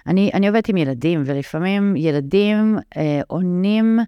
אני, 0.06 0.30
אני 0.34 0.48
עובדת 0.48 0.68
עם 0.68 0.76
ילדים, 0.76 1.22
ולפעמים 1.26 1.96
ילדים 1.96 2.78
אה, 2.96 3.20
עונים 3.26 3.98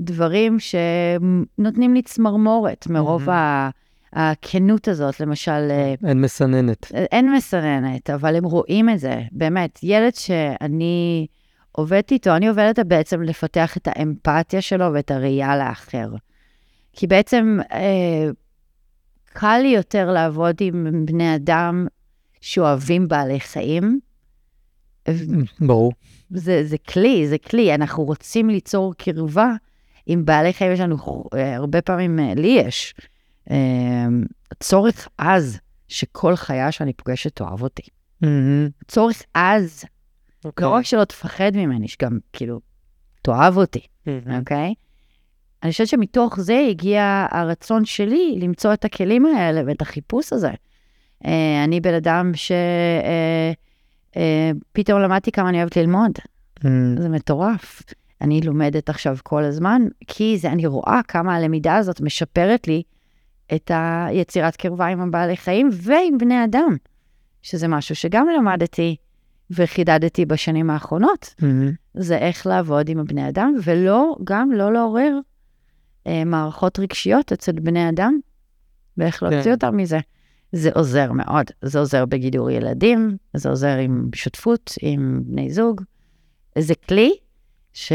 דברים 0.00 0.56
שנותנים 0.58 1.94
לי 1.94 2.02
צמרמורת 2.02 2.86
מרוב 2.86 3.28
mm-hmm. 3.28 3.72
הכנות 4.12 4.88
הזאת, 4.88 5.20
למשל... 5.20 5.68
אה, 5.70 5.94
אין 6.08 6.20
מסננת. 6.20 6.92
אין 6.94 7.32
מסננת, 7.32 8.10
אבל 8.10 8.36
הם 8.36 8.44
רואים 8.44 8.90
את 8.90 8.98
זה, 8.98 9.22
באמת. 9.32 9.78
ילד 9.82 10.14
שאני 10.14 11.26
עובדת 11.72 12.10
איתו, 12.12 12.36
אני 12.36 12.48
עובדת 12.48 12.78
בעצם 12.78 13.22
לפתח 13.22 13.76
את 13.76 13.88
האמפתיה 13.90 14.60
שלו 14.60 14.92
ואת 14.92 15.10
הראייה 15.10 15.56
לאחר. 15.56 16.08
כי 16.92 17.06
בעצם 17.06 17.58
אה, 17.72 18.30
קל 19.34 19.58
לי 19.62 19.68
יותר 19.68 20.12
לעבוד 20.12 20.56
עם 20.60 21.06
בני 21.06 21.34
אדם 21.34 21.86
שאוהבים 22.40 23.08
בעלי 23.08 23.40
חיים, 23.40 24.00
ברור. 25.60 25.92
זה, 26.30 26.64
זה 26.64 26.78
כלי, 26.78 27.28
זה 27.28 27.38
כלי. 27.38 27.74
אנחנו 27.74 28.04
רוצים 28.04 28.50
ליצור 28.50 28.94
קרבה 28.94 29.52
עם 30.06 30.24
בעלי 30.24 30.52
חיים. 30.52 30.72
יש 30.72 30.80
לנו, 30.80 31.24
אה, 31.34 31.56
הרבה 31.56 31.82
פעמים, 31.82 32.18
אה, 32.18 32.34
לי 32.34 32.60
יש, 32.66 32.94
אה, 33.50 34.06
צורך 34.60 35.08
עז 35.18 35.58
שכל 35.88 36.36
חיה 36.36 36.72
שאני 36.72 36.92
פוגשת 36.92 37.36
תאהב 37.36 37.62
אותי. 37.62 37.82
Mm-hmm. 38.24 38.86
צורך 38.88 39.22
עז. 39.34 39.84
Okay. 39.84 39.88
אוקיי. 40.44 40.64
לא 40.64 40.70
רק 40.70 40.84
שלא 40.84 41.04
תפחד 41.04 41.50
ממני, 41.54 41.88
שגם, 41.88 42.18
כאילו, 42.32 42.60
תאהב 43.22 43.56
אותי, 43.56 43.80
Mm-hmm. 43.80 44.38
אוקיי? 44.38 44.74
Okay? 44.76 44.84
אני 45.64 45.72
חושבת 45.72 45.88
שמתוך 45.88 46.40
זה 46.40 46.66
הגיע 46.70 47.26
הרצון 47.30 47.84
שלי 47.84 48.38
למצוא 48.40 48.72
את 48.72 48.84
הכלים 48.84 49.26
האלה 49.26 49.62
ואת 49.66 49.82
החיפוש 49.82 50.32
הזה. 50.32 50.50
אני 51.64 51.80
בן 51.80 51.94
אדם 51.94 52.30
ש... 52.34 52.52
אה, 54.16 54.50
פתאום 54.72 55.00
למדתי 55.00 55.32
כמה 55.32 55.48
אני 55.48 55.58
אוהבת 55.58 55.76
ללמוד. 55.76 56.10
Mm. 56.58 56.66
זה 56.98 57.08
מטורף. 57.08 57.82
אני 58.20 58.40
לומדת 58.40 58.88
עכשיו 58.88 59.16
כל 59.22 59.44
הזמן, 59.44 59.82
כי 60.06 60.38
זה, 60.38 60.52
אני 60.52 60.66
רואה 60.66 61.00
כמה 61.08 61.34
הלמידה 61.34 61.76
הזאת 61.76 62.00
משפרת 62.00 62.68
לי 62.68 62.82
את 63.54 63.70
היצירת 63.74 64.56
קרבה 64.56 64.86
עם 64.86 65.00
הבעלי 65.00 65.36
חיים 65.36 65.68
ועם 65.72 66.18
בני 66.18 66.44
אדם, 66.44 66.76
שזה 67.42 67.68
משהו 67.68 67.94
שגם 67.94 68.26
למדתי 68.38 68.96
וחידדתי 69.50 70.24
בשנים 70.24 70.70
האחרונות. 70.70 71.34
Mm-hmm. 71.40 71.44
זה 71.94 72.18
איך 72.18 72.46
לעבוד 72.46 72.88
עם 72.88 72.98
הבני 72.98 73.28
אדם, 73.28 73.54
ולא, 73.64 74.16
גם 74.24 74.52
לא 74.52 74.72
לעורר 74.72 75.12
אה, 75.14 75.33
מערכות 76.26 76.78
רגשיות 76.78 77.32
אצל 77.32 77.52
בני 77.52 77.88
אדם, 77.88 78.18
ואיך 78.96 79.22
להוציא 79.22 79.42
כן. 79.42 79.52
אותם 79.52 79.76
מזה. 79.76 79.98
זה 80.52 80.70
עוזר 80.74 81.12
מאוד. 81.12 81.46
זה 81.62 81.78
עוזר 81.78 82.04
בגידור 82.04 82.50
ילדים, 82.50 83.16
זה 83.34 83.48
עוזר 83.48 83.76
עם 83.76 84.08
שותפות, 84.14 84.74
עם 84.80 85.20
בני 85.24 85.50
זוג. 85.50 85.80
זה 86.58 86.74
כלי 86.88 87.14
ש, 87.72 87.92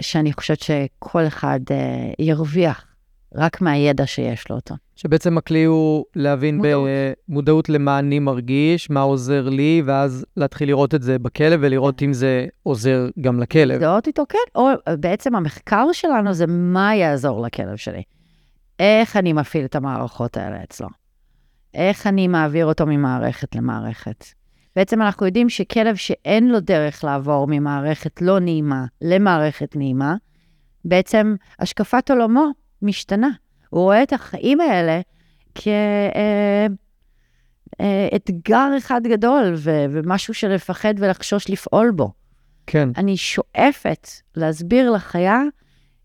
שאני 0.00 0.32
חושבת 0.32 0.60
שכל 0.60 1.26
אחד 1.26 1.60
uh, 1.68 2.14
ירוויח 2.18 2.87
רק 3.34 3.60
מהידע 3.60 4.06
שיש 4.06 4.50
לו 4.50 4.56
אותו. 4.56 4.74
שבעצם 4.96 5.38
הכלי 5.38 5.64
הוא 5.64 6.04
להבין 6.16 6.56
מודעות. 6.56 6.88
במודעות 7.28 7.68
למה 7.68 7.98
אני 7.98 8.18
מרגיש, 8.18 8.90
מה 8.90 9.00
עוזר 9.00 9.48
לי, 9.48 9.82
ואז 9.84 10.26
להתחיל 10.36 10.68
לראות 10.68 10.94
את 10.94 11.02
זה 11.02 11.18
בכלב 11.18 11.60
ולראות 11.62 12.02
אם 12.02 12.12
זה 12.12 12.46
עוזר 12.62 13.08
גם 13.20 13.40
לכלב. 13.40 13.76
לזהות 13.76 14.06
איתו, 14.06 14.22
כן. 14.28 14.38
או 14.54 14.68
בעצם 15.00 15.34
המחקר 15.34 15.92
שלנו 15.92 16.32
זה 16.32 16.46
מה 16.48 16.94
יעזור 16.94 17.42
לכלב 17.42 17.76
שלי. 17.76 18.02
איך 18.78 19.16
אני 19.16 19.32
מפעיל 19.32 19.64
את 19.64 19.76
המערכות 19.76 20.36
האלה 20.36 20.62
אצלו. 20.62 20.88
איך 21.74 22.06
אני 22.06 22.28
מעביר 22.28 22.66
אותו 22.66 22.86
ממערכת 22.86 23.56
למערכת. 23.56 24.24
בעצם 24.76 25.02
אנחנו 25.02 25.26
יודעים 25.26 25.48
שכלב 25.48 25.96
שאין 25.96 26.48
לו 26.48 26.60
דרך 26.60 27.04
לעבור 27.04 27.46
ממערכת 27.48 28.22
לא 28.22 28.38
נעימה 28.38 28.84
למערכת 29.02 29.76
נעימה, 29.76 30.14
בעצם 30.84 31.34
השקפת 31.58 32.10
עולמו 32.10 32.50
משתנה. 32.82 33.28
הוא 33.70 33.82
רואה 33.82 34.02
את 34.02 34.12
החיים 34.12 34.60
האלה 34.60 35.00
כאתגר 37.78 38.68
אה, 38.72 38.78
אחד 38.78 39.00
גדול 39.04 39.54
ו- 39.56 39.84
ומשהו 39.90 40.34
שלפחד 40.34 40.94
ולחשוש 40.98 41.50
לפעול 41.50 41.90
בו. 41.90 42.12
כן. 42.66 42.88
אני 42.96 43.16
שואפת 43.16 44.08
להסביר 44.36 44.90
לחיה 44.90 45.42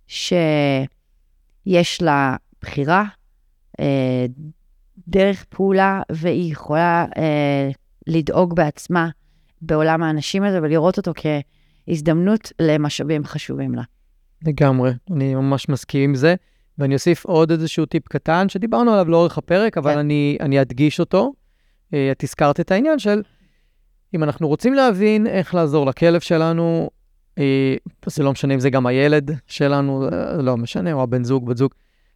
שיש 0.07 2.01
לה 2.01 2.35
בחירה, 2.61 3.03
אה, 3.79 4.25
דרך 5.07 5.43
פעולה, 5.49 6.01
והיא 6.11 6.51
יכולה 6.51 7.05
אה, 7.17 7.69
לדאוג 8.07 8.55
בעצמה 8.55 9.09
בעולם 9.61 10.03
האנשים 10.03 10.43
הזה 10.43 10.59
ולראות 10.61 10.97
אותו 10.97 11.11
כהזדמנות 11.87 12.51
למשאבים 12.59 13.25
חשובים 13.25 13.75
לה. 13.75 13.83
לגמרי, 14.45 14.91
אני 15.11 15.35
ממש 15.35 15.69
מסכים 15.69 16.09
עם 16.09 16.15
זה. 16.15 16.35
ואני 16.77 16.93
אוסיף 16.93 17.25
עוד 17.25 17.51
איזשהו 17.51 17.85
טיפ 17.85 18.07
קטן 18.07 18.49
שדיברנו 18.49 18.91
עליו 18.91 19.09
לאורך 19.09 19.37
הפרק, 19.37 19.77
אבל 19.77 19.93
כן. 19.93 19.97
אני, 19.99 20.37
אני 20.39 20.61
אדגיש 20.61 20.99
אותו. 20.99 21.33
אה, 21.93 22.11
את 22.11 22.23
הזכרת 22.23 22.59
את 22.59 22.71
העניין 22.71 22.99
של 22.99 23.21
אם 24.15 24.23
אנחנו 24.23 24.47
רוצים 24.47 24.73
להבין 24.73 25.27
איך 25.27 25.55
לעזור 25.55 25.85
לכלב 25.85 26.21
שלנו, 26.21 26.89
אה, 27.37 27.75
זה 28.05 28.23
לא 28.23 28.31
משנה 28.31 28.53
אם 28.53 28.59
זה 28.59 28.69
גם 28.69 28.85
הילד 28.85 29.31
שלנו, 29.47 30.07
אה, 30.11 30.41
לא 30.41 30.57
משנה, 30.57 30.93
או 30.93 31.03
הבן 31.03 31.23
זוג, 31.23 31.49
בת 31.49 31.57
זוג, 31.57 31.71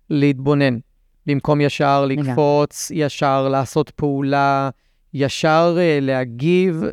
להתבונן. 0.10 0.78
במקום 1.26 1.62
ישר 1.62 2.06
לקפוץ, 2.06 2.92
ישר 2.94 3.48
לעשות 3.50 3.90
פעולה, 3.90 4.70
ישר 5.14 5.78
להגיב, 6.02 6.84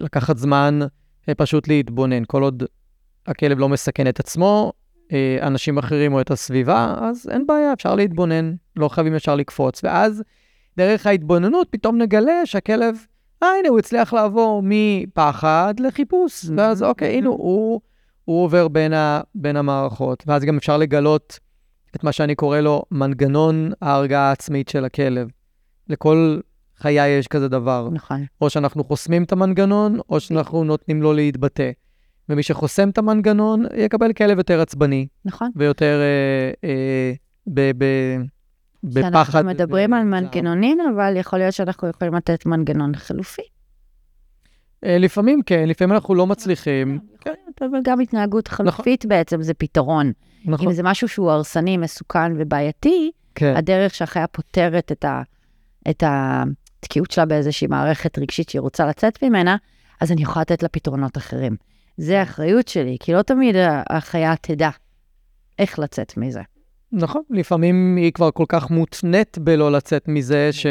לקחת 0.00 0.38
זמן, 0.38 0.78
פשוט 1.36 1.68
להתבונן. 1.68 2.22
כל 2.26 2.42
עוד 2.42 2.62
הכלב 3.26 3.58
לא 3.58 3.68
מסכן 3.68 4.08
את 4.08 4.20
עצמו, 4.20 4.72
אנשים 5.42 5.78
אחרים 5.78 6.12
או 6.12 6.20
את 6.20 6.30
הסביבה, 6.30 6.94
אז 7.00 7.28
אין 7.30 7.46
בעיה, 7.46 7.72
אפשר 7.72 7.94
להתבונן, 7.94 8.54
לא 8.76 8.88
חייבים 8.88 9.14
ישר 9.14 9.36
לקפוץ. 9.36 9.84
ואז, 9.84 10.22
דרך 10.76 11.06
ההתבוננות, 11.06 11.68
פתאום 11.70 11.98
נגלה 11.98 12.46
שהכלב, 12.46 12.96
אה, 13.42 13.48
הנה, 13.58 13.68
הוא 13.68 13.78
הצליח 13.78 14.12
לעבור 14.12 14.62
מפחד 14.64 15.74
לחיפוש. 15.78 16.44
ואז, 16.56 16.82
אוקיי, 16.82 17.18
הנה, 17.18 17.28
הוא, 17.28 17.80
הוא 18.24 18.44
עובר 18.44 18.68
בין, 18.68 18.92
ה, 18.92 19.20
בין 19.34 19.56
המערכות. 19.56 20.24
ואז 20.26 20.44
גם 20.44 20.56
אפשר 20.56 20.76
לגלות 20.76 21.38
את 21.96 22.04
מה 22.04 22.12
שאני 22.12 22.34
קורא 22.34 22.60
לו 22.60 22.82
מנגנון 22.90 23.72
ההרגעה 23.82 24.28
העצמית 24.28 24.68
של 24.68 24.84
הכלב. 24.84 25.28
לכל 25.88 26.40
חיה 26.76 27.08
יש 27.08 27.28
כזה 27.28 27.48
דבר. 27.48 27.88
נכון. 27.92 28.24
או 28.40 28.50
שאנחנו 28.50 28.84
חוסמים 28.84 29.22
את 29.22 29.32
המנגנון, 29.32 29.98
או 30.08 30.20
שאנחנו 30.20 30.64
נותנים 30.64 31.02
לו 31.02 31.12
להתבטא. 31.12 31.70
ומי 32.32 32.42
שחוסם 32.42 32.88
את 32.88 32.98
המנגנון, 32.98 33.64
יקבל 33.76 34.12
כלב 34.12 34.38
יותר 34.38 34.60
עצבני, 34.60 35.06
נכון. 35.24 35.50
ויותר 35.56 36.00
אה, 36.00 36.68
אה, 36.68 37.12
ב, 37.46 37.60
ב, 37.78 37.84
בפחד. 38.82 39.14
אנחנו 39.14 39.44
מדברים 39.44 39.94
על 39.94 40.04
מנגנונים, 40.04 40.78
אבל 40.94 41.16
יכול 41.16 41.38
להיות 41.38 41.54
שאנחנו 41.54 41.88
יכולים 41.88 42.14
לתת 42.14 42.46
מנגנון 42.46 42.96
חלופי. 42.96 43.42
אה, 44.84 44.98
לפעמים 44.98 45.42
כן, 45.46 45.68
לפעמים 45.68 45.94
אנחנו 45.94 46.14
לא 46.14 46.26
מצליחים. 46.26 46.98
להיות, 47.26 47.62
אבל 47.72 47.78
גם 47.84 48.00
התנהגות 48.00 48.48
חלופית 48.48 49.06
בעצם 49.06 49.42
זה 49.42 49.54
פתרון. 49.54 50.12
נכון, 50.44 50.66
אם 50.66 50.72
זה 50.72 50.82
משהו 50.82 51.08
שהוא 51.08 51.30
הרסני, 51.30 51.76
מסוכן 51.76 52.32
ובעייתי, 52.36 53.10
כן. 53.34 53.54
הדרך 53.56 53.94
שהחיה 53.94 54.26
פותרת 54.26 54.92
את, 54.92 55.04
ה, 55.04 55.22
את 55.90 56.02
התקיעות 56.06 57.10
שלה 57.10 57.24
באיזושהי 57.24 57.66
מערכת 57.66 58.18
רגשית 58.18 58.48
שהיא 58.48 58.60
רוצה 58.60 58.86
לצאת 58.86 59.24
ממנה, 59.24 59.56
אז 60.00 60.12
אני 60.12 60.22
יכולה 60.22 60.40
לתת 60.40 60.62
לה 60.62 60.68
פתרונות 60.68 61.16
אחרים. 61.16 61.56
זה 62.02 62.20
האחריות 62.20 62.68
שלי, 62.68 62.96
כי 63.00 63.12
לא 63.12 63.22
תמיד 63.22 63.56
החיה 63.90 64.34
תדע 64.40 64.70
איך 65.58 65.78
לצאת 65.78 66.16
מזה. 66.16 66.40
נכון, 66.92 67.22
לפעמים 67.30 67.96
היא 67.96 68.12
כבר 68.12 68.30
כל 68.30 68.44
כך 68.48 68.70
מותנית 68.70 69.38
בלא 69.38 69.72
לצאת 69.72 70.08
מזה, 70.08 70.48
ש... 70.52 70.66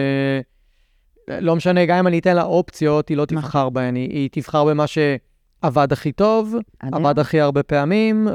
לא 1.27 1.55
משנה, 1.55 1.85
גם 1.85 1.97
אם 1.97 2.07
אני 2.07 2.19
אתן 2.19 2.35
לה 2.35 2.43
אופציות, 2.43 3.09
היא 3.09 3.17
לא 3.17 3.25
נכון. 3.31 3.41
תבחר 3.41 3.69
בהן, 3.69 3.95
היא, 3.95 4.09
היא 4.09 4.29
תבחר 4.31 4.65
במה 4.65 4.85
שעבד 4.87 5.91
הכי 5.91 6.11
טוב, 6.11 6.55
עד 6.79 6.95
עבד 6.95 7.19
הכי 7.19 7.39
הרבה 7.39 7.63
פעמים, 7.63 8.27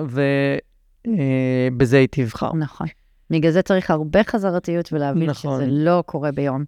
ובזה 1.06 1.98
היא 1.98 2.08
תבחר. 2.10 2.52
נכון. 2.52 2.86
בגלל 3.30 3.52
זה 3.52 3.62
צריך 3.62 3.90
הרבה 3.90 4.24
חזרתיות 4.24 4.92
ולהבין 4.92 5.30
נכון. 5.30 5.56
שזה 5.56 5.66
לא 5.70 6.02
קורה 6.06 6.32
ביום. 6.32 6.64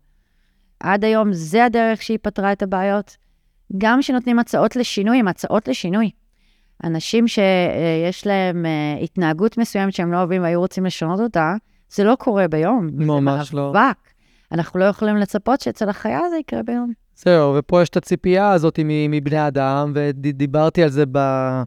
עד 0.81 1.05
היום 1.05 1.33
זה 1.33 1.65
הדרך 1.65 2.03
שהיא 2.03 2.19
פתרה 2.23 2.53
את 2.53 2.63
הבעיות. 2.63 3.17
גם 3.79 4.01
כשנותנים 4.01 4.39
הצעות 4.39 4.77
לשינוי, 4.77 5.19
הם 5.19 5.29
הצעות 5.29 5.69
לשינוי. 5.69 6.11
אנשים 6.85 7.29
שיש 7.29 8.27
להם 8.27 8.67
אה, 8.67 9.03
התנהגות 9.03 9.59
מסוימת 9.59 9.93
שהם 9.93 10.13
לא 10.13 10.17
אוהבים 10.17 10.43
והיו 10.43 10.61
רוצים 10.61 10.87
לשנות 10.87 11.21
אותה, 11.21 11.55
זה 11.91 12.05
לא 12.05 12.15
קורה 12.19 12.49
ביום. 12.49 12.89
ממש 12.93 13.51
זה 13.51 13.57
לא. 13.57 13.73
מאבק. 13.75 13.97
אנחנו 14.53 14.81
לא 14.81 14.85
יכולים 14.85 15.17
לצפות 15.17 15.61
שאצל 15.61 15.89
החיה 15.89 16.21
זה 16.31 16.37
יקרה 16.37 16.63
ביום. 16.63 16.93
זהו, 17.17 17.55
ופה 17.59 17.83
יש 17.83 17.89
את 17.89 17.97
הציפייה 17.97 18.51
הזאת 18.51 18.79
מבני 19.09 19.47
אדם, 19.47 19.93
ודיברתי 19.95 20.83
על 20.83 20.89
זה 20.89 21.05
ב- 21.13 21.63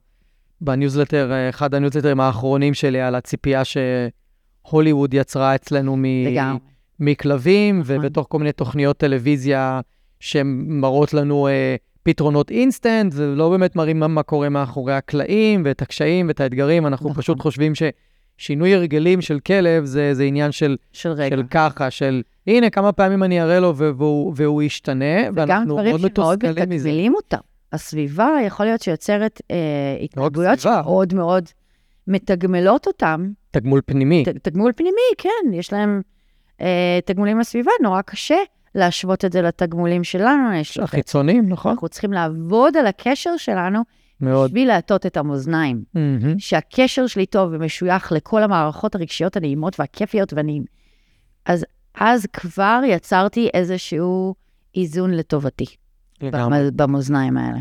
בניוזלטר, 0.61 1.31
אה, 1.31 1.49
אחד 1.49 1.73
הניוזלטרים 1.73 2.19
האחרונים 2.19 2.73
שלי, 2.73 3.01
על 3.01 3.15
הציפייה 3.15 3.61
שהוליווד 3.65 5.13
יצרה 5.13 5.55
אצלנו 5.55 5.95
מ- 5.97 6.25
לגמרי. 6.27 6.59
מכלבים, 6.99 7.79
נכון. 7.79 7.95
ובתוך 7.97 8.25
כל 8.29 8.37
מיני 8.39 8.51
תוכניות 8.51 8.97
טלוויזיה 8.97 9.81
שמראות 10.19 11.13
לנו 11.13 11.47
אה, 11.47 11.75
פתרונות 12.03 12.51
אינסטנט, 12.51 13.13
ולא 13.15 13.49
באמת 13.49 13.75
מראים 13.75 13.99
מה, 13.99 14.07
מה 14.07 14.23
קורה 14.23 14.49
מאחורי 14.49 14.93
הקלעים, 14.93 15.61
ואת 15.65 15.81
הקשיים 15.81 16.27
ואת 16.27 16.41
האתגרים. 16.41 16.87
אנחנו 16.87 17.09
נכון. 17.09 17.21
פשוט 17.21 17.39
חושבים 17.41 17.73
ששינוי 17.75 18.75
הרגלים 18.75 19.21
של 19.21 19.39
כלב 19.39 19.85
זה, 19.85 20.13
זה 20.13 20.23
עניין 20.23 20.51
של, 20.51 20.77
של 20.93 21.09
רגע. 21.09 21.35
של 21.35 21.43
ככה, 21.51 21.91
של 21.91 22.21
הנה, 22.47 22.69
כמה 22.69 22.91
פעמים 22.91 23.23
אני 23.23 23.41
אראה 23.41 23.59
לו 23.59 23.75
והוא, 23.75 24.33
והוא 24.35 24.61
ישתנה, 24.61 25.21
וגם 25.31 25.33
ואנחנו 25.35 25.75
מאוד 25.75 26.05
מתוסכלים 26.05 26.69
מזה. 26.69 26.89
מתגמלים 26.89 27.15
אותם. 27.15 27.37
הסביבה 27.73 28.29
יכול 28.45 28.65
להיות 28.65 28.81
שיוצרת 28.81 29.41
אה, 29.51 29.57
התנהגויות 30.01 30.59
סביבה. 30.59 30.81
שמאוד 30.83 31.13
מאוד 31.13 31.45
מתגמלות 32.07 32.87
אותם. 32.87 33.29
תגמול 33.51 33.81
פנימי. 33.85 34.23
ת, 34.25 34.27
תגמול 34.27 34.71
פנימי, 34.75 35.01
כן, 35.17 35.53
יש 35.53 35.73
להם 35.73 36.01
אה, 36.61 36.99
תגמולים 37.05 37.39
לסביבה, 37.39 37.71
נורא 37.81 38.01
קשה 38.01 38.35
להשוות 38.75 39.25
את 39.25 39.31
זה 39.31 39.41
לתגמולים 39.41 40.03
שלנו. 40.03 40.53
יש 40.53 40.77
החיצוניים, 40.77 41.49
נכון? 41.49 41.71
אנחנו 41.71 41.89
צריכים 41.89 42.13
לעבוד 42.13 42.77
על 42.77 42.87
הקשר 42.87 43.37
שלנו 43.37 43.79
מאוד. 44.21 44.49
בשביל 44.49 44.67
להטות 44.67 45.05
את 45.05 45.17
המאזניים. 45.17 45.83
מהמם. 45.93 46.39
שהקשר 46.39 47.07
שלי 47.07 47.25
טוב 47.25 47.49
ומשוייך 47.53 48.11
לכל 48.11 48.43
המערכות 48.43 48.95
הרגשיות 48.95 49.37
הנעימות 49.37 49.79
והכיפיות 49.79 50.33
והנעים. 50.33 50.63
אז 51.45 51.65
אז 51.95 52.25
כבר 52.33 52.81
יצרתי 52.87 53.49
איזשהו 53.53 54.35
איזון 54.75 55.11
לטובתי 55.11 55.65
לגמרי. 56.21 56.57
במ- 56.71 56.77
במאזניים 56.77 57.37
האלה. 57.37 57.57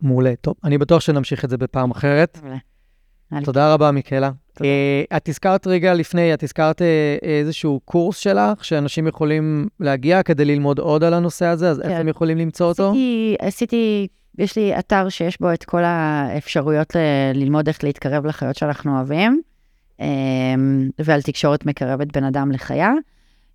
מעולה. 0.00 0.34
טוב, 0.40 0.54
אני 0.64 0.78
בטוח 0.78 1.00
שנמשיך 1.00 1.44
את 1.44 1.50
זה 1.50 1.56
בפעם 1.58 1.90
אחרת. 1.90 2.38
מעולה. 2.42 3.44
תודה 3.44 3.74
רבה, 3.74 3.90
מיקלה. 3.90 4.30
אה, 4.64 5.16
את 5.16 5.28
הזכרת 5.28 5.66
רגע 5.66 5.94
לפני, 5.94 6.34
את 6.34 6.42
הזכרת 6.42 6.82
אה, 6.82 7.16
איזשהו 7.22 7.80
קורס 7.84 8.16
שלך, 8.16 8.64
שאנשים 8.64 9.06
יכולים 9.06 9.68
להגיע 9.80 10.22
כדי 10.22 10.44
ללמוד 10.44 10.78
עוד 10.78 11.04
על 11.04 11.14
הנושא 11.14 11.46
הזה, 11.46 11.70
אז 11.70 11.80
איפה 11.80 11.90
כן. 11.90 12.00
הם 12.00 12.08
יכולים 12.08 12.38
למצוא 12.38 12.66
אותו? 12.66 12.92
עשיתי, 13.38 14.08
יש 14.38 14.56
לי 14.56 14.78
אתר 14.78 15.08
שיש 15.08 15.40
בו 15.40 15.52
את 15.52 15.64
כל 15.64 15.82
האפשרויות 15.84 16.96
ל- 16.96 17.32
ללמוד 17.34 17.68
איך 17.68 17.84
להתקרב 17.84 18.26
לחיות 18.26 18.56
שאנחנו 18.56 18.96
אוהבים, 18.96 19.42
אמ, 20.00 20.90
ועל 20.98 21.22
תקשורת 21.22 21.66
מקרבת 21.66 22.12
בין 22.12 22.24
אדם 22.24 22.52
לחיה. 22.52 22.92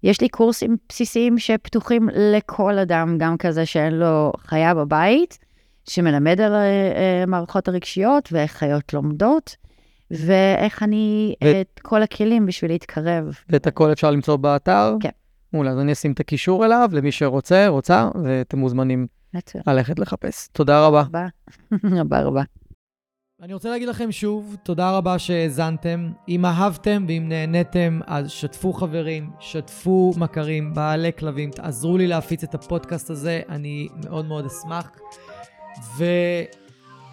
יש 0.03 0.21
לי 0.21 0.29
קורסים 0.29 0.77
בסיסיים 0.89 1.39
שפתוחים 1.39 2.09
לכל 2.15 2.79
אדם, 2.79 3.17
גם 3.17 3.37
כזה 3.37 3.65
שאין 3.65 3.93
לו 3.93 4.31
חיה 4.37 4.73
בבית, 4.73 5.37
שמלמד 5.89 6.41
על 6.41 6.53
אה, 6.53 7.23
המערכות 7.23 7.67
הרגשיות 7.67 8.29
ואיך 8.31 8.51
חיות 8.51 8.93
לומדות, 8.93 9.55
ואיך 10.17 10.83
אני, 10.83 11.35
ו- 11.43 11.61
את 11.61 11.79
כל 11.79 12.03
הכלים 12.03 12.45
בשביל 12.45 12.71
להתקרב. 12.71 13.37
ואת 13.49 13.67
הכל 13.67 13.91
אפשר 13.91 14.11
למצוא 14.11 14.35
באתר? 14.35 14.95
כן. 14.99 15.09
מעולה, 15.53 15.71
אז 15.71 15.79
אני 15.79 15.93
אשים 15.93 16.11
את 16.11 16.19
הקישור 16.19 16.65
אליו 16.65 16.89
למי 16.93 17.11
שרוצה, 17.11 17.67
רוצה, 17.67 18.09
ואתם 18.23 18.59
מוזמנים 18.59 19.07
מצוין. 19.33 19.63
ללכת 19.67 19.99
לחפש. 19.99 20.47
תודה 20.47 20.87
רבה. 20.87 21.01
רבה, 21.01 21.27
רבה 22.01 22.21
רבה. 22.21 22.43
אני 23.41 23.53
רוצה 23.53 23.69
להגיד 23.69 23.89
לכם 23.89 24.11
שוב, 24.11 24.55
תודה 24.63 24.97
רבה 24.97 25.19
שהאזנתם. 25.19 26.11
אם 26.29 26.45
אהבתם 26.45 27.05
ואם 27.07 27.25
נהניתם, 27.29 27.99
אז 28.07 28.31
שתפו 28.31 28.73
חברים, 28.73 29.29
שתפו 29.39 30.13
מכרים, 30.17 30.73
בעלי 30.73 31.11
כלבים, 31.17 31.51
תעזרו 31.51 31.97
לי 31.97 32.07
להפיץ 32.07 32.43
את 32.43 32.55
הפודקאסט 32.55 33.09
הזה, 33.09 33.41
אני 33.49 33.87
מאוד 34.05 34.25
מאוד 34.25 34.45
אשמח. 34.45 34.91